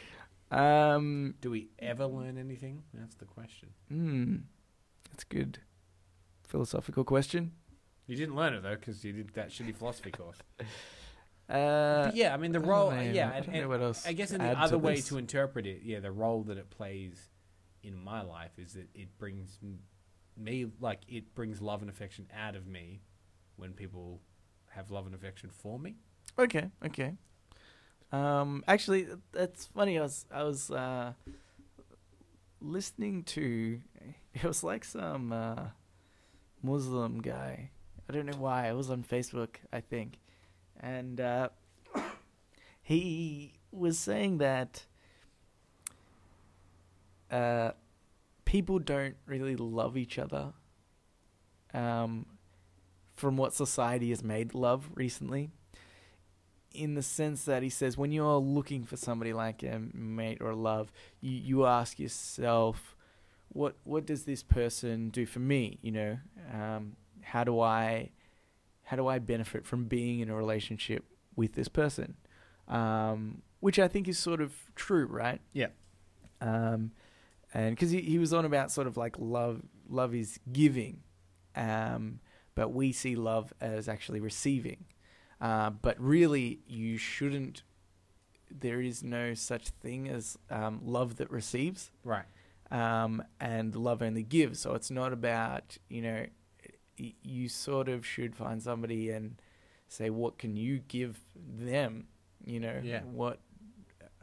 um, 0.50 1.34
Do 1.40 1.50
we 1.50 1.68
ever 1.78 2.06
learn 2.06 2.38
anything? 2.38 2.82
That's 2.94 3.14
the 3.16 3.24
question. 3.24 3.70
hmm, 3.88 4.36
that's 5.10 5.24
a 5.24 5.34
good 5.34 5.58
philosophical 6.44 7.04
question. 7.04 7.52
You 8.06 8.16
didn't 8.16 8.36
learn 8.36 8.54
it 8.54 8.62
though, 8.62 8.74
because 8.76 9.04
you 9.04 9.12
did 9.12 9.30
that 9.34 9.50
shitty 9.50 9.74
philosophy 9.74 10.10
course. 10.10 10.38
Uh, 11.48 12.06
But 12.06 12.16
yeah, 12.16 12.34
I 12.34 12.38
mean 12.38 12.50
the 12.50 12.58
role. 12.58 12.90
know, 12.90 13.00
yeah, 13.00 13.30
I 13.32 13.36
and, 13.36 13.54
and 13.54 13.68
what 13.68 13.80
else 13.80 14.04
I 14.04 14.14
guess 14.14 14.32
in 14.32 14.38
the 14.40 14.58
other 14.58 14.72
to 14.72 14.78
way 14.78 14.96
this. 14.96 15.06
to 15.10 15.16
interpret 15.16 15.64
it, 15.64 15.82
yeah, 15.84 16.00
the 16.00 16.10
role 16.10 16.42
that 16.42 16.58
it 16.58 16.70
plays 16.70 17.28
in 17.84 17.96
my 18.02 18.20
life 18.22 18.50
is 18.58 18.72
that 18.72 18.88
it 18.94 19.16
brings 19.16 19.60
me 20.36 20.66
like 20.80 21.02
it 21.06 21.36
brings 21.36 21.60
love 21.62 21.82
and 21.82 21.88
affection 21.88 22.26
out 22.36 22.56
of 22.56 22.66
me 22.66 23.00
when 23.54 23.74
people 23.74 24.20
have 24.70 24.90
love 24.90 25.06
and 25.06 25.14
affection 25.14 25.48
for 25.50 25.78
me. 25.78 25.94
Okay, 26.36 26.68
okay. 26.84 27.12
Um, 28.10 28.64
actually, 28.66 29.06
that's 29.30 29.66
funny. 29.66 29.98
I 30.00 30.02
was 30.02 30.26
I 30.34 30.42
was 30.42 30.68
uh, 30.72 31.12
listening 32.60 33.22
to. 33.24 33.80
It 34.34 34.44
was 34.44 34.62
like 34.62 34.84
some 34.84 35.32
uh, 35.32 35.68
Muslim 36.62 37.22
guy. 37.22 37.70
I 38.08 38.12
don't 38.12 38.26
know 38.26 38.38
why. 38.38 38.68
It 38.68 38.74
was 38.74 38.90
on 38.90 39.02
Facebook, 39.02 39.56
I 39.72 39.80
think, 39.80 40.18
and 40.80 41.20
uh, 41.20 41.48
he 42.82 43.54
was 43.72 43.98
saying 43.98 44.38
that 44.38 44.84
uh, 47.30 47.72
people 48.44 48.78
don't 48.78 49.16
really 49.26 49.56
love 49.56 49.96
each 49.96 50.18
other. 50.18 50.52
Um, 51.74 52.26
from 53.14 53.36
what 53.36 53.54
society 53.54 54.10
has 54.10 54.22
made 54.22 54.54
love 54.54 54.90
recently 54.94 55.50
in 56.76 56.94
the 56.94 57.02
sense 57.02 57.44
that 57.44 57.62
he 57.62 57.70
says 57.70 57.96
when 57.96 58.12
you're 58.12 58.36
looking 58.36 58.84
for 58.84 58.96
somebody 58.96 59.32
like 59.32 59.62
a 59.62 59.80
mate 59.92 60.38
or 60.40 60.54
love, 60.54 60.92
you, 61.20 61.32
you 61.32 61.66
ask 61.66 61.98
yourself, 61.98 62.94
what 63.48 63.76
what 63.84 64.04
does 64.04 64.24
this 64.24 64.42
person 64.42 65.08
do 65.08 65.24
for 65.24 65.38
me? 65.38 65.78
You 65.80 65.92
know, 65.92 66.18
um, 66.52 66.96
how 67.26 67.44
do 67.44 67.60
I 67.60 68.10
how 68.84 68.96
do 68.96 69.06
I 69.08 69.18
benefit 69.18 69.66
from 69.66 69.86
being 69.86 70.20
in 70.20 70.28
a 70.30 70.34
relationship 70.34 71.04
with 71.34 71.54
this 71.54 71.68
person? 71.68 72.16
Um, 72.68 73.42
which 73.60 73.78
I 73.78 73.88
think 73.88 74.06
is 74.08 74.18
sort 74.18 74.40
of 74.40 74.52
true, 74.76 75.06
right? 75.06 75.40
Yeah. 75.52 75.68
Um, 76.40 76.92
and 77.54 77.74
because 77.74 77.90
he, 77.90 78.00
he 78.02 78.18
was 78.18 78.32
on 78.32 78.44
about 78.44 78.70
sort 78.70 78.86
of 78.86 78.96
like 78.96 79.16
love 79.18 79.62
love 79.88 80.14
is 80.14 80.38
giving, 80.52 81.00
um, 81.54 82.20
but 82.54 82.72
we 82.72 82.92
see 82.92 83.16
love 83.16 83.52
as 83.60 83.88
actually 83.88 84.20
receiving. 84.20 84.84
Uh, 85.40 85.70
but 85.70 86.00
really, 86.00 86.60
you 86.66 86.96
shouldn't. 86.96 87.62
There 88.50 88.80
is 88.80 89.02
no 89.02 89.34
such 89.34 89.68
thing 89.70 90.08
as 90.08 90.38
um, 90.50 90.80
love 90.84 91.16
that 91.16 91.30
receives, 91.30 91.90
Right. 92.04 92.24
um, 92.70 93.22
and 93.40 93.74
love 93.74 94.00
only 94.02 94.22
gives. 94.22 94.60
So 94.60 94.74
it's 94.74 94.90
not 94.90 95.12
about 95.12 95.76
you 95.88 96.02
know. 96.02 96.26
You 96.98 97.48
sort 97.48 97.88
of 97.88 98.06
should 98.06 98.34
find 98.34 98.62
somebody 98.62 99.10
and 99.10 99.40
say, 99.88 100.10
what 100.10 100.38
can 100.38 100.56
you 100.56 100.80
give 100.88 101.20
them? 101.36 102.06
You 102.44 102.60
know, 102.60 102.80
Yeah. 102.82 103.00
what, 103.02 103.40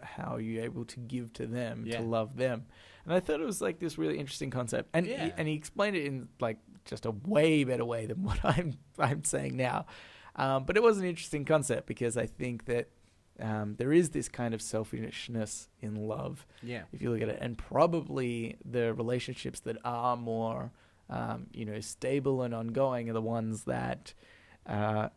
how 0.01 0.35
are 0.35 0.41
you 0.41 0.61
able 0.61 0.85
to 0.85 0.99
give 0.99 1.31
to 1.33 1.47
them 1.47 1.85
Yeah. 1.85 1.97
to 1.97 2.03
love 2.03 2.35
them? 2.37 2.65
And 3.05 3.13
I 3.13 3.19
thought 3.19 3.39
it 3.41 3.45
was 3.45 3.61
like 3.61 3.79
this 3.79 3.97
really 3.97 4.17
interesting 4.17 4.49
concept, 4.49 4.89
and 4.93 5.05
Yeah. 5.05 5.25
he, 5.25 5.31
and 5.37 5.47
he 5.47 5.53
explained 5.55 5.95
it 5.95 6.05
in 6.05 6.29
like 6.39 6.57
just 6.85 7.05
a 7.05 7.11
way 7.11 7.63
better 7.63 7.85
way 7.85 8.05
than 8.05 8.23
what 8.23 8.39
I'm 8.43 8.77
I'm 8.97 9.23
saying 9.23 9.55
now. 9.57 9.85
Um, 10.35 10.63
but 10.65 10.75
it 10.77 10.83
was 10.83 10.97
an 10.97 11.05
interesting 11.05 11.45
concept 11.45 11.85
because 11.85 12.17
I 12.17 12.25
think 12.25 12.65
that 12.65 12.89
um, 13.39 13.75
there 13.77 13.91
is 13.91 14.11
this 14.11 14.29
kind 14.29 14.53
of 14.53 14.61
selfishness 14.61 15.67
in 15.81 15.95
love, 16.07 16.45
Yeah. 16.61 16.83
if 16.93 17.01
you 17.01 17.11
look 17.11 17.21
at 17.21 17.29
it, 17.29 17.39
and 17.41 17.57
probably 17.57 18.57
the 18.63 18.93
relationships 18.93 19.59
that 19.61 19.77
are 19.83 20.15
more, 20.15 20.71
um, 21.13 21.47
you 21.53 21.65
know, 21.65 21.79
stable 21.79 22.41
and 22.43 22.53
ongoing 22.53 23.09
are 23.09 23.13
the 23.13 23.21
ones 23.21 23.63
that 23.65 24.13
uh, 24.65 25.09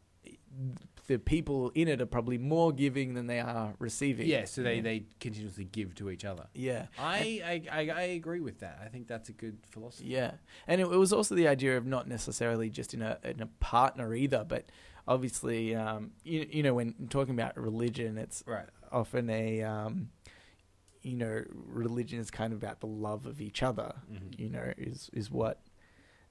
the 1.07 1.19
people 1.19 1.71
in 1.75 1.87
it 1.87 2.01
are 2.01 2.07
probably 2.07 2.39
more 2.39 2.73
giving 2.73 3.15
than 3.15 3.27
they 3.29 3.39
are 3.39 3.75
receiving. 3.79 4.27
Yeah. 4.27 4.45
So 4.45 4.63
they, 4.63 4.77
Yeah. 4.77 4.83
they 4.83 5.05
continuously 5.21 5.65
give 5.65 5.95
to 5.97 6.11
each 6.11 6.25
other. 6.25 6.47
yeah. 6.55 6.87
I, 6.99 7.41
I, 7.71 7.79
I, 7.81 7.91
I 7.91 8.03
agree 8.21 8.41
with 8.41 8.59
that. 8.61 8.81
I 8.85 8.89
think 8.89 9.07
that's 9.07 9.29
a 9.29 9.33
good 9.33 9.59
philosophy. 9.71 10.09
Yeah, 10.09 10.33
and 10.67 10.81
it, 10.81 10.85
it 10.85 10.97
was 10.97 11.13
also 11.13 11.35
the 11.35 11.47
idea 11.49 11.77
of 11.77 11.87
not 11.87 12.09
necessarily 12.09 12.71
just 12.71 12.93
in 12.95 13.03
a 13.03 13.19
in 13.25 13.41
a 13.41 13.47
partner 13.61 14.15
either, 14.15 14.45
but 14.45 14.65
obviously, 15.07 15.75
um, 15.77 16.11
you 16.25 16.47
you 16.51 16.63
know, 16.65 16.75
when 16.75 16.95
talking 17.09 17.35
about 17.35 17.57
religion, 17.57 18.19
it's 18.19 18.43
Right. 18.47 18.67
often 18.91 19.31
a 19.31 19.63
um, 19.63 20.09
you 21.03 21.17
know, 21.17 21.45
religion 21.53 22.19
is 22.19 22.33
kind 22.33 22.53
of 22.53 22.61
about 22.61 22.81
the 22.81 22.89
love 22.89 23.27
of 23.27 23.41
each 23.41 23.63
other. 23.63 23.95
Mhm. 24.11 24.39
You 24.41 24.51
know, 24.51 24.73
is 24.77 25.09
is 25.13 25.31
what 25.31 25.61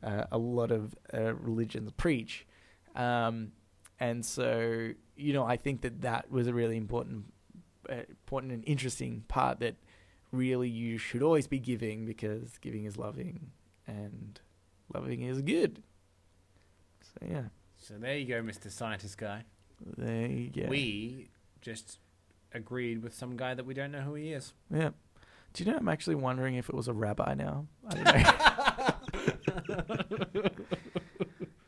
uh, 0.06 0.26
a 0.32 0.38
lot 0.38 0.72
of 0.72 0.96
uh, 1.14 1.34
religions 1.34 1.92
preach, 1.98 2.46
um, 2.96 3.52
and 4.00 4.26
so 4.26 4.92
you 5.18 5.34
know, 5.34 5.44
I 5.46 5.58
think 5.58 5.82
that 5.82 6.02
that 6.02 6.30
was 6.30 6.48
a 6.48 6.54
really 6.54 6.78
important, 6.78 7.26
uh, 7.90 7.96
important 8.10 8.52
and 8.52 8.64
interesting 8.68 9.24
part 9.28 9.60
that 9.62 9.76
really 10.32 10.68
you 10.70 10.98
should 10.98 11.24
always 11.24 11.48
be 11.48 11.58
giving 11.60 12.06
because 12.06 12.58
giving 12.60 12.84
is 12.84 12.98
loving 12.98 13.52
and 13.88 14.40
loving 14.94 15.22
is 15.22 15.42
good. 15.42 15.82
So 17.02 17.26
yeah, 17.32 17.44
So 17.78 17.94
there 17.98 18.18
you 18.18 18.26
go, 18.26 18.42
Mr. 18.42 18.70
Scientist 18.70 19.18
Guy. 19.18 19.44
there 19.98 20.28
you 20.28 20.50
go. 20.50 20.68
We 20.68 21.30
just 21.62 22.00
agreed 22.54 23.02
with 23.04 23.14
some 23.14 23.38
guy 23.38 23.54
that 23.54 23.66
we 23.66 23.74
don't 23.74 23.92
know 23.92 24.02
who 24.02 24.16
he 24.16 24.34
is. 24.34 24.54
Yeah. 24.70 24.90
Do 25.54 25.64
you 25.64 25.72
know? 25.72 25.78
I'm 25.78 25.88
actually 25.88 26.16
wondering 26.16 26.56
if 26.56 26.68
it 26.68 26.76
was 26.76 26.90
a 26.90 26.94
rabbi 26.94 27.34
now. 27.36 27.68
I 27.88 27.94
don't 27.96 28.04
know. 28.04 28.65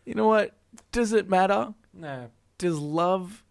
You 0.05 0.13
know 0.13 0.27
what? 0.27 0.55
Does 0.91 1.13
it 1.13 1.29
matter? 1.29 1.73
No. 1.93 2.29
Does 2.57 2.77
love 2.77 3.43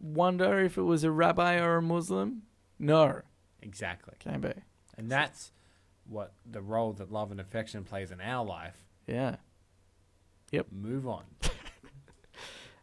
wonder 0.00 0.60
if 0.60 0.78
it 0.78 0.82
was 0.82 1.04
a 1.04 1.10
rabbi 1.10 1.58
or 1.58 1.76
a 1.76 1.82
Muslim? 1.82 2.42
No. 2.78 3.22
Exactly. 3.60 4.14
Can 4.18 4.40
be. 4.40 4.52
And 4.96 5.10
that's 5.10 5.52
what 6.04 6.32
the 6.50 6.60
role 6.62 6.92
that 6.94 7.12
love 7.12 7.30
and 7.30 7.40
affection 7.40 7.84
plays 7.84 8.10
in 8.10 8.20
our 8.20 8.44
life. 8.44 8.84
Yeah. 9.06 9.36
Yep. 10.50 10.66
Move 10.72 11.06
on. 11.06 11.24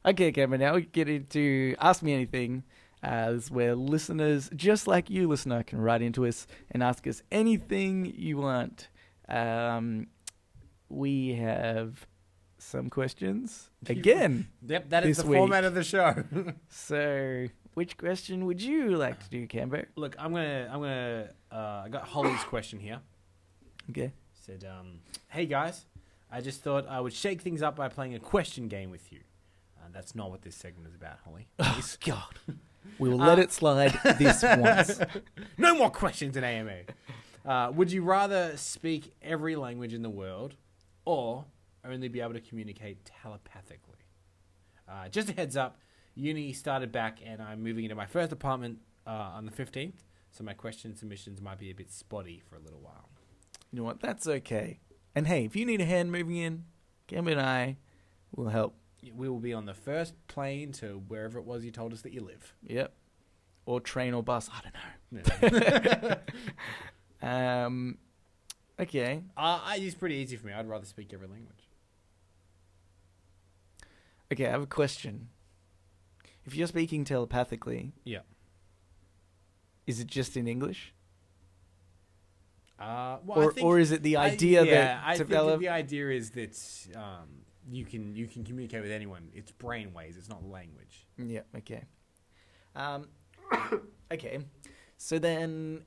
Okay, 0.06 0.32
Cameron. 0.32 0.62
Now 0.62 0.76
we 0.76 0.84
get 0.84 1.10
into 1.10 1.76
Ask 1.78 2.02
Me 2.02 2.14
Anything. 2.14 2.64
Uh, 3.04 3.34
this 3.34 3.44
is 3.46 3.52
where 3.52 3.76
listeners, 3.76 4.50
just 4.56 4.88
like 4.88 5.10
you, 5.10 5.28
listener, 5.28 5.62
can 5.62 5.82
write 5.82 6.02
into 6.02 6.26
us 6.26 6.48
and 6.72 6.82
ask 6.82 7.06
us 7.06 7.22
anything 7.32 8.14
you 8.16 8.38
want. 8.38 8.88
Um, 9.28 10.08
we 10.90 11.34
have 11.36 12.06
some 12.58 12.90
questions 12.90 13.70
again. 13.88 14.48
Yep, 14.68 14.90
that 14.90 15.06
is 15.06 15.18
the 15.18 15.24
format 15.24 15.64
of 15.64 15.74
the 15.74 15.84
show. 15.84 16.24
So, 16.70 17.48
which 17.76 17.98
question 17.98 18.46
would 18.46 18.62
you 18.62 18.98
like 18.98 19.24
to 19.24 19.30
do, 19.30 19.48
Cambo? 19.48 19.86
Look, 19.96 20.16
I'm 20.20 20.34
gonna, 20.34 20.70
I'm 20.72 20.82
gonna, 20.82 21.30
uh, 21.52 21.84
I 21.86 21.90
got 21.90 22.04
Holly's 22.08 22.44
question 22.44 22.80
here. 22.80 23.00
Okay. 23.90 24.12
Said, 24.34 24.66
um, 24.66 25.00
"Hey 25.30 25.46
guys, 25.46 25.86
I 26.32 26.42
just 26.42 26.62
thought 26.62 26.88
I 26.88 27.00
would 27.00 27.14
shake 27.14 27.42
things 27.42 27.62
up 27.62 27.76
by 27.76 27.88
playing 27.88 28.16
a 28.16 28.20
question 28.20 28.68
game 28.68 28.90
with 28.92 29.12
you." 29.12 29.20
Uh, 29.78 29.88
that's 29.94 30.14
not 30.16 30.30
what 30.32 30.42
this 30.42 30.56
segment 30.56 30.88
is 30.90 30.96
about, 30.96 31.20
Holly. 31.24 31.48
Please. 31.58 31.98
God. 32.06 32.40
We'll 32.98 33.18
let 33.18 33.38
Uh, 33.38 33.42
it 33.44 33.52
slide 33.52 33.92
this 34.18 34.42
once. 34.42 35.00
no 35.58 35.76
more 35.76 35.92
questions 35.92 36.36
in 36.36 36.44
AMA. 36.44 36.80
Uh, 37.46 37.72
would 37.76 37.92
you 37.92 38.02
rather 38.04 38.56
speak 38.58 39.14
every 39.22 39.56
language 39.56 39.94
in 39.94 40.02
the 40.02 40.10
world 40.10 40.56
or 41.06 41.46
only 41.86 42.08
be 42.08 42.22
able 42.22 42.34
to 42.34 42.42
communicate 42.42 43.10
telepathically? 43.22 43.98
Uh, 44.88 45.08
just 45.10 45.30
a 45.30 45.34
heads 45.34 45.56
up, 45.56 45.80
uni 46.16 46.54
started 46.54 46.92
back 46.92 47.20
and 47.26 47.42
I'm 47.42 47.64
moving 47.64 47.86
into 47.86 47.96
my 47.96 48.06
first 48.06 48.32
apartment 48.32 48.80
uh, 49.06 49.32
on 49.36 49.46
the 49.46 49.52
15th, 49.52 50.00
so 50.32 50.44
my 50.44 50.54
question 50.54 50.96
submissions 50.96 51.42
might 51.42 51.60
be 51.60 51.70
a 51.70 51.76
bit 51.76 51.92
spotty 51.92 52.42
for 52.48 52.56
a 52.56 52.60
little 52.60 52.80
while. 52.80 53.10
You 53.72 53.80
know 53.80 53.84
what? 53.84 54.02
That's 54.02 54.28
okay. 54.28 54.80
And 55.16 55.28
hey, 55.28 55.46
if 55.46 55.56
you 55.56 55.66
need 55.66 55.82
a 55.82 55.86
hand 55.86 56.12
moving 56.12 56.38
in, 56.38 56.66
Cambo 57.08 57.32
and 57.32 57.42
I 57.42 57.78
will 58.36 58.50
help. 58.50 58.76
We 59.16 59.30
will 59.30 59.40
be 59.40 59.54
on 59.54 59.66
the 59.66 59.74
first 59.74 60.14
plane 60.28 60.72
to 60.74 61.02
wherever 61.08 61.40
it 61.40 61.46
was 61.46 61.64
you 61.64 61.72
told 61.72 61.94
us 61.94 62.02
that 62.02 62.14
you 62.14 62.22
live. 62.22 62.54
Yep. 62.68 62.94
Or 63.66 63.80
train 63.80 64.14
or 64.14 64.24
bus. 64.24 64.50
I 64.52 64.62
don't 64.62 66.02
know. 66.02 66.16
Um, 67.22 67.98
okay. 68.80 69.24
uh, 69.38 69.74
it's 69.76 69.96
pretty 69.96 70.16
easy 70.16 70.36
for 70.38 70.48
me. 70.48 70.54
I'd 70.54 70.68
rather 70.68 70.86
speak 70.86 71.14
every 71.14 71.28
language. 71.28 71.68
Okay, 74.32 74.46
I 74.48 74.52
have 74.52 74.62
a 74.62 74.68
question. 74.68 75.30
If 76.46 76.56
you're 76.56 76.68
speaking 76.68 77.04
telepathically, 77.04 77.94
Yeah. 78.04 78.20
is 79.88 80.00
it 80.00 80.08
just 80.08 80.38
in 80.38 80.48
English? 80.48 80.94
Uh, 82.78 83.18
well, 83.26 83.40
I 83.40 83.44
or 83.46 83.52
think- 83.54 83.66
or 83.66 83.80
is 83.80 83.92
it 83.92 84.04
the 84.04 84.16
I- 84.16 84.28
idea 84.30 84.64
yeah, 84.64 84.72
that 84.72 85.04
I 85.06 85.18
think 85.18 85.28
develop 85.28 85.56
that 85.56 85.60
the 85.60 85.70
idea 85.70 86.10
is 86.12 86.32
that 86.32 86.98
um, 86.98 87.28
you 87.70 87.86
can 87.86 88.16
you 88.16 88.26
can 88.28 88.44
communicate 88.46 88.82
with 88.82 88.92
anyone. 88.92 89.30
It's 89.34 89.52
brainwaves. 89.52 90.18
It's 90.18 90.30
not 90.30 90.46
language. 90.46 91.06
Yeah, 91.18 91.42
okay. 91.58 91.84
Um 92.76 93.10
okay. 94.14 94.40
So 94.98 95.20
then 95.20 95.84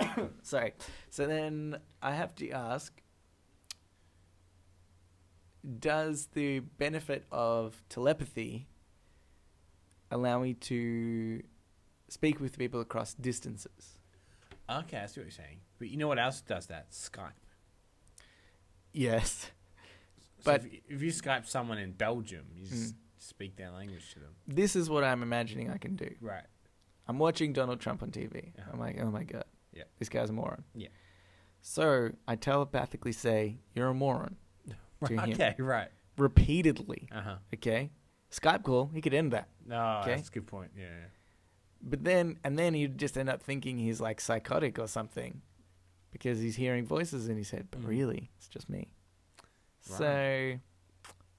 sorry. 0.42 0.74
So 1.10 1.26
then 1.26 1.78
I 2.02 2.12
have 2.14 2.34
to 2.36 2.50
ask 2.50 2.92
does 5.78 6.28
the 6.32 6.60
benefit 6.60 7.26
of 7.30 7.82
telepathy 7.90 8.66
allow 10.10 10.40
me 10.40 10.54
to 10.54 11.42
speak 12.08 12.40
with 12.40 12.58
people 12.58 12.80
across 12.80 13.12
distances. 13.14 13.98
Okay, 14.70 14.96
I 14.98 15.06
see 15.06 15.20
what 15.20 15.24
you're 15.26 15.30
saying. 15.30 15.58
But 15.78 15.88
you 15.90 15.96
know 15.98 16.08
what 16.08 16.18
else 16.18 16.40
does 16.40 16.66
that? 16.66 16.90
Skype. 16.92 17.32
Yes. 18.92 19.50
So 20.38 20.52
But- 20.52 20.64
if, 20.64 20.72
you- 20.72 20.80
if 20.88 21.02
you 21.02 21.10
Skype 21.12 21.46
someone 21.46 21.78
in 21.78 21.92
Belgium, 21.92 22.46
you 22.54 22.66
just 22.66 22.94
speak 23.18 23.56
their 23.56 23.70
language 23.70 24.12
to 24.14 24.20
them. 24.20 24.30
This 24.48 24.74
is 24.74 24.88
what 24.88 25.04
I'm 25.04 25.22
imagining 25.22 25.70
I 25.70 25.76
can 25.76 25.94
do. 25.96 26.10
Right. 26.20 26.44
I'm 27.06 27.18
watching 27.18 27.52
Donald 27.52 27.80
Trump 27.80 28.02
on 28.02 28.10
TV. 28.10 28.52
Uh-huh. 28.58 28.70
I'm 28.72 28.80
like, 28.80 28.98
oh 29.00 29.10
my 29.10 29.24
god, 29.24 29.44
Yeah. 29.72 29.84
this 29.98 30.08
guy's 30.08 30.30
a 30.30 30.32
moron. 30.32 30.64
Yeah. 30.74 30.88
So 31.62 32.10
I 32.26 32.36
telepathically 32.36 33.12
say, 33.12 33.58
"You're 33.74 33.88
a 33.88 33.94
moron," 33.94 34.36
to 35.04 35.12
him 35.12 35.32
Okay, 35.32 35.54
right. 35.58 35.88
repeatedly. 36.16 37.08
Uh 37.12 37.20
huh. 37.20 37.36
Okay, 37.54 37.90
Skype 38.30 38.62
call. 38.62 38.90
He 38.94 39.00
could 39.00 39.14
end 39.14 39.32
that, 39.32 39.48
No, 39.66 39.98
Okay. 40.02 40.14
that's 40.14 40.28
a 40.28 40.32
good 40.32 40.46
point. 40.46 40.70
Yeah. 40.76 40.84
yeah. 40.84 41.06
but 41.82 42.04
then 42.04 42.38
and 42.44 42.58
then 42.58 42.74
he'd 42.74 42.96
just 42.98 43.16
end 43.18 43.28
up 43.28 43.42
thinking 43.42 43.78
he's 43.78 44.00
like 44.00 44.20
psychotic 44.20 44.78
or 44.78 44.86
something, 44.88 45.42
because 46.12 46.40
he's 46.40 46.56
hearing 46.56 46.86
voices 46.86 47.28
in 47.28 47.36
his 47.36 47.50
head. 47.50 47.68
But 47.70 47.82
Mhm. 47.82 47.88
really, 47.88 48.30
it's 48.36 48.48
just 48.48 48.68
me. 48.70 48.92
Right. 49.90 49.98
So 49.98 50.60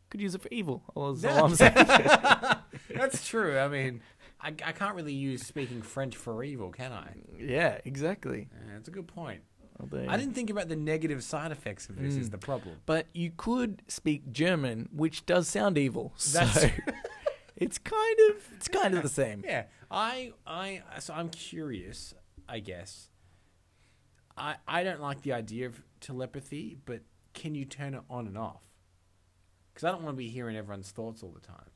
could 0.10 0.22
use 0.22 0.36
it 0.36 0.42
for 0.42 0.50
evil. 0.52 0.84
All 0.96 1.06
all 1.26 1.46
I'm 1.46 1.56
saying. 1.56 1.74
That's 2.96 3.28
true. 3.28 3.58
I 3.58 3.68
mean, 3.70 4.02
I, 4.44 4.48
I 4.66 4.72
can't 4.72 4.96
really 4.96 5.14
use 5.14 5.44
speaking 5.46 5.82
French 5.82 6.16
for 6.18 6.44
evil, 6.44 6.72
can 6.72 6.92
I? 6.92 7.14
yeah, 7.40 7.80
exactly. 7.86 8.48
Yeah, 8.52 8.74
that's 8.74 8.88
a 8.88 8.92
good 8.92 9.08
point. 9.08 9.42
Although- 9.80 10.06
I 10.08 10.18
didn't 10.18 10.34
think 10.34 10.50
about 10.50 10.68
the 10.70 10.76
negative 10.76 11.24
side 11.24 11.52
effects 11.52 11.90
of 11.90 11.96
this. 11.98 12.16
Is 12.16 12.30
Mm. 12.30 12.32
the 12.32 12.38
problem? 12.38 12.76
But 12.86 13.08
you 13.14 13.32
could 13.36 13.82
speak 13.88 14.32
German, 14.32 14.90
which 14.92 15.26
does 15.26 15.48
sound 15.48 15.78
evil. 15.78 16.14
That's- 16.34 16.62
so 16.62 16.70
it's 17.56 17.78
kind 17.78 18.18
of 18.32 18.36
it's 18.56 18.68
kind 18.68 18.94
of 18.96 19.04
the 19.04 19.10
same. 19.10 19.44
Yeah, 19.46 19.66
I, 19.90 20.34
I, 20.48 20.82
so 21.00 21.14
I'm 21.14 21.30
curious. 21.30 22.14
I 22.50 22.60
guess. 22.60 23.10
I, 24.38 24.56
I 24.68 24.84
don't 24.84 25.02
like 25.02 25.22
the 25.22 25.34
idea 25.34 25.68
of 25.68 25.82
telepathy, 26.00 26.78
but 26.86 27.02
can 27.34 27.54
you 27.56 27.66
turn 27.66 27.94
it 27.94 28.02
on 28.10 28.28
and 28.28 28.38
off? 28.38 28.62
Because 29.74 29.84
I 29.86 29.92
don't 29.92 30.04
want 30.04 30.16
to 30.16 30.18
be 30.18 30.30
hearing 30.30 30.56
everyone's 30.58 30.92
thoughts 30.92 31.22
all 31.24 31.32
the 31.32 31.40
time. 31.42 31.70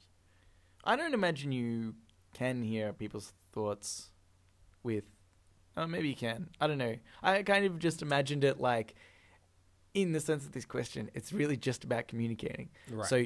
I 0.84 0.96
don't 0.96 1.14
imagine 1.14 1.52
you 1.52 1.96
can 2.36 2.62
hear 2.62 2.94
people's 2.94 3.34
thoughts 3.52 4.12
with. 4.84 5.06
Oh, 5.78 5.88
maybe 5.88 6.08
you 6.10 6.16
can. 6.16 6.50
I 6.62 6.68
don't 6.68 6.78
know. 6.78 6.96
I 7.24 7.42
kind 7.44 7.66
of 7.66 7.80
just 7.80 8.02
imagined 8.02 8.44
it 8.44 8.60
like, 8.60 8.96
in 9.94 10.12
the 10.14 10.20
sense 10.20 10.46
of 10.46 10.52
this 10.52 10.66
question, 10.66 11.10
it's 11.14 11.34
really 11.34 11.58
just 11.58 11.84
about 11.84 12.08
communicating. 12.08 12.70
Right. 12.92 13.08
So, 13.08 13.24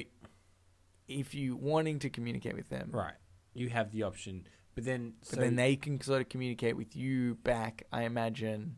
if 1.08 1.34
you 1.34 1.56
wanting 1.56 1.98
to 2.00 2.10
communicate 2.10 2.54
with 2.54 2.68
them, 2.68 2.90
right, 2.92 3.14
you 3.54 3.68
have 3.68 3.90
the 3.90 4.04
option, 4.04 4.46
but 4.74 4.84
then, 4.84 5.14
but 5.20 5.28
so, 5.34 5.40
then 5.40 5.56
they 5.56 5.74
can 5.76 6.00
sort 6.00 6.22
of 6.22 6.28
communicate 6.28 6.76
with 6.76 6.94
you 6.96 7.34
back. 7.42 7.82
I 7.92 8.02
imagine, 8.04 8.76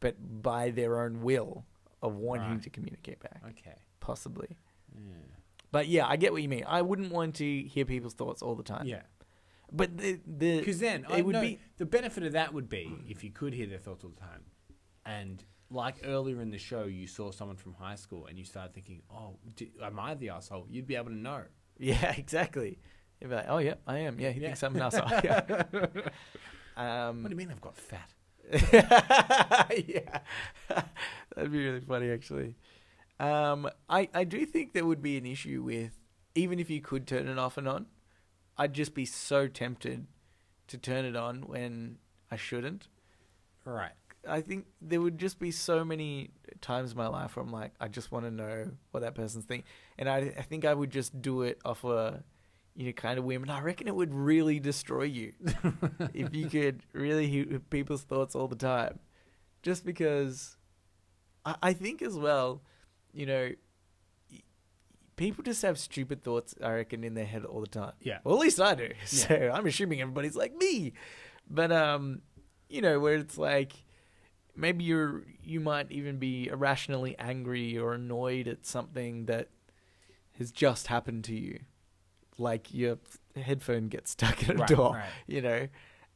but 0.00 0.16
by 0.42 0.70
their 0.70 1.00
own 1.00 1.22
will 1.22 1.64
of 2.02 2.16
wanting 2.16 2.50
Right. 2.52 2.62
to 2.62 2.70
communicate 2.70 3.20
back, 3.20 3.40
okay, 3.50 3.76
possibly. 4.00 4.56
yeah, 4.94 5.00
But 5.72 5.88
yeah, 5.88 6.06
I 6.06 6.16
get 6.16 6.32
what 6.32 6.42
you 6.42 6.48
mean. 6.50 6.64
I 6.66 6.82
wouldn't 6.82 7.10
want 7.12 7.36
to 7.36 7.62
hear 7.62 7.86
people's 7.86 8.14
thoughts 8.14 8.42
all 8.42 8.54
the 8.54 8.62
time. 8.62 8.86
yeah. 8.86 9.02
But 9.76 9.96
the 9.98 10.20
the 10.26 10.58
Because 10.60 10.78
then 10.78 11.00
it 11.04 11.10
I 11.18 11.20
would 11.22 11.32
know 11.34 11.40
be 11.42 11.58
the 11.78 11.86
benefit 11.86 12.22
of 12.22 12.32
that 12.32 12.54
would 12.54 12.68
be 12.68 12.84
if 13.08 13.24
you 13.24 13.30
could 13.30 13.52
hear 13.54 13.66
their 13.66 13.78
thoughts 13.78 14.04
all 14.04 14.10
the 14.10 14.20
time, 14.20 14.42
and 15.04 15.42
like 15.70 15.96
earlier 16.04 16.40
in 16.40 16.50
the 16.50 16.58
show, 16.58 16.84
you 16.84 17.06
saw 17.08 17.30
someone 17.32 17.56
from 17.56 17.74
high 17.74 17.96
school 17.96 18.26
and 18.26 18.38
you 18.38 18.44
started 18.44 18.72
thinking, 18.74 19.02
"Oh, 19.10 19.38
d 19.56 19.72
am 19.82 19.98
I 19.98 20.14
the 20.14 20.28
asshole?" 20.30 20.66
You'd 20.70 20.86
be 20.86 20.94
able 20.96 21.10
to 21.10 21.16
know. 21.16 21.42
yeah, 21.78 22.12
exactly. 22.16 22.78
You'd 23.20 23.30
be 23.30 23.34
like, 23.36 23.46
oh 23.48 23.58
yeah, 23.58 23.74
I 23.86 23.98
am. 23.98 24.20
Yeah, 24.20 24.30
he 24.30 24.40
Yeah. 24.40 24.48
thinks 24.48 24.62
I'm 24.62 24.76
an 24.76 24.82
asshole. 24.82 25.08
Yeah. 25.24 25.62
um, 26.76 27.22
What 27.22 27.30
do 27.30 27.34
you 27.34 27.36
mean 27.36 27.50
I've 27.50 27.60
got 27.60 27.76
fat? 27.76 28.10
yeah, 29.86 30.20
that'd 31.34 31.50
be 31.52 31.64
really 31.66 31.80
funny 31.80 32.10
actually. 32.10 32.54
Um, 33.18 33.68
I 33.88 34.08
I 34.14 34.24
do 34.24 34.44
think 34.46 34.72
there 34.72 34.84
would 34.86 35.02
be 35.02 35.16
an 35.16 35.26
issue 35.26 35.62
with 35.62 35.92
even 36.34 36.58
if 36.58 36.68
you 36.70 36.80
could 36.80 37.06
turn 37.06 37.26
it 37.28 37.38
off 37.38 37.56
and 37.58 37.66
on, 37.68 37.86
I'd 38.56 38.72
just 38.72 38.94
be 38.94 39.04
so 39.04 39.48
tempted 39.48 40.06
to 40.68 40.78
turn 40.78 41.04
it 41.04 41.16
on 41.16 41.42
when 41.42 41.98
I 42.30 42.36
shouldn't. 42.36 42.88
Right. 43.64 43.92
I 44.26 44.40
think 44.40 44.66
there 44.80 45.00
would 45.00 45.18
just 45.18 45.38
be 45.38 45.50
so 45.50 45.84
many 45.84 46.30
times 46.60 46.92
in 46.92 46.96
my 46.96 47.08
life 47.08 47.36
where 47.36 47.44
I'm 47.44 47.52
like, 47.52 47.72
I 47.80 47.88
just 47.88 48.10
want 48.10 48.24
to 48.24 48.30
know 48.30 48.70
what 48.90 49.00
that 49.00 49.14
person's 49.14 49.44
thinking, 49.44 49.66
and 49.98 50.08
I, 50.08 50.16
I 50.38 50.42
think 50.42 50.64
I 50.64 50.72
would 50.72 50.90
just 50.90 51.20
do 51.20 51.42
it 51.42 51.58
off 51.64 51.84
a, 51.84 52.22
you 52.74 52.86
know, 52.86 52.92
kind 52.92 53.18
of 53.18 53.24
whim, 53.24 53.42
and 53.42 53.52
I 53.52 53.60
reckon 53.60 53.86
it 53.86 53.94
would 53.94 54.14
really 54.14 54.60
destroy 54.60 55.02
you 55.02 55.32
if 56.14 56.34
you 56.34 56.48
could 56.48 56.82
really 56.92 57.26
hear 57.26 57.60
people's 57.70 58.02
thoughts 58.02 58.34
all 58.34 58.48
the 58.48 58.56
time, 58.56 58.98
just 59.62 59.84
because, 59.84 60.56
I, 61.44 61.56
I 61.62 61.72
think 61.74 62.00
as 62.00 62.16
well, 62.16 62.62
you 63.12 63.26
know, 63.26 63.50
people 65.16 65.42
just 65.44 65.62
have 65.62 65.78
stupid 65.78 66.22
thoughts. 66.22 66.54
I 66.62 66.72
reckon 66.72 67.04
in 67.04 67.14
their 67.14 67.24
head 67.26 67.44
all 67.44 67.60
the 67.60 67.66
time. 67.66 67.92
Yeah. 68.02 68.18
Well, 68.24 68.34
at 68.36 68.40
least 68.40 68.60
I 68.60 68.74
do. 68.74 68.90
So 69.06 69.50
I'm 69.52 69.66
assuming 69.66 70.00
everybody's 70.00 70.36
like 70.36 70.54
me. 70.56 70.92
But 71.48 71.70
um, 71.72 72.22
you 72.68 72.80
know, 72.80 72.98
where 73.00 73.14
it's 73.16 73.38
like 73.38 73.72
maybe 74.56 74.84
you're 74.84 75.22
you 75.42 75.60
might 75.60 75.90
even 75.92 76.18
be 76.18 76.48
irrationally 76.48 77.16
angry 77.18 77.76
or 77.78 77.94
annoyed 77.94 78.48
at 78.48 78.64
something 78.66 79.26
that 79.26 79.48
has 80.38 80.50
just 80.50 80.86
happened 80.88 81.24
to 81.24 81.34
you. 81.34 81.60
Like 82.38 82.72
your 82.74 82.98
headphone 83.36 83.88
gets 83.88 84.10
stuck 84.12 84.42
in 84.48 84.56
a 84.56 84.60
Right, 84.60 84.68
door, 84.68 84.92
right. 84.94 85.04
you 85.26 85.40
know. 85.42 85.68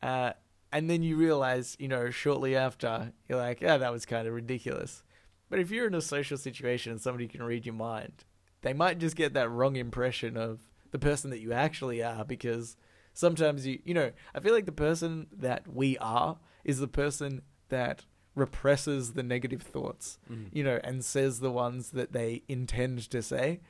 Uh, 0.03 0.33
and 0.73 0.91
then 0.91 1.03
you 1.03 1.17
realize, 1.17 1.77
you 1.79 1.89
know, 1.89 2.11
shortly 2.11 2.55
after, 2.57 3.13
you're 3.29 3.39
like, 3.39 3.61
yeah, 3.61 3.77
that 3.79 3.93
was 3.93 4.05
kind 4.05 4.27
of 4.29 4.35
ridiculous. 4.35 5.03
But 5.49 5.61
if 5.61 5.71
you're 5.71 5.87
in 5.87 5.95
a 5.95 6.01
social 6.03 6.37
situation 6.37 6.93
and 6.93 7.01
somebody 7.01 7.27
can 7.27 7.43
read 7.43 7.65
your 7.65 7.75
mind, 7.75 8.25
they 8.63 8.73
might 8.73 8.99
just 8.99 9.17
get 9.17 9.35
that 9.35 9.51
wrong 9.51 9.77
impression 9.77 10.37
of 10.37 10.61
the 10.91 10.99
person 10.99 11.31
that 11.31 11.41
you 11.41 11.53
actually 11.53 12.03
are 12.03 12.25
because 12.25 12.77
sometimes 13.13 13.67
you 13.67 13.79
you 13.85 13.95
know 13.95 14.11
i 14.35 14.41
feel 14.41 14.55
like 14.55 14.67
the 14.67 14.73
person 14.73 15.27
that 15.37 15.67
we 15.69 15.99
are 15.99 16.39
is 16.65 16.79
the 16.79 16.89
person 16.89 17.43
that 17.69 18.05
represses 18.35 19.13
the 19.13 19.23
negative 19.23 19.63
thoughts 19.63 20.19
Mm. 20.31 20.47
you 20.53 20.63
know 20.65 20.81
and 20.85 21.05
says 21.05 21.41
the 21.41 21.51
ones 21.51 21.91
that 21.91 22.13
they 22.13 22.43
intend 22.49 23.11
to 23.11 23.21
say 23.23 23.61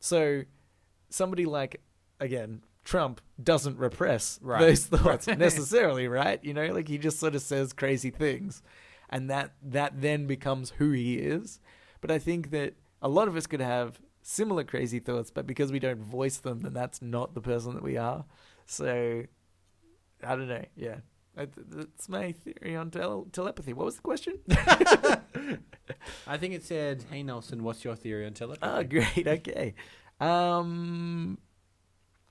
so 0.00 0.42
somebody 1.10 1.44
like 1.46 1.80
again 2.20 2.62
trump 2.84 3.20
doesn't 3.42 3.78
repress 3.78 4.38
Right. 4.42 4.60
those 4.60 4.86
thoughts 4.94 5.26
necessarily 5.26 6.08
right 6.08 6.42
you 6.44 6.54
know 6.54 6.66
like 6.72 6.88
he 6.88 6.98
just 6.98 7.18
sort 7.18 7.34
of 7.34 7.42
says 7.42 7.72
crazy 7.72 8.10
things 8.10 8.62
and 9.10 9.28
that 9.30 9.52
that 9.62 10.00
then 10.00 10.26
becomes 10.26 10.70
who 10.78 10.90
he 10.92 11.14
is 11.18 11.60
but 12.00 12.10
i 12.10 12.18
think 12.18 12.50
that 12.50 12.74
a 13.02 13.08
lot 13.08 13.28
of 13.28 13.36
us 13.36 13.46
could 13.46 13.60
have 13.60 14.00
similar 14.28 14.64
crazy 14.64 14.98
thoughts 14.98 15.30
but 15.30 15.46
because 15.46 15.70
we 15.70 15.78
don't 15.78 16.00
voice 16.02 16.38
them 16.38 16.60
then 16.62 16.72
that's 16.72 17.00
not 17.00 17.32
the 17.34 17.40
person 17.40 17.74
that 17.74 17.82
we 17.82 17.96
are 17.96 18.24
so 18.66 19.22
i 20.24 20.28
don't 20.34 20.48
know 20.48 20.64
yeah 20.74 20.96
that's 21.36 22.08
my 22.08 22.32
theory 22.32 22.74
on 22.74 22.90
tel- 22.90 23.28
telepathy 23.30 23.72
what 23.72 23.84
was 23.84 23.94
the 23.96 24.02
question 24.02 24.38
I 26.26 26.36
think 26.38 26.54
it 26.54 26.64
said, 26.64 27.04
"Hey 27.10 27.22
Nelson, 27.22 27.62
what's 27.62 27.84
your 27.84 27.94
theory 27.94 28.26
on 28.26 28.32
telepathy?" 28.32 28.66
Oh, 28.68 28.82
great. 28.82 29.26
Okay. 29.26 29.74
Um, 30.18 31.38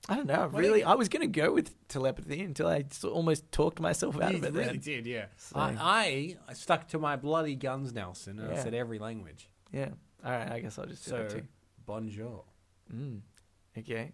I 0.08 0.16
don't 0.16 0.26
know. 0.26 0.50
Well, 0.52 0.60
Really, 0.60 0.84
I 0.84 0.94
was 0.94 1.08
going 1.08 1.22
to 1.22 1.40
go 1.40 1.52
with 1.52 1.74
telepathy 1.88 2.42
until 2.42 2.68
I 2.68 2.84
almost 3.04 3.50
talked 3.52 3.80
myself 3.80 4.20
out 4.20 4.34
of 4.34 4.44
it. 4.44 4.52
really 4.52 4.66
then. 4.66 4.78
did, 4.80 5.06
yeah. 5.06 5.26
So- 5.36 5.58
I, 5.58 6.36
I 6.48 6.52
stuck 6.52 6.88
to 6.88 6.98
my 6.98 7.16
bloody 7.16 7.54
guns, 7.54 7.92
Nelson, 7.92 8.38
and 8.38 8.52
I 8.52 8.62
said 8.62 8.74
every 8.74 8.98
language. 8.98 9.48
Yeah. 9.72 9.88
All 10.24 10.32
right. 10.32 10.50
I 10.50 10.60
guess 10.60 10.78
I'll 10.78 10.86
just 10.86 11.04
do 11.04 11.10
So, 11.10 11.16
that 11.18 11.30
too. 11.30 11.42
Bonjour. 11.86 12.44
Mm. 12.94 13.20
Okay. 13.78 14.12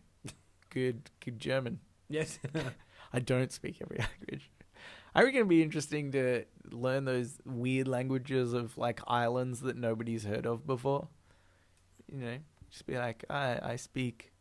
Good. 0.71 1.11
Good 1.25 1.39
German. 1.39 1.81
Yes. 2.09 2.39
I 3.13 3.19
don't 3.21 3.53
speak 3.53 3.79
every 3.83 3.99
language. 4.21 4.51
I 5.15 5.23
reckon 5.23 5.37
it'd 5.37 5.49
be 5.49 5.63
interesting 5.63 6.13
to 6.13 6.45
learn 6.71 7.05
those 7.05 7.39
weird 7.45 7.87
languages 7.89 8.55
of 8.55 8.79
like 8.79 9.01
islands 9.07 9.61
that 9.61 9.77
nobody's 9.77 10.25
heard 10.25 10.47
of 10.47 10.67
before. 10.67 11.09
You 12.11 12.19
know, 12.19 12.39
just 12.71 12.87
be 12.87 12.97
like, 12.97 13.25
I 13.29 13.59
I 13.63 13.77
speak 13.77 14.33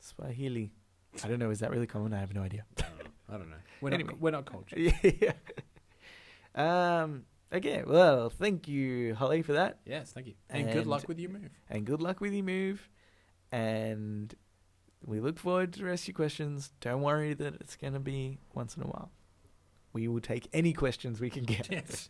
Swahili. 0.00 0.72
I 1.22 1.28
don't 1.28 1.38
know. 1.38 1.50
Is 1.50 1.60
that 1.60 1.70
really 1.70 1.86
common? 1.86 2.14
I 2.14 2.20
have 2.20 2.34
no 2.34 2.42
idea. 2.42 2.64
I 3.28 3.36
don't 3.36 3.50
know. 3.50 3.56
We're 3.82 3.92
Anyway. 3.92 4.12
not 4.12 4.20
we're 4.20 4.30
not 4.30 4.46
cultured. 4.46 4.78
yeah. 5.02 5.32
Um. 6.54 7.24
Okay. 7.52 7.82
Well, 7.86 8.28
thank 8.30 8.66
you, 8.68 9.14
Holly, 9.14 9.42
for 9.42 9.52
that, 9.54 9.78
Yes, 9.86 10.10
thank 10.12 10.26
you. 10.26 10.34
And, 10.50 10.72
good 10.72 10.86
luck 10.86 11.06
with 11.08 11.18
your 11.18 11.30
move. 11.30 11.50
and 11.70 11.84
good 11.84 12.02
luck 12.02 12.20
with 12.20 12.32
your 12.32 12.44
move. 12.44 12.88
And 13.52 14.34
we 15.04 15.20
look 15.20 15.38
forward 15.38 15.72
to 15.74 15.78
the 15.80 15.84
rest 15.86 16.04
of 16.04 16.08
your 16.08 16.14
questions. 16.16 16.72
Don't 16.80 17.02
worry 17.02 17.34
that 17.34 17.54
it's 17.60 17.76
going 17.76 17.92
to 17.92 18.00
be 18.00 18.38
once 18.54 18.76
in 18.76 18.82
a 18.82 18.86
while. 18.86 19.10
We 19.92 20.08
will 20.08 20.20
take 20.20 20.48
any 20.52 20.72
questions 20.72 21.20
we 21.20 21.30
can 21.30 21.44
get. 21.44 21.70
Yes. 21.70 22.08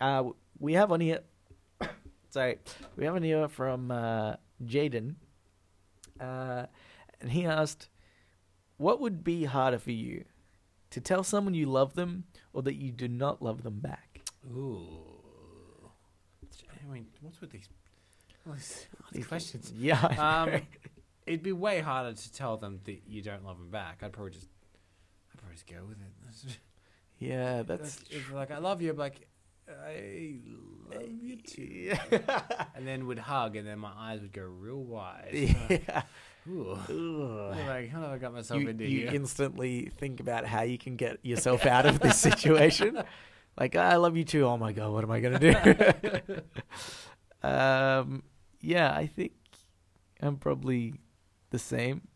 Uh, 0.00 0.30
we 0.58 0.74
have 0.74 0.92
on 0.92 1.00
here. 1.00 1.20
sorry, 2.30 2.58
we 2.96 3.04
have 3.04 3.14
on 3.16 3.22
here 3.22 3.48
from 3.48 3.90
uh, 3.90 4.34
Jaden, 4.64 5.14
uh, 6.20 6.66
and 7.20 7.30
he 7.30 7.44
asked, 7.46 7.88
what 8.76 9.00
would 9.00 9.22
be 9.24 9.44
harder 9.44 9.78
for 9.78 9.92
you? 9.92 10.24
To 10.90 11.00
tell 11.00 11.24
someone 11.24 11.54
you 11.54 11.66
love 11.66 11.94
them 11.94 12.24
or 12.52 12.62
that 12.62 12.74
you 12.74 12.92
do 12.92 13.08
not 13.08 13.42
love 13.42 13.62
them 13.62 13.80
back? 13.80 14.13
Ooh. 14.52 14.88
I 16.88 16.92
mean, 16.92 17.06
what's 17.22 17.40
with 17.40 17.50
these, 17.50 17.68
all 18.46 18.52
these, 18.54 18.86
all 19.00 19.08
these 19.12 19.26
questions? 19.26 19.72
Yeah. 19.76 20.00
Um, 20.02 20.60
it'd 21.26 21.42
be 21.42 21.52
way 21.52 21.80
harder 21.80 22.12
to 22.14 22.32
tell 22.32 22.56
them 22.56 22.80
that 22.84 23.02
you 23.06 23.22
don't 23.22 23.44
love 23.44 23.58
them 23.58 23.70
back. 23.70 24.00
I'd 24.02 24.12
probably 24.12 24.32
just, 24.32 24.48
I'd 25.32 25.38
probably 25.38 25.54
just 25.56 25.66
go 25.66 25.78
with 25.88 25.96
it. 25.98 26.58
Yeah, 27.20 27.62
that's 27.62 28.00
like 28.32 28.50
I 28.50 28.58
love 28.58 28.82
you, 28.82 28.92
like 28.92 29.28
I 29.70 30.34
love 30.92 31.08
you 31.22 31.36
too, 31.36 31.62
yeah. 31.62 32.02
and 32.74 32.86
then 32.86 33.06
would 33.06 33.20
hug, 33.20 33.54
and 33.56 33.66
then 33.66 33.78
my 33.78 33.92
eyes 33.96 34.20
would 34.20 34.32
go 34.32 34.42
real 34.42 34.82
wide. 34.82 35.30
yeah. 35.70 36.02
Ooh. 36.50 36.76
I'm 37.52 37.66
like, 37.66 37.88
how 37.88 38.02
have 38.02 38.10
I 38.10 38.18
got 38.18 38.34
myself 38.34 38.60
You, 38.60 38.68
into 38.68 38.84
you 38.84 39.02
here? 39.02 39.14
instantly 39.14 39.92
think 39.96 40.20
about 40.20 40.44
how 40.44 40.62
you 40.62 40.76
can 40.76 40.96
get 40.96 41.18
yourself 41.22 41.64
out 41.64 41.86
of 41.86 42.00
this 42.00 42.18
situation. 42.18 43.02
Like, 43.58 43.76
I 43.76 43.96
love 43.96 44.16
you 44.16 44.24
too. 44.24 44.44
Oh 44.46 44.56
my 44.56 44.72
god, 44.72 44.92
what 44.92 45.04
am 45.04 45.10
I 45.10 45.20
gonna 45.20 45.38
do? 45.38 45.54
um, 47.48 48.22
yeah, 48.60 48.92
I 48.92 49.06
think 49.06 49.32
I'm 50.20 50.36
probably 50.36 50.94
the 51.50 51.58
same. 51.58 52.08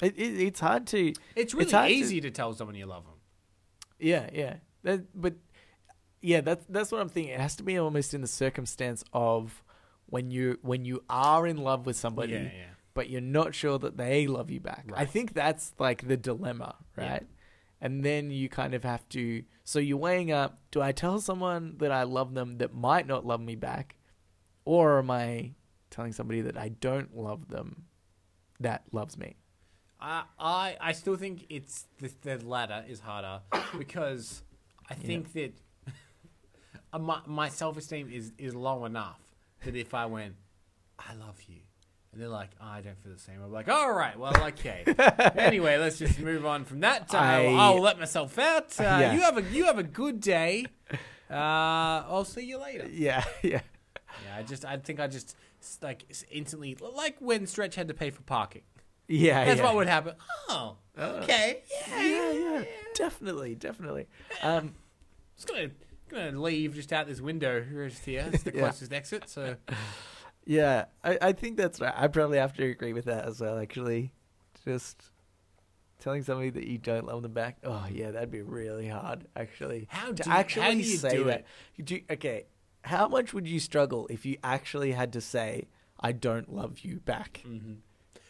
It, 0.00 0.16
it 0.16 0.40
it's 0.40 0.60
hard 0.60 0.86
to 0.88 1.12
it's 1.34 1.54
really 1.54 1.70
to- 1.70 1.88
easy 1.88 2.20
to... 2.20 2.30
tell 2.30 2.54
someone 2.54 2.76
you 2.76 2.86
love 2.86 3.04
them. 3.04 3.14
Yeah, 3.98 4.28
yeah. 4.32 4.56
That, 4.84 5.20
but 5.20 5.34
yeah, 6.22 6.40
that's 6.40 6.64
that's 6.68 6.92
what 6.92 7.00
I'm 7.00 7.08
thinking. 7.08 7.34
It 7.34 7.40
has 7.40 7.56
to 7.56 7.62
be 7.62 7.78
almost 7.78 8.14
in 8.14 8.20
the 8.20 8.28
circumstance 8.28 9.04
of 9.12 9.64
when 10.06 10.30
you 10.30 10.58
when 10.62 10.84
you 10.84 11.02
are 11.10 11.46
in 11.46 11.56
love 11.56 11.86
with 11.86 11.96
somebody, 11.96 12.34
yeah, 12.34 12.42
yeah. 12.42 12.64
but 12.94 13.10
you're 13.10 13.20
not 13.20 13.54
sure 13.54 13.78
that 13.78 13.96
they 13.96 14.26
love 14.26 14.50
you 14.50 14.60
back. 14.60 14.86
I 14.94 15.04
think 15.04 15.34
that's 15.34 15.72
like 15.78 16.06
the 16.06 16.16
dilemma, 16.16 16.76
Yeah. 16.96 17.20
And 17.80 18.04
then 18.04 18.30
you 18.30 18.48
kind 18.48 18.74
of 18.74 18.82
have 18.84 19.08
to. 19.10 19.44
So 19.64 19.78
you're 19.78 19.98
weighing 19.98 20.32
up: 20.32 20.58
Do 20.70 20.82
I 20.82 20.92
tell 20.92 21.20
someone 21.20 21.76
that 21.78 21.92
I 21.92 22.02
love 22.02 22.34
them 22.34 22.58
that 22.58 22.74
might 22.74 23.06
not 23.06 23.24
love 23.24 23.40
me 23.40 23.54
back, 23.54 23.96
or 24.64 24.98
am 24.98 25.10
I 25.10 25.52
telling 25.90 26.12
somebody 26.12 26.40
that 26.42 26.56
I 26.56 26.68
don't 26.68 27.16
love 27.16 27.48
them 27.48 27.84
that 28.60 28.82
loves 28.92 29.16
me? 29.16 29.36
I, 30.00 30.24
I 30.38 30.76
I 30.80 30.92
still 30.92 31.16
think 31.16 31.46
it's 31.48 31.86
the, 31.98 32.10
the 32.22 32.46
latter 32.46 32.84
is 32.88 33.00
harder 33.00 33.40
because 33.78 34.42
I 34.88 34.94
think 34.94 35.32
that 35.32 35.52
uh, 36.92 36.98
my 36.98 37.20
my 37.26 37.48
self 37.48 37.76
esteem 37.76 38.10
is 38.10 38.32
is 38.38 38.54
low 38.54 38.84
enough 38.84 39.20
that 39.64 39.74
if 39.74 39.94
I 39.94 40.06
went, 40.06 40.36
I 40.98 41.14
love 41.14 41.42
you, 41.48 41.60
and 42.12 42.20
they're 42.22 42.28
like, 42.28 42.50
I 42.60 42.80
don't 42.80 42.98
feel 43.02 43.12
the 43.12 43.18
same. 43.18 43.42
I'm 43.42 43.52
like, 43.52 43.68
all 43.68 43.92
right, 43.92 44.18
well, 44.18 44.32
okay. 44.48 44.84
anyway, 45.36 45.76
let's 45.78 45.98
just 45.98 46.18
move 46.18 46.46
on 46.46 46.64
from 46.64 46.80
that. 46.80 47.12
Uh, 47.14 47.18
I- 47.18 47.44
I'll 47.56 47.80
let 47.80 47.98
myself 47.98 48.38
out. 48.38 48.78
Uh, 48.80 48.82
Yeah. 48.84 49.12
You 49.12 49.20
have 49.20 49.36
a 49.38 49.42
you 49.42 49.64
have 49.64 49.78
a 49.78 49.82
good 49.82 50.20
day. 50.20 50.66
Uh, 51.30 51.34
I'll 51.34 52.24
see 52.24 52.44
you 52.46 52.58
later. 52.58 52.88
Yeah, 52.90 53.22
yeah, 53.42 53.60
Yeah, 54.24 54.36
I 54.36 54.42
just 54.42 54.64
I 54.64 54.76
think 54.78 54.98
I 55.00 55.06
just 55.06 55.36
like 55.82 56.04
instantly 56.30 56.76
like 56.94 57.16
when 57.20 57.46
Stretch 57.46 57.74
had 57.74 57.88
to 57.88 57.94
pay 57.94 58.10
for 58.10 58.22
parking. 58.22 58.62
yeah. 59.08 59.44
That's 59.44 59.58
yeah. 59.58 59.64
what 59.66 59.74
would 59.74 59.88
happen. 59.88 60.14
Oh, 60.48 60.76
okay. 60.98 61.62
Yeah, 61.90 62.02
yeah, 62.02 62.32
yeah, 62.32 62.64
definitely, 62.94 63.54
definitely. 63.54 64.06
Um, 64.42 64.74
Just 65.36 65.48
gonna 65.48 65.70
gonna 66.08 66.40
leave 66.40 66.74
just 66.74 66.90
out 66.92 67.06
this 67.06 67.20
window 67.20 67.62
just 67.88 68.04
here. 68.06 68.30
It's 68.32 68.42
the 68.44 68.52
Yeah. 68.54 68.60
closest 68.60 68.92
exit. 68.94 69.28
So 69.28 69.56
yeah, 70.48 70.86
I, 71.04 71.18
I 71.20 71.32
think 71.32 71.58
that's 71.58 71.78
right. 71.78 71.92
I 71.94 72.08
probably 72.08 72.38
have 72.38 72.54
to 72.54 72.64
agree 72.64 72.94
with 72.94 73.04
that 73.04 73.26
as 73.26 73.40
well. 73.40 73.58
Actually, 73.58 74.12
just 74.64 75.10
telling 75.98 76.22
somebody 76.22 76.48
that 76.50 76.66
you 76.66 76.78
don't 76.78 77.06
love 77.06 77.20
them 77.22 77.32
back. 77.32 77.58
Oh 77.64 77.86
yeah, 77.92 78.10
that'd 78.12 78.30
be 78.30 78.40
really 78.42 78.88
hard. 78.88 79.26
Actually, 79.36 79.86
How 79.90 80.06
to 80.08 80.14
do 80.14 80.22
you- 80.26 80.32
how 80.32 80.38
actually 80.40 80.82
do 80.82 80.88
you 80.90 80.96
say 80.96 81.10
do 81.16 81.24
that. 81.24 81.40
it? 81.40 81.46
You 81.76 81.84
do- 81.84 82.00
okay, 82.10 82.46
how 82.84 83.08
much 83.08 83.34
would 83.34 83.46
you 83.46 83.60
struggle 83.60 84.06
if 84.08 84.24
you 84.24 84.38
actually 84.42 84.92
had 84.92 85.12
to 85.12 85.20
say, 85.20 85.68
"I 86.00 86.12
don't 86.12 86.50
love 86.52 86.78
you" 86.80 87.00
back? 87.00 87.42
Mm-hmm. 87.46 87.74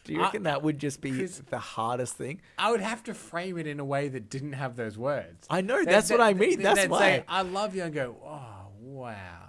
Do 0.05 0.13
you 0.15 0.21
I- 0.21 0.25
reckon 0.25 0.43
that 0.45 0.63
would 0.63 0.79
just 0.81 1.01
be 1.03 1.11
the 1.27 1.59
hardest 1.59 2.15
thing? 2.17 2.41
I 2.59 2.71
would 2.73 2.81
have 2.81 3.05
to 3.05 3.15
frame 3.15 3.59
it 3.59 3.67
in 3.69 3.79
a 3.79 3.85
way 3.85 4.09
that 4.09 4.29
didn't 4.31 4.55
have 4.55 4.75
those 4.75 4.97
words. 4.99 5.47
I 5.51 5.61
know 5.61 5.77
That- 5.85 5.87
that's 5.87 6.09
that- 6.09 6.19
what 6.19 6.27
I 6.27 6.33
mean. 6.35 6.63
that- 6.63 6.75
That's 6.77 6.89
why 6.89 6.99
say, 7.19 7.25
I 7.29 7.43
love 7.43 7.77
you 7.77 7.83
and 7.85 7.95
go, 7.95 8.17
oh 8.25 8.69
wow, 8.81 9.48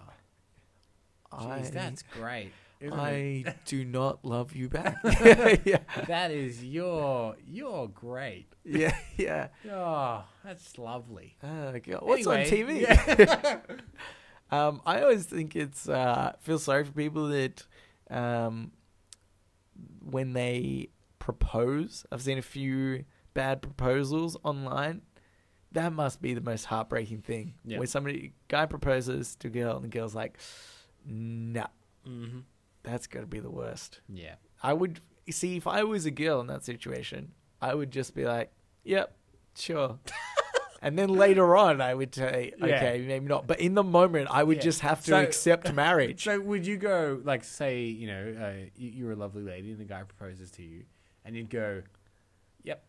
I, 1.31 1.59
Jeez, 1.59 1.71
that's 1.71 2.03
great. 2.03 2.51
It? 2.79 2.93
I 2.93 3.55
do 3.65 3.83
not 3.83 4.23
love 4.23 4.55
you 4.55 4.69
back. 4.69 4.95
yeah, 5.65 5.79
That 6.07 6.31
is 6.31 6.63
your 6.63 7.35
you're 7.45 7.87
great. 7.89 8.47
yeah, 8.63 8.95
yeah. 9.17 9.47
Oh, 9.69 10.23
that's 10.45 10.77
lovely. 10.77 11.35
Oh, 11.43 11.73
God. 11.73 11.99
What's 12.03 12.25
on 12.25 12.37
Anyway, 12.39 12.85
TV? 12.85 13.69
um, 14.51 14.81
I 14.85 15.01
always 15.01 15.25
think 15.25 15.55
it's 15.55 15.89
uh, 15.89 16.33
feel 16.39 16.57
sorry 16.59 16.85
for 16.85 16.91
people 16.93 17.27
that 17.27 17.65
um, 18.09 18.71
when 20.03 20.33
they 20.33 20.89
propose. 21.19 22.05
I've 22.11 22.21
seen 22.21 22.37
a 22.37 22.41
few 22.43 23.03
bad 23.33 23.61
proposals 23.61 24.37
online. 24.43 25.01
That 25.73 25.93
must 25.93 26.21
be 26.21 26.33
the 26.33 26.41
most 26.41 26.65
heartbreaking 26.65 27.21
thing. 27.21 27.53
Yeah. 27.63 27.77
When 27.77 27.87
somebody 27.87 28.33
guy 28.47 28.65
proposes 28.65 29.35
to 29.35 29.47
a 29.47 29.51
girl 29.51 29.75
and 29.75 29.83
the 29.83 29.89
girl's 29.89 30.15
like, 30.15 30.39
"Nah, 31.09 31.67
Mm-hmm. 32.07 32.39
that's 32.83 33.07
got 33.07 33.21
to 33.21 33.25
be 33.27 33.39
the 33.39 33.49
worst." 33.51 34.01
Yeah. 34.07 34.35
I 34.63 34.73
would 34.73 34.99
see 35.29 35.57
if 35.57 35.67
I 35.67 35.83
was 35.83 36.05
a 36.05 36.11
girl 36.11 36.39
in 36.41 36.47
that 36.47 36.63
situation, 36.63 37.31
I 37.61 37.73
would 37.75 37.91
just 37.91 38.13
be 38.15 38.25
like, 38.25 38.51
"Yep, 38.83 39.15
sure." 39.55 39.99
and 40.81 40.97
then 40.97 41.09
later 41.09 41.55
on, 41.57 41.81
I 41.81 41.93
would 41.93 42.13
say, 42.15 42.53
Yeah. 42.57 42.65
"Okay, 42.65 43.03
maybe 43.07 43.25
not." 43.27 43.47
But 43.47 43.59
in 43.59 43.73
the 43.73 43.83
moment, 43.83 44.27
I 44.31 44.43
would 44.43 44.57
Yeah. 44.57 44.63
just 44.63 44.81
have 44.81 44.99
to 45.05 45.11
So- 45.11 45.21
accept 45.21 45.73
marriage. 45.85 46.23
So 46.23 46.39
would 46.39 46.65
you 46.65 46.77
go 46.77 47.21
like 47.23 47.43
say 47.43 47.83
you 47.83 48.07
know 48.07 48.35
uh, 48.41 48.69
you- 48.75 48.91
you're 48.91 49.11
a 49.11 49.15
lovely 49.15 49.43
lady 49.43 49.71
and 49.71 49.79
the 49.79 49.85
guy 49.85 50.03
proposes 50.03 50.51
to 50.51 50.63
you 50.63 50.83
and 51.25 51.35
you'd 51.35 51.49
go, 51.49 51.83
yep, 52.63 52.83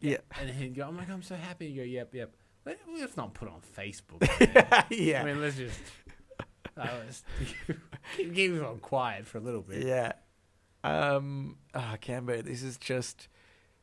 yeah, 0.00 0.18
and 0.40 0.50
he'd 0.50 0.74
go, 0.74 0.86
oh 0.88 0.92
my 0.92 1.04
god, 1.04 1.14
I'm 1.14 1.22
so 1.22 1.36
happy. 1.36 1.66
You 1.66 1.82
go, 1.82 1.84
yep, 1.86 2.14
yep. 2.14 2.34
Let, 2.66 2.78
let's 2.98 3.16
not 3.16 3.32
put 3.32 3.48
on 3.48 3.60
Facebook. 3.76 4.20
yeah, 4.90 5.22
I 5.22 5.24
mean, 5.24 5.40
let's 5.40 5.56
just 5.56 5.78
uh, 6.76 6.88
let's 7.04 7.22
keep, 8.16 8.34
keep 8.34 8.52
it 8.52 8.62
on 8.62 8.78
quiet 8.78 9.26
for 9.26 9.38
a 9.38 9.40
little 9.40 9.62
bit. 9.62 9.86
yeah. 9.86 10.12
Um, 10.82 11.56
oh, 11.74 11.94
Cambo, 12.00 12.42
this 12.42 12.62
is 12.62 12.76
just 12.78 13.28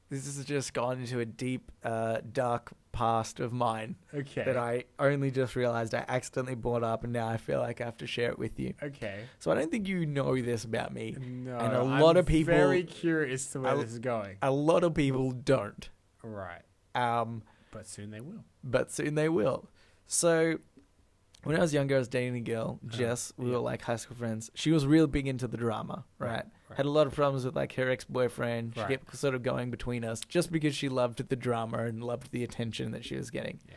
this 0.09 0.25
has 0.25 0.43
just 0.45 0.73
gone 0.73 0.99
into 1.01 1.19
a 1.19 1.25
deep, 1.25 1.71
uh, 1.83 2.19
dark 2.31 2.71
past 2.93 3.39
of 3.41 3.51
mine 3.53 3.95
Okay. 4.13 4.43
that 4.45 4.55
I 4.57 4.85
only 4.97 5.29
just 5.31 5.55
realized 5.55 5.93
I 5.93 6.05
accidentally 6.07 6.55
brought 6.55 6.81
up, 6.83 7.03
and 7.03 7.11
now 7.13 7.27
I 7.27 7.37
feel 7.37 7.59
like 7.59 7.81
I 7.81 7.85
have 7.85 7.97
to 7.97 8.07
share 8.07 8.31
it 8.31 8.39
with 8.39 8.57
you. 8.59 8.73
okay. 8.81 9.25
So 9.39 9.51
I 9.51 9.55
don't 9.55 9.69
think 9.69 9.87
you 9.87 10.05
know 10.05 10.35
this 10.41 10.63
about 10.63 10.93
me. 10.93 11.15
No, 11.19 11.57
And 11.57 11.73
a 11.75 11.79
I'm 11.81 11.99
lot 11.99 12.15
of 12.17 12.25
people- 12.25 12.53
very 12.53 12.83
curious 12.83 13.45
to 13.51 13.59
where 13.59 13.73
I- 13.73 13.75
this 13.83 13.91
is 13.91 13.99
going. 13.99 14.37
A 14.41 14.49
lot 14.49 14.83
of 14.83 14.93
people 14.95 15.31
don't. 15.31 15.87
Right, 16.23 16.63
Um, 16.95 17.43
but 17.71 17.85
soon 17.85 18.09
they 18.09 18.21
will. 18.21 18.43
but 18.63 18.91
soon 18.91 19.13
they 19.15 19.29
will. 19.29 19.69
So 20.07 20.59
when 21.47 21.55
I 21.57 21.59
was 21.61 21.73
younger, 21.73 21.95
I 21.95 21.99
was 21.99 22.07
dating 22.07 22.35
a 22.35 22.41
girl, 22.41 22.79
Jess. 22.87 23.33
We 23.37 23.45
Uh-huh. 23.45 23.53
were 23.53 23.59
like 23.59 23.81
high 23.81 23.95
school 23.95 24.15
friends. 24.17 24.51
She 24.53 24.71
was 24.71 24.85
real 24.85 25.07
big 25.07 25.27
into 25.27 25.47
the 25.47 25.57
drama, 25.57 26.05
right. 26.19 26.45
Had 26.75 26.85
a 26.85 26.91
lot 26.91 27.07
of 27.07 27.15
problems 27.15 27.45
with 27.45 27.55
like 27.55 27.73
her 27.73 27.89
ex 27.89 28.03
boyfriend. 28.03 28.75
She 28.75 28.81
Right. 28.81 28.89
kept 28.89 29.15
sort 29.15 29.33
of 29.35 29.41
going 29.43 29.71
between 29.71 30.03
us 30.03 30.19
just 30.21 30.51
because 30.51 30.75
she 30.75 30.89
loved 30.89 31.27
the 31.29 31.35
drama 31.35 31.79
and 31.85 32.03
loved 32.03 32.31
the 32.31 32.43
attention 32.43 32.91
that 32.91 33.05
she 33.05 33.15
was 33.15 33.31
getting. 33.31 33.59
Yeah. 33.67 33.75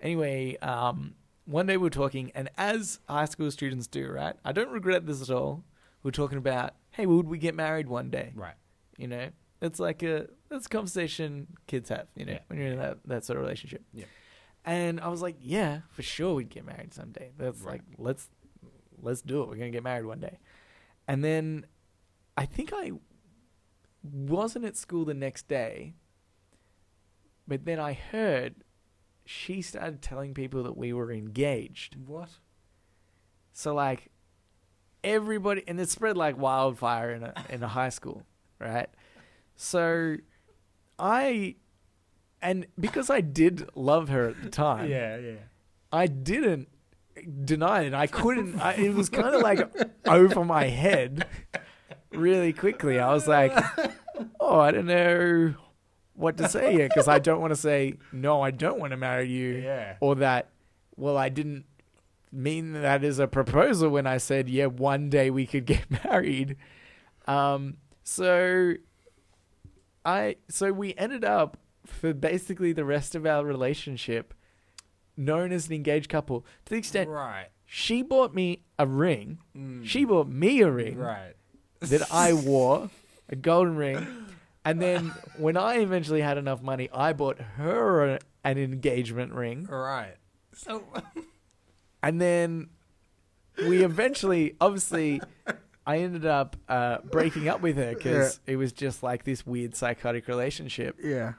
Anyway, 0.00 0.56
um, 0.58 1.14
one 1.46 1.66
day 1.66 1.76
we 1.76 1.84
were 1.84 1.90
talking, 1.90 2.30
and 2.34 2.50
as 2.56 3.00
high 3.08 3.24
school 3.24 3.50
students 3.50 3.86
do, 3.86 4.08
right? 4.10 4.34
I 4.44 4.52
don't 4.52 4.70
regret 4.70 5.06
this 5.06 5.22
at 5.22 5.30
all. 5.30 5.64
We 6.02 6.08
are 6.08 6.12
talking 6.12 6.38
about, 6.38 6.74
hey, 6.90 7.06
would 7.06 7.26
we 7.26 7.38
get 7.38 7.54
married 7.54 7.88
one 7.88 8.10
day? 8.10 8.32
Right. 8.34 8.54
You 8.98 9.08
know, 9.08 9.30
it's 9.62 9.80
like 9.80 10.02
a 10.02 10.28
that's 10.50 10.66
a 10.66 10.68
conversation 10.68 11.48
kids 11.66 11.88
have. 11.88 12.06
You 12.14 12.26
know, 12.26 12.32
Yeah. 12.32 12.38
when 12.48 12.58
you're 12.58 12.68
in 12.68 12.78
that 12.78 12.98
that 13.06 13.24
sort 13.24 13.38
of 13.38 13.42
relationship. 13.44 13.82
Yeah. 13.92 14.04
And 14.64 15.00
I 15.00 15.08
was 15.08 15.20
like, 15.20 15.36
yeah, 15.40 15.80
for 15.90 16.02
sure 16.02 16.34
we'd 16.34 16.48
get 16.48 16.64
married 16.64 16.94
someday. 16.94 17.32
That's 17.36 17.60
Right. 17.60 17.72
like 17.72 17.82
let's 17.98 18.28
let's 19.00 19.20
do 19.22 19.42
it. 19.42 19.48
We're 19.48 19.56
gonna 19.56 19.70
get 19.70 19.82
married 19.82 20.06
one 20.06 20.20
day. 20.20 20.38
And 21.06 21.22
then 21.22 21.66
I 22.36 22.46
think 22.46 22.72
I 22.74 22.92
wasn't 24.02 24.64
at 24.64 24.76
school 24.76 25.04
the 25.04 25.14
next 25.14 25.48
day, 25.48 25.94
but 27.46 27.64
then 27.64 27.78
I 27.78 27.92
heard 27.92 28.56
she 29.26 29.62
started 29.62 30.00
telling 30.02 30.34
people 30.34 30.62
that 30.64 30.76
we 30.76 30.92
were 30.92 31.12
engaged. 31.12 31.96
What? 32.06 32.30
So 33.52 33.74
like 33.74 34.10
everybody 35.02 35.62
and 35.68 35.78
it 35.78 35.90
spread 35.90 36.16
like 36.16 36.38
wildfire 36.38 37.10
in 37.10 37.22
a 37.22 37.34
in 37.50 37.62
a 37.62 37.68
high 37.68 37.90
school, 37.90 38.22
right? 38.58 38.88
So 39.56 40.16
I 40.98 41.56
and 42.44 42.66
because 42.78 43.10
I 43.10 43.20
did 43.22 43.68
love 43.74 44.08
her 44.10 44.28
at 44.28 44.42
the 44.42 44.50
time, 44.50 44.88
Yeah, 44.88 45.16
yeah. 45.16 45.32
I 45.92 46.06
didn't 46.06 46.68
deny 47.44 47.82
it. 47.82 47.94
I 47.94 48.06
couldn't. 48.06 48.60
I, 48.60 48.74
it 48.74 48.94
was 48.94 49.08
kind 49.08 49.34
of 49.34 49.40
like 49.42 49.60
over 50.06 50.44
my 50.44 50.66
head 50.66 51.26
really 52.12 52.52
quickly. 52.52 53.00
I 53.00 53.12
was 53.12 53.26
like, 53.26 53.52
oh, 54.38 54.60
I 54.60 54.70
don't 54.70 54.86
know 54.86 55.54
what 56.14 56.36
to 56.36 56.48
say 56.48 56.72
here 56.72 56.86
because 56.88 57.08
I 57.08 57.18
don't 57.18 57.40
want 57.40 57.52
to 57.52 57.60
say 57.60 57.94
no, 58.12 58.40
I 58.42 58.50
don't 58.52 58.78
want 58.78 58.92
to 58.92 58.96
marry 58.96 59.28
you, 59.28 59.54
Yeah. 59.54 59.96
or 60.00 60.14
that 60.16 60.50
well, 60.96 61.16
I 61.16 61.28
didn't 61.28 61.64
mean 62.30 62.72
that 62.72 63.02
as 63.04 63.18
a 63.20 63.26
proposal 63.28 63.90
when 63.90 64.06
I 64.06 64.18
said 64.18 64.48
yeah, 64.48 64.66
one 64.66 65.08
day 65.10 65.30
we 65.30 65.46
could 65.46 65.66
get 65.66 65.84
married. 66.04 66.56
Um, 67.26 67.78
so 68.04 68.74
I 70.04 70.36
so 70.48 70.72
we 70.72 70.94
ended 70.94 71.24
up 71.24 71.56
for 71.86 72.12
basically 72.14 72.72
the 72.72 72.84
rest 72.84 73.14
of 73.14 73.26
our 73.26 73.44
relationship 73.44 74.34
known 75.16 75.52
as 75.52 75.68
an 75.68 75.74
engaged 75.74 76.08
couple 76.08 76.40
to 76.64 76.70
the 76.70 76.76
extent 76.76 77.08
Right. 77.08 77.48
she 77.66 78.02
bought 78.02 78.34
me 78.34 78.62
a 78.78 78.86
ring. 78.86 79.38
Mm. 79.56 79.84
She 79.86 80.04
bought 80.04 80.28
me 80.28 80.60
a 80.60 80.70
ring 80.70 80.96
Right. 80.98 81.34
that 81.80 82.10
I 82.12 82.32
wore, 82.48 82.90
a 83.28 83.36
golden 83.36 83.76
ring. 83.76 84.06
And 84.64 84.80
then 84.82 85.08
when 85.36 85.56
I 85.56 85.76
eventually 85.76 86.20
had 86.22 86.38
enough 86.38 86.62
money, 86.62 86.88
I 86.92 87.12
bought 87.12 87.38
her 87.40 88.14
a, 88.14 88.18
an 88.44 88.58
engagement 88.58 89.32
ring. 89.32 89.66
Right. 89.66 90.16
So 90.54 90.82
And 92.02 92.20
then 92.20 92.68
we 93.66 93.82
eventually, 93.84 94.56
obviously, 94.60 95.20
I 95.86 95.98
ended 95.98 96.26
up 96.26 96.56
uh, 96.68 96.98
breaking 97.04 97.48
up 97.48 97.60
with 97.62 97.76
her 97.76 97.94
because 97.94 98.40
it 98.46 98.56
was 98.56 98.72
just 98.72 99.02
like 99.02 99.24
this 99.24 99.46
weird 99.46 99.76
psychotic 99.76 100.26
relationship. 100.28 100.98
yeah. 101.02 101.34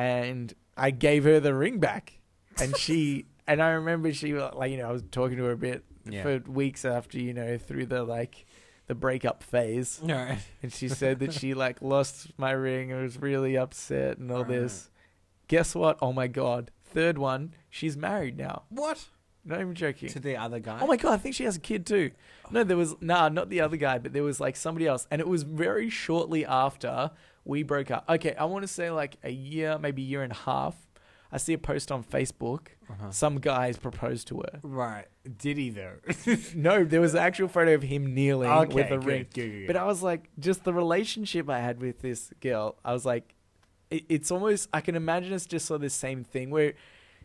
And 0.00 0.54
I 0.76 0.90
gave 0.90 1.24
her 1.24 1.40
the 1.40 1.54
ring 1.54 1.78
back. 1.78 2.18
And 2.60 2.76
she, 2.76 3.26
and 3.46 3.62
I 3.62 3.70
remember 3.70 4.12
she, 4.12 4.34
like, 4.34 4.70
you 4.70 4.78
know, 4.78 4.88
I 4.88 4.92
was 4.92 5.02
talking 5.10 5.36
to 5.38 5.44
her 5.44 5.52
a 5.52 5.56
bit 5.56 5.84
Yeah. 6.08 6.22
for 6.22 6.38
weeks 6.50 6.84
after, 6.84 7.18
you 7.18 7.34
know, 7.34 7.58
through 7.58 7.86
the 7.86 8.02
like, 8.04 8.46
the 8.86 8.94
breakup 8.94 9.42
phase. 9.44 10.00
And 10.04 10.72
she 10.72 10.88
said 10.88 11.20
that 11.20 11.32
she 11.32 11.54
like 11.54 11.80
lost 11.82 12.28
my 12.36 12.50
ring 12.50 12.90
and 12.90 13.02
was 13.02 13.18
really 13.18 13.56
upset 13.56 14.18
and 14.18 14.30
all 14.32 14.38
Right. 14.38 14.48
this. 14.48 14.90
Guess 15.48 15.74
what? 15.74 15.98
Oh 16.02 16.12
my 16.12 16.26
god. 16.26 16.70
Third 16.84 17.16
one, 17.18 17.54
she's 17.68 17.96
married 17.96 18.36
now. 18.36 18.62
What? 18.68 19.04
Not 19.44 19.60
even 19.60 19.74
joking. 19.76 20.08
To 20.08 20.18
the 20.18 20.36
other 20.36 20.58
guy? 20.58 20.78
Oh 20.82 20.86
my 20.88 20.96
god, 20.96 21.12
I 21.12 21.16
think 21.18 21.34
she 21.36 21.44
has 21.44 21.56
a 21.56 21.60
kid 21.60 21.86
too. 21.86 22.10
No, 22.50 22.64
there 22.64 22.76
was 22.76 22.94
nah, 23.00 23.28
not 23.28 23.48
the 23.48 23.60
other 23.60 23.76
guy, 23.76 23.98
but 23.98 24.12
there 24.12 24.24
was 24.24 24.40
like 24.40 24.56
somebody 24.56 24.86
else, 24.88 25.06
and 25.10 25.20
it 25.20 25.28
was 25.28 25.44
very 25.44 25.88
shortly 25.88 26.44
after 26.44 27.12
we 27.44 27.62
broke 27.62 27.90
up. 27.90 28.04
Okay, 28.08 28.34
I 28.34 28.44
want 28.44 28.62
to 28.62 28.68
say 28.68 28.90
like 28.90 29.16
a 29.22 29.30
year, 29.30 29.78
maybe 29.78 30.02
a 30.02 30.06
year 30.06 30.22
and 30.22 30.32
a 30.32 30.36
half. 30.36 30.76
I 31.32 31.36
see 31.36 31.52
a 31.52 31.58
post 31.58 31.92
on 31.92 32.02
Facebook. 32.02 32.68
Uh-huh. 32.90 33.10
Some 33.10 33.38
guys 33.38 33.76
proposed 33.76 34.26
to 34.28 34.38
her. 34.40 34.58
Right. 34.62 35.06
Did 35.38 35.58
he 35.58 35.70
though? 35.70 35.96
No, 36.54 36.84
there 36.84 37.00
was 37.00 37.14
an 37.14 37.20
actual 37.20 37.46
photo 37.46 37.74
of 37.74 37.82
him 37.82 38.14
kneeling 38.14 38.50
okay. 38.50 38.74
with 38.74 38.86
a 38.86 38.96
good, 38.96 39.04
ring. 39.04 39.26
good, 39.32 39.50
good, 39.50 39.66
But 39.68 39.76
I 39.76 39.84
was 39.84 40.02
like, 40.02 40.28
just 40.38 40.64
the 40.64 40.74
relationship 40.74 41.48
I 41.48 41.60
had 41.60 41.80
with 41.80 42.00
this 42.00 42.32
girl, 42.40 42.76
I 42.84 42.92
was 42.92 43.06
like, 43.06 43.34
it, 43.90 44.04
it's 44.08 44.30
almost, 44.30 44.68
I 44.72 44.80
can 44.80 44.96
imagine 44.96 45.32
it's 45.32 45.46
just 45.46 45.66
sort 45.66 45.76
of 45.76 45.82
the 45.82 45.90
same 45.90 46.24
thing 46.24 46.50
where 46.50 46.74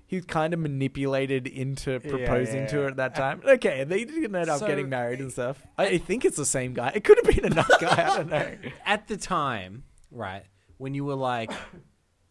he 0.07 0.21
kind 0.21 0.53
of 0.53 0.59
manipulated 0.59 1.47
into 1.47 1.99
proposing 1.99 2.67
to 2.67 2.75
yeah. 2.75 2.81
her 2.83 2.87
at 2.89 2.97
that 2.97 3.15
time. 3.15 3.41
Okay, 3.43 3.81
and 3.81 3.91
they 3.91 4.05
didn't 4.05 4.35
end 4.35 4.49
up 4.49 4.59
So- 4.59 4.67
getting 4.67 4.87
married 4.87 5.19
and 5.19 5.31
stuff. 5.31 5.63
I, 5.77 5.85
I 5.87 5.97
think 5.97 6.25
it's 6.25 6.37
the 6.37 6.45
same 6.45 6.73
guy. 6.73 6.91
It 6.93 7.03
could 7.03 7.17
have 7.17 7.35
been 7.35 7.45
another 7.51 7.75
guy. 7.79 8.11
I 8.11 8.17
don't 8.17 8.29
know. 8.29 8.51
At 8.85 9.07
the 9.07 9.17
time, 9.17 9.83
right, 10.15 10.43
when 10.77 10.93
you 10.93 11.05
were 11.05 11.15
like, 11.15 11.51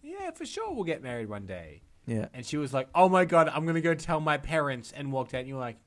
yeah, 0.03 0.31
for 0.33 0.45
sure 0.45 0.73
we'll 0.73 0.85
get 0.85 1.03
married 1.03 1.29
one 1.29 1.47
day. 1.47 1.83
Yeah. 2.07 2.27
And 2.35 2.45
she 2.45 2.57
was 2.57 2.75
like, 2.75 2.89
oh 2.95 3.09
my 3.09 3.25
God, 3.25 3.49
I'm 3.49 3.65
going 3.65 3.77
to 3.77 3.81
go 3.81 3.95
tell 3.95 4.21
my 4.21 4.37
parents 4.37 4.93
and 4.95 5.11
walked 5.13 5.35
out. 5.35 5.41
And 5.41 5.49
you 5.49 5.55
were 5.55 5.61
like, 5.61 5.79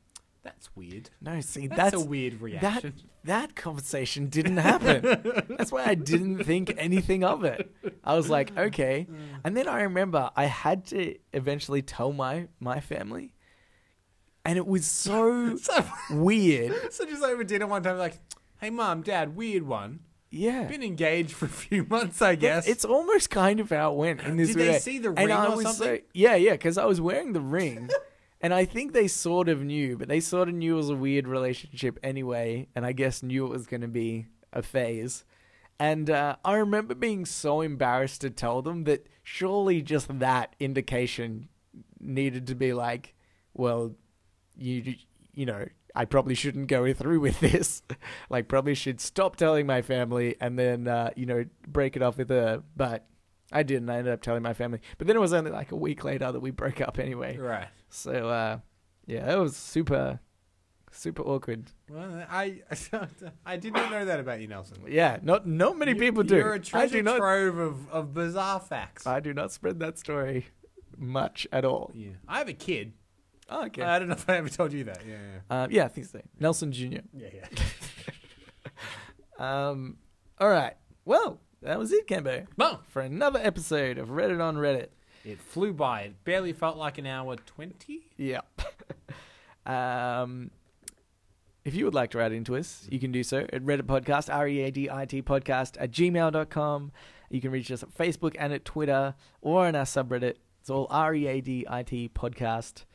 that's 0.47 0.73
weird. 0.77 1.09
No, 1.21 1.41
see, 1.41 1.67
That's, 1.67 1.91
that's, 1.91 2.03
a 2.03 2.05
weird 2.05 2.33
that 2.33 2.41
reaction. 2.41 2.93
that 3.25 3.55
conversation 3.55 4.27
didn't 4.27 4.57
happen. 4.57 5.45
That's 5.49 5.73
why 5.73 5.83
I 5.83 5.95
didn't 5.95 6.45
think 6.45 6.73
anything 6.77 7.25
of 7.25 7.43
it. 7.43 7.69
I 8.01 8.15
was 8.15 8.29
like, 8.29 8.57
okay. 8.57 9.07
Mm. 9.09 9.17
And 9.43 9.57
then 9.57 9.67
I 9.67 9.81
remember 9.81 10.29
I 10.37 10.45
had 10.45 10.85
to 10.87 11.15
eventually 11.33 11.81
tell 11.81 12.13
my 12.13 12.47
my 12.61 12.79
family, 12.79 13.33
and 14.45 14.57
it 14.57 14.65
was 14.65 14.85
so 14.85 15.57
so, 15.57 15.85
weird. 16.11 16.73
so 16.93 17.05
just 17.05 17.23
over 17.23 17.43
dinner 17.43 17.67
one 17.67 17.83
time, 17.83 17.97
like, 17.97 18.17
hey, 18.61 18.69
mom, 18.69 19.01
dad, 19.01 19.35
weird 19.35 19.63
one. 19.63 19.99
Yeah, 20.37 20.63
Been 20.65 20.83
engaged 20.83 21.31
for 21.31 21.45
a 21.45 21.49
few 21.49 21.85
months, 21.89 22.21
I 22.21 22.35
guess. 22.35 22.67
it's 22.67 22.85
almost 22.85 23.29
kind 23.29 23.59
of 23.59 23.69
how 23.69 23.91
it 23.91 23.95
went 23.97 24.21
in 24.21 24.37
this 24.37 24.49
Did 24.49 24.57
they 24.57 24.69
way. 24.69 24.79
see 24.79 24.99
the 24.99 25.09
And 25.09 25.17
ring 25.17 25.31
I 25.31 25.47
or 25.47 25.55
was 25.57 25.63
something? 25.77 25.97
So, 25.97 26.01
yeah, 26.13 26.35
yeah, 26.35 26.51
because 26.53 26.77
I 26.77 26.85
was 26.85 27.01
wearing 27.01 27.33
the 27.33 27.41
ring. 27.41 27.89
And 28.39 28.53
I 28.53 28.65
think 28.65 28.93
they 28.93 29.07
sort 29.07 29.49
of 29.49 29.63
knew, 29.63 29.97
but 29.97 30.09
they 30.09 30.19
sort 30.19 30.47
of 30.47 30.53
knew 30.53 30.75
it 30.75 30.77
was 30.77 30.91
a 30.91 30.95
weird 30.95 31.27
relationship 31.27 31.97
anyway, 32.03 32.67
and 32.75 32.85
I 32.85 32.91
guess 32.91 33.23
knew 33.23 33.47
it 33.47 33.49
was 33.49 33.65
going 33.65 33.81
to 33.81 33.87
be 33.87 34.27
a 34.53 34.61
phase. 34.61 35.25
And 35.79 36.07
uh, 36.11 36.35
I 36.45 36.53
remember 36.57 36.93
being 36.93 37.25
so 37.25 37.61
embarrassed 37.61 38.21
to 38.21 38.29
tell 38.29 38.61
them 38.61 38.83
that 38.83 39.07
surely 39.23 39.81
just 39.81 40.19
that 40.19 40.55
indication 40.59 41.49
needed 41.99 42.45
to 42.45 42.53
be 42.55 42.73
like, 42.73 43.15
well, 43.55 43.95
you 44.55 44.93
you 45.33 45.47
know, 45.47 45.65
I 45.97 46.05
probably 46.05 46.35
shouldn't 46.35 46.67
go 46.67 46.93
through 46.99 47.19
with 47.19 47.39
this. 47.39 47.81
like, 48.29 48.47
probably 48.47 48.75
should 48.75 49.01
stop 49.01 49.35
telling 49.35 49.65
my 49.65 49.81
family 49.81 50.35
and 50.39 50.57
then 50.57 50.87
uh, 50.87 51.09
you 51.15 51.25
know 51.25 51.45
break 51.67 51.95
it 51.95 52.01
off 52.01 52.17
with 52.17 52.29
her. 52.29 52.63
But 52.75 53.05
I 53.51 53.63
didn't. 53.63 53.89
I 53.89 53.97
ended 53.97 54.13
up 54.13 54.21
telling 54.21 54.43
my 54.43 54.53
family. 54.53 54.79
But 54.97 55.07
then 55.07 55.15
it 55.15 55.19
was 55.19 55.33
only 55.33 55.51
like 55.51 55.71
a 55.71 55.75
week 55.75 56.03
later 56.03 56.31
that 56.31 56.39
we 56.39 56.51
broke 56.51 56.81
up 56.81 56.99
anyway. 56.99 57.37
right. 57.37 57.67
So 57.89 58.29
uh, 58.29 58.59
yeah, 59.05 59.25
that 59.25 59.39
was 59.39 59.55
super, 59.55 60.19
super 60.91 61.23
awkward. 61.23 61.71
Well, 61.89 62.25
I 62.29 62.61
I 63.45 63.57
did 63.57 63.73
not 63.73 63.89
know 63.91 64.03
that 64.05 64.19
about 64.19 64.41
you, 64.41 64.47
Nelson. 64.47 64.77
Yeah, 64.87 65.17
not 65.23 65.47
not 65.47 65.77
many 65.77 65.93
You- 65.93 65.97
people 65.99 66.23
do. 66.23 66.35
You're 66.35 66.53
a 66.53 66.59
treasure 66.59 66.97
do 66.97 67.03
not. 67.03 67.17
trove 67.17 67.57
of, 67.57 67.89
of 67.89 68.13
bizarre 68.13 68.59
facts. 68.59 69.07
I 69.07 69.19
do 69.21 69.33
not 69.33 69.51
spread 69.51 69.79
that 69.79 69.97
story 69.97 70.47
much 70.97 71.47
at 71.51 71.63
all. 71.63 71.91
yeah. 71.93 72.11
I 72.27 72.39
have 72.39 72.49
a 72.49 72.53
kid. 72.53 72.93
Oh, 73.49 73.65
okay. 73.67 73.81
I 73.81 73.99
don't 73.99 74.09
know 74.09 74.15
if 74.15 74.29
I 74.29 74.37
ever 74.37 74.49
told 74.49 74.73
you 74.73 74.83
that. 74.85 75.01
Yeah, 75.07 75.15
yeah. 75.15 75.63
Uh, 75.63 75.67
yeah, 75.69 75.85
I 75.85 75.87
think 75.87 76.07
so. 76.07 76.21
Nelson 76.39 76.71
Jr. 76.71 76.85
Yeah, 77.13 77.29
yeah. 77.33 77.45
Um, 79.39 79.97
all 80.39 80.49
right. 80.49 80.73
Well, 81.05 81.39
that 81.61 81.77
was 81.77 81.91
it, 81.91 82.07
Cambo, 82.07 82.47
Well, 82.57 82.81
for 82.87 83.01
another 83.03 83.39
episode 83.41 83.97
of 83.97 84.09
Reddit 84.09 84.41
on 84.43 84.55
Reddit. 84.55 84.87
it 85.23 85.39
flew 85.39 85.73
by. 85.73 86.01
It 86.01 86.23
barely 86.23 86.53
felt 86.53 86.77
like 86.77 86.97
an 86.97 87.05
hour 87.05 87.35
20. 87.35 88.01
Yeah. 88.17 88.41
um, 89.65 90.49
if 91.65 91.75
you 91.75 91.85
would 91.85 91.93
like 91.93 92.11
to 92.11 92.17
write 92.17 92.31
into 92.31 92.55
us, 92.55 92.87
you 92.89 92.99
can 92.99 93.11
do 93.11 93.23
so 93.23 93.39
at 93.53 93.63
Readit 93.63 93.83
Podcast, 93.83 94.33
R 94.33 94.47
E 94.47 94.61
A 94.61 94.71
D 94.71 94.89
I 94.89 95.05
T 95.05 95.21
Podcast 95.21 95.75
at 95.79 95.91
gmail.com. 95.91 96.91
You 97.29 97.41
can 97.41 97.51
reach 97.51 97.71
us 97.71 97.83
at 97.83 97.93
Facebook 97.93 98.35
and 98.39 98.53
at 98.53 98.63
Twitter 98.65 99.15
or 99.41 99.67
on 99.67 99.75
our 99.75 99.83
subreddit. 99.85 100.35
It's 100.61 100.69
all 100.69 100.87
R 100.89 101.13
E 101.13 101.27
A 101.27 101.41
D 101.41 101.65
I 101.69 101.83
T 101.83 102.09
Podcast. 102.09 102.85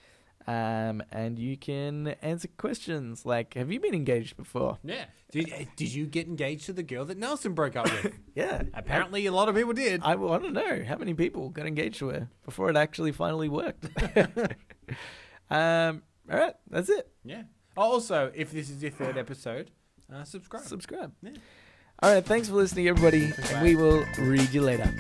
Um, 0.47 1.03
and 1.13 1.39
you 1.39 1.57
can 1.57 2.09
answer 2.23 2.49
questions 2.57 3.25
like 3.25 3.55
Have 3.55 3.71
you 3.71 3.81
been 3.81 3.95
engaged 3.95 4.37
before? 4.37 4.79
Yeah. 4.83 5.05
Did, 5.31 5.51
eh, 5.51 5.65
did 5.77 5.95
you 5.95 6.07
get 6.07 6.27
engaged 6.27 6.67
to 6.67 6.73
the 6.73 6.83
girl 6.83 7.05
that 7.07 7.17
Nelson 7.17 7.55
broke 7.55 7.77
up 7.77 7.85
with? 7.85 8.13
Yeah. 8.35 8.63
Apparently, 8.73 9.27
a 9.27 9.33
lot 9.33 9.51
of 9.51 9.55
people 9.55 9.75
did. 9.75 10.01
I 10.03 10.15
want 10.15 10.45
to 10.45 10.51
know 10.51 10.85
how 10.87 10.97
many 10.97 11.13
people 11.13 11.51
got 11.51 11.67
engaged 11.67 11.99
to 11.99 12.09
her 12.09 12.29
before 12.47 12.71
it 12.71 12.77
actually 12.77 13.13
finally 13.13 13.51
worked. 13.51 13.85
um, 15.51 16.03
all 16.31 16.39
right, 16.39 16.55
that's 16.71 16.89
it. 16.89 17.11
Yeah. 17.25 17.43
Also, 17.77 18.33
if 18.35 18.53
this 18.53 18.71
is 18.71 18.83
your 18.83 18.91
third 18.91 19.19
episode, 19.19 19.71
uh, 20.13 20.25
subscribe. 20.25 20.65
Subscribe. 20.65 21.13
Yeah. 21.23 21.33
All 22.03 22.15
right, 22.15 22.25
thanks 22.25 22.49
for 22.49 22.55
listening, 22.55 22.89
everybody, 22.89 23.33
and 23.51 23.63
we 23.63 23.77
will 23.77 24.05
read 24.19 24.53
you 24.53 24.63
later. 24.63 24.91